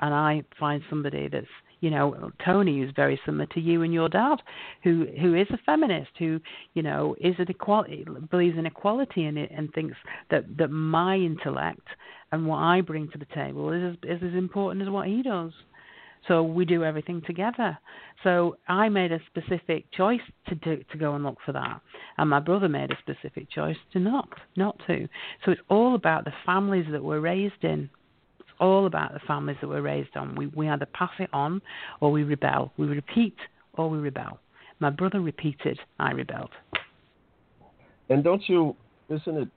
and 0.01 0.13
I 0.13 0.43
find 0.59 0.83
somebody 0.89 1.29
that's, 1.29 1.47
you 1.83 1.89
know, 1.89 2.31
Tony 2.45 2.79
is 2.79 2.91
very 2.95 3.19
similar 3.25 3.45
to 3.47 3.59
you 3.59 3.81
and 3.81 3.93
your 3.93 4.07
dad, 4.07 4.37
who 4.85 5.05
who 5.19 5.35
is 5.35 5.47
a 5.49 5.57
feminist, 5.65 6.11
who 6.17 6.39
you 6.75 6.81
know 6.81 7.13
is 7.19 7.35
an 7.39 7.47
equality, 7.49 8.05
believes 8.31 8.57
in 8.57 8.65
equality 8.65 9.25
it, 9.25 9.51
and 9.51 9.69
thinks 9.73 9.97
that 10.31 10.45
that 10.57 10.69
my 10.69 11.17
intellect 11.17 11.85
and 12.31 12.47
what 12.47 12.59
I 12.59 12.79
bring 12.79 13.09
to 13.09 13.17
the 13.17 13.27
table 13.35 13.73
is 13.73 13.97
is 14.03 14.23
as 14.23 14.33
important 14.33 14.81
as 14.81 14.89
what 14.89 15.07
he 15.07 15.21
does. 15.21 15.51
So 16.25 16.41
we 16.41 16.63
do 16.63 16.85
everything 16.85 17.21
together. 17.27 17.77
So 18.23 18.55
I 18.69 18.87
made 18.87 19.11
a 19.11 19.19
specific 19.25 19.91
choice 19.91 20.21
to 20.47 20.55
do, 20.55 20.81
to 20.89 20.97
go 20.97 21.15
and 21.15 21.25
look 21.25 21.39
for 21.45 21.51
that, 21.51 21.81
and 22.17 22.29
my 22.29 22.39
brother 22.39 22.69
made 22.69 22.91
a 22.91 22.97
specific 22.99 23.49
choice 23.49 23.75
to 23.91 23.99
not 23.99 24.29
not 24.55 24.79
to. 24.87 25.09
So 25.43 25.51
it's 25.51 25.61
all 25.67 25.95
about 25.95 26.23
the 26.23 26.33
families 26.45 26.85
that 26.93 27.03
we're 27.03 27.19
raised 27.19 27.63
in. 27.63 27.89
All 28.59 28.85
about 28.85 29.13
the 29.13 29.19
families 29.27 29.57
that 29.61 29.67
we're 29.67 29.81
raised 29.81 30.15
on. 30.15 30.35
We 30.35 30.47
we 30.47 30.69
either 30.69 30.85
pass 30.85 31.11
it 31.19 31.29
on 31.33 31.61
or 31.99 32.11
we 32.11 32.23
rebel. 32.23 32.71
We 32.77 32.87
repeat 32.87 33.35
or 33.73 33.89
we 33.89 33.97
rebel. 33.97 34.39
My 34.79 34.89
brother 34.89 35.21
repeated. 35.21 35.79
I 35.99 36.11
rebelled. 36.11 36.51
and 38.09 38.23
don't 38.23 38.47
you? 38.47 38.75
Isn't 39.09 39.37
it? 39.37 39.47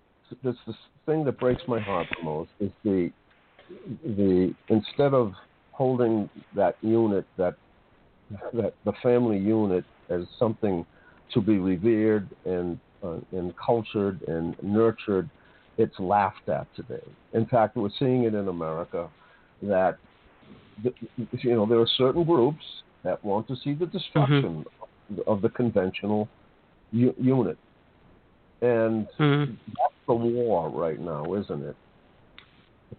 That's 0.43 0.59
the 0.67 0.75
thing 1.07 1.25
that 1.25 1.39
breaks 1.39 1.63
my 1.69 1.81
heart 1.81 2.07
the 2.17 2.25
most 2.25 2.51
is 2.61 2.71
the 2.85 3.11
the 4.05 4.55
instead 4.69 5.15
of 5.15 5.33
holding 5.73 6.29
that 6.55 6.77
unit 6.81 7.27
that 7.37 7.55
that 8.55 8.75
the 8.85 8.93
family 9.03 9.39
unit 9.39 9.85
as 10.09 10.23
something 10.39 10.85
to 11.33 11.41
be 11.41 11.59
revered 11.59 12.29
and 12.45 12.79
uh, 13.03 13.17
and 13.33 13.53
cultured 13.57 14.23
and 14.27 14.57
nurtured, 14.63 15.29
it's 15.79 15.99
laughed 15.99 16.49
at 16.49 16.67
today. 16.75 17.03
In 17.33 17.47
fact, 17.47 17.77
we're 17.77 17.91
seeing 17.99 18.25
it 18.25 18.35
in 18.35 18.49
America 18.49 19.09
that 19.63 19.99
you 20.83 21.55
know, 21.55 21.67
there 21.67 21.81
are 21.81 21.87
certain 21.97 22.25
groups 22.25 22.63
that 23.03 23.23
want 23.25 23.49
to 23.49 23.57
see 23.65 23.75
the 23.75 23.87
destruction 23.87 24.65
Mm-hmm. 25.13 25.21
of 25.29 25.41
the 25.41 25.49
conventional 25.49 26.29
u- 26.91 27.15
unit, 27.21 27.57
and 28.61 29.07
Mm. 29.21 29.57
that's 29.67 29.95
the 30.09 30.15
war 30.15 30.69
right 30.69 30.99
now, 30.99 31.35
isn't 31.35 31.63
it? 31.63 31.77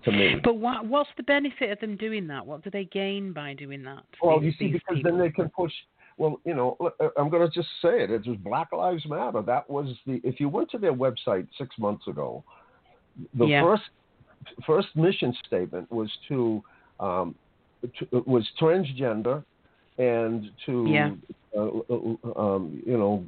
To 0.05 0.11
me. 0.11 0.35
But 0.41 0.55
what 0.55 0.85
what's 0.85 1.09
the 1.17 1.23
benefit 1.23 1.69
of 1.71 1.79
them 1.79 1.97
doing 1.97 2.27
that? 2.27 2.45
What 2.45 2.63
do 2.63 2.69
they 2.69 2.85
gain 2.85 3.33
by 3.33 3.53
doing 3.55 3.83
that? 3.83 4.03
Well, 4.23 4.39
these- 4.39 4.53
you 4.59 4.67
see, 4.67 4.71
because 4.73 4.97
people? 4.97 5.11
then 5.11 5.19
they 5.19 5.31
can 5.31 5.49
push. 5.49 5.73
Well, 6.17 6.39
you 6.45 6.53
know, 6.55 6.77
uh, 6.79 7.09
I'm 7.17 7.29
going 7.29 7.45
to 7.47 7.53
just 7.53 7.69
say 7.81 8.01
it. 8.03 8.09
It 8.09 8.25
was 8.25 8.37
Black 8.37 8.71
Lives 8.71 9.05
Matter. 9.05 9.41
That 9.41 9.69
was 9.69 9.93
the. 10.05 10.19
If 10.23 10.39
you 10.39 10.47
went 10.49 10.71
to 10.71 10.77
their 10.77 10.93
website 10.93 11.47
six 11.57 11.77
months 11.77 12.07
ago, 12.07 12.43
the 13.33 13.47
Yeah. 13.47 13.61
first 13.61 13.83
first 14.65 14.87
mission 14.95 15.33
statement 15.45 15.91
was 15.91 16.09
to, 16.27 16.63
um, 16.99 17.35
to 17.97 18.23
was 18.25 18.47
transgender, 18.59 19.43
and 19.97 20.51
to 20.65 20.83
Yeah. 20.89 21.11
uh, 21.57 21.69
uh, 21.89 22.39
um, 22.39 22.81
you 22.85 22.97
know, 22.97 23.27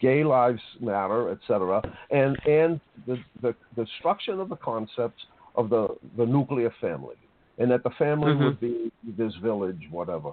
gay 0.00 0.24
lives 0.24 0.62
matter, 0.80 1.30
etc. 1.30 1.82
And 2.10 2.38
and 2.46 2.80
the, 3.06 3.18
the 3.42 3.54
the 3.76 3.84
destruction 3.84 4.40
of 4.40 4.48
the 4.48 4.56
concept 4.56 5.18
of 5.54 5.68
the 5.70 5.88
the 6.16 6.26
nuclear 6.26 6.70
family, 6.80 7.16
and 7.58 7.70
that 7.70 7.82
the 7.82 7.90
family 7.90 8.32
Mhm. 8.32 8.44
would 8.44 8.60
be 8.60 8.90
this 9.16 9.34
village, 9.36 9.82
whatever. 9.90 10.32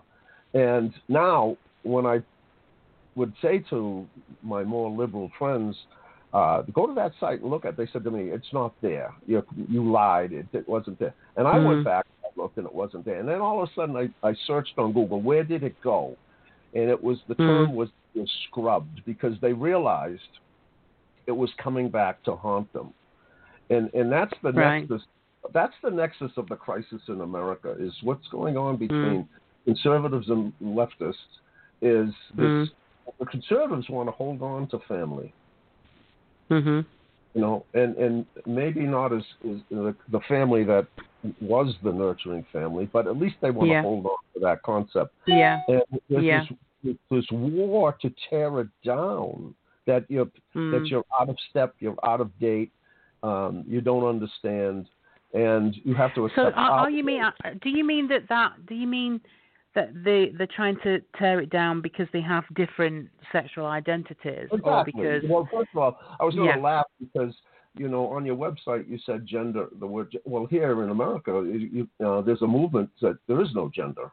And 0.54 0.94
now, 1.08 1.58
when 1.84 2.06
I 2.06 2.22
would 3.16 3.34
say 3.42 3.60
to 3.70 4.08
my 4.42 4.64
more 4.64 4.90
liberal 4.90 5.30
friends, 5.38 5.76
uh, 6.34 6.64
go 6.74 6.88
to 6.88 6.94
that 6.94 7.12
site 7.20 7.42
and 7.42 7.50
look 7.50 7.64
at, 7.66 7.74
it, 7.74 7.78
they 7.78 7.88
said 7.94 8.04
to 8.04 8.12
me, 8.12 8.32
"It's 8.32 8.52
not 8.54 8.74
there. 8.82 9.14
You 9.28 9.44
you 9.70 9.90
lied. 9.90 10.34
It, 10.34 10.48
it 10.54 10.68
wasn't 10.68 11.00
there." 11.00 11.14
And 11.38 11.48
I 11.48 11.58
Mhm. 11.58 11.66
went 11.66 11.84
back, 11.86 12.06
I 12.24 12.30
looked, 12.42 12.58
and 12.58 12.66
it 12.66 12.74
wasn't 12.74 13.06
there. 13.06 13.20
And 13.20 13.28
then 13.28 13.40
all 13.42 13.62
of 13.62 13.70
a 13.70 13.74
sudden, 13.74 13.96
I, 13.96 14.28
I 14.28 14.34
searched 14.48 14.78
on 14.78 14.94
Google, 14.94 15.22
where 15.22 15.44
did 15.44 15.64
it 15.64 15.76
go? 15.84 16.18
And 16.74 16.90
it 16.90 17.02
was 17.02 17.20
the 17.28 17.36
term 17.36 17.70
Mhm. 17.70 17.76
was, 17.76 17.90
was 18.16 18.32
scrubbed 18.48 19.06
because 19.06 19.40
they 19.42 19.54
realized 19.54 20.40
it 21.28 21.32
was 21.32 21.54
coming 21.56 21.90
back 21.90 22.24
to 22.24 22.36
haunt 22.36 22.72
them. 22.74 22.94
And 23.70 23.94
and 23.94 24.12
that's 24.12 24.34
the 24.42 24.52
Right. 24.52 24.82
nexus. 24.90 25.06
That's 25.54 25.76
the 25.84 25.92
nexus 25.92 26.32
of 26.38 26.48
the 26.48 26.56
crisis 26.56 27.02
in 27.10 27.22
America 27.22 27.76
is 27.78 27.94
what's 28.02 28.28
going 28.30 28.58
on 28.58 28.76
Mm. 28.76 28.80
between 28.80 29.30
conservatives 29.66 30.30
and 30.30 30.52
leftists. 30.62 31.40
Is 31.82 32.14
this 32.34 32.52
Mm. 32.52 32.72
the 33.20 33.26
conservatives 33.26 33.90
want 33.90 34.08
to 34.08 34.12
hold 34.14 34.42
on 34.42 34.68
to 34.68 34.80
family, 34.80 35.34
Mhm. 36.54 36.86
you 37.36 37.42
know, 37.42 37.66
and 37.74 37.96
and 37.98 38.26
maybe 38.46 38.82
not 38.82 39.12
as, 39.12 39.24
as 39.52 39.58
the, 39.72 39.96
the 40.12 40.20
family 40.28 40.64
that 40.64 40.86
was 41.42 41.74
the 41.84 41.92
nurturing 41.92 42.46
family, 42.54 42.86
but 42.94 43.08
at 43.08 43.18
least 43.18 43.36
they 43.42 43.50
want 43.50 43.70
Yeah. 43.70 43.82
to 43.82 43.88
hold 43.88 44.06
on 44.06 44.18
to 44.34 44.40
that 44.42 44.62
concept. 44.62 45.14
Yeah. 45.26 45.62
And 45.68 45.82
there's 46.10 46.24
Yeah. 46.24 46.46
this, 46.84 46.96
this 47.10 47.26
war 47.32 47.94
to 48.02 48.14
tear 48.30 48.60
it 48.62 48.68
down. 48.84 49.56
That 49.86 50.06
you're 50.10 50.30
Mm. 50.56 50.72
that 50.72 50.86
you're 50.92 51.06
out 51.20 51.30
of 51.30 51.38
step, 51.50 51.74
you're 51.80 51.98
out 52.06 52.22
of 52.22 52.30
date, 52.40 52.72
um, 53.24 53.64
you 53.68 53.82
don't 53.82 54.06
understand, 54.06 54.86
and 55.34 55.76
you 55.84 55.94
have 55.96 56.14
to 56.16 56.22
So 56.36 56.48
accept. 56.48 56.58
are, 56.58 56.72
are 56.82 56.90
you 56.90 57.04
mean? 57.04 57.22
uh, 57.24 57.32
Do 57.62 57.70
you 57.70 57.84
mean 57.84 58.08
that 58.10 58.28
that? 58.30 58.52
Do 58.68 58.76
you 58.76 58.88
mean 58.88 59.20
that 59.76 59.90
they 60.04 60.32
they're 60.38 60.48
trying 60.56 60.78
to 60.84 61.00
tear 61.18 61.40
it 61.42 61.50
down 61.50 61.82
because 61.82 62.08
they 62.14 62.22
have 62.22 62.44
different 62.56 63.10
sexual 63.32 63.66
identities, 63.66 64.48
or 64.52 64.58
Exactly. 64.60 64.94
because? 64.96 65.24
well, 65.30 65.48
first 65.52 65.70
of 65.74 65.80
all, 65.82 65.98
I 66.20 66.24
was 66.26 66.36
going 66.36 66.50
to 66.50 66.56
Yeah. 66.58 66.62
laugh 66.64 66.86
because 67.00 67.34
you 67.76 67.88
know 67.88 68.08
on 68.08 68.26
your 68.26 68.36
website 68.36 68.88
you 68.90 68.98
said 69.06 69.26
gender. 69.26 69.68
The 69.80 69.88
word 69.88 70.16
well 70.26 70.46
here 70.46 70.84
in 70.84 70.90
America, 70.90 71.32
you, 71.46 71.88
you, 72.00 72.06
uh, 72.08 72.22
there's 72.22 72.42
a 72.42 72.48
movement 72.48 72.90
that 73.02 73.18
there 73.28 73.42
is 73.42 73.50
no 73.56 73.70
gender. 73.74 74.12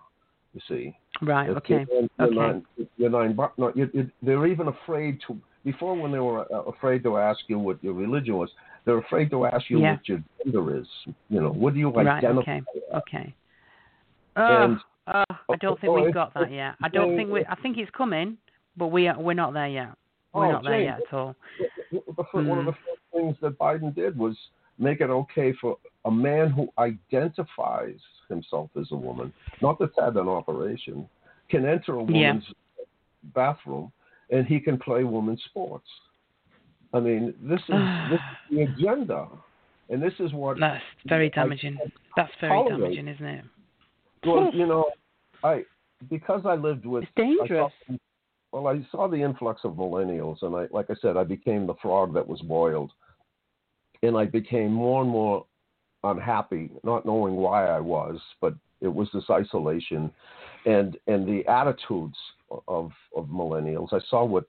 You 0.55 0.61
see, 0.67 0.97
Right. 1.23 1.49
Okay. 1.51 1.87
You're, 1.89 2.09
Okay. 2.27 2.35
non, 2.35 2.67
you're 2.97 3.11
non, 3.11 3.37
no, 3.57 3.73
you, 3.77 3.89
you, 3.93 4.11
they're 4.23 4.47
even 4.47 4.69
afraid 4.69 5.21
to. 5.29 5.39
Before, 5.63 5.95
when 5.95 6.11
they 6.11 6.19
were 6.19 6.41
uh, 6.53 6.63
afraid 6.63 7.03
to 7.05 7.19
ask 7.19 7.39
you 7.47 7.59
what 7.59 7.85
your 7.85 7.93
religion 7.93 8.35
was, 8.37 8.49
they're 8.85 8.99
afraid 8.99 9.31
to 9.31 9.45
ask 9.47 9.69
you 9.71 9.79
Yeah. 9.81 9.93
what 9.93 10.09
your 10.09 10.23
gender 10.43 10.77
is. 10.81 10.87
You 11.29 11.41
know, 11.43 11.51
what 11.53 11.75
do 11.75 11.79
you 11.81 11.91
identify 11.97 12.27
Right. 12.27 12.37
Okay. 12.39 12.57
as? 12.93 13.03
Okay. 13.03 13.35
Oh, 14.37 14.65
And- 14.65 14.81
oh, 15.15 15.25
I 15.51 15.57
don't 15.61 15.81
think 15.81 15.95
we've 15.95 16.15
got 16.15 16.33
that 16.35 16.51
yet. 16.53 16.75
I 16.83 16.89
don't 16.89 17.17
think 17.17 17.31
we. 17.31 17.45
I 17.47 17.55
think 17.57 17.79
it's 17.79 17.91
coming, 17.91 18.37
but 18.77 18.89
we 18.89 19.09
are, 19.09 19.19
we're 19.21 19.35
not 19.35 19.53
there 19.53 19.69
yet. 19.69 19.91
We're 20.33 20.47
Oh, 20.47 20.53
not 20.53 20.65
there 20.65 20.81
yet 20.83 21.01
at 21.07 21.13
all. 21.15 21.35
One 22.33 22.59
of 22.59 22.67
the 22.67 22.73
Mm. 22.73 22.75
first 22.75 23.01
things 23.13 23.37
that 23.43 23.59
Biden 23.59 23.95
did 23.95 24.17
was 24.17 24.37
make 24.79 25.01
it 25.01 25.11
okay 25.11 25.53
for 25.61 25.77
a 26.05 26.11
man 26.11 26.51
who 26.51 26.69
identifies 26.79 27.99
himself 28.29 28.71
as 28.81 28.87
a 28.93 28.97
woman, 28.97 29.33
not 29.61 29.79
that's 29.79 29.93
had 29.99 30.17
an 30.17 30.29
operation, 30.29 31.09
can 31.49 31.67
enter 31.67 31.95
a 31.99 32.05
Yeah. 32.05 32.29
woman's 32.33 32.45
bathroom 33.35 33.93
and 34.31 34.47
he 34.47 34.61
can 34.61 34.79
play 34.79 35.03
women's 35.05 35.43
sports. 35.45 35.89
I 36.95 37.01
mean, 37.01 37.35
this 37.43 37.61
is 37.61 37.69
this 38.11 38.21
is 38.21 38.57
the 38.57 38.63
agenda, 38.63 39.27
and 39.89 40.01
this 40.03 40.15
is 40.21 40.33
what. 40.33 40.59
That's 40.61 40.83
very 41.07 41.27
I- 41.27 41.35
damaging. 41.35 41.77
That's 42.17 42.33
very 42.41 42.69
damaging, 42.69 43.09
isn't 43.09 43.27
it? 43.27 43.45
Well, 44.25 44.51
you 44.53 44.67
know, 44.67 44.91
I 45.43 45.65
because 46.09 46.43
I 46.45 46.55
lived 46.55 46.87
with. 46.87 47.05
It's 47.05 47.13
dangerous. 47.17 47.73
I 47.89 47.93
saw, 47.93 47.99
well, 48.53 48.67
I 48.69 48.87
saw 48.91 49.09
the 49.09 49.23
influx 49.23 49.61
of 49.65 49.73
millennials, 49.73 50.43
and 50.43 50.55
I, 50.55 50.67
like 50.71 50.87
I 50.91 50.95
said, 51.01 51.17
I 51.17 51.25
became 51.25 51.67
the 51.67 51.75
frog 51.83 52.15
that 52.15 52.27
was 52.27 52.41
boiled, 52.41 52.91
and 54.03 54.17
I 54.17 54.25
became 54.25 54.73
more 54.73 55.03
and 55.03 55.11
more 55.11 55.47
unhappy, 56.03 56.71
not 56.83 57.05
knowing 57.05 57.37
why 57.37 57.67
I 57.67 57.81
was, 57.81 58.19
but 58.41 58.55
it 58.81 58.93
was 58.93 59.09
this 59.13 59.29
isolation, 59.31 60.11
and 60.67 60.97
and 61.07 61.27
the 61.27 61.47
attitudes 61.51 62.17
of 62.67 62.91
of 63.17 63.27
millennials. 63.27 63.93
I 63.93 64.01
saw 64.09 64.25
what, 64.25 64.45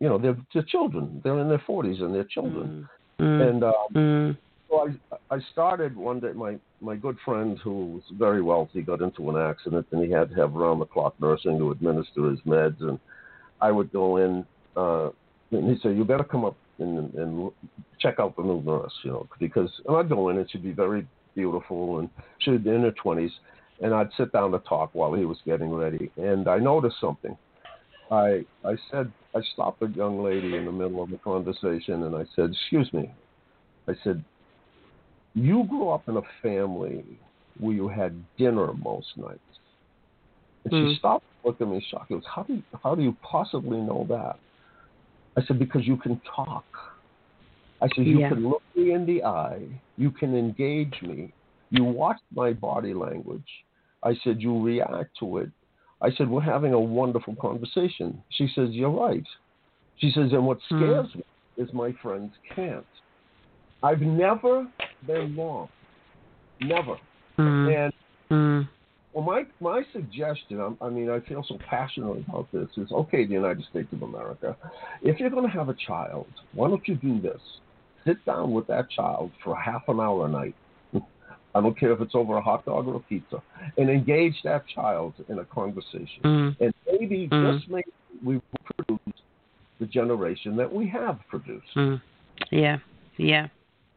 you 0.00 0.08
know, 0.08 0.18
they're, 0.18 0.36
they're 0.52 0.62
children. 0.62 1.20
They're 1.24 1.40
in 1.40 1.48
their 1.48 1.62
forties 1.66 2.00
and 2.00 2.14
they're 2.14 2.24
children, 2.24 2.88
Mm. 3.20 3.48
and. 3.48 3.64
Um, 3.64 3.72
Mm. 3.92 4.36
Well, 4.72 4.88
I, 5.12 5.36
I 5.36 5.38
started 5.52 5.94
one 5.94 6.18
day. 6.18 6.32
My 6.32 6.56
my 6.80 6.96
good 6.96 7.18
friend, 7.24 7.58
who 7.62 7.86
was 7.86 8.02
very 8.18 8.42
wealthy, 8.42 8.80
got 8.80 9.02
into 9.02 9.28
an 9.30 9.36
accident, 9.36 9.86
and 9.92 10.02
he 10.02 10.10
had 10.10 10.30
to 10.30 10.34
have 10.36 10.54
round 10.54 10.80
the 10.80 10.86
clock 10.86 11.14
nursing 11.20 11.58
to 11.58 11.70
administer 11.70 12.30
his 12.30 12.40
meds. 12.40 12.80
And 12.80 12.98
I 13.60 13.70
would 13.70 13.92
go 13.92 14.16
in, 14.16 14.46
uh, 14.76 15.10
and 15.50 15.70
he 15.70 15.78
said, 15.82 15.96
"You 15.96 16.04
better 16.04 16.24
come 16.24 16.46
up 16.46 16.56
and, 16.78 17.12
and 17.14 17.52
check 18.00 18.18
out 18.18 18.34
the 18.34 18.42
new 18.42 18.62
nurse, 18.62 18.92
you 19.04 19.10
know, 19.10 19.28
because." 19.38 19.70
And 19.86 19.96
I'd 19.96 20.08
go 20.08 20.30
in, 20.30 20.38
and 20.38 20.50
she'd 20.50 20.64
be 20.64 20.72
very 20.72 21.06
beautiful, 21.34 21.98
and 21.98 22.08
she'd 22.38 22.64
be 22.64 22.70
in 22.70 22.82
her 22.82 22.92
twenties, 22.92 23.32
and 23.82 23.94
I'd 23.94 24.10
sit 24.16 24.32
down 24.32 24.52
to 24.52 24.58
talk 24.60 24.90
while 24.94 25.12
he 25.12 25.26
was 25.26 25.38
getting 25.44 25.70
ready, 25.70 26.10
and 26.16 26.48
I 26.48 26.58
noticed 26.58 26.96
something. 26.98 27.36
I 28.10 28.46
I 28.64 28.76
said 28.90 29.12
I 29.34 29.42
stopped 29.52 29.82
a 29.82 29.88
young 29.88 30.24
lady 30.24 30.56
in 30.56 30.64
the 30.64 30.72
middle 30.72 31.02
of 31.02 31.10
the 31.10 31.18
conversation, 31.18 32.04
and 32.04 32.16
I 32.16 32.24
said, 32.34 32.52
"Excuse 32.52 32.90
me." 32.94 33.12
I 33.88 33.94
said, 34.04 34.24
you 35.34 35.64
grew 35.68 35.88
up 35.88 36.08
in 36.08 36.16
a 36.16 36.22
family 36.42 37.20
where 37.58 37.74
you 37.74 37.88
had 37.88 38.24
dinner 38.36 38.72
most 38.74 39.08
nights. 39.16 39.40
And 40.64 40.74
Hmm. 40.74 40.90
she 40.92 40.98
stopped, 40.98 41.24
looking 41.44 41.66
at 41.66 41.72
me 41.72 41.86
shocked. 41.90 42.06
She 42.08 42.14
goes, 42.14 42.22
how 42.32 42.42
do, 42.44 42.54
you, 42.54 42.62
how 42.82 42.94
do 42.94 43.02
you 43.02 43.16
possibly 43.22 43.78
know 43.78 44.06
that? 44.08 44.38
I 45.36 45.44
said, 45.46 45.58
because 45.58 45.86
you 45.86 45.96
can 45.96 46.20
talk. 46.36 46.66
I 47.80 47.88
said, 47.96 48.06
you 48.06 48.20
Yeah. 48.20 48.28
can 48.28 48.48
look 48.48 48.62
me 48.76 48.92
in 48.92 49.06
the 49.06 49.24
eye. 49.24 49.82
You 49.96 50.10
can 50.10 50.36
engage 50.36 50.94
me. 51.02 51.34
You 51.70 51.84
watch 51.84 52.18
my 52.32 52.52
body 52.52 52.94
language. 52.94 53.48
I 54.02 54.14
said, 54.22 54.40
you 54.40 54.62
react 54.62 55.16
to 55.20 55.38
it. 55.38 55.50
I 56.00 56.10
said, 56.12 56.28
we're 56.28 56.42
having 56.42 56.74
a 56.74 56.80
wonderful 56.80 57.34
conversation. 57.40 58.22
She 58.30 58.48
says, 58.54 58.70
you're 58.70 58.90
right. 58.90 59.24
She 59.96 60.10
says, 60.10 60.32
and 60.32 60.46
what 60.46 60.58
Hmm. 60.68 60.76
scares 60.76 61.14
me 61.14 61.24
is 61.56 61.72
my 61.72 61.92
friends 62.02 62.32
can't. 62.54 62.86
I've 63.82 64.00
never 64.00 64.66
been 65.06 65.36
wrong. 65.36 65.68
Never. 66.60 66.96
Mm. 67.38 67.84
And 67.84 67.92
Mm. 68.30 68.68
well, 69.12 69.24
my 69.24 69.44
my 69.60 69.82
suggestion, 69.92 70.58
I'm, 70.60 70.78
I 70.80 70.88
mean, 70.88 71.10
I 71.10 71.20
feel 71.20 71.44
so 71.46 71.58
passionately 71.68 72.24
about 72.28 72.50
this, 72.50 72.68
is 72.78 72.90
okay, 72.92 73.26
the 73.26 73.34
United 73.34 73.64
States 73.64 73.92
of 73.92 74.02
America, 74.02 74.56
if 75.02 75.20
you're 75.20 75.28
going 75.28 75.44
to 75.44 75.50
have 75.50 75.68
a 75.68 75.74
child, 75.74 76.26
why 76.54 76.68
don't 76.68 76.86
you 76.88 76.94
do 76.94 77.20
this? 77.20 77.40
Sit 78.06 78.24
down 78.24 78.52
with 78.52 78.66
that 78.68 78.90
child 78.90 79.30
for 79.44 79.54
half 79.54 79.82
an 79.88 80.00
hour 80.00 80.26
a 80.26 80.28
night. 80.30 80.54
I 81.54 81.60
don't 81.60 81.78
care 81.78 81.92
if 81.92 82.00
it's 82.00 82.14
over 82.14 82.36
a 82.38 82.40
hot 82.40 82.64
dog 82.64 82.86
or 82.88 82.96
a 82.96 83.00
pizza, 83.00 83.42
and 83.76 83.90
engage 83.90 84.36
that 84.44 84.66
child 84.68 85.12
in 85.28 85.38
a 85.40 85.44
conversation. 85.44 86.22
Mm. 86.24 86.56
And 86.60 86.74
maybe, 86.86 87.28
Mm. 87.28 87.58
just 87.58 87.68
maybe, 87.70 87.92
we 88.24 88.40
produce 88.76 89.18
the 89.78 89.86
generation 89.86 90.56
that 90.56 90.72
we 90.72 90.86
have 90.88 91.18
produced. 91.28 91.74
Mm. 91.76 92.00
Yeah, 92.50 92.78
yeah, 93.18 93.48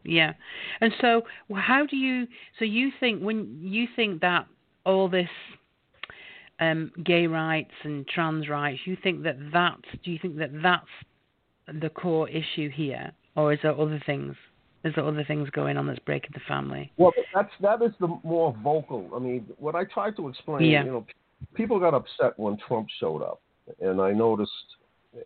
yeah. 0.06 0.32
And 0.80 0.92
so, 1.00 1.22
how 1.54 1.84
do 1.86 1.96
you? 1.96 2.26
So 2.58 2.64
you 2.64 2.90
think 3.00 3.22
when 3.22 3.58
you 3.60 3.86
think 3.96 4.20
that 4.20 4.46
all 4.84 5.08
this 5.08 5.28
um, 6.60 6.92
gay 7.04 7.26
rights 7.26 7.72
and 7.84 8.06
trans 8.08 8.48
rights, 8.48 8.80
you 8.84 8.96
think 9.02 9.22
that 9.24 9.36
that? 9.52 9.78
Do 10.04 10.10
you 10.10 10.18
think 10.20 10.36
that 10.38 10.50
that's 10.62 11.80
the 11.80 11.90
core 11.90 12.28
issue 12.28 12.70
here, 12.70 13.12
or 13.34 13.52
is 13.52 13.58
there 13.62 13.78
other 13.78 14.00
things 14.06 14.34
Is 14.84 14.94
there 14.94 15.04
other 15.04 15.24
things 15.24 15.50
going 15.50 15.76
on 15.76 15.86
that's 15.88 15.98
breaking 16.00 16.30
the 16.32 16.40
family? 16.46 16.92
Well, 16.96 17.12
that's 17.34 17.50
that 17.60 17.82
is 17.82 17.90
the 17.98 18.08
more 18.22 18.54
vocal. 18.62 19.10
I 19.16 19.18
mean, 19.18 19.46
what 19.58 19.74
I 19.74 19.84
tried 19.84 20.16
to 20.16 20.28
explain, 20.28 20.70
Yeah. 20.70 20.84
you 20.84 20.92
know, 20.92 21.06
people 21.54 21.80
got 21.80 21.92
upset 21.92 22.38
when 22.38 22.56
Trump 22.68 22.86
showed 23.00 23.22
up, 23.22 23.40
and 23.80 24.00
I 24.00 24.12
noticed, 24.12 24.76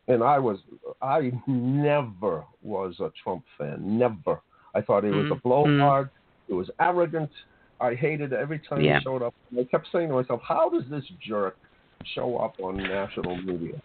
and 0.08 0.22
I 0.24 0.38
was, 0.38 0.58
I 1.02 1.30
never 1.46 2.44
was 2.62 2.94
a 3.00 3.10
Trump 3.22 3.44
fan, 3.58 3.98
never. 3.98 4.40
I 4.74 4.80
thought 4.80 5.04
he 5.04 5.10
was 5.10 5.26
Mm, 5.26 5.32
a 5.32 5.34
blowhard. 5.36 6.10
He 6.46 6.52
was 6.54 6.70
arrogant. 6.80 7.30
I 7.80 7.94
hated 7.94 8.32
every 8.32 8.58
time 8.58 8.82
Yeah. 8.82 8.98
he 8.98 9.04
showed 9.04 9.22
up. 9.22 9.34
I 9.58 9.64
kept 9.64 9.88
saying 9.92 10.08
to 10.08 10.14
myself, 10.14 10.40
how 10.46 10.68
does 10.68 10.84
this 10.90 11.04
jerk 11.26 11.56
show 12.14 12.36
up 12.36 12.54
on 12.60 12.76
national 12.76 13.36
media? 13.36 13.80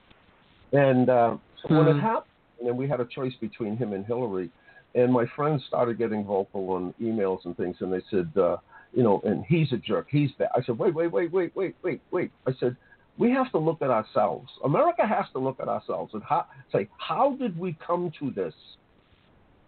And 0.74 1.10
uh, 1.10 1.38
so 1.62 1.76
when 1.78 1.88
it 1.88 1.94
Hmm. 1.94 2.00
happened, 2.00 2.26
and 2.60 2.68
then 2.70 2.78
we 2.78 2.88
had 2.88 3.00
a 3.00 3.06
choice 3.06 3.34
between 3.42 3.78
him 3.78 3.94
and 3.94 4.06
Hillary, 4.06 4.50
and 4.96 5.12
my 5.12 5.26
friends 5.36 5.64
started 5.68 5.98
getting 5.98 6.24
vocal 6.24 6.70
on 6.72 6.94
emails 7.02 7.44
and 7.46 7.56
things, 7.58 7.78
and 7.82 7.92
they 7.92 8.02
said, 8.10 8.32
uh, 8.38 8.58
you 8.94 9.04
know, 9.04 9.22
and 9.26 9.44
he's 9.46 9.72
a 9.74 9.78
jerk, 9.78 10.08
he's 10.10 10.32
bad. 10.34 10.50
I 10.56 10.62
said, 10.64 10.78
wait, 10.78 10.94
wait, 10.94 11.12
wait, 11.12 11.34
wait, 11.34 11.54
wait, 11.56 11.76
wait, 11.84 12.02
wait. 12.12 12.32
I 12.48 12.54
said, 12.60 12.78
we 13.18 13.32
have 13.32 13.52
to 13.52 13.58
look 13.58 13.82
at 13.82 13.90
ourselves. 13.90 14.50
America 14.64 15.06
has 15.06 15.26
to 15.34 15.40
look 15.40 15.60
at 15.60 15.68
ourselves 15.68 16.14
and 16.14 16.24
how, 16.24 16.46
say, 16.72 16.88
how 16.98 17.36
did 17.36 17.58
we 17.58 17.78
come 17.86 18.12
to 18.20 18.32
this? 18.32 18.54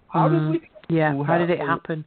How 0.10 0.30
Mm. 0.30 0.52
did 0.54 0.62
we? 0.62 0.96
Yeah. 0.96 1.24
How 1.24 1.38
did 1.38 1.50
it 1.50 1.60
happen? 1.60 2.06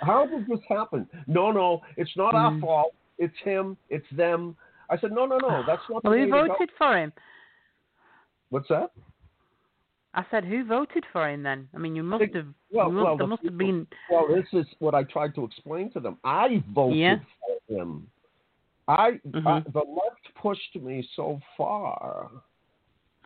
How 0.00 0.26
did 0.26 0.46
this 0.46 0.60
happen? 0.68 1.08
No, 1.26 1.50
no, 1.50 1.82
it's 1.96 2.16
not 2.16 2.34
our 2.34 2.52
Mm. 2.52 2.60
fault. 2.60 2.94
It's 3.18 3.36
him. 3.38 3.76
It's 3.88 4.08
them. 4.10 4.56
I 4.90 4.96
said, 4.98 5.12
no, 5.12 5.26
no, 5.26 5.38
no. 5.38 5.62
That's 5.66 5.82
not. 5.88 6.04
Well, 6.04 6.12
the 6.12 6.20
who 6.20 6.32
way 6.32 6.42
to 6.42 6.46
go." 6.48 6.52
voted 6.54 6.70
for 6.78 6.96
him? 6.96 7.12
What's 8.50 8.68
that? 8.68 8.90
I 10.14 10.24
said, 10.30 10.44
who 10.44 10.64
voted 10.64 11.04
for 11.12 11.28
him 11.28 11.42
then? 11.42 11.68
I 11.74 11.78
mean, 11.78 11.94
you 11.94 12.02
must 12.02 12.24
have. 12.34 12.46
Well, 12.70 12.90
must, 12.90 13.04
well, 13.04 13.16
there 13.16 13.24
the 13.26 13.28
must 13.28 13.42
have 13.44 13.58
been. 13.58 13.86
Well, 14.10 14.26
this 14.28 14.46
is 14.52 14.66
what 14.78 14.94
I 14.94 15.02
tried 15.04 15.34
to 15.34 15.44
explain 15.44 15.90
to 15.92 16.00
them. 16.00 16.18
I 16.24 16.62
voted 16.72 16.96
Yeah. 16.98 17.18
for 17.68 17.74
him. 17.74 18.10
I, 18.88 19.20
Mhm. 19.28 19.46
I 19.46 19.60
the 19.70 19.80
left 19.80 20.34
pushed 20.34 20.74
me 20.76 21.02
so 21.14 21.40
far. 21.56 22.30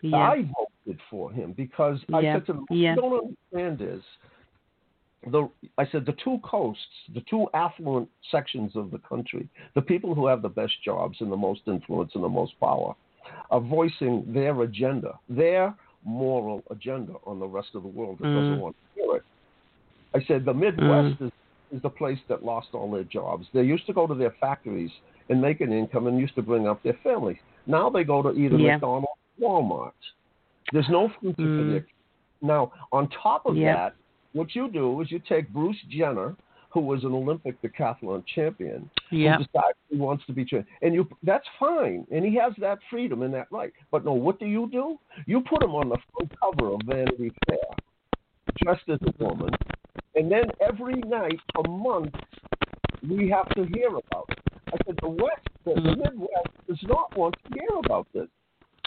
Yeah. 0.01 0.17
I 0.17 0.43
voted 0.43 0.72
for 1.11 1.31
him 1.33 1.53
because 1.53 1.99
I 2.13 2.23
said 2.23 2.47
to 2.47 2.53
"What 2.55 2.77
yeah. 2.77 2.95
don't 2.95 3.37
understand 3.53 3.97
is 3.97 4.03
the 5.31 5.49
I 5.79 5.87
said 5.87 6.05
the 6.07 6.17
two 6.25 6.39
coasts, 6.43 6.83
the 7.15 7.23
two 7.31 7.47
affluent 7.55 8.09
sections 8.31 8.75
of 8.75 8.91
the 8.91 8.99
country, 8.99 9.49
the 9.75 9.83
people 9.83 10.15
who 10.15 10.27
have 10.27 10.43
the 10.43 10.49
best 10.49 10.75
jobs 10.85 11.19
and 11.21 11.31
the 11.31 11.37
most 11.37 11.61
influence 11.67 12.13
and 12.15 12.25
the 12.25 12.29
most 12.29 12.59
power, 12.59 12.95
are 13.51 13.61
voicing 13.61 14.25
their 14.27 14.63
agenda, 14.63 15.19
their 15.29 15.75
moral 16.05 16.63
agenda 16.71 17.15
on 17.25 17.39
the 17.39 17.47
rest 17.47 17.69
of 17.75 17.83
the 17.83 17.89
world 17.89 18.19
that 18.19 18.25
doesn't 18.25 18.59
Mm. 18.59 18.61
want 18.61 18.77
to 18.77 19.01
hear 19.01 19.17
it. 19.17 19.23
I 20.15 20.23
said 20.25 20.45
the 20.45 20.53
Midwest 20.53 21.21
is, 21.21 21.31
is 21.71 21.83
the 21.83 21.91
place 21.91 22.19
that 22.29 22.45
lost 22.45 22.69
all 22.75 22.91
their 22.91 23.05
jobs. 23.05 23.47
They 23.55 23.63
used 23.63 23.87
to 23.87 23.93
go 23.93 24.07
to 24.07 24.15
their 24.15 24.33
factories 24.41 24.91
and 25.29 25.41
make 25.41 25.61
an 25.61 25.73
income 25.73 26.09
and 26.09 26.19
used 26.19 26.35
to 26.35 26.43
bring 26.43 26.67
up 26.67 26.83
their 26.83 26.99
families. 27.05 27.39
Now 27.67 27.89
they 27.89 28.03
go 28.03 28.23
to 28.23 28.33
either 28.33 28.57
Yeah. 28.57 28.73
McDonald's 28.73 29.07
or 29.41 29.63
Walmart. 29.63 29.93
There's 30.73 30.89
no 30.89 31.09
future 31.21 31.37
for 31.37 31.43
Mm. 31.43 31.71
their 31.73 31.87
now, 32.45 32.73
on 32.93 33.09
top 33.09 33.47
of 33.47 33.57
Yeah. 33.57 33.75
that, 33.77 33.95
what 34.33 34.55
you 34.57 34.69
do 34.69 35.01
is 35.01 35.11
you 35.13 35.21
take 35.21 35.49
Bruce 35.51 35.81
Jenner, 35.89 36.35
who 36.71 36.81
was 36.81 37.05
an 37.05 37.13
Olympic 37.13 37.61
decathlon 37.63 38.25
champion, 38.27 38.91
Yeah. 39.11 39.37
who 39.37 39.45
decides 39.45 39.79
he 39.91 39.97
wants 39.97 40.25
to 40.27 40.33
be 40.33 40.45
trained, 40.45 40.67
and 40.81 40.95
you 40.95 41.07
that's 41.23 41.47
fine, 41.59 42.07
and 42.11 42.25
he 42.25 42.35
has 42.37 42.55
that 42.57 42.79
freedom 42.91 43.23
and 43.23 43.33
that 43.35 43.47
right. 43.53 43.73
But 43.91 44.05
no, 44.05 44.13
what 44.13 44.41
do 44.41 44.47
you 44.47 44.69
do? 44.69 44.99
You 45.27 45.41
put 45.43 45.63
him 45.63 45.75
on 45.75 45.89
the 45.91 45.99
front 46.13 46.33
cover 46.41 46.73
of 46.75 46.81
Vanity 46.87 47.31
Fair, 47.47 47.59
dressed 48.57 48.89
as 48.89 48.99
a 49.03 49.25
woman, 49.25 49.51
and 50.17 50.31
then 50.33 50.51
every 50.61 50.95
night 51.03 51.39
a 51.65 51.69
month 51.69 52.15
we 53.09 53.29
have 53.29 53.49
to 53.51 53.65
hear 53.67 53.89
about 53.89 54.27
it. 54.31 54.39
I 54.69 54.77
said 54.87 54.97
the 55.03 55.09
West, 55.09 55.49
the, 55.65 55.75
the 55.75 55.81
Mhm. 55.81 55.99
Midwest, 55.99 56.67
does 56.67 56.83
not 56.85 57.15
want 57.17 57.37
to 57.45 57.55
hear 57.59 57.79
about 57.85 58.07
this. 58.13 58.29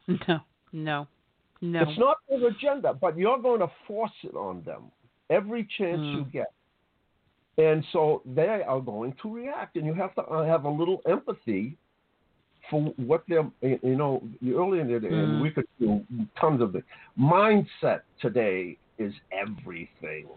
No. 0.27 0.41
No. 0.73 1.07
No. 1.61 1.81
It's 1.81 1.97
not 1.97 2.17
their 2.29 2.47
agenda, 2.47 2.93
but 2.93 3.17
you're 3.17 3.39
going 3.39 3.59
to 3.59 3.71
force 3.87 4.11
it 4.23 4.35
on 4.35 4.61
them 4.63 4.91
every 5.29 5.67
chance 5.77 5.99
Mm. 5.99 6.13
you 6.15 6.25
get. 6.25 6.51
And 7.57 7.83
so 7.93 8.21
they 8.25 8.61
are 8.67 8.81
going 8.81 9.13
to 9.21 9.33
react, 9.33 9.77
and 9.77 9.85
you 9.85 9.93
have 9.93 10.13
to 10.15 10.23
uh, 10.23 10.45
have 10.45 10.65
a 10.65 10.69
little 10.69 11.01
empathy 11.07 11.77
for 12.69 12.81
what 12.97 13.23
they're, 13.27 13.49
you 13.61 13.95
know, 13.95 14.21
earlier 14.45 14.81
in 14.81 14.91
the 14.91 14.99
day, 14.99 15.09
Mm. 15.09 15.41
we 15.41 15.51
could 15.51 15.67
do 15.79 16.03
tons 16.39 16.61
of 16.61 16.75
it. 16.75 16.83
Mindset 17.17 18.01
today 18.19 18.77
is 18.97 19.13
everything. 19.31 20.27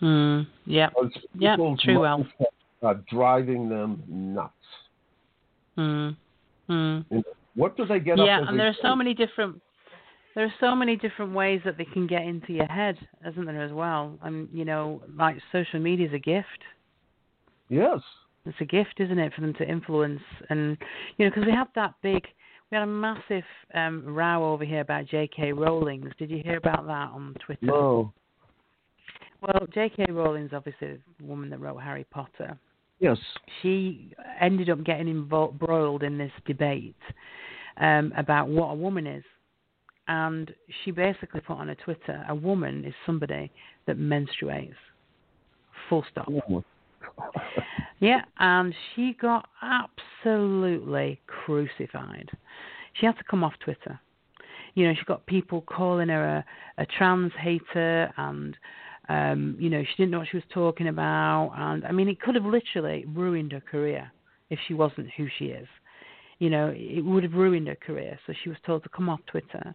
Mm. 0.00 0.46
Yeah. 0.64 0.90
Yeah, 1.34 1.56
true, 1.56 1.76
mindset 1.76 2.46
Are 2.82 2.94
driving 3.10 3.68
them 3.68 4.02
nuts. 4.08 4.52
Mm. 5.78 6.16
Mm. 6.68 7.04
You 7.10 7.16
know, 7.18 7.22
what 7.54 7.76
do 7.76 7.86
they 7.86 8.00
get 8.00 8.18
up 8.18 8.26
Yeah, 8.26 8.46
and 8.46 8.58
there 8.58 8.68
are 8.68 8.76
so 8.82 8.94
many 8.96 9.14
different 9.14 9.60
there 10.36 10.44
are 10.44 10.54
so 10.60 10.76
many 10.76 10.96
different 10.96 11.32
ways 11.32 11.62
that 11.64 11.78
they 11.78 11.86
can 11.86 12.06
get 12.06 12.22
into 12.22 12.52
your 12.52 12.66
head, 12.66 12.96
isn't 13.26 13.46
there 13.46 13.62
as 13.62 13.72
well? 13.72 14.18
And 14.22 14.48
you 14.52 14.66
know, 14.66 15.02
like 15.18 15.36
social 15.50 15.80
media 15.80 16.06
is 16.06 16.12
a 16.12 16.18
gift. 16.18 16.62
Yes. 17.70 18.00
It's 18.44 18.58
a 18.60 18.66
gift, 18.66 19.00
isn't 19.00 19.18
it, 19.18 19.32
for 19.34 19.40
them 19.40 19.54
to 19.54 19.68
influence 19.68 20.20
and 20.50 20.76
you 21.16 21.24
know, 21.24 21.30
because 21.30 21.46
we 21.46 21.52
had 21.52 21.68
that 21.74 21.94
big 22.02 22.22
we 22.70 22.76
had 22.76 22.82
a 22.82 22.86
massive 22.86 23.44
um 23.74 24.04
row 24.04 24.52
over 24.52 24.64
here 24.64 24.82
about 24.82 25.06
J.K. 25.06 25.52
Rowling's. 25.54 26.12
Did 26.18 26.30
you 26.30 26.42
hear 26.44 26.58
about 26.58 26.86
that 26.86 27.10
on 27.12 27.34
Twitter? 27.44 27.66
No. 27.66 28.12
Well, 29.40 29.66
J.K. 29.72 30.06
Rowling's 30.10 30.52
obviously 30.52 30.98
the 31.18 31.24
woman 31.24 31.48
that 31.48 31.60
wrote 31.60 31.78
Harry 31.78 32.04
Potter. 32.10 32.58
Yes. 32.98 33.18
she 33.60 34.14
ended 34.40 34.70
up 34.70 34.82
getting 34.84 35.08
involved, 35.08 35.58
broiled 35.58 36.02
in 36.02 36.16
this 36.16 36.32
debate 36.46 36.96
um, 37.78 38.12
about 38.16 38.48
what 38.48 38.68
a 38.68 38.74
woman 38.74 39.06
is. 39.06 39.24
And 40.08 40.54
she 40.84 40.90
basically 40.90 41.40
put 41.40 41.54
on 41.54 41.68
her 41.68 41.74
Twitter, 41.74 42.24
a 42.28 42.34
woman 42.34 42.84
is 42.84 42.94
somebody 43.04 43.50
that 43.86 43.98
menstruates. 43.98 44.74
Full 45.88 46.04
stop. 46.10 46.28
Yeah, 47.98 48.22
and 48.38 48.74
she 48.94 49.16
got 49.20 49.48
absolutely 49.62 51.20
crucified. 51.26 52.30
She 52.94 53.06
had 53.06 53.16
to 53.16 53.24
come 53.24 53.42
off 53.42 53.54
Twitter. 53.64 53.98
You 54.74 54.86
know, 54.86 54.94
she 54.94 55.04
got 55.06 55.24
people 55.26 55.62
calling 55.62 56.08
her 56.08 56.44
a, 56.78 56.82
a 56.82 56.86
trans 56.86 57.32
hater 57.40 58.12
and 58.16 58.56
um, 59.08 59.56
you 59.58 59.70
know, 59.70 59.82
she 59.82 59.94
didn't 59.96 60.10
know 60.10 60.18
what 60.18 60.28
she 60.30 60.36
was 60.36 60.44
talking 60.52 60.88
about 60.88 61.54
and 61.56 61.84
I 61.86 61.92
mean 61.92 62.08
it 62.08 62.20
could 62.20 62.34
have 62.34 62.44
literally 62.44 63.06
ruined 63.06 63.52
her 63.52 63.60
career 63.60 64.10
if 64.50 64.58
she 64.66 64.74
wasn't 64.74 65.08
who 65.16 65.28
she 65.38 65.46
is. 65.46 65.68
You 66.38 66.50
know, 66.50 66.72
it 66.74 67.02
would 67.04 67.22
have 67.22 67.32
ruined 67.32 67.68
her 67.68 67.76
career. 67.76 68.18
So 68.26 68.34
she 68.42 68.48
was 68.48 68.58
told 68.66 68.82
to 68.82 68.88
come 68.90 69.08
off 69.08 69.20
Twitter. 69.26 69.74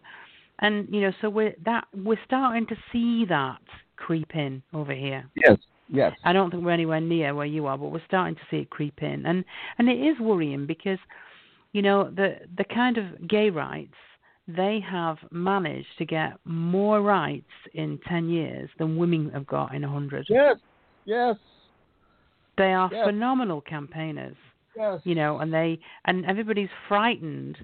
And, 0.60 0.86
you 0.90 1.00
know, 1.00 1.12
so 1.20 1.28
we're 1.28 1.54
that 1.64 1.86
we're 1.92 2.20
starting 2.24 2.66
to 2.68 2.76
see 2.92 3.24
that 3.26 3.60
creep 3.96 4.34
in 4.34 4.62
over 4.72 4.92
here. 4.92 5.24
Yes. 5.34 5.58
Yes. 5.88 6.12
I 6.24 6.32
don't 6.32 6.50
think 6.50 6.64
we're 6.64 6.70
anywhere 6.70 7.00
near 7.00 7.34
where 7.34 7.46
you 7.46 7.66
are, 7.66 7.76
but 7.76 7.88
we're 7.92 8.04
starting 8.06 8.36
to 8.36 8.40
see 8.50 8.58
it 8.58 8.70
creep 8.70 9.02
in, 9.02 9.26
and 9.26 9.44
and 9.78 9.88
it 9.88 10.00
is 10.00 10.18
worrying 10.20 10.66
because, 10.66 10.98
you 11.72 11.82
know, 11.82 12.10
the 12.10 12.36
the 12.56 12.64
kind 12.64 12.96
of 12.96 13.28
gay 13.28 13.50
rights 13.50 13.94
they 14.48 14.80
have 14.80 15.18
managed 15.30 15.88
to 15.98 16.04
get 16.04 16.34
more 16.44 17.02
rights 17.02 17.50
in 17.74 17.98
ten 18.08 18.28
years 18.28 18.70
than 18.78 18.96
women 18.96 19.30
have 19.30 19.46
got 19.46 19.74
in 19.74 19.84
a 19.84 19.88
hundred. 19.88 20.26
Yes. 20.28 20.56
Yes. 21.04 21.36
They 22.56 22.72
are 22.72 22.88
Yes. 22.92 23.06
phenomenal 23.06 23.60
campaigners, 23.60 24.36
Yes. 24.76 25.00
you 25.04 25.14
know, 25.14 25.38
and 25.38 25.52
they 25.52 25.78
and 26.06 26.24
everybody's 26.26 26.70
frightened 26.88 27.58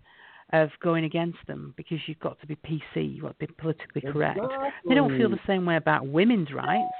of 0.52 0.70
going 0.82 1.04
against 1.04 1.38
them 1.46 1.74
because 1.76 1.98
you've 2.06 2.18
got 2.20 2.40
to 2.40 2.46
be 2.46 2.56
PC, 2.56 3.14
you've 3.14 3.22
got 3.22 3.38
to 3.38 3.46
be 3.46 3.52
politically 3.58 4.00
correct. 4.00 4.40
They 4.88 4.94
don't 4.94 5.16
feel 5.18 5.28
the 5.28 5.38
same 5.46 5.66
way 5.66 5.76
about 5.76 6.06
women's 6.06 6.52
rights. 6.52 6.92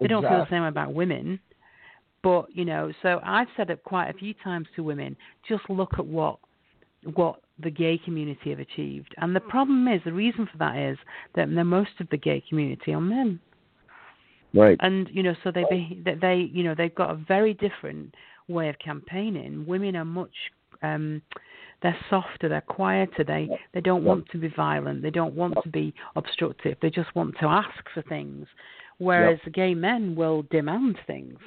They 0.00 0.08
don't 0.08 0.22
feel 0.22 0.38
the 0.40 0.50
same 0.50 0.62
way 0.62 0.68
about 0.68 0.94
women. 0.94 1.38
But 2.22 2.46
you 2.52 2.64
know, 2.64 2.92
so 3.02 3.20
I've 3.22 3.48
said 3.56 3.70
it 3.70 3.82
quite 3.84 4.08
a 4.08 4.14
few 4.14 4.34
times 4.42 4.66
to 4.76 4.82
women. 4.82 5.16
Just 5.48 5.68
look 5.68 5.92
at 5.98 6.06
what 6.06 6.38
what 7.14 7.40
the 7.62 7.70
gay 7.70 7.98
community 8.04 8.50
have 8.50 8.58
achieved, 8.58 9.14
and 9.18 9.34
the 9.34 9.40
problem 9.40 9.86
is 9.88 10.00
the 10.04 10.12
reason 10.12 10.48
for 10.50 10.58
that 10.58 10.76
is 10.76 10.98
that 11.34 11.48
most 11.48 11.92
of 12.00 12.08
the 12.10 12.16
gay 12.16 12.42
community 12.48 12.92
are 12.92 13.00
men, 13.00 13.38
Right. 14.52 14.76
and 14.80 15.08
you 15.12 15.22
know, 15.22 15.34
so 15.44 15.50
they 15.52 15.64
be, 15.70 16.02
they 16.20 16.50
you 16.52 16.64
know 16.64 16.74
they've 16.74 16.94
got 16.94 17.10
a 17.10 17.14
very 17.14 17.54
different 17.54 18.14
way 18.48 18.68
of 18.68 18.78
campaigning. 18.78 19.66
Women 19.66 19.96
are 19.96 20.04
much 20.04 20.34
um 20.82 21.22
they're 21.82 21.96
softer, 22.08 22.48
they're 22.48 22.60
quieter. 22.62 23.24
They 23.24 23.48
they 23.74 23.80
don't 23.80 24.04
want 24.04 24.28
to 24.30 24.38
be 24.38 24.48
violent. 24.48 25.02
They 25.02 25.10
don't 25.10 25.34
want 25.34 25.56
to 25.62 25.68
be 25.68 25.94
obstructive. 26.16 26.76
They 26.80 26.90
just 26.90 27.14
want 27.14 27.36
to 27.40 27.46
ask 27.46 27.82
for 27.92 28.02
things. 28.02 28.46
Whereas 28.98 29.38
gay 29.52 29.74
men 29.74 30.16
will 30.16 30.42
demand 30.50 30.96
things. 31.06 31.38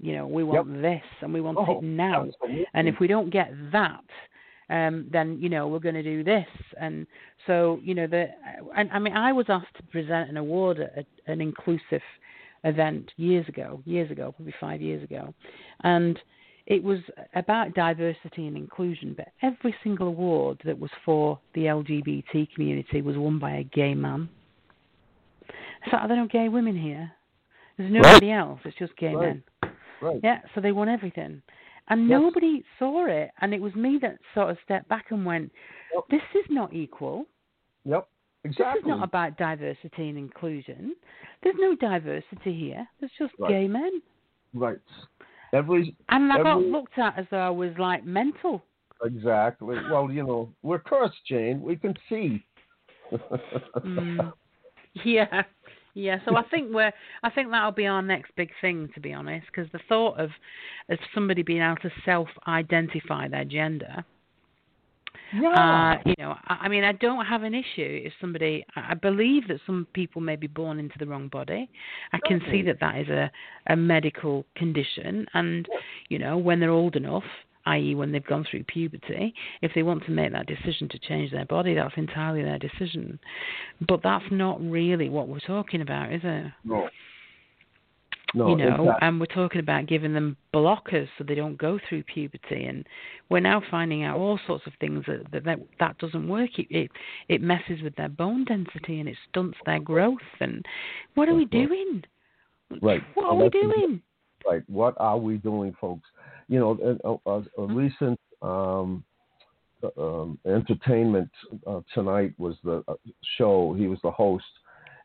You 0.00 0.14
know, 0.14 0.26
we 0.26 0.44
want 0.44 0.82
this 0.82 1.02
and 1.20 1.32
we 1.32 1.40
want 1.40 1.58
Oh, 1.58 1.78
it 1.78 1.84
now. 1.84 2.26
absolutely. 2.26 2.66
And 2.74 2.88
if 2.88 3.00
we 3.00 3.06
don't 3.06 3.30
get 3.30 3.50
that, 3.72 4.04
um, 4.70 5.06
then 5.12 5.38
you 5.40 5.48
know 5.48 5.68
we're 5.68 5.78
going 5.78 5.94
to 5.94 6.02
do 6.02 6.22
this. 6.22 6.46
And 6.80 7.06
so 7.46 7.80
you 7.82 7.94
know 7.94 8.06
the 8.06 8.28
and 8.76 8.90
I 8.92 8.98
mean 8.98 9.16
I 9.16 9.32
was 9.32 9.46
asked 9.48 9.74
to 9.76 9.82
present 9.84 10.30
an 10.30 10.36
award 10.36 10.78
at 10.80 11.06
an 11.26 11.40
inclusive 11.40 12.02
event 12.64 13.10
years 13.16 13.48
ago, 13.48 13.82
years 13.84 14.10
ago, 14.10 14.32
probably 14.32 14.54
five 14.60 14.80
years 14.80 15.02
ago, 15.02 15.34
and 15.82 16.18
it 16.66 16.82
was 16.82 16.98
about 17.34 17.74
diversity 17.74 18.46
and 18.46 18.56
inclusion. 18.56 19.14
But 19.16 19.28
every 19.42 19.74
single 19.82 20.08
award 20.08 20.60
that 20.64 20.78
was 20.78 20.90
for 21.04 21.38
the 21.54 21.62
LGBT 21.62 22.48
community 22.54 23.02
was 23.02 23.16
won 23.16 23.38
by 23.38 23.56
a 23.56 23.64
gay 23.64 23.94
man. 23.94 24.28
So 25.90 25.98
are 25.98 26.08
there 26.08 26.16
no 26.16 26.26
gay 26.26 26.48
women 26.48 26.76
here? 26.76 27.12
There's 27.76 27.92
nobody 27.92 28.30
right. 28.30 28.38
else. 28.38 28.60
It's 28.64 28.78
just 28.78 28.96
gay 28.96 29.14
right. 29.14 29.42
men. 29.62 29.72
Right. 30.00 30.20
Yeah. 30.22 30.40
So 30.54 30.60
they 30.60 30.72
won 30.72 30.88
everything, 30.88 31.42
and 31.88 32.08
Yes. 32.08 32.20
nobody 32.20 32.64
saw 32.78 33.06
it. 33.06 33.30
And 33.40 33.52
it 33.52 33.60
was 33.60 33.74
me 33.74 33.98
that 34.00 34.16
sort 34.34 34.50
of 34.50 34.56
stepped 34.64 34.88
back 34.88 35.06
and 35.10 35.24
went. 35.26 35.52
"This 36.08 36.22
is 36.34 36.44
not 36.48 36.72
equal." 36.72 37.26
Yep. 37.84 38.08
Exactly. 38.44 38.82
This 38.82 38.84
is 38.94 38.98
not 38.98 39.04
about 39.04 39.36
diversity 39.38 40.08
and 40.10 40.18
inclusion. 40.18 40.94
There's 41.42 41.56
no 41.58 41.74
diversity 41.76 42.52
here. 42.58 42.86
There's 43.00 43.12
just 43.18 43.32
Right. 43.38 43.48
gay 43.50 43.68
men. 43.68 44.02
right. 44.52 44.78
Every 45.52 45.94
And 46.08 46.32
I 46.32 46.42
got 46.42 46.60
looked 46.62 46.98
at 46.98 47.16
as 47.18 47.26
though 47.30 47.38
I 47.38 47.50
was 47.50 47.76
like 47.78 48.04
mental. 48.04 48.62
exactly. 49.04 49.76
Well, 49.90 50.10
you 50.10 50.24
know, 50.24 50.52
we're 50.62 50.78
cursed, 50.80 51.24
Jane. 51.26 51.62
We 51.62 51.76
can 51.76 51.94
see. 52.08 52.44
Mm. 53.12 54.32
Yeah, 55.04 55.42
yeah. 55.94 56.18
So 56.24 56.36
I 56.36 56.42
think 56.44 56.72
we're. 56.72 56.92
I 57.24 57.30
think 57.30 57.50
that'll 57.50 57.72
be 57.72 57.86
our 57.88 58.00
next 58.00 58.30
big 58.36 58.50
thing, 58.60 58.88
to 58.94 59.00
be 59.00 59.12
honest, 59.12 59.44
because 59.48 59.68
the 59.72 59.80
thought 59.88 60.20
of 60.20 60.30
of 60.88 60.98
somebody 61.12 61.42
being 61.42 61.62
able 61.62 61.76
to 61.82 61.90
self-identify 62.04 63.26
their 63.26 63.44
gender. 63.44 64.04
Yeah. 65.32 65.96
Uh, 65.96 66.02
you 66.06 66.14
know, 66.18 66.34
I, 66.46 66.54
I 66.62 66.68
mean, 66.68 66.84
I 66.84 66.92
don't 66.92 67.24
have 67.24 67.42
an 67.42 67.54
issue 67.54 68.02
if 68.04 68.12
somebody. 68.20 68.64
I 68.76 68.94
believe 68.94 69.48
that 69.48 69.60
some 69.66 69.86
people 69.92 70.20
may 70.20 70.36
be 70.36 70.46
born 70.46 70.78
into 70.78 70.94
the 70.98 71.06
wrong 71.06 71.28
body. 71.28 71.68
I 72.12 72.18
can 72.26 72.40
see 72.50 72.62
that 72.62 72.80
that 72.80 72.98
is 72.98 73.08
a 73.08 73.30
a 73.68 73.76
medical 73.76 74.44
condition, 74.56 75.26
and 75.34 75.66
you 76.08 76.18
know, 76.18 76.36
when 76.36 76.60
they're 76.60 76.70
old 76.70 76.96
enough, 76.96 77.24
i.e., 77.66 77.94
when 77.94 78.12
they've 78.12 78.26
gone 78.26 78.44
through 78.50 78.64
puberty, 78.64 79.34
if 79.62 79.72
they 79.74 79.82
want 79.82 80.04
to 80.04 80.10
make 80.10 80.32
that 80.32 80.46
decision 80.46 80.88
to 80.90 80.98
change 80.98 81.30
their 81.30 81.46
body, 81.46 81.74
that's 81.74 81.94
entirely 81.96 82.42
their 82.42 82.58
decision. 82.58 83.18
But 83.86 84.00
that's 84.02 84.24
not 84.30 84.60
really 84.60 85.08
what 85.08 85.28
we're 85.28 85.40
talking 85.40 85.80
about, 85.80 86.12
is 86.12 86.20
it? 86.24 86.52
no. 86.64 86.88
No. 88.36 88.48
you 88.48 88.56
know, 88.56 88.66
exactly. 88.68 88.94
and 89.00 89.20
we're 89.20 89.26
talking 89.26 89.60
about 89.60 89.86
giving 89.86 90.12
them 90.12 90.36
blockers 90.52 91.08
so 91.16 91.24
they 91.24 91.36
don't 91.36 91.56
go 91.56 91.78
through 91.88 92.02
puberty, 92.02 92.64
and 92.64 92.84
we're 93.30 93.40
now 93.40 93.62
finding 93.70 94.02
out 94.02 94.18
all 94.18 94.40
sorts 94.46 94.66
of 94.66 94.72
things 94.80 95.04
that 95.06 95.30
that 95.32 95.44
that, 95.44 95.58
that 95.78 95.98
doesn't 95.98 96.28
work. 96.28 96.50
It, 96.58 96.66
it 96.70 96.90
it 97.28 97.40
messes 97.40 97.80
with 97.82 97.94
their 97.96 98.08
bone 98.08 98.44
density 98.44 99.00
and 99.00 99.08
it 99.08 99.16
stunts 99.30 99.56
their 99.64 99.80
growth. 99.80 100.18
And 100.40 100.64
what 101.14 101.28
are 101.28 101.34
we 101.34 101.44
doing? 101.44 102.02
Right. 102.82 103.02
What 103.14 103.26
are 103.26 103.36
we 103.36 103.48
doing? 103.50 104.02
right. 104.46 104.62
What 104.68 104.94
are 104.98 105.18
we 105.18 105.36
doing, 105.36 105.74
folks? 105.80 106.08
You 106.48 106.58
know, 106.58 106.98
a, 107.04 107.30
a, 107.30 107.38
a 107.38 107.42
Mm-hmm. 107.58 107.76
recent 107.76 108.20
um, 108.42 109.04
uh, 109.82 110.00
um, 110.00 110.38
entertainment 110.46 111.30
uh, 111.66 111.80
tonight 111.92 112.34
was 112.38 112.56
the 112.64 112.82
uh, 112.88 112.94
show. 113.38 113.74
He 113.74 113.86
was 113.86 113.98
the 114.02 114.10
host, 114.10 114.44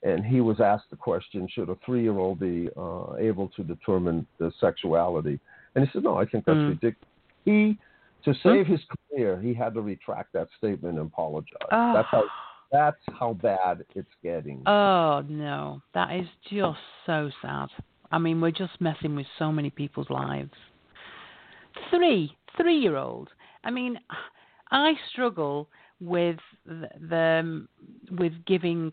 and 0.03 0.25
he 0.25 0.41
was 0.41 0.59
asked 0.59 0.89
the 0.89 0.95
question: 0.95 1.47
Should 1.51 1.69
a 1.69 1.77
three-year-old 1.85 2.39
be 2.39 2.69
uh, 2.77 3.15
able 3.17 3.49
to 3.49 3.63
determine 3.63 4.25
the 4.39 4.51
sexuality? 4.59 5.39
And 5.75 5.85
he 5.85 5.91
said, 5.91 6.03
No, 6.03 6.15
I 6.17 6.25
think 6.25 6.45
that's 6.45 6.57
Mm. 6.57 6.69
ridiculous. 6.69 7.09
He, 7.45 7.77
to 8.25 8.33
save 8.43 8.67
his 8.67 8.81
career, 9.11 9.39
he 9.39 9.53
had 9.53 9.73
to 9.75 9.81
retract 9.81 10.33
that 10.33 10.47
statement 10.57 10.97
and 10.97 11.07
apologize. 11.07 11.69
Oh. 11.71 11.93
That's 11.93 12.07
how. 12.11 12.23
That's 12.71 13.01
how 13.19 13.33
bad 13.33 13.83
it's 13.95 14.13
getting. 14.21 14.61
Oh 14.67 15.23
no, 15.27 15.81
that 15.95 16.15
is 16.15 16.27
just 16.51 16.77
so 17.07 17.31
sad. 17.41 17.69
I 18.11 18.19
mean, 18.19 18.39
we're 18.39 18.51
just 18.51 18.79
messing 18.79 19.15
with 19.15 19.25
so 19.39 19.51
many 19.51 19.71
people's 19.71 20.09
lives. 20.11 20.53
Three, 21.89 22.35
three-year-old. 22.57 23.29
I 23.63 23.71
mean, 23.71 23.99
I 24.71 24.93
struggle 25.11 25.67
with 25.99 26.37
the, 26.65 26.89
the 27.09 27.67
with 28.11 28.33
giving 28.45 28.91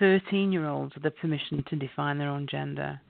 thirteen-year-olds 0.00 0.94
with 0.94 1.04
the 1.04 1.12
permission 1.12 1.62
to 1.68 1.76
define 1.76 2.18
their 2.18 2.28
own 2.28 2.48
gender. 2.50 3.00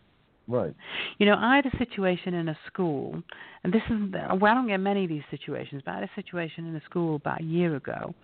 right. 0.47 0.75
You 1.19 1.27
know, 1.27 1.37
I 1.39 1.57
had 1.57 1.67
a 1.67 1.77
situation 1.79 2.35
in 2.35 2.49
a 2.49 2.59
school, 2.67 3.23
and 3.65 3.73
this 3.73 3.83
is 3.89 4.13
well, 4.13 4.53
I 4.53 4.55
don't 4.55 4.67
get 4.69 4.79
many 4.79 5.05
of 5.05 5.09
these 5.09 5.23
situations, 5.31 5.83
but 5.85 5.93
I 5.93 6.01
had 6.01 6.05
a 6.05 6.11
situation 6.15 6.67
in 6.67 6.77
a 6.77 6.83
school 6.85 7.17
about 7.17 7.41
a 7.41 7.45
year 7.45 7.77
ago 7.77 8.15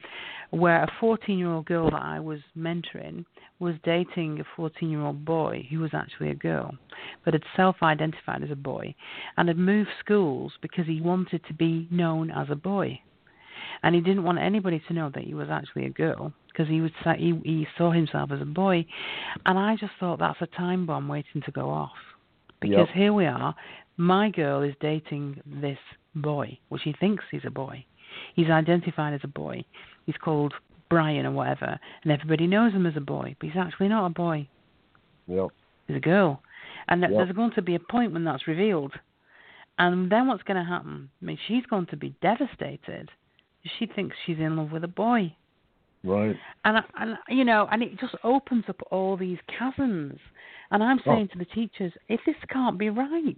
where 0.51 0.83
a 0.83 0.93
14 1.01 1.39
year 1.39 1.51
old 1.51 1.67
girl 1.67 1.91
that 1.91 2.03
I 2.03 2.21
was 2.21 2.41
mentoring 2.57 3.25
was 3.59 3.75
dating 3.85 4.41
a 4.41 4.45
14 4.55 4.91
year 4.91 5.01
old 5.01 5.25
boy 5.25 5.67
who 5.71 5.81
was 5.81 5.91
actually 5.95 6.31
a 6.31 6.35
girl, 6.35 6.75
but 7.25 7.35
had 7.35 7.43
self 7.57 7.77
identified 7.83 8.43
as 8.43 8.51
a 8.51 8.57
boy 8.57 8.95
and 9.37 9.49
had 9.49 9.59
moved 9.59 9.91
schools 10.01 10.53
because 10.61 10.87
he 10.87 11.01
wanted 11.01 11.43
to 11.47 11.55
be 11.55 11.89
known 11.91 12.31
as 12.31 12.49
a 12.51 12.57
boy. 12.57 13.01
And 13.83 13.95
he 13.95 14.01
didn't 14.01 14.25
want 14.25 14.39
anybody 14.39 14.83
to 14.89 14.95
know 14.95 15.11
that 15.15 15.25
he 15.25 15.35
was 15.35 15.49
actually 15.51 15.87
a 15.87 15.91
girl 15.91 16.33
because 16.49 16.69
he 16.69 16.81
would 16.81 16.95
say 17.05 17.17
he, 17.19 17.39
he 17.45 17.67
saw 17.77 17.91
himself 17.91 18.31
as 18.33 18.41
a 18.41 18.47
boy, 18.47 18.87
and 19.45 19.59
I 19.59 19.77
just 19.77 19.93
thought 20.01 20.19
that's 20.19 20.41
a 20.41 20.47
time 20.47 20.87
bomb 20.87 21.09
waiting 21.09 21.43
to 21.43 21.51
go 21.53 21.69
off 21.69 21.93
because 22.61 22.89
Yep. 22.89 22.97
here 22.97 23.13
we 23.13 23.27
are. 23.27 23.55
My 23.99 24.31
girl 24.31 24.63
is 24.63 24.75
dating 24.81 25.41
this 25.45 25.79
boy, 26.15 26.59
which 26.69 26.83
he 26.83 26.95
thinks 26.99 27.25
he's 27.31 27.45
a 27.45 27.51
boy. 27.51 27.85
He's 28.35 28.49
identified 28.49 29.15
as 29.15 29.21
a 29.25 29.29
boy. 29.29 29.65
He's 30.07 30.17
called 30.17 30.55
Brian 30.89 31.27
or 31.27 31.33
whatever, 31.33 31.79
and 32.03 32.13
everybody 32.13 32.47
knows 32.47 32.73
him 32.73 32.87
as 32.87 32.97
a 32.97 33.01
boy, 33.01 33.37
but 33.39 33.49
he's 33.49 33.59
actually 33.59 33.89
not 33.89 34.07
a 34.07 34.11
boy. 34.11 34.49
Yep. 35.27 35.49
He's 35.89 35.97
a 35.97 36.01
girl. 36.01 36.43
And 36.89 37.01
Yep. 37.03 37.11
there's 37.11 37.33
going 37.33 37.53
to 37.53 37.63
be 37.63 37.75
a 37.75 37.81
point 37.81 38.13
when 38.13 38.25
that's 38.25 38.47
revealed. 38.47 38.93
And 39.79 40.11
then 40.11 40.27
what's 40.27 40.43
going 40.45 40.57
to 40.57 40.65
happen? 40.69 41.11
I 41.21 41.25
mean, 41.25 41.39
she's 41.47 41.67
going 41.67 41.87
to 41.87 41.97
be 41.97 42.15
devastated. 42.23 43.11
She 43.79 43.87
thinks 43.87 44.17
she's 44.25 44.39
in 44.39 44.57
love 44.57 44.73
with 44.73 44.85
a 44.85 44.89
boy 44.89 45.35
Right. 46.05 46.37
and 46.65 46.85
and 46.99 47.19
you 47.29 47.45
know, 47.45 47.67
and 47.71 47.83
it 47.83 47.99
just 47.99 48.15
opens 48.23 48.65
up 48.69 48.81
all 48.91 49.17
these 49.17 49.39
chasms. 49.59 50.19
And 50.71 50.83
I'm 50.83 50.99
Oh. 51.01 51.15
saying 51.15 51.29
to 51.29 51.39
the 51.39 51.45
teachers, 51.45 51.93
if 52.09 52.21
this 52.27 52.37
can't 52.49 52.77
be 52.79 52.91
right, 52.91 53.37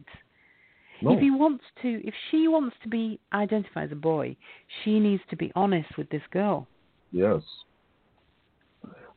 No. 1.03 1.13
if 1.13 1.21
he 1.21 1.31
wants 1.31 1.65
to, 1.83 2.07
if 2.07 2.15
she 2.31 2.49
wants 2.49 2.77
to 2.83 2.89
be 2.89 3.21
identified 3.33 3.85
as 3.87 3.93
a 3.93 3.97
boy, 3.97 4.37
she 4.83 4.99
needs 4.99 5.23
to 5.31 5.37
be 5.37 5.53
honest 5.55 5.97
with 5.99 6.09
this 6.11 6.27
girl 6.31 6.67
Yes. 7.13 7.43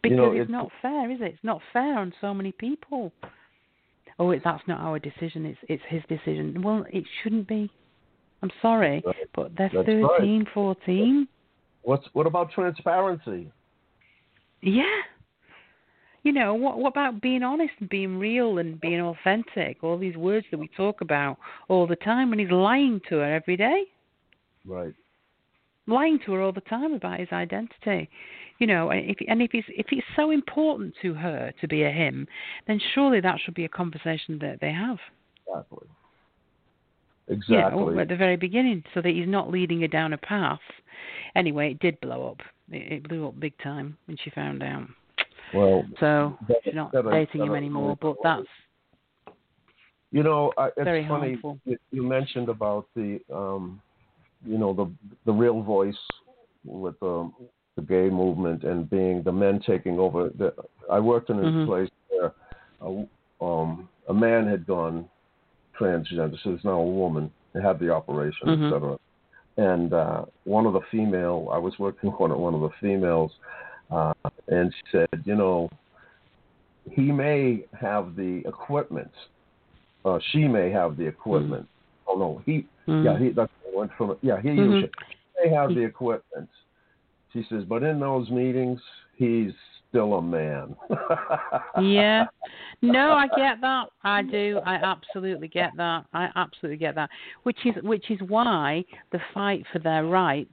because 0.02 0.18
know, 0.18 0.32
it's 0.32 0.42
it's- 0.42 0.50
not 0.50 0.72
fair, 0.82 1.10
is 1.12 1.22
it? 1.22 1.34
It's 1.34 1.44
not 1.44 1.62
fair 1.74 1.98
on 2.00 2.14
so 2.22 2.34
many 2.34 2.52
people. 2.52 3.12
Oh, 4.20 4.32
it, 4.32 4.44
that's 4.44 4.68
not 4.68 4.80
our 4.82 5.00
decision. 5.00 5.46
It's 5.46 5.60
it's 5.68 5.84
his 5.86 6.04
decision. 6.06 6.62
Well, 6.62 6.86
it 6.92 7.06
shouldn't 7.22 7.48
be. 7.48 7.72
I'm 8.42 8.52
sorry, 8.62 9.02
Right. 9.06 9.16
but 9.34 9.56
they're 9.56 9.70
That's 9.74 9.76
right. 9.76 9.86
thirteen, 9.86 10.46
fourteen. 10.54 11.28
What's 11.84 12.08
what 12.14 12.28
about 12.28 12.52
transparency? 12.52 13.52
Yeah. 14.62 15.02
You 16.24 16.32
know, 16.32 16.54
what 16.54 16.78
what 16.78 16.90
about 16.90 17.22
being 17.22 17.42
honest 17.44 17.74
and 17.80 17.90
being 17.90 18.18
real 18.20 18.60
and 18.60 18.80
being 18.80 19.02
authentic? 19.02 19.84
All 19.84 19.98
these 19.98 20.16
words 20.18 20.46
that 20.52 20.60
we 20.60 20.68
talk 20.70 21.02
about 21.02 21.38
all 21.68 21.88
the 21.88 21.96
time 21.96 22.30
when 22.30 22.40
he's 22.40 22.52
lying 22.52 23.02
to 23.10 23.16
her 23.16 23.34
every 23.34 23.58
day. 23.58 23.86
Right. 24.66 24.94
Lying 25.88 26.20
to 26.26 26.34
her 26.34 26.42
all 26.42 26.52
the 26.52 26.62
time 26.62 26.94
about 26.94 27.20
his 27.20 27.30
identity. 27.32 28.10
You 28.60 28.68
know, 28.68 28.92
and 28.92 29.10
if 29.10 29.18
and 29.28 29.42
if 29.42 29.52
it's 29.56 29.68
if 29.70 29.88
it's 29.92 30.06
so 30.16 30.30
important 30.30 30.94
to 31.02 31.16
her 31.16 31.52
to 31.60 31.68
be 31.68 31.82
a 31.84 31.90
him, 31.90 32.28
then 32.68 32.80
surely 32.94 33.20
that 33.22 33.40
should 33.44 33.56
be 33.56 33.66
a 33.66 33.70
conversation 33.70 34.38
that 34.40 34.60
they 34.62 34.72
have. 34.72 35.00
Exactly. 35.48 35.88
You 37.28 37.36
Exactly. 37.36 37.94
know, 37.96 38.00
at 38.00 38.08
the 38.10 38.16
very 38.16 38.36
beginning, 38.36 38.84
so 38.94 39.02
that 39.02 39.10
he's 39.10 39.28
not 39.28 39.50
leading 39.50 39.82
her 39.82 39.88
down 39.88 40.14
a 40.14 40.18
path. 40.18 40.60
Anyway, 41.36 41.72
it 41.72 41.80
did 41.80 42.00
blow 42.02 42.30
up. 42.32 42.42
It, 42.72 42.92
it 42.92 43.08
blew 43.10 43.28
up 43.28 43.40
big 43.40 43.58
time 43.60 43.98
when 44.06 44.18
she 44.24 44.30
found 44.32 44.62
out. 44.64 44.88
well, 45.54 45.84
So 46.00 46.38
That- 46.48 46.58
she's 46.64 46.74
not 46.76 46.92
that- 46.92 47.10
dating 47.10 47.42
him 47.44 47.50
that- 47.50 47.56
anymore. 47.56 47.98
But 48.02 48.18
that's 48.24 48.48
you 50.14 50.24
know, 50.24 50.52
I, 50.58 50.68
it's 50.68 50.84
Very 50.84 51.08
funny 51.08 51.32
harmful. 51.40 51.58
you, 51.92 52.04
mentioned 52.04 52.50
about 52.50 52.86
the, 52.96 53.22
um, 53.34 53.82
you 54.46 54.58
know, 54.58 54.74
the 54.74 54.92
the 55.26 55.32
real 55.32 55.62
voice 55.62 55.98
with 56.66 57.00
the 57.00 57.32
the 57.78 57.82
gay 57.82 58.10
movement 58.10 58.64
and 58.66 58.90
being 58.90 59.24
the 59.24 59.32
men 59.32 59.62
taking 59.66 60.00
over. 60.00 60.30
The, 60.38 60.54
I 60.92 61.00
worked 61.00 61.30
in 61.30 61.40
a 61.40 61.44
Mhm. 61.44 61.66
place 61.66 61.90
where 62.10 62.34
a, 62.82 63.06
um, 63.46 63.88
a 64.10 64.14
man 64.14 64.46
had 64.48 64.68
gone 64.68 65.08
transgender, 65.82 66.38
so 66.44 66.52
he's 66.52 66.64
now 66.64 66.80
a 66.80 66.86
woman. 66.86 67.32
They 67.54 67.62
had 67.62 67.80
the 67.80 67.90
operation, 67.90 68.48
Mhm. 68.48 68.68
et 68.68 68.74
cetera. 68.74 68.98
And 69.58 69.94
uh, 69.94 70.26
one 70.46 70.66
of 70.66 70.74
the 70.74 70.82
female, 70.92 71.50
I 71.52 71.58
was 71.58 71.78
working 71.80 72.10
on 72.20 72.38
one 72.40 72.54
of 72.54 72.62
the 72.62 72.70
females, 72.80 73.32
uh, 73.90 74.14
and 74.48 74.74
she 74.74 74.82
said, 74.92 75.24
you 75.26 75.36
know, 75.36 75.70
he 76.90 77.12
may 77.12 77.66
have 77.80 78.16
the 78.16 78.42
equipment. 78.48 79.12
Uh, 80.04 80.20
she 80.32 80.48
may 80.48 80.72
have 80.72 80.98
the 80.98 81.06
equipment. 81.06 81.68
Oh 82.08 82.18
no, 82.18 82.42
he. 82.46 82.66
mm, 82.88 83.04
Yeah, 83.06 83.18
he. 83.20 83.30
That's 83.30 83.52
went 83.74 83.92
from. 83.98 84.18
Yeah, 84.22 84.42
he 84.42 84.50
Mhm. 84.50 84.90
may 85.44 85.50
have 85.50 85.74
the 85.76 85.82
equipment. 85.82 86.50
She 87.34 87.44
says, 87.44 87.64
but 87.66 87.84
in 87.84 88.00
those 88.00 88.30
meetings, 88.30 88.82
he's 89.16 89.54
still 89.92 90.16
a 90.16 90.22
man. 90.22 90.76
yeah. 91.82 92.26
No, 92.82 93.12
I 93.12 93.28
get 93.28 93.62
that. 93.62 93.88
I 94.04 94.24
do. 94.24 94.60
I 94.66 94.76
absolutely 94.76 95.50
get 95.50 95.72
that. 95.78 96.06
I 96.14 96.30
absolutely 96.36 96.78
get 96.78 96.96
that. 96.96 97.10
Which 97.44 97.60
is 97.66 97.76
which 97.84 98.10
is 98.10 98.20
why 98.28 98.84
the 99.12 99.20
fight 99.34 99.64
for 99.72 99.80
their 99.80 100.06
rights 100.06 100.50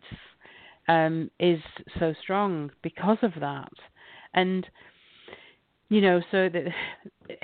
um, 0.88 1.30
is 1.38 1.60
so 1.98 2.12
strong 2.22 2.70
because 2.82 3.18
of 3.22 3.32
that. 3.40 3.72
And 4.34 4.66
you 5.88 6.00
know, 6.00 6.20
so 6.30 6.48
that 6.48 6.64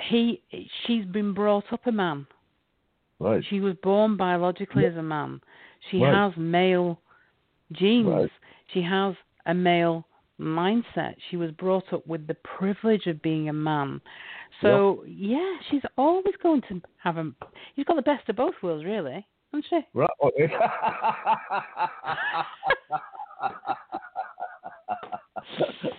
he 0.09 0.41
she's 0.85 1.05
been 1.05 1.33
brought 1.33 1.71
up 1.71 1.87
a 1.87 1.91
man. 1.91 2.27
Right. 3.19 3.43
She 3.49 3.61
was 3.61 3.75
born 3.81 4.17
biologically 4.17 4.85
as 4.85 4.95
a 4.97 5.03
man. 5.03 5.39
She 5.89 5.99
Right. 6.01 6.13
has 6.13 6.33
male 6.35 6.99
genes. 7.71 8.07
Right. 8.07 8.29
She 8.73 8.81
has 8.81 9.15
a 9.45 9.53
male 9.53 10.05
mindset. 10.39 11.15
She 11.29 11.37
was 11.37 11.51
brought 11.51 11.91
up 11.93 12.05
with 12.07 12.27
the 12.27 12.35
privilege 12.57 13.07
of 13.07 13.21
being 13.21 13.49
a 13.49 13.53
man. 13.53 14.01
So 14.61 15.03
yeah, 15.07 15.55
she's 15.69 15.81
always 15.97 16.33
going 16.41 16.61
to 16.69 16.81
have 17.03 17.17
a. 17.17 17.31
She's 17.75 17.85
got 17.85 17.95
the 17.95 18.01
best 18.01 18.27
of 18.29 18.35
both 18.35 18.55
worlds, 18.63 18.85
really, 18.85 19.25
hasn't 19.51 19.65
she? 19.69 19.79
Right. 19.93 20.09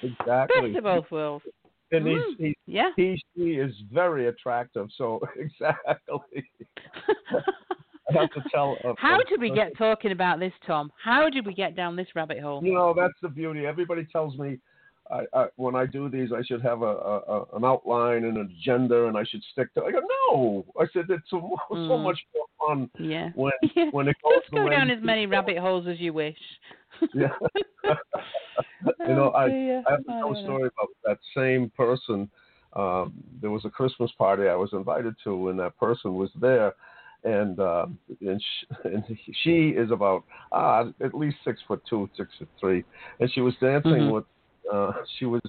Exactly. 0.02 0.72
Best 0.72 0.78
of 0.78 0.84
both 0.84 1.10
worlds. 1.10 1.44
And 1.92 2.06
he's, 2.06 2.18
Mm. 2.18 2.36
he's 2.38 2.54
Yeah. 2.66 2.90
he 2.96 3.22
she 3.36 3.52
is 3.54 3.72
very 3.92 4.26
attractive. 4.26 4.88
So 4.96 5.20
exactly. 5.36 6.50
Have 8.14 8.30
to 8.32 8.42
tell. 8.52 8.76
a- 8.84 8.94
How 8.98 9.18
a- 9.20 9.24
did 9.24 9.40
we 9.40 9.50
get 9.50 9.76
talking 9.76 10.12
about 10.12 10.38
this, 10.38 10.52
Tom? 10.66 10.92
How 11.02 11.28
did 11.28 11.44
we 11.46 11.54
get 11.54 11.74
down 11.74 11.96
this 11.96 12.06
rabbit 12.14 12.40
hole? 12.40 12.62
You 12.64 12.74
know, 12.74 12.94
that's 12.96 13.14
the 13.22 13.28
beauty. 13.28 13.66
Everybody 13.66 14.04
tells 14.12 14.36
me 14.38 14.58
I, 15.10 15.24
I, 15.32 15.46
when 15.56 15.74
I 15.76 15.86
do 15.86 16.08
these, 16.08 16.30
I 16.32 16.42
should 16.42 16.62
have 16.62 16.82
a, 16.82 16.84
a, 16.86 17.44
an 17.54 17.64
outline 17.64 18.24
and 18.24 18.36
an 18.38 18.52
agenda, 18.60 19.06
and 19.06 19.16
I 19.16 19.22
should 19.24 19.42
stick 19.52 19.72
to. 19.74 19.84
I 19.84 19.92
go, 19.92 20.00
no. 20.30 20.64
I 20.80 20.86
said 20.92 21.04
it's 21.08 21.28
so, 21.30 21.56
so 21.68 21.74
Mm. 21.74 22.02
much 22.02 22.18
more 22.34 22.46
fun 22.68 22.90
Yeah. 22.98 23.30
when 23.34 23.52
Yeah. 23.76 23.90
when 23.92 24.08
it 24.08 24.16
goes 24.22 24.34
Just 24.40 24.50
go 24.52 24.68
down 24.68 24.90
as 24.90 25.02
many 25.02 25.26
rabbit 25.26 25.58
holes 25.58 25.86
as 25.86 26.00
you 26.00 26.12
wish. 26.12 26.38
Yeah. 27.14 27.28
you 27.84 29.14
know, 29.14 29.30
Oh, 29.32 29.36
I 29.38 29.48
dear. 29.48 29.82
I 29.86 29.90
have 29.92 30.00
a 30.00 30.42
story 30.42 30.68
about 30.70 30.88
that 31.04 31.18
same 31.36 31.70
person. 31.76 32.28
Um, 32.74 33.14
there 33.40 33.50
was 33.50 33.64
a 33.64 33.70
Christmas 33.70 34.10
party 34.18 34.48
I 34.48 34.54
was 34.56 34.70
invited 34.72 35.14
to, 35.24 35.48
and 35.48 35.58
that 35.60 35.76
person 35.78 36.14
was 36.14 36.30
there, 36.40 36.74
and 37.26 37.58
uh, 37.60 37.86
and, 38.20 38.42
she, 38.42 38.66
and 38.84 39.04
she 39.42 39.68
is 39.70 39.90
about 39.90 40.24
uh, 40.52 40.84
at 41.02 41.14
least 41.14 41.36
six 41.44 41.60
foot 41.66 41.82
two, 41.88 42.08
six 42.16 42.30
foot 42.38 42.48
three, 42.60 42.84
and 43.20 43.30
she 43.32 43.40
was 43.40 43.54
dancing 43.60 43.92
Mhm. 43.92 44.12
with. 44.12 44.24
Uh, 44.72 44.92
she 45.18 45.26
was 45.26 45.40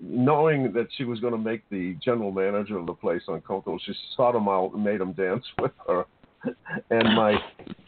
knowing 0.00 0.72
that 0.72 0.86
she 0.96 1.04
was 1.04 1.20
going 1.20 1.32
to 1.32 1.38
make 1.38 1.62
the 1.70 1.94
general 2.02 2.32
manager 2.32 2.78
of 2.78 2.86
the 2.86 2.94
place 2.94 3.22
uncomfortable. 3.28 3.78
She 3.84 3.92
sought 4.16 4.34
him 4.34 4.48
out 4.48 4.72
and 4.74 4.82
made 4.82 5.00
him 5.00 5.12
dance 5.12 5.44
with 5.60 5.72
her. 5.86 6.06
And 6.90 7.14
my 7.14 7.38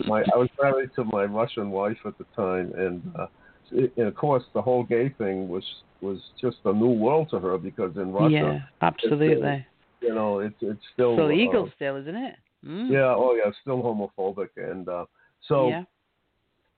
my 0.06 0.22
I 0.34 0.36
was 0.36 0.48
married 0.60 0.90
to 0.96 1.04
my 1.04 1.24
Russian 1.24 1.70
wife 1.70 1.98
at 2.04 2.16
the 2.18 2.24
time, 2.34 2.72
and 2.76 3.02
uh, 3.18 3.26
and 3.70 4.06
of 4.06 4.14
course 4.14 4.44
the 4.54 4.62
whole 4.62 4.84
gay 4.84 5.10
thing 5.10 5.48
was 5.48 5.64
was 6.00 6.18
just 6.40 6.56
a 6.64 6.72
new 6.72 6.90
world 6.90 7.28
to 7.30 7.38
her 7.38 7.58
because 7.58 7.96
in 7.96 8.12
Russia, 8.12 8.30
yeah, 8.30 8.60
absolutely. 8.80 9.66
you 10.00 10.14
know, 10.14 10.38
it's 10.38 10.56
it's 10.60 10.80
still 10.94 11.16
So 11.16 11.28
uh, 11.28 11.70
still, 11.74 11.96
isn't 11.96 12.14
it? 12.14 12.36
Mm. 12.64 12.90
yeah, 12.90 13.14
oh 13.16 13.34
yeah, 13.34 13.50
still 13.60 13.82
homophobic, 13.82 14.50
and 14.56 14.88
uh, 14.88 15.04
so 15.48 15.68
Yeah. 15.68 15.84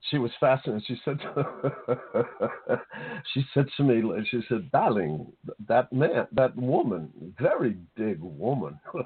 she 0.09 0.17
was 0.17 0.31
fascinated. 0.39 0.83
She 0.87 0.99
said, 1.05 1.19
she 3.33 3.45
said 3.53 3.67
to 3.77 3.83
me, 3.83 4.01
she 4.29 4.41
said, 4.47 4.71
"Darling, 4.71 5.31
that 5.67 5.91
man, 5.91 6.27
that 6.31 6.55
woman, 6.55 7.11
very 7.39 7.77
big 7.95 8.19
woman. 8.21 8.79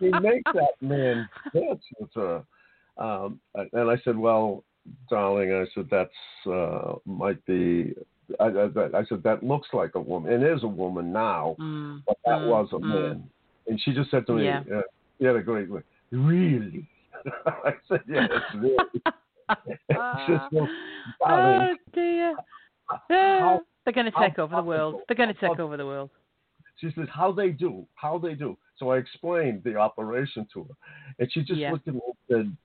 he 0.00 0.10
makes 0.10 0.50
that 0.54 0.74
man 0.80 1.28
dance 1.52 1.84
with 1.98 2.10
her." 2.14 2.44
Um, 2.98 3.40
and 3.54 3.90
I 3.90 3.96
said, 4.04 4.16
"Well, 4.16 4.64
darling," 5.08 5.52
I 5.52 5.66
said, 5.74 5.88
"That's 5.90 6.10
uh, 6.46 6.94
might 7.04 7.44
be." 7.46 7.94
I, 8.40 8.44
I, 8.44 8.98
I 8.98 9.04
said, 9.08 9.22
"That 9.22 9.42
looks 9.42 9.68
like 9.72 9.94
a 9.94 10.00
woman. 10.00 10.32
It 10.32 10.42
is 10.42 10.62
a 10.62 10.68
woman 10.68 11.12
now, 11.12 11.56
Mm, 11.58 12.02
but 12.06 12.18
that 12.26 12.40
mm, 12.40 12.48
was 12.48 12.68
a 12.72 12.76
mm. 12.76 12.82
man." 12.82 13.30
And 13.68 13.80
she 13.82 13.92
just 13.92 14.10
said 14.10 14.26
to 14.26 14.32
me, 14.32 14.44
Yeah. 14.44 14.62
uh, 14.74 14.82
"You 15.18 15.28
had 15.28 15.36
a 15.36 15.42
great 15.42 15.70
way." 15.70 15.82
Really? 16.10 16.88
I 17.46 17.74
said, 17.88 18.02
"Yes, 18.08 18.28
really." 18.54 18.78
It's 19.88 20.26
just 20.28 20.44
so 20.52 20.68
oh 21.24 21.74
dear. 21.94 22.36
They're 23.08 23.94
going 23.94 24.04
to 24.04 24.18
take 24.18 24.38
over 24.38 24.56
the 24.56 24.62
world. 24.62 25.00
They're 25.08 25.16
going 25.16 25.34
to 25.34 25.40
take 25.40 25.58
over 25.58 25.78
the 25.78 25.86
world. 25.86 26.10
She 26.78 26.90
says, 26.94 27.08
"How 27.10 27.32
they 27.32 27.48
do? 27.50 27.86
How 27.94 28.18
they 28.18 28.34
do?" 28.34 28.58
So 28.76 28.90
I 28.90 28.98
explained 28.98 29.62
the 29.64 29.76
operation 29.76 30.46
to 30.52 30.64
her, 30.64 30.74
and 31.18 31.32
she 31.32 31.40
just 31.40 31.60
Yeah. 31.60 31.72
looked 31.72 31.88
at 31.88 31.94
me 31.94 32.00
and 32.04 32.16
said, 32.28 32.56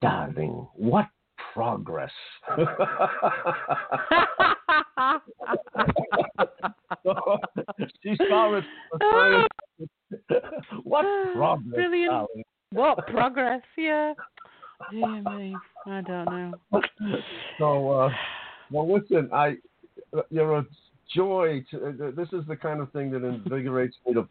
"Darling, 0.00 0.66
what 0.74 1.08
progress?" 1.52 2.10
she 8.02 8.16
saw 8.28 8.54
it. 8.54 8.64
For 10.08 10.18
the 10.28 10.40
time. 10.40 10.80
what 10.84 11.06
progress, 11.34 11.74
Brilliant. 11.74 12.10
darling? 12.10 12.44
what 12.72 13.06
progress? 13.08 13.62
Yeah. 13.76 14.14
Dear 14.90 15.22
me, 15.22 15.56
I 15.86 16.00
don't 16.00 16.30
know. 16.72 16.82
So, 17.58 17.90
uh, 17.90 18.10
well, 18.70 18.92
listen, 18.92 19.28
I 19.32 19.56
you're 20.30 20.58
a 20.58 20.66
joy. 21.14 21.64
To, 21.70 21.88
uh, 21.88 22.10
this 22.16 22.28
is 22.32 22.46
the 22.46 22.56
kind 22.56 22.80
of 22.80 22.90
thing 22.92 23.10
that 23.10 23.24
invigorates 23.24 23.96
me 24.06 24.14
to 24.14 24.28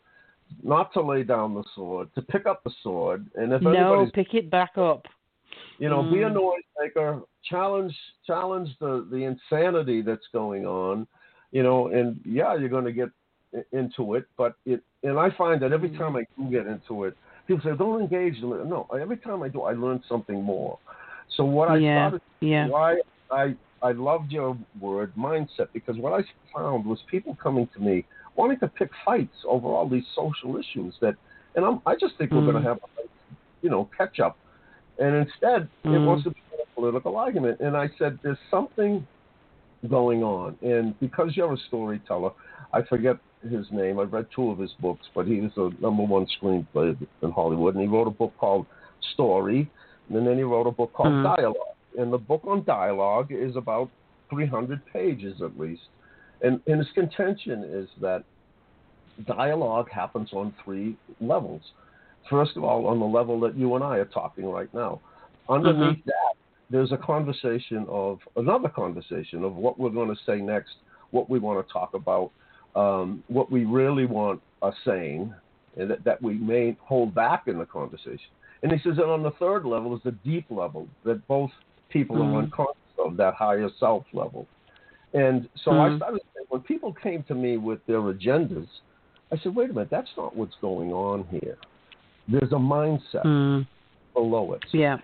not 0.64 0.94
to 0.94 1.02
lay 1.02 1.24
down 1.24 1.54
the 1.54 1.64
sword, 1.76 2.10
to 2.16 2.22
pick 2.22 2.46
up 2.46 2.64
the 2.64 2.72
sword, 2.82 3.30
and 3.36 3.54
if 3.54 3.62
No, 3.62 4.08
pick 4.14 4.34
it 4.34 4.50
back 4.50 4.78
up. 4.78 5.06
you 5.78 5.90
know, 5.90 6.04
be 6.04 6.22
a 6.24 6.30
Mm. 6.30 6.34
noise 6.36 6.64
maker, 6.80 7.22
challenge 7.44 7.96
challenge 8.26 8.70
the 8.80 9.08
the 9.12 9.24
insanity 9.26 10.02
that's 10.02 10.28
going 10.34 10.66
on, 10.66 11.08
you 11.52 11.64
know, 11.64 11.88
and 11.88 12.20
yeah, 12.26 12.56
you're 12.56 12.70
going 12.70 12.86
to 12.86 12.94
get 12.94 13.10
into 13.72 14.16
it, 14.16 14.26
but 14.38 14.56
it, 14.66 14.82
and 15.04 15.18
I 15.20 15.30
find 15.32 15.62
that 15.62 15.72
every 15.72 15.90
Mm. 15.90 15.98
time 15.98 16.16
I 16.16 16.26
do 16.38 16.50
get 16.52 16.68
into 16.68 17.06
it, 17.06 17.16
people 17.48 17.64
say, 17.64 17.78
don't 17.78 18.02
engage. 18.02 18.42
No, 18.42 18.88
every 19.00 19.18
time 19.18 19.42
I 19.44 19.50
do, 19.50 19.62
I 19.64 19.74
learn 19.74 20.04
something 20.08 20.44
more. 20.44 20.80
So 21.36 21.46
what 21.46 21.70
I 21.70 21.78
yeah, 21.78 21.96
started 22.10 22.22
yeah. 22.42 22.68
why 22.68 23.00
I 23.32 23.56
I 23.82 23.92
loved 23.92 24.32
your 24.32 24.58
word 24.80 25.14
mindset 25.16 25.68
because 25.74 25.98
what 25.98 26.14
I 26.14 26.24
found 26.56 26.86
was 26.86 27.00
people 27.10 27.36
coming 27.42 27.68
to 27.76 27.80
me 27.80 28.06
wanting 28.36 28.60
to 28.60 28.68
pick 28.68 28.90
fights 29.06 29.36
over 29.48 29.68
all 29.68 29.88
these 29.88 30.06
social 30.16 30.58
issues 30.58 30.96
that, 31.02 31.16
and 31.56 31.64
I'm 31.66 31.82
I 31.86 31.96
just 31.96 32.18
think 32.18 32.32
we're 32.32 32.42
Mm. 32.42 32.46
going 32.52 32.64
to 32.64 32.68
have 32.70 32.80
you 33.62 33.70
know 33.70 33.90
catch 33.98 34.20
up, 34.20 34.38
and 35.00 35.16
instead 35.16 35.70
it 35.86 35.90
Mm. 35.90 36.06
wants 36.06 36.24
to 36.24 36.32
be 36.32 36.42
a 36.62 36.66
political 36.80 37.16
argument. 37.18 37.60
And 37.60 37.78
I 37.78 37.90
said 37.98 38.20
there's 38.24 38.40
something 38.50 39.08
going 39.90 40.24
on, 40.24 40.58
and 40.62 41.00
because 41.00 41.38
you're 41.38 41.54
a 41.54 41.58
storyteller, 41.68 42.32
I 42.74 42.82
forget 42.84 43.18
his 43.50 43.66
name. 43.72 44.00
I've 44.00 44.14
read 44.14 44.28
two 44.36 44.50
of 44.52 44.60
his 44.60 44.72
books, 44.80 45.06
but 45.14 45.28
he 45.28 45.42
was 45.42 45.52
the 45.56 45.72
number 45.80 46.04
one 46.04 46.28
screenplay 46.42 46.96
in 47.22 47.32
Hollywood, 47.32 47.76
and 47.76 47.82
he 47.82 47.88
wrote 47.88 48.08
a 48.08 48.12
book 48.12 48.34
called 48.38 48.66
Story, 49.14 49.70
and 50.10 50.28
then 50.28 50.38
he 50.38 50.44
wrote 50.44 50.68
a 50.68 50.72
book 50.72 50.94
called 50.94 51.14
Mhm. 51.14 51.36
Dialogue. 51.36 51.76
And 51.98 52.14
the 52.14 52.18
book 52.18 52.42
on 52.46 52.64
dialogue 52.64 53.32
is 53.32 53.56
about 53.56 53.90
300 54.30 54.86
pages 54.86 55.42
at 55.42 55.58
least. 55.60 55.84
And, 56.42 56.62
and 56.68 56.78
his 56.78 56.92
contention 56.92 57.64
is 57.64 57.90
that 58.02 58.24
dialogue 59.26 59.90
happens 59.90 60.32
on 60.34 60.54
three 60.64 60.96
levels. 61.20 61.62
First 62.30 62.58
of 62.58 62.64
all, 62.64 62.88
on 62.88 63.00
the 63.00 63.06
level 63.06 63.40
that 63.42 63.56
you 63.56 63.74
and 63.76 63.84
I 63.84 63.98
are 63.98 64.06
talking 64.06 64.46
right 64.46 64.72
now. 64.74 65.00
Underneath 65.50 66.04
that, 66.06 66.34
there's 66.70 66.92
a 66.92 66.98
conversation 66.98 67.86
of 67.88 68.20
another 68.36 68.70
conversation 68.70 69.44
of 69.44 69.56
what 69.56 69.80
we're 69.80 69.90
going 69.90 70.10
to 70.10 70.22
say 70.26 70.38
next, 70.42 70.76
what 71.12 71.30
we 71.30 71.40
want 71.40 71.66
to 71.66 71.74
talk 71.74 71.94
about, 71.94 72.32
um, 72.78 73.24
what 73.28 73.52
we 73.52 73.66
really 73.66 74.06
want 74.06 74.42
us 74.62 74.76
saying, 74.86 75.34
and 75.78 75.90
that, 75.90 76.04
that 76.04 76.22
we 76.22 76.36
may 76.36 76.78
hold 76.82 77.14
back 77.14 77.48
in 77.48 77.58
the 77.58 77.66
conversation. 77.66 78.30
And 78.62 78.72
he 78.72 78.78
says 78.80 78.98
that 78.98 79.06
on 79.06 79.24
the 79.24 79.32
third 79.32 79.66
level 79.66 79.96
is 79.96 80.02
the 80.04 80.12
deep 80.12 80.46
level 80.50 80.88
that 81.04 81.28
both 81.28 81.52
people 81.90 82.18
Mhm. 82.18 82.34
are 82.34 82.40
unconscious 82.44 82.76
of, 83.04 83.18
that 83.18 83.34
higher 83.34 83.70
self 83.80 84.06
level. 84.14 84.48
And 85.14 85.50
so 85.64 85.80
I 85.80 85.90
Mhm. 85.90 85.98
started 85.98 86.22
saying, 86.34 86.46
when 86.50 86.62
people 86.62 86.94
came 86.94 87.24
to 87.24 87.36
me 87.36 87.58
with 87.58 87.84
their 87.86 88.02
agendas, 88.02 88.70
I 89.32 89.38
said, 89.38 89.56
wait 89.56 89.70
a 89.70 89.74
minute, 89.74 89.90
that's 89.90 90.16
not 90.18 90.36
what's 90.36 90.56
going 90.62 90.92
on 90.94 91.24
here. 91.26 91.58
There's 92.28 92.52
a 92.52 92.58
mindset 92.58 93.24
Mm. 93.24 93.66
below 94.14 94.54
it. 94.54 94.64
Yeah. 94.72 95.00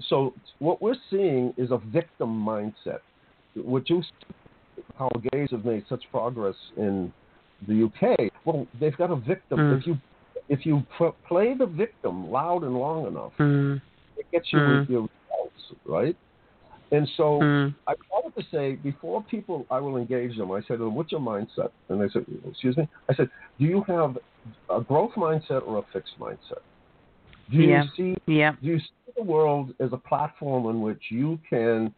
So 0.00 0.34
what 0.58 0.80
we're 0.80 1.00
seeing 1.10 1.52
is 1.56 1.70
a 1.70 1.78
victim 1.78 2.44
mindset. 2.44 3.00
What 3.54 3.88
you 3.90 4.02
how 4.98 5.08
gays 5.32 5.48
have 5.50 5.64
made 5.64 5.84
such 5.88 6.02
progress 6.10 6.56
in 6.76 7.12
the 7.66 7.84
UK. 7.84 8.30
Well, 8.44 8.66
they've 8.80 8.96
got 8.96 9.10
a 9.10 9.16
victim. 9.16 9.58
Mm. 9.58 9.78
If 9.78 9.86
you 9.86 9.98
if 10.48 10.64
you 10.64 10.82
pr- 10.96 11.08
play 11.26 11.52
the 11.54 11.66
victim 11.66 12.30
loud 12.30 12.62
and 12.64 12.74
long 12.74 13.06
enough, 13.06 13.32
Mm. 13.38 13.80
it 14.16 14.26
gets 14.32 14.50
you 14.50 14.58
Mm. 14.58 14.80
with 14.80 14.90
your 14.90 15.02
results, 15.02 15.74
right? 15.84 16.16
And 16.90 17.06
so 17.16 17.38
Mm. 17.40 17.74
I 17.86 17.94
wanted 18.10 18.34
to 18.36 18.42
say 18.50 18.76
before 18.76 19.22
people, 19.24 19.66
I 19.70 19.78
will 19.78 19.98
engage 19.98 20.38
them. 20.38 20.50
I 20.50 20.62
said, 20.62 20.80
"What's 20.80 21.12
your 21.12 21.20
mindset?" 21.20 21.70
And 21.90 22.00
they 22.00 22.08
said, 22.08 22.24
"Excuse 22.48 22.78
me." 22.78 22.88
I 23.10 23.14
said, 23.14 23.28
"Do 23.58 23.66
you 23.66 23.82
have 23.82 24.18
a 24.70 24.80
growth 24.80 25.12
mindset 25.12 25.66
or 25.66 25.78
a 25.78 25.82
fixed 25.92 26.18
mindset? 26.18 26.62
Do 27.50 27.58
you 27.58 27.82
see 27.96 28.16
Yeah. 28.26 28.54
do 28.62 28.68
you 28.68 28.78
see 28.78 29.12
the 29.16 29.22
world 29.22 29.74
as 29.80 29.92
a 29.92 29.98
platform 29.98 30.66
in 30.70 30.80
which 30.80 31.10
you 31.10 31.38
can 31.48 31.94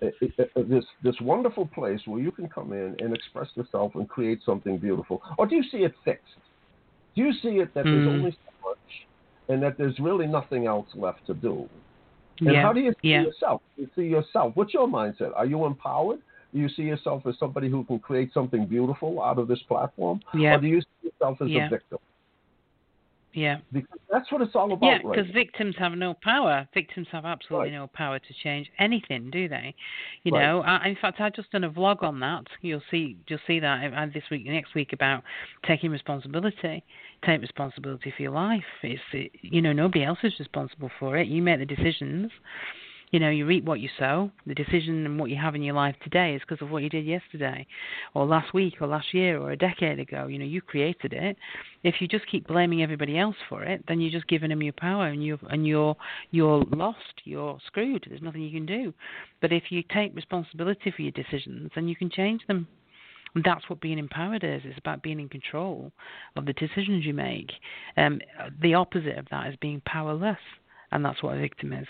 this 0.00 0.84
this 1.02 1.20
wonderful 1.20 1.66
place 1.66 2.00
where 2.06 2.20
you 2.20 2.30
can 2.30 2.48
come 2.48 2.72
in 2.72 2.96
and 3.00 3.14
express 3.14 3.48
yourself 3.54 3.94
and 3.94 4.08
create 4.08 4.40
something 4.44 4.78
beautiful, 4.78 5.22
or 5.38 5.46
do 5.46 5.56
you 5.56 5.62
see 5.64 5.78
it 5.78 5.94
fixed? 6.04 6.24
Do 7.14 7.22
you 7.22 7.32
see 7.32 7.58
it 7.58 7.72
that 7.74 7.84
there's 7.84 8.06
Mm. 8.06 8.14
only 8.14 8.30
so 8.32 8.68
much, 8.68 9.06
and 9.48 9.62
that 9.62 9.76
there's 9.78 9.98
really 9.98 10.26
nothing 10.26 10.66
else 10.66 10.86
left 10.94 11.26
to 11.26 11.34
do? 11.34 11.68
And 12.40 12.52
yeah. 12.52 12.62
how 12.62 12.72
do 12.72 12.80
you 12.80 12.92
see 13.02 13.08
yeah. 13.10 13.22
yourself? 13.22 13.62
You 13.76 13.88
see 13.94 14.06
yourself. 14.06 14.54
What's 14.56 14.72
your 14.72 14.88
mindset? 14.88 15.32
Are 15.36 15.46
you 15.46 15.66
empowered? 15.66 16.20
Do 16.52 16.58
you 16.58 16.68
see 16.68 16.82
yourself 16.82 17.26
as 17.26 17.38
somebody 17.38 17.68
who 17.68 17.84
can 17.84 17.98
create 17.98 18.32
something 18.32 18.66
beautiful 18.66 19.22
out 19.22 19.38
of 19.38 19.46
this 19.48 19.62
platform, 19.62 20.20
Yeah. 20.34 20.56
or 20.56 20.60
do 20.60 20.66
you 20.66 20.80
see 20.80 21.08
yourself 21.08 21.40
as 21.42 21.48
a 21.48 21.68
victim? 21.68 21.98
Yeah. 23.32 23.58
Because 23.72 23.98
that's 24.10 24.30
what 24.32 24.42
it's 24.42 24.56
all 24.56 24.72
about, 24.72 24.86
Yeah, 24.86 24.98
right? 25.04 25.16
because 25.16 25.30
victims 25.32 25.76
have 25.78 25.92
no 25.92 26.14
power. 26.14 26.66
Victims 26.74 27.06
have 27.12 27.24
absolutely 27.24 27.70
Right. 27.70 27.76
no 27.76 27.86
power 27.86 28.18
to 28.18 28.34
change 28.42 28.70
anything, 28.78 29.30
do 29.30 29.48
they? 29.48 29.74
You 30.24 30.32
Right. 30.32 30.46
know, 30.46 30.62
I, 30.62 30.88
in 30.88 30.96
fact, 30.96 31.20
I've 31.20 31.34
just 31.34 31.50
done 31.52 31.64
a 31.64 31.70
vlog 31.70 32.02
on 32.02 32.18
that. 32.20 32.44
You'll 32.60 32.82
see, 32.90 33.16
you'll 33.28 33.38
see 33.46 33.60
that 33.60 33.92
uh, 33.92 34.06
this 34.06 34.28
week, 34.30 34.46
next 34.46 34.74
week 34.74 34.92
about 34.92 35.22
taking 35.64 35.90
responsibility. 35.90 36.82
Take 37.22 37.40
responsibility 37.40 38.10
for 38.10 38.22
your 38.22 38.32
life. 38.32 38.64
It's, 38.82 39.02
it, 39.12 39.30
you 39.42 39.62
know, 39.62 39.72
nobody 39.72 40.04
else 40.04 40.18
is 40.24 40.38
responsible 40.38 40.90
for 40.98 41.16
it. 41.16 41.28
You 41.28 41.42
make 41.42 41.60
the 41.60 41.66
decisions. 41.66 42.32
You 43.10 43.18
know, 43.18 43.30
you 43.30 43.44
reap 43.44 43.64
what 43.64 43.80
you 43.80 43.88
sow. 43.98 44.30
The 44.46 44.54
decision 44.54 45.04
and 45.04 45.18
what 45.18 45.30
you 45.30 45.36
have 45.36 45.56
in 45.56 45.64
your 45.64 45.74
life 45.74 45.96
today 46.04 46.34
is 46.34 46.42
because 46.46 46.62
of 46.62 46.70
what 46.70 46.84
you 46.84 46.88
did 46.88 47.04
yesterday, 47.04 47.66
or 48.14 48.24
last 48.24 48.54
week, 48.54 48.74
or 48.80 48.86
last 48.86 49.12
year, 49.12 49.40
or 49.40 49.50
a 49.50 49.56
decade 49.56 49.98
ago. 49.98 50.28
You 50.28 50.38
know, 50.38 50.44
you 50.44 50.62
created 50.62 51.12
it. 51.12 51.36
If 51.82 51.96
you 52.00 52.06
just 52.06 52.28
keep 52.28 52.46
blaming 52.46 52.82
everybody 52.82 53.18
else 53.18 53.34
for 53.48 53.64
it, 53.64 53.82
then 53.88 54.00
you're 54.00 54.12
just 54.12 54.28
giving 54.28 54.50
them 54.50 54.62
your 54.62 54.74
power, 54.74 55.06
and 55.06 55.24
you 55.24 55.38
and 55.50 55.66
you're 55.66 55.96
you're 56.30 56.64
lost. 56.70 57.22
You're 57.24 57.58
screwed. 57.66 58.06
There's 58.08 58.22
nothing 58.22 58.42
you 58.42 58.52
can 58.52 58.66
do. 58.66 58.94
But 59.40 59.52
if 59.52 59.64
you 59.70 59.82
take 59.92 60.14
responsibility 60.14 60.92
for 60.94 61.02
your 61.02 61.12
decisions, 61.12 61.72
then 61.74 61.88
you 61.88 61.96
can 61.96 62.10
change 62.10 62.42
them. 62.46 62.68
And 63.34 63.42
that's 63.44 63.68
what 63.68 63.80
being 63.80 63.98
empowered 63.98 64.44
is. 64.44 64.62
It's 64.64 64.78
about 64.78 65.02
being 65.02 65.20
in 65.20 65.28
control 65.28 65.92
of 66.36 66.46
the 66.46 66.52
decisions 66.52 67.04
you 67.04 67.14
make. 67.14 67.50
Um, 67.96 68.20
the 68.62 68.74
opposite 68.74 69.18
of 69.18 69.26
that 69.30 69.48
is 69.48 69.56
being 69.60 69.82
powerless, 69.84 70.38
and 70.92 71.04
that's 71.04 71.22
what 71.22 71.36
a 71.36 71.40
victim 71.40 71.72
is. 71.72 71.86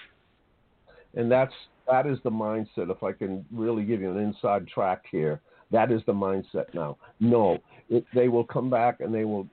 And 1.14 1.30
that's 1.30 1.54
that 1.86 2.06
is 2.06 2.18
the 2.22 2.30
mindset. 2.30 2.90
If 2.90 3.02
I 3.02 3.12
can 3.12 3.44
really 3.52 3.84
give 3.84 4.00
you 4.00 4.10
an 4.10 4.18
inside 4.18 4.68
track 4.68 5.02
here, 5.10 5.40
that 5.70 5.90
is 5.90 6.02
the 6.06 6.12
mindset 6.12 6.72
now. 6.74 6.96
No, 7.18 7.58
it, 7.88 8.04
they 8.14 8.28
will 8.28 8.44
come 8.44 8.70
back 8.70 9.00
and 9.00 9.14
they 9.14 9.24
will 9.24 9.46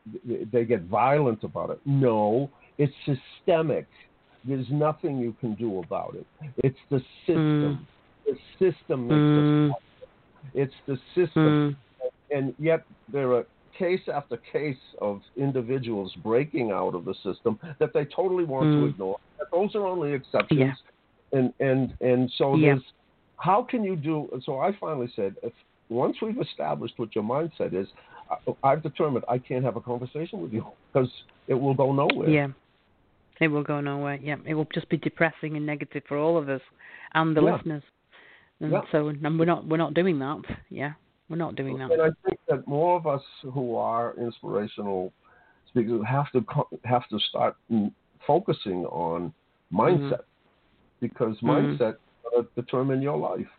they 0.51 0.65
get 0.65 0.84
violent 0.84 1.43
about 1.43 1.69
it. 1.71 1.79
No, 1.85 2.49
it's 2.77 2.93
systemic. 3.05 3.88
There's 4.45 4.67
nothing 4.69 5.17
you 5.17 5.35
can 5.39 5.55
do 5.55 5.79
about 5.79 6.15
it. 6.15 6.25
It's 6.63 6.79
the 6.89 7.01
system. 7.25 7.88
The 8.25 8.38
system 8.59 9.07
makes 9.07 9.17
Mm. 9.17 9.73
It's 10.53 10.73
the 10.85 10.97
system, 11.15 11.75
Mm. 11.75 11.75
and 12.31 12.55
yet 12.59 12.84
there 13.11 13.34
are 13.34 13.45
case 13.73 14.07
after 14.07 14.38
case 14.38 14.79
of 15.01 15.21
individuals 15.35 16.13
breaking 16.23 16.71
out 16.71 16.95
of 16.95 17.05
the 17.05 17.13
system 17.15 17.59
that 17.79 17.93
they 17.93 18.05
totally 18.05 18.43
want 18.43 18.71
to 18.71 18.85
Mm. 18.85 18.89
ignore. 18.89 19.17
Those 19.51 19.75
are 19.75 19.85
only 19.85 20.13
exceptions 20.13 20.59
Yeah. 20.59 20.73
And 21.32 21.54
and 21.60 21.94
and 22.02 22.32
so 22.38 22.56
Yeah. 22.56 22.74
there's 22.74 22.84
how 23.38 23.62
can 23.64 23.84
you 23.84 23.95
do 23.95 24.30
so 24.44 24.60
i 24.60 24.76
finally 24.80 25.12
said 25.16 25.36
if 25.44 25.54
once 25.90 26.18
we've 26.22 26.40
established 26.40 26.95
what 26.98 27.14
your 27.16 27.24
mindset 27.24 27.74
is 27.74 27.88
I, 28.32 28.72
i've 28.72 28.84
determined 28.84 29.26
i 29.30 29.38
can't 29.38 29.64
have 29.64 29.76
a 29.76 29.82
conversation 29.82 30.41
with 30.41 30.54
you 30.54 30.66
because 30.91 31.10
it 31.48 31.54
will 31.54 31.74
go 31.74 31.94
nowhere 31.94 32.30
Yeah. 32.30 32.48
It 33.40 33.49
will 33.49 33.64
go 33.64 33.82
nowhere. 33.82 34.16
Yeah. 34.22 34.38
It 34.45 34.56
will 34.56 34.68
just 34.74 34.90
be 34.90 34.98
depressing 34.98 35.58
and 35.58 35.66
negative 35.66 36.04
for 36.08 36.18
all 36.18 36.38
of 36.38 36.49
us 36.49 36.62
and 37.14 37.36
the 37.36 37.41
Yeah. 37.44 37.56
listeners. 37.56 37.84
And 38.60 38.72
Yeah. 38.72 38.82
so 38.91 39.10
and 39.10 39.40
we're 39.40 39.45
not 39.45 39.66
we're 39.66 39.78
not 39.78 39.94
doing 39.94 40.20
that. 40.20 40.41
Yeah. 40.70 40.94
We're 41.30 41.38
not 41.38 41.56
doing 41.56 41.78
that. 41.78 41.91
and 41.91 42.02
i 42.02 42.12
think 42.26 42.40
that 42.48 42.66
more 42.68 42.95
of 42.95 43.06
us 43.06 43.22
who 43.54 43.76
are 43.76 44.16
inspirational 44.18 45.12
speakers 45.68 46.02
have 46.08 46.32
to 46.32 46.44
have 46.86 47.08
to 47.10 47.20
start 47.20 47.56
focusing 48.26 48.86
on 48.86 49.20
mm-hmm. 49.28 49.80
mindset 49.80 50.22
because 51.02 51.40
Mhm. 51.41 51.78
mindset 51.78 51.98
will 52.34 52.48
determine 52.56 53.02
your 53.02 53.18
life 53.18 53.49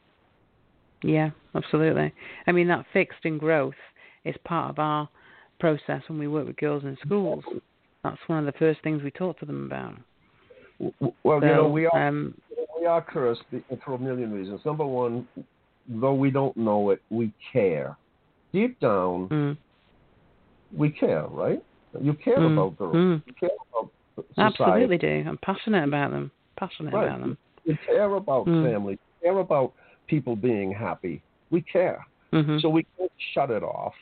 Yeah, 1.03 1.31
absolutely. 1.55 2.13
I 2.47 2.53
mean 2.53 2.67
that 2.69 2.87
fixed 2.93 3.25
and 3.25 3.39
growth 3.39 3.77
is 4.25 4.37
part 4.45 4.71
of 4.71 4.79
our 4.79 5.09
process 5.61 6.03
when 6.09 6.19
we 6.19 6.27
work 6.29 6.47
with 6.47 6.57
girls 6.57 6.85
in 6.85 6.97
schools. 7.05 7.45
That's 8.03 8.19
one 8.29 8.41
of 8.41 8.47
the 8.53 8.59
first 8.59 8.81
things 8.83 9.03
we 9.03 9.11
talk 9.11 9.39
to 9.39 9.47
them 9.47 9.67
about. 9.67 9.95
Well 11.23 11.41
So, 11.41 11.47
you 11.47 11.53
know 11.53 11.69
we 11.69 11.87
are 11.87 12.09
um 12.09 12.35
we 12.79 12.87
are 12.87 13.03
cursed 13.03 13.43
for 13.85 13.95
a 13.95 13.99
million 13.99 14.33
reasons. 14.33 14.61
Number 14.65 14.87
one, 14.87 15.27
though 15.89 16.15
we 16.15 16.31
don't 16.31 16.57
know 16.57 16.91
it, 16.91 17.01
we 17.11 17.33
care. 17.53 17.97
Deep 18.53 18.79
down, 18.81 19.29
mm, 19.29 19.57
we 20.77 20.91
care, 20.91 21.27
right? 21.27 21.63
You 22.01 22.15
care 22.15 22.39
mm, 22.39 22.53
about 22.53 22.79
girls. 22.79 22.95
mm. 22.95 23.23
You 23.27 23.33
care 23.39 23.51
about 23.73 23.91
society. 24.35 24.63
Absolutely 24.63 24.99
do. 24.99 25.25
I'm 25.29 25.39
passionate 25.39 25.85
about 25.85 26.11
them. 26.11 26.31
Passionate 26.59 26.93
Right. 26.95 27.07
about 27.07 27.21
them. 27.21 27.39
You 27.65 27.77
care 27.87 28.15
about 28.15 28.47
Mm. 28.47 28.71
family. 28.73 28.93
You 28.93 29.31
care 29.31 29.39
about 29.39 29.73
people 30.07 30.37
being 30.37 30.73
happy. 30.73 31.23
We 31.51 31.61
care. 31.63 32.05
Mhm. 32.33 32.61
So 32.61 32.69
we 32.69 32.85
can't 32.97 33.11
shut 33.33 33.51
it 33.51 33.63
off. 33.63 33.95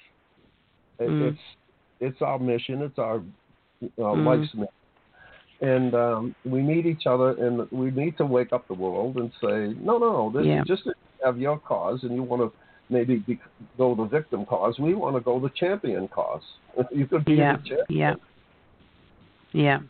It- 0.99 1.09
Mm. 1.11 1.29
It's 1.29 1.41
it's 2.01 2.21
our 2.23 2.39
mission. 2.39 2.83
It's 2.83 2.99
our 2.99 3.17
uh, 3.83 3.89
Mm. 3.99 4.25
life's 4.25 4.55
mission. 4.55 4.69
And 5.63 5.95
um, 5.95 6.35
we 6.45 6.61
meet 6.61 6.85
each 6.87 7.07
other, 7.07 7.31
and 7.43 7.71
we 7.71 7.91
need 7.91 8.17
to 8.19 8.27
wake 8.27 8.53
up 8.53 8.67
the 8.69 8.75
world 8.75 9.17
and 9.17 9.31
say, 9.41 9.75
no, 9.81 9.97
no, 9.99 10.13
no. 10.13 10.31
This 10.31 10.47
Yeah. 10.47 10.61
is 10.61 10.67
just 10.67 10.89
have 11.25 11.39
your 11.39 11.59
cause, 11.59 12.05
and 12.05 12.15
you 12.15 12.23
want 12.23 12.43
to 12.43 12.53
maybe 12.91 13.17
be, 13.17 13.39
go 13.79 13.95
the 13.95 14.05
victim 14.05 14.45
cause. 14.45 14.79
We 14.79 14.95
want 14.95 15.17
to 15.17 15.21
go 15.21 15.39
the 15.41 15.49
champion 15.51 16.09
cause. 16.09 16.43
you 16.93 17.07
could 17.07 17.25
be 17.25 17.35
Yeah, 17.37 17.57
the 17.57 17.63
champion. 17.63 17.99
yeah, 17.99 18.15
yeah. 19.53 19.81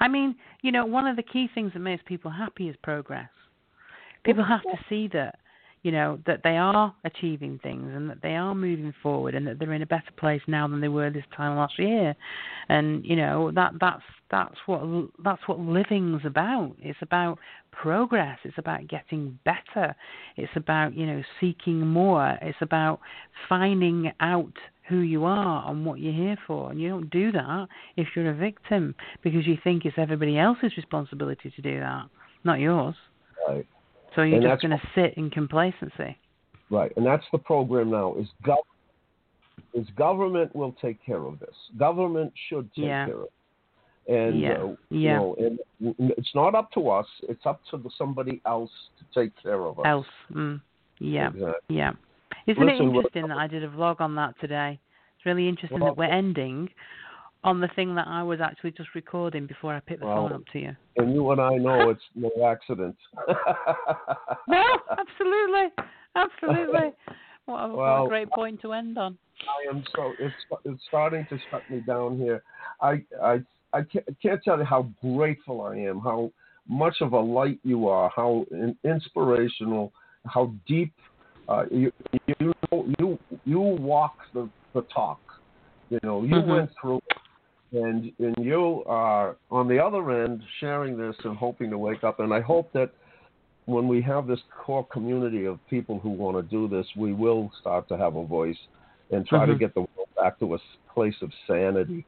I 0.00 0.08
mean, 0.08 0.34
you 0.62 0.72
know, 0.72 0.84
one 0.84 1.06
of 1.06 1.16
the 1.16 1.22
key 1.22 1.48
things 1.54 1.72
that 1.72 1.80
makes 1.80 2.02
people 2.06 2.30
happy 2.30 2.68
is 2.68 2.76
progress. 2.82 3.28
People 4.24 4.44
have 4.44 4.62
to 4.62 4.78
see 4.88 5.08
that, 5.08 5.38
you 5.82 5.90
know, 5.90 6.18
that 6.26 6.42
they 6.44 6.58
are 6.58 6.94
achieving 7.04 7.58
things 7.62 7.90
and 7.94 8.10
that 8.10 8.20
they 8.22 8.34
are 8.36 8.54
moving 8.54 8.92
forward 9.02 9.34
and 9.34 9.46
that 9.46 9.58
they're 9.58 9.72
in 9.72 9.80
a 9.80 9.86
better 9.86 10.12
place 10.18 10.42
now 10.46 10.68
than 10.68 10.80
they 10.80 10.88
were 10.88 11.08
this 11.10 11.24
time 11.34 11.56
last 11.56 11.78
year. 11.78 12.14
And 12.68 13.04
you 13.04 13.16
know 13.16 13.50
that 13.52 13.72
that's 13.80 14.02
that's 14.30 14.56
what 14.66 15.08
that's 15.24 15.40
what 15.46 15.58
living's 15.58 16.26
about. 16.26 16.76
It's 16.80 16.98
about 17.00 17.38
progress. 17.72 18.38
It's 18.44 18.58
about 18.58 18.88
getting 18.88 19.38
better. 19.44 19.94
It's 20.36 20.52
about 20.54 20.94
you 20.94 21.06
know 21.06 21.22
seeking 21.40 21.86
more. 21.86 22.38
It's 22.42 22.58
about 22.60 23.00
finding 23.48 24.12
out 24.20 24.52
who 24.90 24.98
you 24.98 25.24
are 25.24 25.70
and 25.70 25.86
what 25.86 26.00
you're 26.00 26.12
here 26.12 26.36
for. 26.46 26.70
And 26.70 26.80
you 26.80 26.88
don't 26.90 27.08
do 27.10 27.32
that 27.32 27.68
if 27.96 28.08
you're 28.14 28.30
a 28.30 28.34
victim 28.34 28.94
because 29.22 29.46
you 29.46 29.56
think 29.62 29.84
it's 29.86 29.96
everybody 29.96 30.36
else's 30.38 30.76
responsibility 30.76 31.50
to 31.54 31.62
do 31.62 31.78
that, 31.78 32.06
not 32.44 32.58
yours. 32.58 32.96
Right. 33.48 33.66
So 34.16 34.22
you're 34.22 34.40
And 34.40 34.48
just 34.48 34.62
going 34.62 34.76
to 34.76 34.82
sit 34.94 35.14
in 35.16 35.30
complacency. 35.30 36.18
Right, 36.68 36.92
and 36.96 37.06
that's 37.06 37.24
the 37.32 37.38
program 37.38 37.90
now. 37.90 38.14
Is 38.16 38.28
gov- 38.44 38.58
is 39.72 39.86
government 39.96 40.54
will 40.54 40.74
take 40.82 41.04
care 41.04 41.22
of 41.24 41.38
this. 41.38 41.54
Government 41.78 42.32
should 42.48 42.68
take 42.74 42.84
Yeah. 42.86 43.06
care 43.06 43.16
of 43.16 43.22
it. 43.24 43.32
And 44.12 44.40
Yeah, 44.40 44.52
uh, 44.54 44.76
yeah. 44.90 45.16
know, 45.18 45.36
and 45.38 45.58
it's 46.18 46.34
not 46.34 46.54
up 46.54 46.72
to 46.72 46.90
us. 46.90 47.06
It's 47.28 47.44
up 47.46 47.60
to 47.70 47.76
the, 47.76 47.90
somebody 47.96 48.40
else 48.46 48.72
to 48.98 49.04
take 49.20 49.32
care 49.40 49.64
of 49.64 49.78
us. 49.78 49.86
Else. 49.86 50.06
Mm. 50.32 50.60
Yeah. 50.98 51.28
Exactly. 51.28 51.76
Yeah. 51.76 51.92
Isn't 52.46 52.64
Listen, 52.64 52.86
it 52.86 52.88
interesting 52.96 53.28
that 53.28 53.38
I 53.38 53.46
did 53.46 53.64
a 53.64 53.68
vlog 53.68 54.00
on 54.00 54.14
that 54.16 54.34
today? 54.40 54.78
It's 55.16 55.26
really 55.26 55.48
interesting 55.48 55.80
Well- 55.80 55.94
that 55.94 55.98
we're 55.98 56.04
ending 56.04 56.70
on 57.42 57.60
the 57.60 57.68
thing 57.68 57.94
that 57.94 58.06
I 58.06 58.22
was 58.22 58.40
actually 58.40 58.72
just 58.72 58.94
recording 58.94 59.46
before 59.46 59.74
I 59.74 59.80
picked 59.80 60.00
the 60.00 60.06
Well- 60.06 60.28
phone 60.28 60.32
up 60.32 60.46
to 60.52 60.58
you. 60.58 60.76
And 60.96 61.14
you 61.14 61.30
and 61.30 61.40
I 61.40 61.56
know 61.56 61.90
it's 61.90 62.02
no 62.14 62.30
accident. 62.46 62.96
No, 64.48 64.64
absolutely. 64.90 65.68
Absolutely. 66.16 66.92
What 67.46 67.64
a, 67.64 67.68
what 67.68 67.76
Well, 67.78 68.04
a 68.04 68.08
great 68.08 68.30
point 68.30 68.60
to 68.62 68.72
end 68.74 68.96
on. 68.96 69.18
I 69.40 69.70
am 69.74 69.82
so 69.96 70.12
it's 70.20 70.34
it's 70.64 70.80
starting 70.86 71.26
to 71.30 71.38
shut 71.50 71.68
me 71.68 71.80
down 71.80 72.16
here. 72.16 72.44
I 72.80 73.02
I 73.20 73.40
I 73.72 73.82
can't, 73.82 74.04
I 74.08 74.12
can't 74.22 74.40
tell 74.44 74.58
you 74.58 74.64
how 74.64 74.82
grateful 75.02 75.62
I 75.62 75.74
am, 75.78 75.98
how 75.98 76.30
much 76.68 76.96
of 77.00 77.12
a 77.12 77.18
light 77.18 77.58
you 77.64 77.88
are, 77.88 78.08
how 78.14 78.46
inspirational, 78.84 79.92
how 80.26 80.52
deep 80.68 80.92
uh, 81.50 81.64
you 81.70 81.92
you 82.38 82.54
you 82.98 83.18
you 83.44 83.60
walk 83.60 84.16
the 84.32 84.48
the 84.74 84.82
talk. 84.82 85.20
You 85.90 85.98
know, 86.02 86.22
you 86.22 86.36
Mhm. 86.36 86.46
went 86.46 86.70
through, 86.80 87.00
and 87.72 88.12
and 88.18 88.36
you 88.38 88.84
are 88.86 89.36
on 89.50 89.66
the 89.68 89.78
other 89.84 90.10
end 90.22 90.42
sharing 90.60 90.96
this 90.96 91.16
and 91.24 91.36
hoping 91.36 91.70
to 91.70 91.78
wake 91.78 92.04
up. 92.04 92.20
And 92.20 92.32
I 92.32 92.40
hope 92.40 92.72
that 92.72 92.90
when 93.66 93.88
we 93.88 94.00
have 94.02 94.26
this 94.26 94.40
core 94.64 94.86
community 94.86 95.44
of 95.44 95.58
people 95.68 95.98
who 95.98 96.10
want 96.10 96.36
to 96.36 96.42
do 96.42 96.68
this, 96.68 96.86
we 96.96 97.12
will 97.12 97.50
start 97.60 97.88
to 97.88 97.96
have 97.96 98.16
a 98.16 98.24
voice 98.24 98.58
and 99.10 99.26
try 99.26 99.44
Mhm. 99.44 99.52
to 99.52 99.54
get 99.56 99.74
the 99.74 99.80
world 99.80 100.08
back 100.16 100.38
to 100.38 100.54
a 100.54 100.58
place 100.94 101.20
of 101.22 101.32
sanity. 101.46 102.04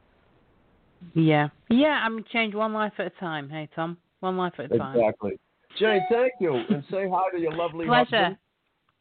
Yeah. 1.13 1.49
Yeah, 1.69 1.99
I 2.01 2.07
mean, 2.09 2.23
change 2.31 2.55
one 2.55 2.73
life 2.73 2.93
at 2.97 3.07
a 3.07 3.09
time. 3.11 3.49
Hey, 3.49 3.67
Tom. 3.75 3.97
One 4.21 4.37
life 4.37 4.57
at 4.57 4.71
a 4.71 4.77
time. 4.77 4.95
Exactly. 4.95 5.37
Jane, 5.75 6.05
thank 6.09 6.33
you, 6.39 6.53
and 6.55 6.83
say 6.89 7.09
hi 7.09 7.29
to 7.31 7.39
your 7.39 7.51
lovely 7.53 7.87
Pleasure. 7.87 8.15
husband. 8.15 8.37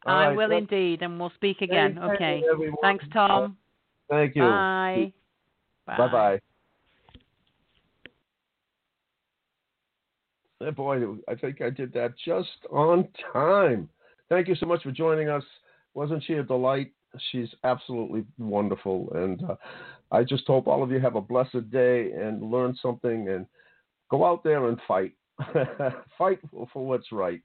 All 0.05 0.17
I 0.17 0.27
right, 0.29 0.37
will 0.37 0.49
that's- 0.49 0.63
indeed, 0.71 1.03
and 1.03 1.19
we'll 1.19 1.33
speak 1.37 1.61
again. 1.61 1.97
Thank 1.99 2.15
okay. 2.15 2.43
everyone. 2.51 2.77
Thanks, 2.83 3.05
Tom. 3.13 3.57
Thank 4.11 4.35
you. 4.35 4.43
Bye. 4.43 5.13
Bye 5.87 6.09
bye. 6.09 6.41
boy, 10.71 11.03
I 11.29 11.35
think 11.35 11.61
I 11.61 11.71
did 11.71 11.93
that 11.95 12.15
just 12.25 12.49
on 12.71 13.09
time. 13.33 13.89
Thank 14.29 14.49
you 14.49 14.55
so 14.55 14.67
much 14.67 14.83
for 14.83 14.93
joining 14.93 15.29
us. 15.29 15.43
Wasn't 15.95 16.23
she 16.25 16.35
a 16.35 16.43
delight? 16.43 16.93
She's 17.31 17.49
absolutely 17.65 18.25
wonderful. 18.39 19.13
And 19.15 19.43
uh, 19.45 19.57
I 20.11 20.25
just 20.25 20.47
hope 20.47 20.69
all 20.69 20.83
of 20.83 20.91
you 20.91 21.01
have 21.01 21.17
a 21.17 21.21
blessed 21.21 21.71
day 21.71 22.13
and 22.13 22.51
learn 22.51 22.77
something 22.81 23.29
and 23.29 23.47
go 24.11 24.25
out 24.25 24.45
there 24.45 24.69
and 24.69 24.79
fight. 24.87 25.13
fight 26.19 26.39
for 26.73 26.87
what's 26.87 27.11
right. 27.13 27.41